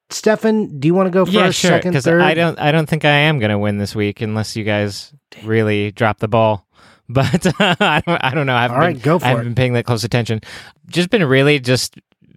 Stefan, 0.09 0.79
do 0.79 0.87
you 0.87 0.93
want 0.93 1.07
to 1.07 1.11
go 1.11 1.23
first, 1.25 1.33
yeah, 1.35 1.51
sure. 1.51 1.71
second, 1.71 1.91
Because 1.91 2.03
third? 2.05 2.21
I 2.21 2.33
don't 2.33 2.59
I 2.59 2.71
don't 2.71 2.87
think 2.89 3.05
I 3.05 3.11
am 3.11 3.39
gonna 3.39 3.57
win 3.59 3.77
this 3.77 3.95
week 3.95 4.19
unless 4.21 4.55
you 4.57 4.63
guys 4.65 5.13
really 5.43 5.91
drop 5.91 6.19
the 6.19 6.27
ball. 6.27 6.67
But 7.11 7.45
I 7.59 8.01
don't 8.05 8.23
I 8.23 8.31
don't 8.33 8.45
know. 8.45 8.55
I 8.55 8.61
haven't 8.61 8.75
All 8.75 8.81
right, 8.81 8.93
been, 8.95 9.01
go 9.01 9.19
for 9.19 9.25
I 9.25 9.29
haven't 9.29 9.41
it. 9.45 9.49
been 9.49 9.55
paying 9.55 9.73
that 9.73 9.85
close 9.85 10.05
attention. 10.05 10.39
Just 10.87 11.09
been 11.09 11.23
really 11.25 11.59
just 11.59 11.95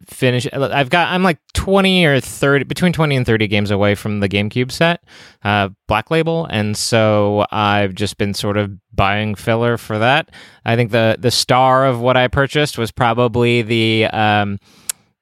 finish. 0.09 0.49
I've 0.53 0.91
got 0.91 1.13
I'm 1.13 1.23
like 1.23 1.39
twenty 1.53 2.05
or 2.05 2.19
thirty 2.19 2.65
between 2.65 2.93
twenty 2.93 3.15
and 3.15 3.25
thirty 3.25 3.47
games 3.47 3.71
away 3.71 3.95
from 3.95 4.19
the 4.19 4.29
GameCube 4.29 4.73
set, 4.73 5.05
uh, 5.45 5.69
Black 5.87 6.11
Label, 6.11 6.47
and 6.51 6.77
so 6.77 7.47
I've 7.53 7.95
just 7.95 8.19
been 8.19 8.35
sort 8.35 8.57
of 8.57 8.73
buying 8.93 9.37
filler 9.37 9.77
for 9.77 9.97
that. 10.01 10.33
I 10.65 10.75
think 10.75 10.91
the 10.91 11.17
the 11.21 11.31
star 11.31 11.87
of 11.87 12.01
what 12.01 12.17
I 12.17 12.27
purchased 12.27 12.77
was 12.77 12.91
probably 12.91 13.63
the 13.63 14.07
um 14.07 14.59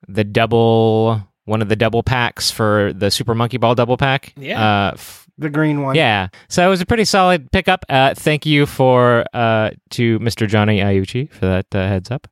the 0.09 0.24
double 0.24 1.23
one 1.45 1.61
of 1.62 1.69
the 1.69 1.77
double 1.77 2.03
packs 2.03 2.51
for 2.51 2.93
the 2.93 3.11
Super 3.11 3.35
Monkey 3.35 3.57
Ball 3.59 3.74
double 3.74 3.97
pack. 3.97 4.33
Yeah. 4.37 4.89
Uh, 4.89 4.93
f- 4.95 5.27
the 5.39 5.51
green 5.51 5.83
one. 5.83 5.95
yeah. 5.97 6.29
So 6.49 6.65
it 6.65 6.69
was 6.69 6.81
a 6.81 6.87
pretty 6.87 7.05
solid 7.05 7.51
pickup. 7.51 7.85
Uh, 7.89 8.15
thank 8.15 8.47
you 8.47 8.66
for 8.66 9.24
uh, 9.33 9.70
to 9.91 10.19
Mr. 10.20 10.47
Johnny 10.47 10.79
Iucci 10.79 11.33
for 11.33 11.47
that 11.47 11.66
uh, 11.74 11.89
heads 11.89 12.11
up. 12.11 12.29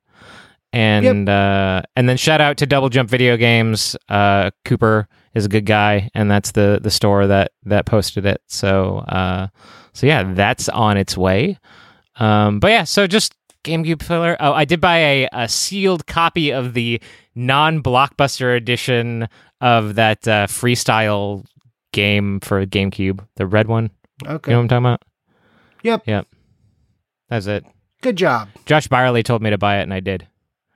And 0.72 1.28
uh, 1.28 1.82
and 1.96 2.08
then 2.08 2.16
shout 2.16 2.40
out 2.40 2.56
to 2.58 2.66
Double 2.66 2.88
Jump 2.90 3.10
Video 3.10 3.36
Games. 3.36 3.96
Uh, 4.08 4.50
Cooper 4.64 5.08
is 5.34 5.44
a 5.44 5.48
good 5.48 5.66
guy, 5.66 6.10
and 6.14 6.30
that's 6.30 6.52
the 6.52 6.78
the 6.80 6.92
store 6.92 7.26
that 7.26 7.50
that 7.64 7.86
posted 7.86 8.24
it. 8.24 8.40
So 8.46 8.98
uh, 8.98 9.48
so 9.92 10.06
yeah, 10.06 10.32
that's 10.32 10.68
on 10.68 10.96
its 10.96 11.16
way. 11.16 11.58
Um, 12.20 12.60
but 12.60 12.70
yeah, 12.70 12.84
so 12.84 13.08
just 13.08 13.34
GameCube 13.64 14.02
filler. 14.02 14.36
Oh, 14.40 14.52
I 14.52 14.64
did 14.64 14.80
buy 14.80 14.98
a, 14.98 15.28
a 15.32 15.48
sealed 15.48 16.06
copy 16.06 16.50
of 16.50 16.74
the 16.74 17.00
non 17.34 17.82
blockbuster 17.82 18.56
edition 18.56 19.28
of 19.60 19.94
that 19.96 20.26
uh, 20.26 20.46
freestyle 20.46 21.44
game 21.92 22.40
for 22.40 22.64
GameCube, 22.66 23.26
the 23.36 23.46
red 23.46 23.68
one. 23.68 23.90
Okay. 24.26 24.50
You 24.50 24.54
know 24.54 24.58
what 24.60 24.62
I'm 24.62 24.68
talking 24.68 24.86
about? 24.86 25.02
Yep. 25.82 26.02
Yep. 26.06 26.26
That's 27.28 27.46
it. 27.46 27.64
Good 28.02 28.16
job. 28.16 28.48
Josh 28.66 28.88
Byerly 28.88 29.22
told 29.22 29.42
me 29.42 29.50
to 29.50 29.58
buy 29.58 29.78
it, 29.78 29.82
and 29.82 29.94
I 29.94 30.00
did. 30.00 30.26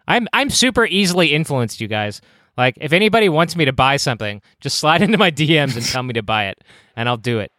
I'm 0.06 0.28
I'm 0.32 0.51
super 0.51 0.85
easily 0.85 1.32
influenced, 1.35 1.81
you 1.81 1.89
guys. 1.89 2.20
Like, 2.56 2.77
if 2.81 2.93
anybody 2.93 3.28
wants 3.28 3.56
me 3.56 3.65
to 3.65 3.73
buy 3.73 3.97
something, 3.97 4.40
just 4.61 4.78
slide 4.78 5.02
into 5.02 5.19
my 5.19 5.31
DMs 5.31 5.77
and 5.77 5.85
tell 5.85 6.02
me 6.02 6.12
to 6.15 6.23
buy 6.23 6.47
it, 6.47 6.62
and 6.97 7.09
I'll 7.09 7.16
do 7.16 7.40
it. 7.40 7.51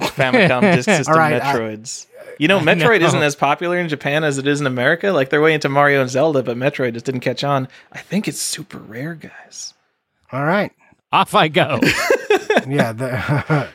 Famicom 0.00 0.60
Disk 0.74 0.84
System 0.88 1.12
All 1.14 1.18
right, 1.18 1.40
I- 1.42 1.54
Metroids. 1.54 2.06
you 2.38 2.48
know, 2.48 2.58
Metroid 2.60 3.00
know. 3.00 3.06
isn't 3.06 3.22
as 3.22 3.34
popular 3.36 3.78
in 3.78 3.88
Japan 3.88 4.24
as 4.24 4.38
it 4.38 4.46
is 4.46 4.60
in 4.60 4.66
America. 4.66 5.10
Like 5.12 5.30
they're 5.30 5.40
way 5.40 5.54
into 5.54 5.68
Mario 5.68 6.00
and 6.00 6.10
Zelda, 6.10 6.42
but 6.42 6.56
Metroid 6.56 6.92
just 6.94 7.04
didn't 7.06 7.20
catch 7.20 7.42
on. 7.44 7.68
I 7.92 7.98
think 7.98 8.28
it's 8.28 8.40
super 8.40 8.78
rare, 8.78 9.14
guys. 9.14 9.74
All 10.32 10.44
right. 10.44 10.72
Off 11.12 11.34
I 11.34 11.48
go. 11.48 11.80
Yeah. 12.66 12.92
The 12.92 13.68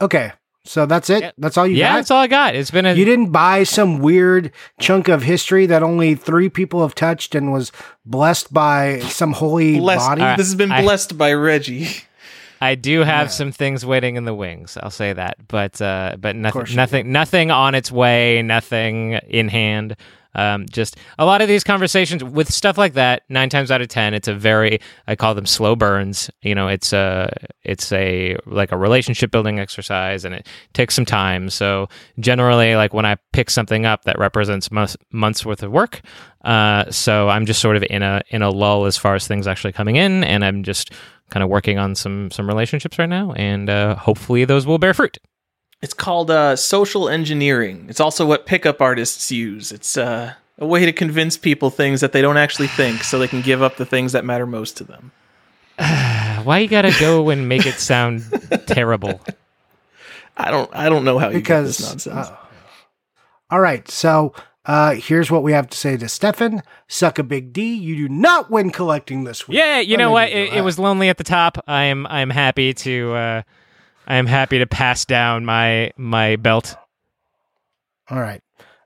okay. 0.00 0.32
So 0.64 0.86
that's 0.86 1.10
it. 1.10 1.20
Yep. 1.22 1.34
That's 1.38 1.58
all 1.58 1.66
you 1.66 1.76
yeah, 1.76 1.90
got. 1.90 1.96
that's 1.96 2.10
all 2.10 2.20
I 2.22 2.26
got. 2.26 2.54
It's 2.56 2.70
been 2.70 2.86
a 2.86 2.94
You 2.94 3.04
didn't 3.04 3.30
buy 3.32 3.64
some 3.64 3.98
weird 3.98 4.50
chunk 4.80 5.08
of 5.08 5.22
history 5.22 5.66
that 5.66 5.82
only 5.82 6.14
three 6.14 6.48
people 6.48 6.80
have 6.82 6.94
touched 6.94 7.34
and 7.34 7.52
was 7.52 7.70
blessed 8.06 8.52
by 8.52 9.00
some 9.00 9.34
holy 9.34 9.78
Blessed. 9.78 10.00
body. 10.08 10.20
Alright. 10.22 10.38
This 10.38 10.46
has 10.46 10.54
been 10.54 10.72
I- 10.72 10.80
blessed 10.82 11.18
by 11.18 11.32
Reggie. 11.34 11.88
I 12.70 12.74
do 12.74 13.00
have 13.00 13.26
Yeah. 13.26 13.30
some 13.40 13.52
things 13.52 13.84
waiting 13.84 14.16
in 14.16 14.24
the 14.24 14.34
wings. 14.34 14.76
I'll 14.82 14.90
say 14.90 15.12
that, 15.12 15.36
but 15.48 15.80
uh, 15.80 16.16
but 16.18 16.34
nothing, 16.36 16.76
nothing, 16.76 17.12
nothing 17.12 17.50
on 17.50 17.74
its 17.74 17.90
way, 17.92 18.42
nothing 18.42 19.12
in 19.28 19.48
hand. 19.48 19.96
Um, 20.36 20.66
just 20.68 20.96
a 21.16 21.24
lot 21.24 21.42
of 21.42 21.48
these 21.48 21.62
conversations 21.62 22.24
with 22.24 22.52
stuff 22.52 22.76
like 22.76 22.94
that. 22.94 23.22
Nine 23.28 23.48
times 23.50 23.70
out 23.70 23.80
of 23.80 23.86
ten, 23.86 24.14
it's 24.14 24.26
a 24.26 24.34
very 24.34 24.80
I 25.06 25.14
call 25.14 25.32
them 25.36 25.46
slow 25.46 25.76
burns. 25.76 26.28
You 26.42 26.56
know, 26.56 26.66
it's 26.66 26.92
a 26.92 27.30
it's 27.62 27.92
a 27.92 28.36
like 28.44 28.72
a 28.72 28.76
relationship 28.76 29.30
building 29.30 29.60
exercise, 29.60 30.24
and 30.24 30.34
it 30.34 30.48
takes 30.72 30.94
some 30.96 31.04
time. 31.04 31.50
So 31.50 31.88
generally, 32.18 32.74
like 32.74 32.92
when 32.92 33.06
I 33.06 33.14
pick 33.32 33.48
something 33.48 33.86
up 33.86 34.04
that 34.06 34.18
represents 34.18 34.72
months 34.72 34.96
months 35.12 35.46
worth 35.46 35.62
of 35.62 35.70
work, 35.70 36.00
uh, 36.44 36.90
so 36.90 37.28
I'm 37.28 37.46
just 37.46 37.60
sort 37.60 37.76
of 37.76 37.84
in 37.88 38.02
a 38.02 38.20
in 38.30 38.42
a 38.42 38.50
lull 38.50 38.86
as 38.86 38.96
far 38.96 39.14
as 39.14 39.28
things 39.28 39.46
actually 39.46 39.72
coming 39.72 39.94
in, 39.96 40.24
and 40.24 40.44
I'm 40.44 40.64
just 40.64 40.90
kind 41.34 41.42
of 41.42 41.50
working 41.50 41.78
on 41.78 41.96
some 41.96 42.30
some 42.30 42.46
relationships 42.46 42.96
right 42.96 43.08
now, 43.08 43.32
and 43.32 43.68
uh, 43.68 43.96
hopefully 43.96 44.44
those 44.44 44.68
will 44.68 44.78
bear 44.78 44.94
fruit. 44.94 45.18
It's 45.82 45.92
called 45.92 46.30
uh, 46.30 46.54
social 46.54 47.08
engineering. 47.08 47.86
It's 47.88 47.98
also 47.98 48.24
what 48.24 48.46
pickup 48.46 48.80
artists 48.80 49.32
use. 49.32 49.72
It's 49.72 49.96
uh, 49.96 50.34
a 50.58 50.66
way 50.66 50.86
to 50.86 50.92
convince 50.92 51.36
people 51.36 51.70
things 51.70 52.00
that 52.02 52.12
they 52.12 52.22
don't 52.22 52.36
actually 52.36 52.68
think, 52.68 53.02
so 53.02 53.18
they 53.18 53.26
can 53.26 53.42
give 53.42 53.62
up 53.62 53.76
the 53.78 53.84
things 53.84 54.12
that 54.12 54.24
matter 54.24 54.46
most 54.46 54.76
to 54.76 54.84
them. 54.84 55.10
Why 56.44 56.60
you 56.60 56.68
gotta 56.68 56.94
go 57.00 57.28
and 57.30 57.48
make 57.48 57.66
it 57.66 57.80
sound 57.80 58.22
terrible? 58.68 59.20
I 60.36 60.52
don't. 60.52 60.70
I 60.72 60.88
don't 60.88 61.04
know 61.04 61.18
how 61.18 61.30
you 61.30 61.40
get 61.40 61.62
this 61.62 61.78
because 61.78 62.06
nonsense. 62.06 62.28
uh, 62.28 62.36
all 63.50 63.60
right 63.60 63.88
so 63.90 64.32
uh 64.66 64.94
here's 64.94 65.30
what 65.30 65.42
we 65.42 65.52
have 65.52 65.68
to 65.68 65.76
say 65.76 65.96
to 65.96 66.08
stefan 66.08 66.62
suck 66.88 67.18
a 67.18 67.22
big 67.22 67.52
d 67.52 67.74
you 67.74 67.96
do 67.96 68.08
not 68.08 68.50
win 68.50 68.70
collecting 68.70 69.24
this 69.24 69.46
week 69.46 69.58
Yeah, 69.58 69.80
you 69.80 69.96
Let 69.96 70.04
know 70.04 70.10
what? 70.10 70.28
It, 70.30 70.54
it 70.54 70.60
was 70.62 70.78
lonely 70.78 71.08
at 71.08 71.18
the 71.18 71.24
top. 71.24 71.58
I 71.66 71.84
am 71.84 72.06
I 72.06 72.20
am 72.20 72.30
happy 72.30 72.72
to 72.74 73.12
uh, 73.12 73.42
I 74.06 74.16
am 74.16 74.26
happy 74.26 74.58
to 74.58 74.66
pass 74.66 75.04
down 75.04 75.44
my 75.44 75.90
my 75.96 76.36
belt. 76.36 76.76
all 78.10 78.20
right 78.20 78.42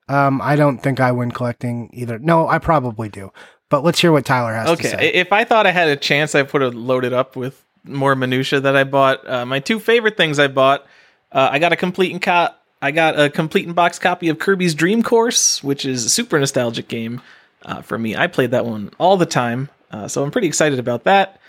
um 0.08 0.40
i 0.42 0.56
don't 0.56 0.78
think 0.78 1.00
i 1.00 1.10
win 1.12 1.30
collecting 1.30 1.90
either 1.92 2.18
no 2.18 2.48
i 2.48 2.58
probably 2.58 3.08
do 3.08 3.30
but 3.68 3.84
let's 3.84 4.00
hear 4.00 4.12
what 4.12 4.24
tyler 4.24 4.54
has 4.54 4.78
to 4.78 4.82
say. 4.82 4.94
Okay, 4.94 4.98
say 5.08 5.12
if 5.12 5.30
I 5.32 5.44
thought 5.44 5.66
I 5.66 5.72
had 5.72 5.88
a 5.88 5.96
chance, 5.96 6.34
I 6.34 6.40
would 6.42 6.62
have 6.62 6.74
loaded 6.74 7.12
up 7.12 7.36
with 7.36 7.62
more 7.84 8.16
minutia 8.16 8.60
that 8.60 8.74
I 8.74 8.84
bought. 8.84 9.28
Uh, 9.28 9.44
my 9.44 9.60
two 9.60 9.78
favorite 9.78 10.16
things 10.16 10.38
I 10.38 10.48
bought, 10.48 10.86
uh, 11.32 11.50
I 11.52 11.58
got 11.58 11.72
a 11.74 11.76
complete 11.76 12.10
and 12.12 12.22
co- 12.22 12.48
I 12.80 12.90
got 12.92 13.18
a 13.18 13.28
complete 13.28 13.66
in 13.66 13.72
box 13.72 13.98
copy 13.98 14.28
of 14.28 14.38
Kirby's 14.38 14.74
Dream 14.74 15.02
Course, 15.02 15.62
which 15.64 15.84
is 15.84 16.04
a 16.04 16.10
super 16.10 16.38
nostalgic 16.38 16.88
game 16.88 17.20
uh, 17.64 17.82
for 17.82 17.98
me. 17.98 18.16
I 18.16 18.28
played 18.28 18.52
that 18.52 18.64
one 18.64 18.90
all 18.98 19.16
the 19.16 19.26
time, 19.26 19.68
uh, 19.90 20.06
so 20.06 20.22
I'm 20.22 20.30
pretty 20.30 20.46
excited 20.46 20.78
about 20.78 21.04
that. 21.04 21.40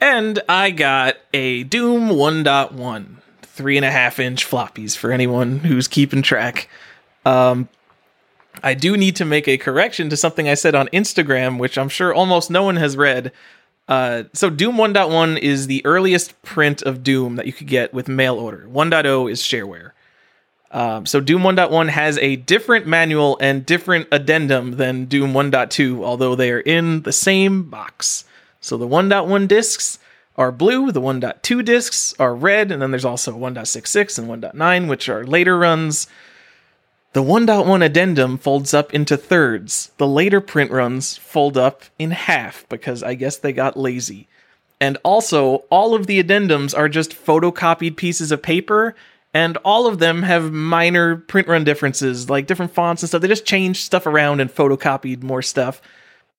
And 0.00 0.40
I 0.48 0.70
got 0.70 1.16
a 1.32 1.62
Doom 1.64 2.08
1.1, 2.08 3.16
three 3.42 3.76
and 3.76 3.86
a 3.86 3.90
half 3.90 4.18
inch 4.18 4.48
floppies 4.48 4.96
for 4.96 5.12
anyone 5.12 5.60
who's 5.60 5.86
keeping 5.86 6.22
track. 6.22 6.68
Um, 7.24 7.68
I 8.62 8.74
do 8.74 8.96
need 8.96 9.16
to 9.16 9.24
make 9.24 9.48
a 9.48 9.58
correction 9.58 10.10
to 10.10 10.16
something 10.16 10.48
I 10.48 10.54
said 10.54 10.74
on 10.74 10.88
Instagram, 10.88 11.58
which 11.58 11.78
I'm 11.78 11.88
sure 11.88 12.12
almost 12.12 12.50
no 12.50 12.64
one 12.64 12.76
has 12.76 12.96
read. 12.96 13.32
Uh, 13.86 14.24
so 14.32 14.50
Doom 14.50 14.76
1.1 14.76 15.38
is 15.38 15.66
the 15.66 15.84
earliest 15.84 16.40
print 16.42 16.82
of 16.82 17.02
Doom 17.02 17.36
that 17.36 17.46
you 17.46 17.52
could 17.52 17.66
get 17.66 17.92
with 17.94 18.08
mail 18.08 18.36
order. 18.36 18.66
1.0 18.68 19.30
is 19.30 19.40
shareware. 19.40 19.92
Um, 20.74 21.06
so 21.06 21.20
Doom 21.20 21.42
1.1 21.42 21.88
has 21.88 22.18
a 22.18 22.34
different 22.34 22.84
manual 22.84 23.38
and 23.40 23.64
different 23.64 24.08
addendum 24.10 24.72
than 24.72 25.04
Doom 25.04 25.32
1.2, 25.32 26.02
although 26.02 26.34
they 26.34 26.50
are 26.50 26.58
in 26.58 27.02
the 27.02 27.12
same 27.12 27.70
box. 27.70 28.24
So 28.60 28.76
the 28.76 28.88
1.1 28.88 29.46
discs 29.46 30.00
are 30.36 30.50
blue, 30.50 30.90
the 30.90 31.00
1.2 31.00 31.64
discs 31.64 32.12
are 32.18 32.34
red, 32.34 32.72
and 32.72 32.82
then 32.82 32.90
there's 32.90 33.04
also 33.04 33.38
1.66 33.38 34.18
and 34.18 34.28
1.9, 34.28 34.88
which 34.88 35.08
are 35.08 35.24
later 35.24 35.56
runs. 35.56 36.08
The 37.12 37.22
1.1 37.22 37.84
addendum 37.84 38.36
folds 38.36 38.74
up 38.74 38.92
into 38.92 39.16
thirds. 39.16 39.92
The 39.98 40.08
later 40.08 40.40
print 40.40 40.72
runs 40.72 41.16
fold 41.16 41.56
up 41.56 41.84
in 42.00 42.10
half 42.10 42.68
because 42.68 43.04
I 43.04 43.14
guess 43.14 43.36
they 43.36 43.52
got 43.52 43.76
lazy. 43.76 44.26
And 44.80 44.98
also, 45.04 45.58
all 45.70 45.94
of 45.94 46.08
the 46.08 46.20
addendums 46.20 46.76
are 46.76 46.88
just 46.88 47.12
photocopied 47.12 47.94
pieces 47.94 48.32
of 48.32 48.42
paper, 48.42 48.96
and 49.34 49.56
all 49.58 49.86
of 49.88 49.98
them 49.98 50.22
have 50.22 50.52
minor 50.52 51.16
print 51.16 51.48
run 51.48 51.64
differences, 51.64 52.30
like 52.30 52.46
different 52.46 52.72
fonts 52.72 53.02
and 53.02 53.08
stuff. 53.08 53.20
They 53.20 53.28
just 53.28 53.44
changed 53.44 53.82
stuff 53.82 54.06
around 54.06 54.40
and 54.40 54.48
photocopied 54.48 55.22
more 55.22 55.42
stuff. 55.42 55.82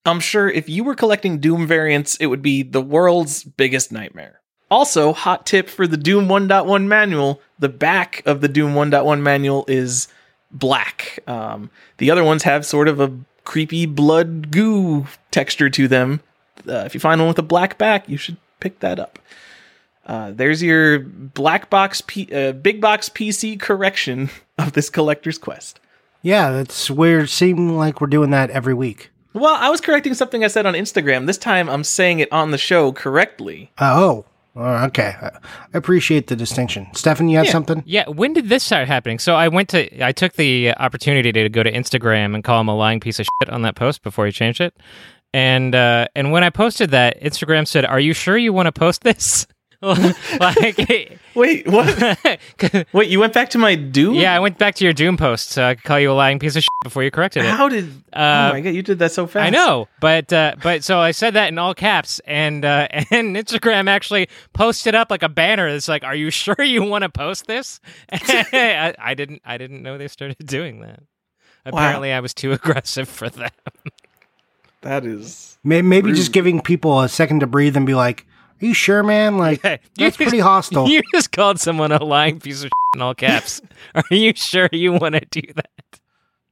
I'm 0.06 0.22
sure 0.22 0.50
if 0.50 0.70
you 0.70 0.84
were 0.84 0.96
collecting 0.96 1.40
Doom 1.40 1.68
variants, 1.68 2.16
it 2.18 2.28
would 2.28 2.42
be 2.42 2.64
the 2.64 2.82
world's 2.82 3.44
biggest 3.44 3.92
nightmare. 3.92 4.40
Also, 4.72 5.14
hot 5.14 5.46
tip 5.46 5.70
for 5.70 5.86
the 5.86 5.98
Doom 5.98 6.28
1.1 6.28 6.86
manual 6.86 7.42
the 7.60 7.70
back 7.70 8.24
of 8.26 8.42
the 8.42 8.48
Doom 8.48 8.74
1.1 8.74 9.22
manual 9.22 9.66
is 9.68 10.08
black. 10.52 11.20
Um, 11.28 11.70
the 11.98 12.12
other 12.12 12.24
ones 12.24 12.44
have 12.44 12.66
sort 12.66 12.88
of 12.88 13.00
a 13.00 13.14
creepy 13.44 13.86
blood 13.86 14.52
goo 14.52 15.06
texture 15.32 15.70
to 15.70 15.88
them. 15.88 16.22
Uh, 16.68 16.84
if 16.86 16.94
you 16.94 17.00
find 17.00 17.20
one 17.20 17.28
with 17.28 17.40
a 17.40 17.44
black 17.44 17.78
back, 17.78 18.08
you 18.10 18.18
should 18.18 18.38
pick 18.60 18.80
that 18.80 19.00
up. 19.00 19.20
Uh, 20.06 20.32
there's 20.32 20.62
your 20.62 21.00
black 21.00 21.70
box, 21.70 22.02
P- 22.06 22.30
uh, 22.34 22.52
big 22.52 22.80
box 22.82 23.10
PC 23.10 23.60
correction 23.60 24.30
of 24.58 24.74
this 24.74 24.90
collector's 24.90 25.38
quest. 25.38 25.80
Yeah, 26.22 26.52
that's 26.52 26.90
we're 26.90 27.28
seem 27.28 27.70
like 27.76 28.02
we're 28.02 28.08
doing 28.08 28.30
that 28.32 28.50
every 28.50 28.74
week. 28.74 29.12
Well, 29.34 29.56
I 29.60 29.70
was 29.70 29.82
correcting 29.82 30.14
something 30.14 30.44
I 30.44 30.48
said 30.48 30.66
on 30.66 30.74
Instagram. 30.76 31.26
This 31.28 31.38
time 31.38 31.70
I'm 31.70 31.84
saying 31.84 32.20
it 32.20 32.32
on 32.32 32.52
the 32.52 32.58
show 32.58 32.92
correctly. 32.94 33.70
Oh, 33.80 34.26
oh, 34.56 34.86
okay. 34.86 35.14
I 35.22 35.32
appreciate 35.74 36.28
the 36.28 36.36
distinction. 36.36 36.88
Stefan, 36.94 37.28
you 37.28 37.38
have 37.38 37.48
Yeah. 37.48 37.52
something? 37.52 37.84
Yeah, 37.86 38.08
when 38.08 38.34
did 38.34 38.48
this 38.50 38.64
start 38.64 38.88
happening? 38.88 39.20
So 39.20 39.36
I 39.36 39.50
went 39.50 39.70
to, 39.70 40.04
I 40.06 40.14
took 40.14 40.34
the 40.34 40.74
opportunity 40.78 41.32
to 41.34 41.50
go 41.50 41.64
to 41.64 41.72
Instagram 41.72 42.34
and 42.34 42.44
call 42.44 42.62
him 42.62 42.70
a 42.70 42.76
lying 42.76 43.00
piece 43.02 43.20
of 43.20 43.28
shit 43.42 43.50
on 43.50 43.64
that 43.64 43.76
post 43.76 44.04
before 44.04 44.26
he 44.26 44.32
changed 44.32 44.62
it. 44.62 44.74
And 45.34 45.76
uh, 45.76 46.08
and 46.16 46.32
when 46.32 46.46
I 46.46 46.50
posted 46.50 46.92
that, 46.92 47.22
Instagram 47.22 47.68
said, 47.68 47.84
"Are 47.84 48.00
you 48.00 48.14
sure 48.14 48.38
you 48.38 48.54
want 48.54 48.68
to 48.68 48.72
post 48.72 49.02
this?" 49.04 49.46
like, 50.40 51.18
Wait, 51.36 51.68
what? 51.68 52.18
Wait, 52.94 53.10
you 53.10 53.20
went 53.20 53.34
back 53.34 53.50
to 53.52 53.58
my 53.58 53.76
Doom? 53.76 54.16
yeah, 54.16 54.34
I 54.36 54.40
went 54.40 54.58
back 54.58 54.76
to 54.76 54.84
your 54.84 54.94
Doom 54.94 55.18
post 55.18 55.50
so 55.50 55.64
I 55.66 55.76
could 55.76 55.84
call 55.84 56.00
you 56.00 56.12
a 56.12 56.14
lying 56.14 56.40
piece 56.40 56.56
of 56.56 56.64
shit 56.64 56.70
before 56.84 57.04
you 57.04 57.12
corrected 57.12 57.44
it. 57.44 57.50
How 57.50 57.68
did? 57.70 57.86
Uh, 58.14 58.50
oh 58.50 58.54
my 58.54 58.62
god, 58.62 58.70
you 58.70 58.82
did 58.82 59.00
that 59.00 59.12
so 59.12 59.28
fast. 59.28 59.46
I 59.48 59.50
know, 59.50 59.88
but 60.00 60.32
uh, 60.32 60.56
but 60.64 60.84
so 60.84 61.00
I 61.00 61.12
said 61.12 61.34
that 61.34 61.50
in 61.50 61.58
all 61.58 61.74
caps, 61.74 62.20
and 62.26 62.64
uh, 62.64 62.88
and 62.92 63.36
Instagram 63.36 63.90
actually 63.90 64.28
posted 64.54 64.96
up 64.96 65.12
like 65.12 65.24
a 65.24 65.30
banner 65.30 65.72
that's 65.72 65.88
like, 65.88 66.04
"Are 66.04 66.16
you 66.16 66.30
sure 66.32 66.56
you 66.64 66.84
want 66.84 67.04
to 67.04 67.10
post 67.10 67.48
this?" 67.48 67.80
I, 68.12 68.94
I 68.98 69.14
didn't 69.14 69.42
I 69.46 69.58
didn't 69.58 69.84
know 69.84 69.98
they 69.98 70.08
started 70.08 70.38
doing 70.46 70.80
that. 70.82 71.04
Apparently, 71.66 72.12
I 72.14 72.20
was 72.20 72.34
too 72.34 72.52
aggressive 72.54 73.10
for 73.10 73.30
that. 73.30 73.54
That 74.82 75.06
is. 75.06 75.58
May- 75.64 75.82
Maybe 75.82 76.14
just 76.14 76.32
giving 76.32 76.62
people 76.62 77.02
a 77.02 77.10
second 77.10 77.40
to 77.40 77.48
breathe 77.48 77.76
and 77.76 77.86
be 77.88 77.96
like, 77.96 78.26
"Are 78.62 78.66
you 78.66 78.74
sure, 78.74 79.04
man?" 79.04 79.38
Like 79.38 79.64
You 79.64 79.78
that's 79.98 80.18
pretty 80.18 80.38
just- 80.38 80.44
hostile. 80.48 80.88
You 80.90 81.02
just 81.14 81.32
called 81.32 81.60
someone 81.60 81.92
a 81.92 82.04
lying 82.04 82.40
piece 82.40 82.60
of 82.64 82.66
shit 82.66 82.72
in 82.96 83.02
all 83.02 83.14
caps. 83.16 83.62
Are 83.96 84.04
you 84.10 84.34
sure 84.36 84.70
you 84.72 84.94
want 84.94 85.16
to 85.16 85.22
do 85.42 85.42
that? 85.56 85.70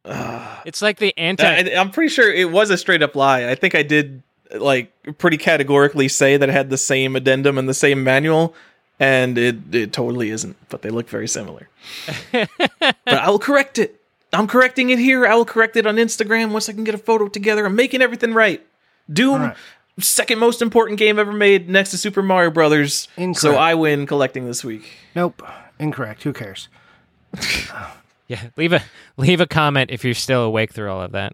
It's 0.65 0.81
like 0.81 0.97
the 0.97 1.13
anti. 1.17 1.45
I, 1.45 1.79
I'm 1.79 1.91
pretty 1.91 2.09
sure 2.09 2.31
it 2.33 2.49
was 2.51 2.69
a 2.69 2.77
straight 2.77 3.03
up 3.03 3.15
lie. 3.15 3.49
I 3.49 3.55
think 3.55 3.75
I 3.75 3.83
did 3.83 4.21
like 4.53 4.91
pretty 5.17 5.37
categorically 5.37 6.07
say 6.07 6.37
that 6.37 6.47
it 6.47 6.51
had 6.53 6.69
the 6.69 6.77
same 6.77 7.15
addendum 7.15 7.57
and 7.57 7.67
the 7.67 7.73
same 7.73 8.03
manual, 8.03 8.53
and 8.99 9.37
it 9.37 9.57
it 9.75 9.91
totally 9.93 10.29
isn't. 10.29 10.55
But 10.69 10.81
they 10.83 10.89
look 10.89 11.09
very 11.09 11.27
similar. 11.27 11.67
but 12.31 12.89
I 13.07 13.29
will 13.29 13.39
correct 13.39 13.77
it. 13.79 13.99
I'm 14.31 14.47
correcting 14.47 14.89
it 14.89 14.99
here. 14.99 15.27
I 15.27 15.35
will 15.35 15.45
correct 15.45 15.75
it 15.75 15.85
on 15.85 15.97
Instagram 15.97 16.51
once 16.51 16.69
I 16.69 16.73
can 16.73 16.83
get 16.85 16.95
a 16.95 16.99
photo 16.99 17.27
together. 17.27 17.65
I'm 17.65 17.75
making 17.75 18.01
everything 18.01 18.33
right. 18.33 18.65
Doom, 19.11 19.33
All 19.33 19.39
right. 19.47 19.57
Second 19.99 20.39
most 20.39 20.61
important 20.61 20.99
game 20.99 21.19
ever 21.19 21.33
made 21.33 21.69
next 21.69 21.91
to 21.91 21.97
Super 21.97 22.21
Mario 22.21 22.51
Brothers. 22.51 23.07
So 23.33 23.55
I 23.55 23.75
win 23.75 24.05
collecting 24.05 24.45
this 24.45 24.63
week. 24.63 24.91
Nope, 25.15 25.41
incorrect. 25.79 26.23
Who 26.23 26.33
cares? 26.33 26.69
yeah, 28.27 28.49
leave 28.57 28.73
a 28.73 28.81
leave 29.17 29.41
a 29.41 29.47
comment 29.47 29.91
if 29.91 30.03
you're 30.03 30.13
still 30.13 30.43
awake 30.43 30.71
through 30.73 30.91
all 30.91 31.01
of 31.01 31.11
that. 31.11 31.33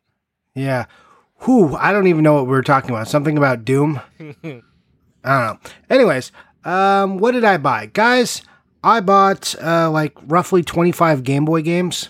Yeah. 0.56 0.86
Whew, 1.44 1.76
I 1.78 1.94
don't 1.94 2.08
even 2.08 2.24
know 2.24 2.34
what 2.34 2.44
we 2.46 2.52
were 2.52 2.62
talking 2.62 2.90
about. 2.90 3.08
Something 3.08 3.38
about 3.38 3.64
Doom. 3.64 4.02
I 4.20 4.30
don't 4.44 4.64
know. 5.24 5.58
Anyways, 5.90 6.32
um, 6.66 7.18
what 7.18 7.32
did 7.32 7.46
I 7.46 7.58
buy? 7.58 7.86
Guys, 7.86 8.42
I 8.84 9.00
bought 9.00 9.56
uh, 9.62 9.90
like 9.90 10.18
roughly 10.28 10.64
25 10.64 11.24
Game 11.24 11.46
Boy 11.46 11.62
games. 11.62 12.10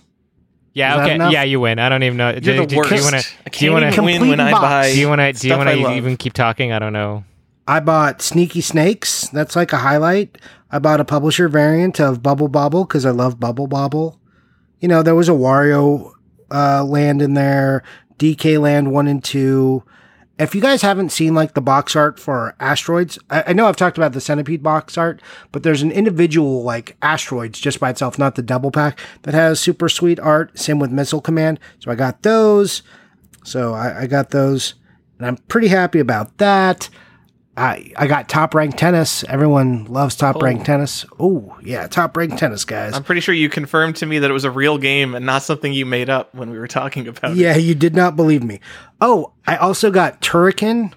Yeah, 0.74 1.02
okay. 1.02 1.16
enough? 1.16 1.34
Yeah, 1.34 1.44
you 1.44 1.60
win. 1.60 1.80
I 1.80 1.90
don't 1.90 2.04
even 2.04 2.18
know. 2.18 2.30
You're 2.30 2.40
do, 2.40 2.58
the 2.58 2.66
do- 2.66 2.78
worst. 2.78 2.90
Do 2.90 2.96
you 2.96 3.04
want 3.04 3.16
to? 3.16 3.50
Do 3.52 3.66
you 3.66 3.72
want 3.72 3.94
to 3.94 4.02
win 4.04 4.30
when 4.30 4.40
I 4.40 4.52
buy. 4.52 4.92
Do 4.92 5.00
you 5.00 5.08
want 5.08 5.20
to? 5.20 5.34
Do 5.34 5.48
you 5.48 5.58
want 5.58 5.70
to 5.70 5.96
even 5.96 6.18
keep 6.18 6.34
talking? 6.34 6.72
I 6.72 6.80
don't 6.80 6.94
know. 6.94 7.24
I 7.68 7.80
bought 7.80 8.22
Sneaky 8.22 8.62
Snakes. 8.62 9.28
That's 9.30 9.56
like 9.56 9.74
a 9.74 9.78
highlight. 9.78 10.40
I 10.72 10.80
bought 10.80 11.00
a 11.00 11.06
publisher 11.06 11.48
variant 11.48 12.00
of 12.00 12.24
Bubble 12.24 12.48
Bobble 12.48 12.84
because 12.84 13.06
I 13.06 13.12
love 13.12 13.40
Bubble 13.40 13.68
Bobble. 13.68 14.20
You 14.80 14.88
know, 14.88 15.04
there 15.04 15.16
was 15.16 15.30
a 15.30 15.34
Wario 15.34 16.12
uh, 16.52 16.84
land 16.84 17.22
in 17.22 17.34
there, 17.34 17.84
DK 18.18 18.60
Land 18.60 18.92
1 18.92 19.08
and 19.08 19.24
2. 19.24 19.84
If 20.40 20.56
you 20.56 20.62
guys 20.62 20.82
haven't 20.82 21.12
seen 21.12 21.36
like 21.36 21.54
the 21.54 21.62
box 21.62 21.98
art 21.98 22.18
for 22.18 22.56
asteroids, 22.62 23.20
I, 23.30 23.44
I 23.48 23.54
know 23.54 23.68
I've 23.68 23.76
talked 23.76 23.98
about 23.98 24.14
the 24.14 24.22
centipede 24.22 24.64
box 24.64 24.98
art, 24.98 25.22
but 25.52 25.64
there's 25.64 25.82
an 25.82 25.92
individual 25.92 26.64
like 26.64 26.96
asteroids 27.02 27.60
just 27.60 27.80
by 27.80 27.90
itself, 27.90 28.18
not 28.18 28.36
the 28.36 28.42
double 28.42 28.72
pack, 28.72 28.98
that 29.24 29.34
has 29.34 29.60
super 29.60 29.90
sweet 29.90 30.20
art. 30.20 30.58
Same 30.58 30.80
with 30.80 30.92
Missile 30.92 31.20
Command. 31.20 31.60
So 31.80 31.92
I 31.92 31.96
got 31.96 32.24
those. 32.24 32.84
So 33.44 33.74
I, 33.74 34.02
I 34.02 34.08
got 34.08 34.30
those, 34.30 34.76
and 35.18 35.28
I'm 35.28 35.38
pretty 35.50 35.68
happy 35.68 36.00
about 36.00 36.38
that. 36.38 36.90
I 37.60 37.92
I 37.98 38.08
got 38.08 38.30
top 38.30 38.56
ranked 38.56 38.78
tennis. 38.78 39.24
Everyone 39.26 39.86
loves 39.86 40.16
top 40.16 40.42
ranked 40.42 40.66
tennis. 40.66 41.06
Oh 41.20 41.58
yeah, 41.62 41.88
top 41.88 42.16
ranked 42.16 42.38
tennis, 42.38 42.64
guys. 42.64 42.94
I'm 42.94 43.04
pretty 43.04 43.22
sure 43.22 43.36
you 43.36 43.50
confirmed 43.50 43.98
to 43.98 44.06
me 44.06 44.20
that 44.20 44.30
it 44.30 44.34
was 44.34 44.46
a 44.46 44.52
real 44.52 44.78
game 44.78 45.14
and 45.14 45.26
not 45.26 45.44
something 45.44 45.74
you 45.74 45.86
made 45.86 46.10
up 46.10 46.34
when 46.34 46.50
we 46.50 46.58
were 46.58 46.68
talking 46.68 47.08
about 47.08 47.32
it. 47.32 47.38
yeah, 47.38 47.58
you 47.58 47.76
did 47.76 47.96
not 47.96 48.16
believe 48.16 48.44
me. 48.44 48.62
Oh, 49.02 49.34
I 49.46 49.58
also 49.58 49.92
got 49.92 50.22
Turrican, 50.22 50.94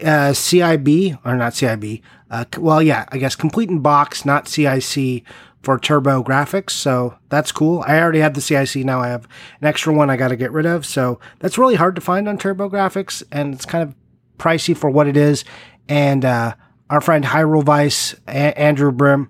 uh, 0.00 0.30
CIB 0.32 1.18
or 1.24 1.34
not 1.36 1.52
CIB. 1.54 2.00
Uh, 2.30 2.44
well, 2.58 2.80
yeah, 2.82 3.06
I 3.10 3.18
guess 3.18 3.34
complete 3.34 3.68
in 3.68 3.80
box, 3.80 4.24
not 4.24 4.46
CIC 4.46 5.24
for 5.62 5.78
TurboGrafx. 5.78 6.70
So 6.70 7.16
that's 7.28 7.50
cool. 7.50 7.82
I 7.86 8.00
already 8.00 8.20
had 8.20 8.34
the 8.34 8.40
CIC. 8.40 8.84
Now 8.84 9.00
I 9.00 9.08
have 9.08 9.26
an 9.60 9.66
extra 9.66 9.92
one 9.92 10.10
I 10.10 10.16
got 10.16 10.28
to 10.28 10.36
get 10.36 10.52
rid 10.52 10.66
of. 10.66 10.86
So 10.86 11.18
that's 11.40 11.58
really 11.58 11.74
hard 11.74 11.94
to 11.96 12.00
find 12.00 12.28
on 12.28 12.38
TurboGrafx, 12.38 13.24
and 13.32 13.54
it's 13.54 13.64
kind 13.64 13.82
of 13.82 13.94
pricey 14.38 14.76
for 14.76 14.90
what 14.90 15.06
it 15.06 15.16
is. 15.16 15.44
And 15.88 16.24
uh, 16.24 16.54
our 16.90 17.00
friend 17.00 17.24
Hyrule 17.24 17.64
Vice, 17.64 18.14
a- 18.26 18.58
Andrew 18.58 18.90
Brim, 18.92 19.28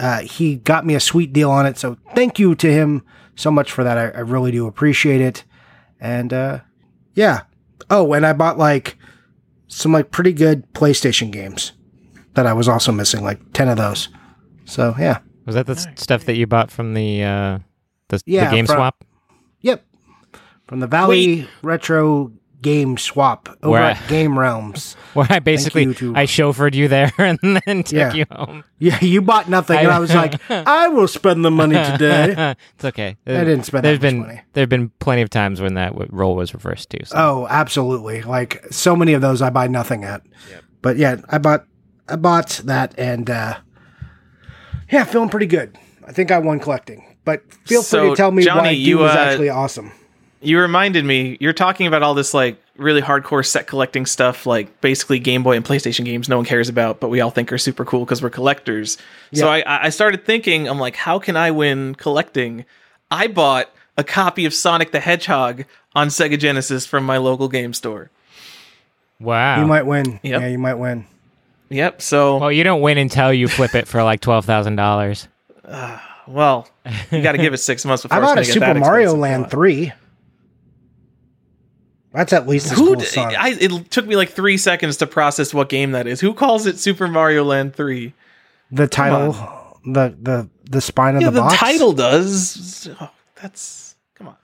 uh, 0.00 0.20
he 0.22 0.56
got 0.56 0.84
me 0.86 0.94
a 0.94 1.00
sweet 1.00 1.32
deal 1.32 1.50
on 1.50 1.66
it. 1.66 1.76
So 1.78 1.96
thank 2.14 2.38
you 2.38 2.54
to 2.56 2.72
him 2.72 3.02
so 3.36 3.50
much 3.50 3.70
for 3.72 3.84
that. 3.84 3.98
I, 3.98 4.08
I 4.08 4.20
really 4.20 4.50
do 4.50 4.66
appreciate 4.66 5.20
it. 5.20 5.44
And 6.00 6.32
uh, 6.32 6.60
yeah. 7.14 7.42
Oh, 7.90 8.12
and 8.14 8.26
I 8.26 8.32
bought 8.32 8.58
like 8.58 8.96
some 9.68 9.92
like 9.92 10.10
pretty 10.10 10.32
good 10.32 10.70
PlayStation 10.72 11.30
games 11.30 11.72
that 12.34 12.46
I 12.46 12.52
was 12.52 12.68
also 12.68 12.90
missing, 12.92 13.22
like 13.22 13.52
ten 13.52 13.68
of 13.68 13.76
those. 13.76 14.08
So 14.64 14.94
yeah. 14.98 15.18
Was 15.44 15.54
that 15.56 15.66
the 15.66 15.72
s 15.72 15.86
stuff 15.96 16.24
that 16.24 16.36
you 16.36 16.46
bought 16.46 16.70
from 16.70 16.94
the 16.94 17.22
uh, 17.22 17.58
the, 18.08 18.22
Yeah, 18.26 18.46
the 18.46 18.56
game 18.56 18.66
from- 18.66 18.76
swap? 18.76 19.04
Yep. 19.60 19.84
From 20.66 20.80
the 20.80 20.86
Valley 20.86 21.46
Retro 21.62 22.32
Game 22.62 22.96
Swap 22.96 23.48
over 23.62 23.72
Where 23.72 23.82
I- 23.82 23.90
at 23.90 24.08
Game 24.08 24.38
Realms. 24.38 24.94
Where 25.14 25.26
I 25.28 25.40
basically 25.40 25.82
you 25.84 26.14
I 26.16 26.24
chauffeured 26.24 26.74
you 26.74 26.88
there 26.88 27.12
and 27.18 27.38
then 27.42 27.82
took 27.82 27.92
Yeah. 27.92 28.12
you 28.14 28.24
home. 28.30 28.64
Yeah, 28.78 28.98
you 29.04 29.20
bought 29.20 29.48
nothing, 29.50 29.76
and 29.78 29.88
I 29.88 29.98
was 29.98 30.14
like, 30.14 30.40
I 30.50 30.88
will 30.88 31.06
spend 31.08 31.44
the 31.44 31.50
money 31.50 31.74
today. 31.74 32.54
it's 32.74 32.84
okay. 32.84 33.16
I 33.26 33.30
didn't 33.44 33.64
spend 33.64 33.84
There's 33.84 33.98
that 34.00 34.06
much 34.06 34.12
been 34.12 34.20
money. 34.20 34.40
there've 34.54 34.68
been 34.68 34.88
plenty 35.00 35.22
of 35.22 35.28
times 35.30 35.60
when 35.60 35.74
that 35.74 35.92
role 36.12 36.34
was 36.36 36.54
reversed 36.54 36.88
too. 36.90 37.04
So. 37.04 37.16
Oh, 37.18 37.46
absolutely. 37.50 38.22
Like 38.22 38.64
so 38.70 38.96
many 38.96 39.12
of 39.12 39.20
those 39.20 39.42
I 39.42 39.50
buy 39.50 39.66
nothing 39.66 40.04
at. 40.04 40.22
But 40.80 40.96
yeah, 40.96 41.16
I 41.28 41.38
bought 41.38 41.66
I 42.08 42.16
bought 42.16 42.60
that 42.64 42.94
and 42.98 43.28
uh 43.28 43.58
yeah, 44.90 45.04
feeling 45.04 45.28
pretty 45.28 45.46
good. 45.46 45.76
I 46.06 46.12
think 46.12 46.30
I 46.30 46.38
won 46.38 46.58
collecting. 46.60 47.16
But 47.24 47.42
feel 47.66 47.82
free 47.82 48.10
to 48.10 48.16
tell 48.16 48.32
me 48.32 48.42
Johnny, 48.42 48.60
why 48.60 48.70
you, 48.70 48.88
you 48.88 48.98
was 48.98 49.12
uh, 49.14 49.18
actually 49.18 49.48
awesome. 49.48 49.92
You 50.42 50.58
reminded 50.58 51.04
me, 51.04 51.36
you're 51.40 51.52
talking 51.52 51.86
about 51.86 52.02
all 52.02 52.14
this 52.14 52.34
like 52.34 52.60
really 52.76 53.00
hardcore 53.00 53.46
set 53.46 53.66
collecting 53.66 54.06
stuff, 54.06 54.44
like 54.44 54.80
basically 54.80 55.18
Game 55.18 55.42
Boy 55.42 55.56
and 55.56 55.64
PlayStation 55.64 56.04
games 56.04 56.28
no 56.28 56.36
one 56.36 56.44
cares 56.44 56.68
about, 56.68 57.00
but 57.00 57.08
we 57.08 57.20
all 57.20 57.30
think 57.30 57.52
are 57.52 57.58
super 57.58 57.84
cool 57.84 58.04
because 58.04 58.22
we're 58.22 58.30
collectors. 58.30 58.98
So 59.32 59.48
I, 59.48 59.86
I 59.86 59.88
started 59.90 60.24
thinking, 60.24 60.68
I'm 60.68 60.78
like, 60.78 60.96
how 60.96 61.18
can 61.18 61.36
I 61.36 61.50
win 61.50 61.94
collecting? 61.94 62.64
I 63.10 63.28
bought 63.28 63.70
a 63.96 64.04
copy 64.04 64.44
of 64.44 64.54
Sonic 64.54 64.90
the 64.90 65.00
Hedgehog 65.00 65.64
on 65.94 66.08
Sega 66.08 66.38
Genesis 66.38 66.86
from 66.86 67.04
my 67.04 67.18
local 67.18 67.48
game 67.48 67.72
store. 67.72 68.10
wow. 69.20 69.60
You 69.60 69.66
might 69.66 69.86
win. 69.86 70.18
Yep. 70.22 70.40
Yeah, 70.40 70.46
you 70.48 70.58
might 70.58 70.74
win. 70.74 71.06
Yep. 71.68 72.02
So, 72.02 72.38
well, 72.38 72.52
you 72.52 72.64
don't 72.64 72.80
win 72.80 72.98
until 72.98 73.32
you 73.32 73.48
flip 73.48 73.74
it 73.74 73.88
for 73.88 74.02
like 74.02 74.20
twelve 74.20 74.44
thousand 74.44 74.76
dollars. 74.76 75.28
well, 76.26 76.68
you 77.10 77.22
got 77.22 77.32
to 77.32 77.38
give 77.38 77.54
it 77.54 77.58
six 77.58 77.84
months 77.84 78.02
before 78.02 78.18
I 78.18 78.20
it's 78.20 78.26
bought 78.26 78.34
gonna 78.34 78.40
a 78.42 78.44
Super 78.44 78.74
Mario. 78.74 79.14
Land 79.14 79.50
3. 79.50 79.92
That's 82.12 82.32
at 82.32 82.46
least 82.46 82.66
as 82.72 82.78
Who? 82.78 82.86
cool 82.88 82.94
d- 82.96 83.06
as 83.06 83.16
I, 83.16 83.56
it 83.58 83.90
took 83.90 84.06
me 84.06 84.16
like 84.16 84.30
three 84.30 84.56
seconds 84.58 84.98
to 84.98 85.06
process 85.06 85.54
what 85.54 85.68
game 85.68 85.92
that 85.92 86.06
is. 86.06 86.20
Who 86.20 86.34
calls 86.34 86.66
it 86.66 86.78
Super 86.78 87.08
Mario 87.08 87.44
Land 87.44 87.74
Three? 87.74 88.14
the 88.70 88.86
title, 88.86 89.32
the 89.84 90.16
the 90.20 90.48
the 90.70 90.80
spine 90.80 91.16
of 91.16 91.22
the 91.24 91.30
the 91.30 91.40
box. 91.40 91.56
title 91.56 91.92
does. 91.92 92.88
Oh, 93.00 93.10
that's 93.40 93.96
come 94.14 94.28
on. 94.28 94.36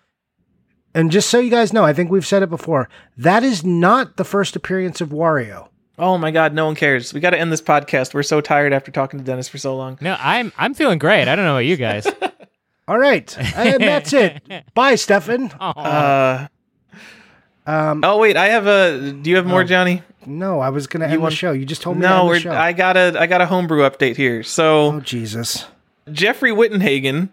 And 0.94 1.10
just 1.10 1.28
so 1.30 1.38
you 1.38 1.50
guys 1.50 1.72
know, 1.72 1.84
I 1.84 1.92
think 1.92 2.10
we've 2.10 2.26
said 2.26 2.42
it 2.42 2.50
before. 2.50 2.88
That 3.16 3.42
is 3.42 3.64
not 3.64 4.16
the 4.16 4.24
first 4.24 4.56
appearance 4.56 5.00
of 5.00 5.10
Wario. 5.10 5.68
Oh 5.98 6.16
my 6.16 6.30
God, 6.30 6.54
no 6.54 6.66
one 6.66 6.74
cares. 6.74 7.12
We 7.12 7.20
got 7.20 7.30
to 7.30 7.38
end 7.38 7.50
this 7.50 7.60
podcast. 7.62 8.14
We're 8.14 8.22
so 8.22 8.40
tired 8.40 8.72
after 8.72 8.90
talking 8.92 9.18
to 9.18 9.24
Deniz 9.24 9.48
for 9.48 9.58
so 9.58 9.76
long. 9.76 9.98
No, 10.00 10.16
I'm 10.20 10.52
I'm 10.56 10.72
feeling 10.74 10.98
great. 10.98 11.26
I 11.28 11.34
don't 11.36 11.44
know 11.44 11.54
about 11.54 11.64
you 11.66 11.76
guys. 11.76 12.06
All 12.88 12.98
right, 12.98 13.36
and 13.56 13.82
that's 13.82 14.12
it. 14.14 14.42
Bye, 14.74 14.94
Stefan. 14.94 15.50
Uh, 15.60 16.48
Um, 17.68 18.00
oh 18.02 18.16
wait, 18.18 18.36
I 18.36 18.46
have 18.48 18.66
a. 18.66 19.12
Do 19.12 19.28
you 19.28 19.36
have 19.36 19.46
more, 19.46 19.60
Oh, 19.60 19.64
Johnny? 19.64 20.02
no, 20.24 20.60
I 20.60 20.70
was 20.70 20.86
going 20.86 21.02
to 21.02 21.06
end 21.08 21.20
want- 21.20 21.32
the 21.32 21.36
show. 21.36 21.52
You 21.52 21.66
just 21.66 21.82
told 21.82 21.96
me 21.98 22.02
to 22.02 22.08
No, 22.08 22.18
end 22.20 22.28
we're, 22.28 22.40
show. 22.40 22.52
I 22.52 22.72
got 22.72 22.96
a 22.96 23.14
I 23.20 23.26
got 23.26 23.40
a 23.42 23.46
homebrew 23.46 23.82
update 23.82 24.16
here. 24.16 24.42
So 24.42 24.86
oh 24.94 25.00
Jesus! 25.00 25.66
Jeffrey 26.10 26.50
Wittenhagen, 26.50 27.28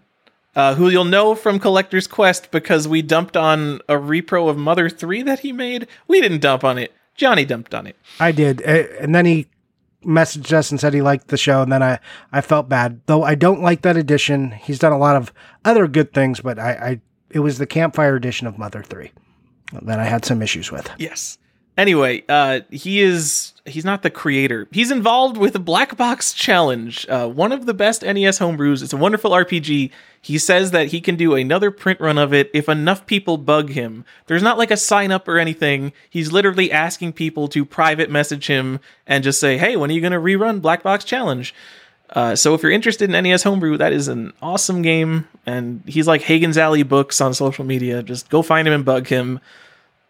uh, 0.55 0.75
who 0.75 0.89
you'll 0.89 1.05
know 1.05 1.35
from 1.35 1.57
Collector's 1.59 2.05
Quest 2.07 2.51
because 2.51 2.85
we 2.87 3.01
dumped 3.01 3.37
on 3.37 3.75
a 3.87 3.93
repro 3.93 4.49
of 4.49 4.57
Mother 4.57 4.89
Three 4.89 5.21
that 5.21 5.39
he 5.39 5.53
made. 5.53 5.87
We 6.07 6.19
didn't 6.19 6.41
dump 6.41 6.65
on 6.65 6.77
it. 6.77 6.91
Johnny 7.15 7.45
dumped 7.45 7.73
on 7.73 7.87
it. 7.87 7.95
I 8.19 8.33
did, 8.33 8.59
and 8.61 9.15
then 9.15 9.25
he 9.25 9.47
messaged 10.05 10.51
us 10.51 10.69
and 10.69 10.79
said 10.79 10.93
he 10.93 11.01
liked 11.01 11.29
the 11.29 11.37
show, 11.37 11.61
and 11.61 11.71
then 11.71 11.81
I 11.81 11.99
I 12.33 12.41
felt 12.41 12.67
bad 12.67 12.99
though. 13.05 13.23
I 13.23 13.35
don't 13.35 13.61
like 13.61 13.83
that 13.83 13.95
edition. 13.95 14.51
He's 14.51 14.79
done 14.79 14.91
a 14.91 14.97
lot 14.97 15.15
of 15.15 15.31
other 15.63 15.87
good 15.87 16.13
things, 16.13 16.41
but 16.41 16.59
I, 16.59 16.71
I 16.73 17.01
it 17.29 17.39
was 17.39 17.57
the 17.57 17.65
campfire 17.65 18.17
edition 18.17 18.47
of 18.47 18.57
Mother 18.57 18.83
Three 18.83 19.11
that 19.71 19.99
I 19.99 20.05
had 20.05 20.25
some 20.25 20.41
issues 20.41 20.71
with. 20.71 20.89
Yes. 20.97 21.37
Anyway, 21.77 22.23
uh, 22.29 22.61
he 22.71 23.01
is 23.01 23.53
he's 23.65 23.83
not 23.83 24.01
the 24.01 24.09
creator. 24.09 24.65
He's 24.71 24.91
involved 24.91 25.35
with 25.35 25.65
Black 25.65 25.97
Box 25.97 26.31
Challenge, 26.33 27.05
uh, 27.09 27.27
one 27.27 27.51
of 27.51 27.65
the 27.65 27.73
best 27.73 28.01
NES 28.01 28.39
homebrews. 28.39 28.81
It's 28.81 28.93
a 28.93 28.97
wonderful 28.97 29.31
RPG. 29.31 29.91
He 30.21 30.37
says 30.37 30.71
that 30.71 30.87
he 30.87 31.01
can 31.01 31.17
do 31.17 31.35
another 31.35 31.71
print 31.71 31.99
run 31.99 32.17
of 32.17 32.33
it 32.33 32.49
if 32.53 32.69
enough 32.69 33.05
people 33.05 33.37
bug 33.37 33.71
him. 33.71 34.05
There's 34.27 34.41
not 34.41 34.57
like 34.57 34.71
a 34.71 34.77
sign 34.77 35.11
up 35.11 35.27
or 35.27 35.37
anything. 35.37 35.91
He's 36.09 36.31
literally 36.31 36.71
asking 36.71 37.13
people 37.13 37.49
to 37.49 37.65
private 37.65 38.09
message 38.09 38.47
him 38.47 38.79
and 39.05 39.23
just 39.23 39.41
say, 39.41 39.57
"Hey, 39.57 39.75
when 39.75 39.89
are 39.89 39.93
you 39.93 40.01
going 40.01 40.13
to 40.13 40.19
rerun 40.19 40.61
Black 40.61 40.81
Box 40.81 41.03
Challenge?" 41.03 41.53
Uh, 42.11 42.35
so 42.35 42.53
if 42.53 42.61
you're 42.61 42.71
interested 42.71 43.11
in 43.13 43.23
NES 43.23 43.43
Homebrew, 43.43 43.77
that 43.77 43.91
is 43.91 44.07
an 44.07 44.31
awesome 44.41 44.81
game, 44.81 45.27
and 45.45 45.81
he's 45.87 46.07
like 46.07 46.21
Hagen's 46.21 46.57
Alley 46.57 46.83
Books 46.83 47.19
on 47.19 47.33
social 47.33 47.65
media. 47.65 48.03
Just 48.03 48.29
go 48.29 48.41
find 48.41 48.67
him 48.67 48.73
and 48.73 48.85
bug 48.85 49.07
him. 49.07 49.39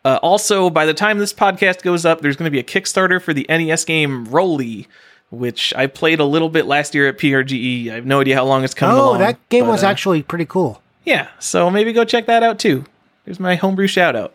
Uh, 0.04 0.20
also, 0.22 0.70
by 0.70 0.86
the 0.86 0.94
time 0.94 1.18
this 1.18 1.34
podcast 1.34 1.82
goes 1.82 2.06
up, 2.06 2.22
there's 2.22 2.36
going 2.36 2.46
to 2.46 2.52
be 2.52 2.60
a 2.60 2.64
Kickstarter 2.64 3.20
for 3.22 3.34
the 3.34 3.46
NES 3.50 3.86
game 3.86 4.26
Roly, 4.26 4.88
which 5.32 5.74
I 5.76 5.88
played 5.88 6.20
a 6.20 6.26
little 6.26 6.50
bit 6.50 6.66
last 6.68 6.94
year 6.94 7.08
at 7.08 7.18
PRGE. 7.18 7.90
I 7.90 7.96
have 7.96 8.06
no 8.06 8.22
idea 8.22 8.36
how 8.36 8.46
long 8.46 8.64
it's 8.64 8.74
coming 8.76 8.98
Oh, 8.98 9.10
along. 9.10 9.20
that 9.20 9.50
game 9.50 9.64
but, 9.66 9.72
was 9.72 9.84
uh, 9.84 9.88
actually 9.88 10.22
pretty 10.22 10.46
cool. 10.46 10.82
yeah. 11.06 11.30
So 11.40 11.72
maybe 11.72 11.92
go 11.94 12.04
check 12.06 12.28
that 12.28 12.44
out 12.44 12.60
too. 12.60 12.86
There's 13.24 13.40
my 13.40 13.56
homebrew 13.56 13.88
shout 13.88 14.16
out. 14.16 14.34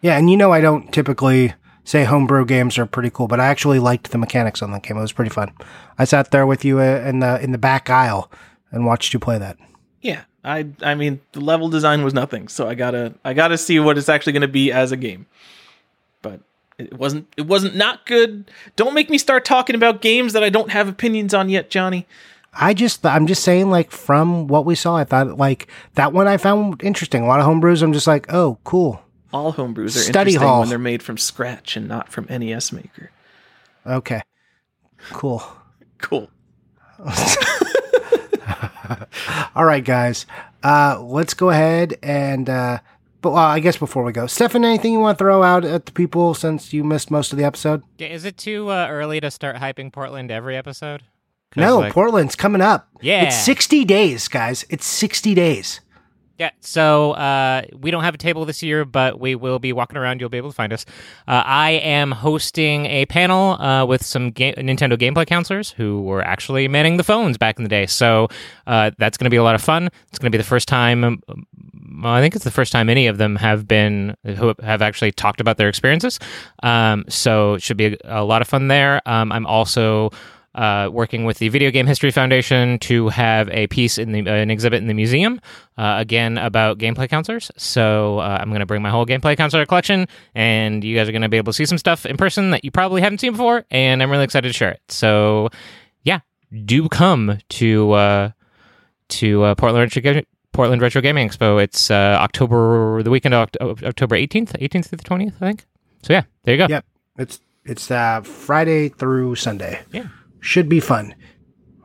Yeah, 0.00 0.16
and 0.16 0.30
you 0.30 0.36
know 0.38 0.52
I 0.52 0.60
don't 0.62 0.90
typically 0.92 1.52
say 1.86 2.04
homebrew 2.04 2.44
games 2.44 2.76
are 2.76 2.84
pretty 2.84 3.08
cool, 3.08 3.28
but 3.28 3.40
I 3.40 3.46
actually 3.46 3.78
liked 3.78 4.10
the 4.10 4.18
mechanics 4.18 4.60
on 4.60 4.72
that 4.72 4.82
game. 4.82 4.98
It 4.98 5.00
was 5.00 5.12
pretty 5.12 5.30
fun. 5.30 5.52
I 5.98 6.04
sat 6.04 6.30
there 6.32 6.46
with 6.46 6.64
you 6.64 6.80
uh, 6.80 7.02
in 7.06 7.20
the 7.20 7.42
in 7.42 7.52
the 7.52 7.58
back 7.58 7.88
aisle 7.88 8.30
and 8.70 8.84
watched 8.84 9.14
you 9.14 9.18
play 9.20 9.38
that. 9.38 9.56
Yeah, 10.02 10.24
I 10.44 10.66
I 10.82 10.94
mean 10.94 11.20
the 11.32 11.40
level 11.40 11.68
design 11.68 12.04
was 12.04 12.12
nothing, 12.12 12.48
so 12.48 12.68
I 12.68 12.74
gotta 12.74 13.14
I 13.24 13.32
gotta 13.32 13.56
see 13.56 13.80
what 13.80 13.96
it's 13.96 14.10
actually 14.10 14.34
going 14.34 14.42
to 14.42 14.48
be 14.48 14.70
as 14.70 14.92
a 14.92 14.96
game. 14.96 15.26
But 16.20 16.40
it 16.76 16.94
wasn't 16.94 17.32
it 17.36 17.46
wasn't 17.46 17.76
not 17.76 18.04
good. 18.04 18.50
Don't 18.74 18.94
make 18.94 19.08
me 19.08 19.16
start 19.16 19.44
talking 19.44 19.76
about 19.76 20.02
games 20.02 20.34
that 20.34 20.44
I 20.44 20.50
don't 20.50 20.72
have 20.72 20.88
opinions 20.88 21.32
on 21.32 21.48
yet, 21.48 21.70
Johnny. 21.70 22.06
I 22.58 22.74
just 22.74 23.06
I'm 23.06 23.26
just 23.26 23.44
saying 23.44 23.70
like 23.70 23.90
from 23.90 24.48
what 24.48 24.64
we 24.64 24.74
saw, 24.74 24.96
I 24.96 25.04
thought 25.04 25.38
like 25.38 25.68
that 25.94 26.12
one 26.12 26.26
I 26.26 26.36
found 26.36 26.82
interesting. 26.82 27.22
A 27.22 27.26
lot 27.26 27.38
of 27.38 27.46
homebrews. 27.46 27.82
I'm 27.82 27.92
just 27.92 28.06
like, 28.06 28.32
oh, 28.32 28.58
cool. 28.64 29.00
All 29.36 29.52
homebrews 29.52 29.96
are 29.96 30.00
Study 30.00 30.30
interesting 30.30 30.40
hall. 30.48 30.60
when 30.60 30.68
they're 30.70 30.78
made 30.78 31.02
from 31.02 31.18
scratch 31.18 31.76
and 31.76 31.86
not 31.86 32.08
from 32.08 32.24
NES 32.30 32.72
Maker. 32.72 33.10
Okay, 33.86 34.22
cool. 35.10 35.42
Cool. 35.98 36.30
All 39.54 39.64
right, 39.64 39.84
guys. 39.84 40.26
Uh, 40.62 41.00
let's 41.02 41.34
go 41.34 41.50
ahead 41.50 41.96
and. 42.02 42.48
Uh, 42.48 42.78
but 43.20 43.30
well, 43.32 43.42
I 43.44 43.60
guess 43.60 43.76
before 43.76 44.04
we 44.04 44.12
go, 44.12 44.26
Stefan, 44.26 44.64
anything 44.64 44.92
you 44.92 45.00
want 45.00 45.18
to 45.18 45.22
throw 45.22 45.42
out 45.42 45.64
at 45.64 45.86
the 45.86 45.92
people 45.92 46.32
since 46.34 46.72
you 46.72 46.84
missed 46.84 47.10
most 47.10 47.32
of 47.32 47.38
the 47.38 47.44
episode? 47.44 47.82
Is 47.98 48.24
it 48.24 48.36
too 48.36 48.70
uh, 48.70 48.86
early 48.88 49.20
to 49.20 49.30
start 49.30 49.56
hyping 49.56 49.92
Portland 49.92 50.30
every 50.30 50.56
episode? 50.56 51.02
No, 51.56 51.78
like- 51.78 51.92
Portland's 51.92 52.36
coming 52.36 52.60
up. 52.60 52.88
Yeah. 53.00 53.24
It's 53.24 53.36
60 53.36 53.84
days, 53.84 54.28
guys. 54.28 54.64
It's 54.70 54.86
60 54.86 55.34
days. 55.34 55.80
Yeah, 56.38 56.50
so 56.60 57.12
uh, 57.12 57.62
we 57.74 57.90
don't 57.90 58.04
have 58.04 58.14
a 58.14 58.18
table 58.18 58.44
this 58.44 58.62
year, 58.62 58.84
but 58.84 59.18
we 59.18 59.34
will 59.34 59.58
be 59.58 59.72
walking 59.72 59.96
around. 59.96 60.20
You'll 60.20 60.28
be 60.28 60.36
able 60.36 60.50
to 60.50 60.54
find 60.54 60.70
us. 60.70 60.84
Uh, 61.26 61.42
I 61.46 61.70
am 61.72 62.12
hosting 62.12 62.84
a 62.86 63.06
panel 63.06 63.52
uh, 63.52 63.86
with 63.86 64.04
some 64.04 64.32
ga- 64.32 64.52
Nintendo 64.54 64.98
gameplay 64.98 65.26
counselors 65.26 65.70
who 65.70 66.02
were 66.02 66.20
actually 66.20 66.68
manning 66.68 66.98
the 66.98 67.04
phones 67.04 67.38
back 67.38 67.58
in 67.58 67.62
the 67.62 67.70
day. 67.70 67.86
So 67.86 68.28
uh, 68.66 68.90
that's 68.98 69.16
going 69.16 69.24
to 69.24 69.30
be 69.30 69.38
a 69.38 69.42
lot 69.42 69.54
of 69.54 69.62
fun. 69.62 69.88
It's 70.08 70.18
going 70.18 70.30
to 70.30 70.36
be 70.36 70.38
the 70.38 70.44
first 70.46 70.68
time. 70.68 71.22
Well, 72.02 72.12
I 72.12 72.20
think 72.20 72.34
it's 72.34 72.44
the 72.44 72.50
first 72.50 72.70
time 72.70 72.90
any 72.90 73.06
of 73.06 73.16
them 73.16 73.36
have 73.36 73.66
been 73.66 74.14
who 74.36 74.54
have 74.62 74.82
actually 74.82 75.12
talked 75.12 75.40
about 75.40 75.56
their 75.56 75.70
experiences. 75.70 76.18
Um, 76.62 77.06
so 77.08 77.54
it 77.54 77.62
should 77.62 77.78
be 77.78 77.96
a, 78.04 78.20
a 78.20 78.24
lot 78.24 78.42
of 78.42 78.48
fun 78.48 78.68
there. 78.68 79.00
Um, 79.06 79.32
I'm 79.32 79.46
also 79.46 80.10
uh, 80.56 80.88
working 80.90 81.24
with 81.24 81.38
the 81.38 81.48
Video 81.48 81.70
Game 81.70 81.86
History 81.86 82.10
Foundation 82.10 82.78
to 82.80 83.08
have 83.08 83.48
a 83.50 83.66
piece 83.68 83.98
in 83.98 84.12
the 84.12 84.28
uh, 84.28 84.34
an 84.34 84.50
exhibit 84.50 84.80
in 84.80 84.88
the 84.88 84.94
museum 84.94 85.40
uh, 85.76 85.96
again 85.98 86.38
about 86.38 86.78
gameplay 86.78 87.08
counselors. 87.08 87.50
So 87.56 88.18
uh, 88.18 88.38
I'm 88.40 88.48
going 88.48 88.60
to 88.60 88.66
bring 88.66 88.82
my 88.82 88.90
whole 88.90 89.06
gameplay 89.06 89.36
counselor 89.36 89.66
collection, 89.66 90.08
and 90.34 90.82
you 90.82 90.96
guys 90.96 91.08
are 91.08 91.12
going 91.12 91.22
to 91.22 91.28
be 91.28 91.36
able 91.36 91.52
to 91.52 91.56
see 91.56 91.66
some 91.66 91.78
stuff 91.78 92.06
in 92.06 92.16
person 92.16 92.50
that 92.50 92.64
you 92.64 92.70
probably 92.70 93.02
haven't 93.02 93.18
seen 93.18 93.32
before, 93.32 93.64
and 93.70 94.02
I'm 94.02 94.10
really 94.10 94.24
excited 94.24 94.48
to 94.48 94.54
share 94.54 94.72
it. 94.72 94.80
So 94.88 95.50
yeah, 96.02 96.20
do 96.64 96.88
come 96.88 97.38
to 97.50 97.92
uh, 97.92 98.30
to 99.08 99.42
uh, 99.42 99.54
Portland 99.54 99.94
Retro 99.94 100.22
Portland 100.52 100.80
Retro 100.80 101.02
Gaming 101.02 101.28
Expo. 101.28 101.62
It's 101.62 101.90
uh, 101.90 102.16
October 102.18 103.02
the 103.02 103.10
weekend 103.10 103.34
of 103.34 103.50
Oct- 103.50 103.84
October 103.84 104.16
18th, 104.16 104.58
18th 104.58 104.86
through 104.86 104.98
the 104.98 105.04
20th, 105.04 105.34
I 105.36 105.46
think. 105.48 105.66
So 106.02 106.14
yeah, 106.14 106.22
there 106.44 106.54
you 106.54 106.66
go. 106.66 106.66
Yep. 106.68 106.84
It's 107.18 107.40
it's 107.66 107.90
uh, 107.90 108.22
Friday 108.22 108.88
through 108.88 109.34
Sunday. 109.34 109.82
Yeah. 109.92 110.06
Should 110.40 110.68
be 110.68 110.80
fun. 110.80 111.14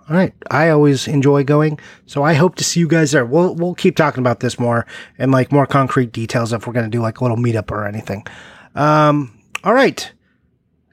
All 0.09 0.15
right. 0.17 0.33
I 0.49 0.69
always 0.69 1.07
enjoy 1.07 1.43
going, 1.43 1.79
so 2.05 2.23
I 2.23 2.33
hope 2.33 2.55
to 2.55 2.63
see 2.63 2.79
you 2.79 2.87
guys 2.87 3.11
there. 3.11 3.25
We'll 3.25 3.55
we'll 3.55 3.75
keep 3.75 3.95
talking 3.95 4.19
about 4.21 4.39
this 4.41 4.59
more 4.59 4.85
and 5.17 5.31
like 5.31 5.51
more 5.51 5.65
concrete 5.65 6.11
details 6.11 6.51
if 6.53 6.67
we're 6.67 6.73
going 6.73 6.85
to 6.85 6.89
do 6.91 7.01
like 7.01 7.19
a 7.19 7.23
little 7.23 7.37
meetup 7.37 7.71
or 7.71 7.85
anything. 7.85 8.25
Um. 8.75 9.37
All 9.63 9.73
right. 9.73 10.11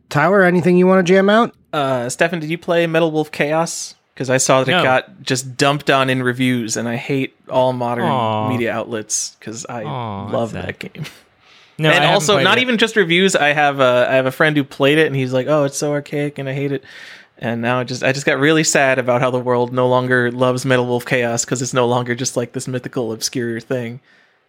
Tyler, 0.09 0.43
anything 0.43 0.77
you 0.77 0.87
want 0.87 1.05
to 1.07 1.13
jam 1.13 1.29
out? 1.29 1.55
Uh, 1.73 2.09
Stefan, 2.09 2.41
did 2.41 2.49
you 2.49 2.57
play 2.59 2.87
Metal 2.87 3.11
Wolf 3.11 3.31
Chaos? 3.31 3.95
Because 4.15 4.31
I 4.31 4.39
saw 4.39 4.65
that 4.65 4.71
No. 4.71 4.81
it 4.81 4.83
got 4.83 5.23
just 5.23 5.57
dumped 5.57 5.91
on 5.91 6.11
in 6.11 6.23
reviews, 6.23 6.77
and 6.77 6.89
I 6.89 6.97
hate 6.97 7.37
all 7.49 7.73
modern 7.73 8.05
Aw. 8.07 8.49
media 8.49 8.73
outlets 8.73 9.37
because 9.39 9.65
I 9.67 9.85
Aw, 9.85 10.31
love 10.31 10.53
that 10.53 10.79
game. 10.79 11.05
No, 11.81 11.89
and 11.91 11.95
haven't 12.03 12.15
also, 12.15 12.41
not 12.43 12.59
it. 12.59 12.63
even 12.63 12.79
just 12.79 12.97
reviews. 12.97 13.37
I 13.37 13.49
have 13.53 13.79
a 13.79 14.07
I 14.11 14.15
have 14.15 14.27
a 14.27 14.33
friend 14.33 14.57
who 14.57 14.65
played 14.65 14.99
it, 14.99 15.07
and 15.07 15.15
he's 15.15 15.33
like, 15.33 15.47
"Oh, 15.47 15.65
it's 15.65 15.77
so 15.79 15.93
archaic, 15.93 16.39
and 16.39 16.49
I 16.49 16.53
hate 16.53 16.73
it." 16.73 16.83
And 17.41 17.63
now 17.63 17.79
I 17.79 17.85
just 17.85 18.03
I 18.03 18.13
just 18.13 18.27
got 18.27 18.39
really 18.39 18.65
sad 18.65 18.99
about 18.99 19.21
how 19.21 19.31
the 19.31 19.39
world 19.39 19.73
no 19.73 19.89
longer 19.89 20.33
loves 20.33 20.65
Metal 20.65 20.87
Wolf 20.87 21.07
Chaos 21.07 21.45
because 21.45 21.63
it's 21.63 21.73
no 21.75 21.87
longer 21.87 22.15
just 22.15 22.37
like 22.37 22.53
this 22.53 22.67
mythical, 22.67 23.13
obscure 23.13 23.61
thing. 23.61 24.01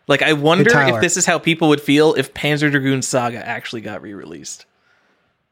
Like, 0.08 0.24
I 0.24 0.34
wonder 0.34 0.72
Tyler. 0.72 0.96
if 0.98 1.02
this 1.02 1.16
is 1.18 1.28
how 1.28 1.38
people 1.38 1.70
would 1.70 1.82
feel 1.82 2.16
if 2.16 2.34
Panzer 2.34 2.72
Dragoon 2.72 3.04
Saga 3.04 3.48
actually 3.48 3.82
got 3.82 4.02
re-released. 4.02 4.66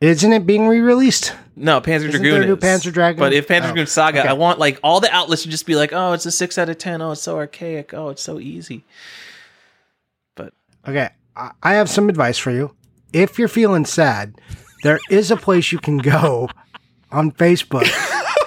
Isn't 0.01 0.33
it 0.33 0.47
being 0.47 0.67
re-released? 0.67 1.35
No, 1.55 1.79
Panzer 1.79 2.07
Isn't 2.07 2.11
Dragoon 2.11 2.31
there 2.31 2.41
a 2.41 2.45
new 2.47 2.53
is. 2.55 2.59
Panzer 2.59 2.91
Dragoon? 2.91 3.19
But 3.19 3.33
if 3.33 3.47
Panzer 3.47 3.57
Oh, 3.57 3.67
Dragoon 3.67 3.87
Saga, 3.87 4.19
okay. 4.21 4.27
I 4.29 4.33
want 4.33 4.57
like 4.57 4.79
all 4.83 4.99
the 4.99 5.13
outlets 5.13 5.43
to 5.43 5.49
just 5.49 5.67
be 5.67 5.75
like, 5.75 5.93
"Oh, 5.93 6.13
it's 6.13 6.25
a 6.25 6.31
six 6.31 6.57
out 6.57 6.69
of 6.69 6.79
ten. 6.79 7.03
Oh, 7.03 7.11
it's 7.11 7.21
so 7.21 7.37
archaic. 7.37 7.93
Oh, 7.93 8.09
it's 8.09 8.21
so 8.23 8.39
easy." 8.39 8.83
But 10.35 10.53
Okay, 10.87 11.09
I 11.35 11.73
have 11.75 11.89
some 11.89 12.09
advice 12.09 12.39
for 12.39 12.49
you. 12.51 12.75
If 13.13 13.37
you're 13.37 13.47
feeling 13.47 13.85
sad, 13.85 14.41
there 14.83 14.99
is 15.09 15.29
a 15.29 15.37
place 15.37 15.71
you 15.71 15.79
can 15.79 15.97
go 15.99 16.49
on 17.11 17.31
Facebook, 17.31 17.87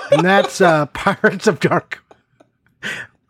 and 0.13 0.25
that's 0.25 0.61
uh, 0.61 0.87
Pirates 0.87 1.47
of 1.47 1.61
Dark. 1.61 2.03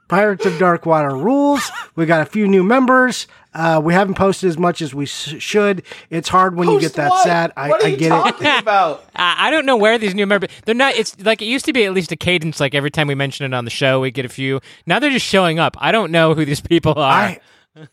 Pirates 0.09 0.45
of 0.45 0.59
Dark 0.59 0.87
Water 0.87 1.15
rules. 1.17 1.71
We 1.95 2.05
got 2.05 2.21
a 2.21 2.25
few 2.25 2.49
new 2.49 2.65
members. 2.65 3.29
Uh, 3.55 3.81
we 3.83 3.95
haven't 3.95 4.15
posted 4.15 4.49
as 4.49 4.59
much 4.59 4.83
as 4.83 4.93
we 4.93 5.07
sh- 5.07 5.41
should. 5.41 5.85
It's 6.11 6.29
hard 6.29 6.57
when 6.57 6.69
you 6.69 6.81
get 6.81 6.95
that 6.95 7.13
sad. 7.23 7.53
I, 7.57 7.71
I 7.71 7.95
get 7.95 8.13
it. 8.13 8.59
about? 8.61 9.05
I 9.15 9.49
I 9.49 9.51
don't 9.51 9.67
know 9.67 9.77
where 9.77 9.99
these 9.99 10.15
new 10.15 10.27
members. 10.27 10.51
They're 10.65 10.75
not. 10.75 10.95
It's 10.95 11.19
like 11.21 11.41
it 11.43 11.47
used 11.47 11.65
to 11.67 11.73
be 11.73 11.85
at 11.85 11.93
least 11.93 12.11
a 12.11 12.17
cadence. 12.17 12.59
Like 12.59 12.75
every 12.75 12.91
time 12.91 13.07
we 13.07 13.15
mention 13.15 13.47
it 13.47 13.55
on 13.55 13.65
the 13.65 13.71
show, 13.71 14.01
we 14.01 14.11
get 14.11 14.25
a 14.25 14.29
few. 14.29 14.61
Now 14.87 14.99
they're 14.99 15.11
just 15.11 15.27
showing 15.27 15.59
up. 15.61 15.77
I 15.79 15.93
don't 15.93 16.11
know 16.11 16.35
who 16.35 16.45
these 16.45 16.61
people 16.61 16.95
are. 16.97 17.13
I 17.13 17.41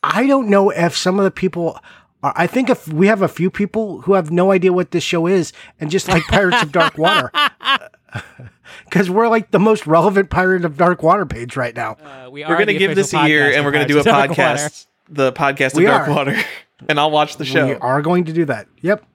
I 0.01 0.25
don't 0.25 0.49
know 0.49 0.71
if 0.71 0.97
some 0.97 1.19
of 1.19 1.23
the 1.23 1.31
people 1.31 1.73
are, 1.73 1.81
I 2.23 2.47
think 2.47 2.69
if 2.69 2.87
we 2.87 3.07
have 3.07 3.21
a 3.21 3.27
few 3.27 3.49
people 3.49 4.01
who 4.01 4.13
have 4.13 4.31
no 4.31 4.51
idea 4.51 4.73
what 4.73 4.91
this 4.91 5.03
show 5.03 5.27
is 5.27 5.53
and 5.79 5.91
just 5.91 6.07
like 6.07 6.23
Pirates 6.23 6.63
of 6.63 6.71
Dark 6.71 6.97
Water. 6.97 7.31
because 8.85 9.09
we're 9.09 9.27
like 9.27 9.51
the 9.51 9.59
most 9.59 9.85
relevant 9.87 10.29
Pirate 10.29 10.65
of 10.65 10.77
Dark 10.77 11.03
Water 11.03 11.25
page 11.25 11.55
right 11.55 11.75
now. 11.75 11.93
Uh, 11.93 12.29
we 12.31 12.43
We're 12.43 12.55
going 12.55 12.67
to 12.67 12.77
give 12.77 12.95
this 12.95 13.13
a 13.13 13.27
year 13.27 13.51
and 13.51 13.65
we're 13.65 13.71
going 13.71 13.87
to 13.87 13.93
do 13.93 13.99
a 13.99 14.03
Pirates 14.03 14.31
of 14.31 14.37
Dark 14.37 14.37
Water. 14.37 14.59
podcast, 14.59 14.87
the 15.09 15.31
podcast 15.31 15.71
of 15.73 15.77
We 15.77 15.85
Dark 15.85 16.07
are. 16.07 16.11
Water, 16.11 16.37
and 16.89 16.99
I'll 16.99 17.11
watch 17.11 17.37
the 17.37 17.45
show. 17.45 17.67
We 17.67 17.75
are 17.75 18.01
going 18.01 18.25
to 18.25 18.33
do 18.33 18.45
that. 18.45 18.67
Yep. 18.81 19.05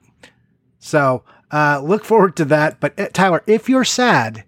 So 0.79 1.23
uh, 1.51 1.81
look 1.83 2.05
forward 2.05 2.35
to 2.37 2.45
that. 2.45 2.79
But 2.79 2.99
uh, 2.99 3.09
Tyler, 3.13 3.43
if 3.47 3.69
you're 3.69 3.85
sad, 3.85 4.43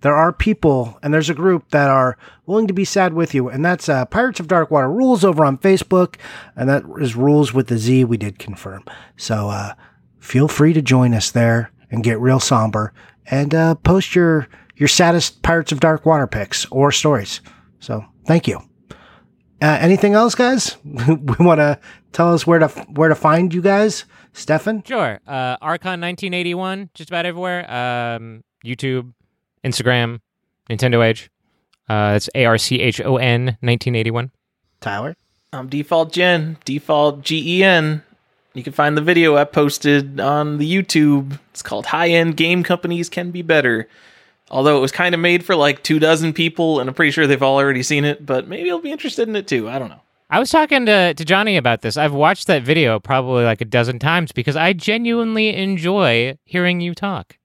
there 0.00 0.14
are 0.14 0.32
people 0.32 0.98
and 1.02 1.12
there's 1.12 1.30
a 1.30 1.34
group 1.34 1.70
that 1.70 1.90
are 1.90 2.16
willing 2.46 2.66
to 2.66 2.72
be 2.72 2.84
sad 2.84 3.14
with 3.14 3.34
you, 3.34 3.48
and 3.48 3.64
that's 3.64 3.88
uh, 3.88 4.04
Pirates 4.06 4.40
of 4.40 4.48
Dark 4.48 4.70
Water 4.70 4.90
Rules 4.90 5.24
over 5.24 5.44
on 5.44 5.58
Facebook, 5.58 6.16
and 6.56 6.68
that 6.68 6.84
is 7.00 7.16
Rules 7.16 7.52
with 7.52 7.68
the 7.68 7.78
Z. 7.78 8.04
We 8.04 8.16
did 8.16 8.38
confirm. 8.38 8.84
So 9.16 9.48
uh, 9.48 9.74
feel 10.18 10.48
free 10.48 10.72
to 10.72 10.82
join 10.82 11.14
us 11.14 11.30
there 11.30 11.72
and 11.90 12.04
get 12.04 12.20
real 12.20 12.40
somber 12.40 12.92
and 13.26 13.54
uh, 13.54 13.74
post 13.76 14.14
your 14.14 14.48
your 14.76 14.88
saddest 14.88 15.42
Pirates 15.42 15.72
of 15.72 15.80
Dark 15.80 16.06
Water 16.06 16.26
pics 16.26 16.66
or 16.70 16.92
stories. 16.92 17.40
So 17.80 18.04
thank 18.26 18.46
you. 18.46 18.60
Uh, 19.60 19.76
anything 19.80 20.14
else, 20.14 20.36
guys? 20.36 20.76
we 20.84 21.36
want 21.40 21.58
to 21.58 21.80
tell 22.12 22.32
us 22.32 22.46
where 22.46 22.60
to 22.60 22.68
where 22.94 23.08
to 23.08 23.14
find 23.14 23.52
you 23.52 23.60
guys, 23.60 24.04
Stefan. 24.32 24.82
Sure. 24.84 25.18
Uh, 25.26 25.56
Archon 25.60 26.00
1981, 26.00 26.90
just 26.94 27.10
about 27.10 27.26
everywhere. 27.26 27.68
Um, 27.70 28.44
YouTube, 28.64 29.12
Instagram, 29.64 30.20
Nintendo 30.70 31.04
Age. 31.04 31.30
Uh, 31.88 32.12
it's 32.16 32.28
A 32.34 32.44
R 32.44 32.58
C 32.58 32.80
H 32.80 33.00
O 33.00 33.16
N 33.16 33.44
1981. 33.60 34.30
Tyler. 34.80 35.16
I'm 35.52 35.68
Default 35.68 36.12
Gen, 36.12 36.58
Default 36.64 37.22
G 37.22 37.58
E 37.58 37.64
N. 37.64 38.02
You 38.54 38.62
can 38.62 38.72
find 38.72 38.96
the 38.96 39.02
video 39.02 39.36
I 39.36 39.44
posted 39.44 40.20
on 40.20 40.58
the 40.58 40.70
YouTube. 40.70 41.38
It's 41.50 41.62
called 41.62 41.86
High 41.86 42.10
End 42.10 42.36
Game 42.36 42.62
Companies 42.62 43.08
Can 43.08 43.30
Be 43.30 43.42
Better. 43.42 43.88
Although 44.50 44.76
it 44.76 44.80
was 44.80 44.92
kind 44.92 45.14
of 45.14 45.20
made 45.20 45.44
for 45.44 45.54
like 45.54 45.82
two 45.82 45.98
dozen 45.98 46.32
people, 46.32 46.80
and 46.80 46.88
I'm 46.88 46.94
pretty 46.94 47.12
sure 47.12 47.26
they've 47.26 47.42
all 47.42 47.56
already 47.56 47.82
seen 47.82 48.04
it, 48.04 48.24
but 48.24 48.48
maybe 48.48 48.70
I'll 48.70 48.80
be 48.80 48.92
interested 48.92 49.28
in 49.28 49.36
it 49.36 49.46
too. 49.46 49.68
I 49.68 49.78
don't 49.78 49.88
know. 49.88 50.00
I 50.30 50.38
was 50.38 50.50
talking 50.50 50.84
to, 50.86 51.14
to 51.14 51.24
Johnny 51.24 51.56
about 51.56 51.80
this. 51.80 51.96
I've 51.96 52.12
watched 52.12 52.48
that 52.48 52.62
video 52.62 53.00
probably 53.00 53.44
like 53.44 53.62
a 53.62 53.64
dozen 53.64 53.98
times 53.98 54.30
because 54.30 54.56
I 54.56 54.74
genuinely 54.74 55.54
enjoy 55.54 56.36
hearing 56.44 56.82
you 56.82 56.94
talk. 56.94 57.37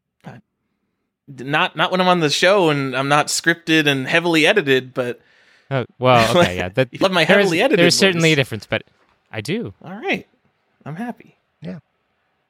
Not 1.27 1.75
not 1.75 1.91
when 1.91 2.01
I'm 2.01 2.07
on 2.07 2.19
the 2.19 2.29
show 2.29 2.69
and 2.69 2.95
I'm 2.95 3.07
not 3.07 3.27
scripted 3.27 3.87
and 3.87 4.07
heavily 4.07 4.45
edited, 4.45 4.93
but 4.93 5.21
Oh, 5.71 5.85
well, 5.97 6.29
okay, 6.37 6.57
yeah. 6.57 6.69
That, 6.69 6.89
You 6.91 6.99
love 6.99 7.11
my 7.11 7.23
there's- 7.25 7.39
heavily 7.43 7.61
edited 7.61 7.79
There's 7.79 7.97
certainly 7.97 8.33
a 8.33 8.35
difference, 8.35 8.65
but 8.67 8.83
I 9.31 9.41
do. 9.41 9.73
all 9.83 9.93
right. 9.95 10.27
I'm 10.85 10.95
happy. 10.97 11.37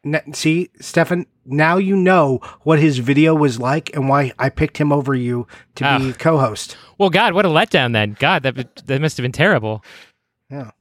N- 0.06 0.34
see, 0.34 0.70
Stefan, 0.82 1.28
now 1.45 1.78
you 1.78 1.95
know 1.95 2.40
what 2.64 2.78
his 2.80 2.98
video 2.98 3.34
was 3.34 3.58
like 3.58 3.95
and 3.95 4.10
why 4.10 4.34
I 4.38 4.50
picked 4.50 4.78
him 4.78 4.91
over 4.91 5.16
you 5.16 5.48
to 5.76 5.84
be 5.98 6.10
Ah. 6.10 6.14
co-host. 6.20 6.76
Well, 6.98 7.10
God, 7.10 7.34
what 7.34 7.45
a 7.45 7.48
letdown 7.50 7.94
then. 7.94 8.18
God, 8.20 8.44
that 8.44 8.86
that 8.86 9.00
must 9.02 9.16
have 9.16 9.24
been 9.24 9.32
terrible. 9.32 9.82
Yeah. 10.50 10.72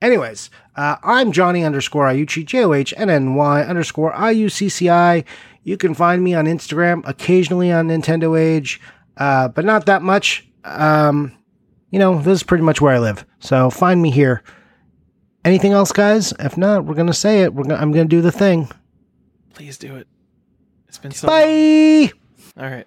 Anyways, 0.00 0.48
uh, 0.76 0.96
I'm 1.02 1.30
Johnny 1.30 1.62
underscore 1.62 2.06
Iucci, 2.06 2.46
J 2.46 2.64
O 2.64 2.72
H 2.72 2.94
N 2.96 3.10
N 3.10 3.34
Y 3.34 3.62
underscore 3.62 4.14
I 4.14 4.30
U 4.30 4.48
C 4.48 4.70
C 4.70 4.88
I. 4.88 5.24
You 5.62 5.76
can 5.76 5.94
find 5.94 6.22
me 6.22 6.34
on 6.34 6.46
Instagram, 6.46 7.06
occasionally 7.06 7.70
on 7.72 7.88
Nintendo 7.88 8.38
Age, 8.38 8.80
uh, 9.16 9.48
but 9.48 9.64
not 9.64 9.86
that 9.86 10.02
much. 10.02 10.48
Um, 10.64 11.36
you 11.90 11.98
know, 11.98 12.20
this 12.20 12.38
is 12.38 12.42
pretty 12.42 12.64
much 12.64 12.80
where 12.80 12.94
I 12.94 12.98
live. 12.98 13.24
So 13.40 13.70
find 13.70 14.00
me 14.00 14.10
here. 14.10 14.42
Anything 15.44 15.72
else, 15.72 15.92
guys? 15.92 16.32
If 16.38 16.56
not, 16.56 16.84
we're 16.84 16.94
gonna 16.94 17.12
say 17.12 17.42
it. 17.42 17.54
We're 17.54 17.64
gonna, 17.64 17.80
I'm 17.80 17.92
gonna 17.92 18.06
do 18.06 18.20
the 18.20 18.32
thing. 18.32 18.68
Please 19.54 19.78
do 19.78 19.96
it. 19.96 20.06
It's 20.88 20.98
been 20.98 21.10
so 21.10 21.26
Bye. 21.26 22.12
All 22.56 22.68
right. 22.68 22.86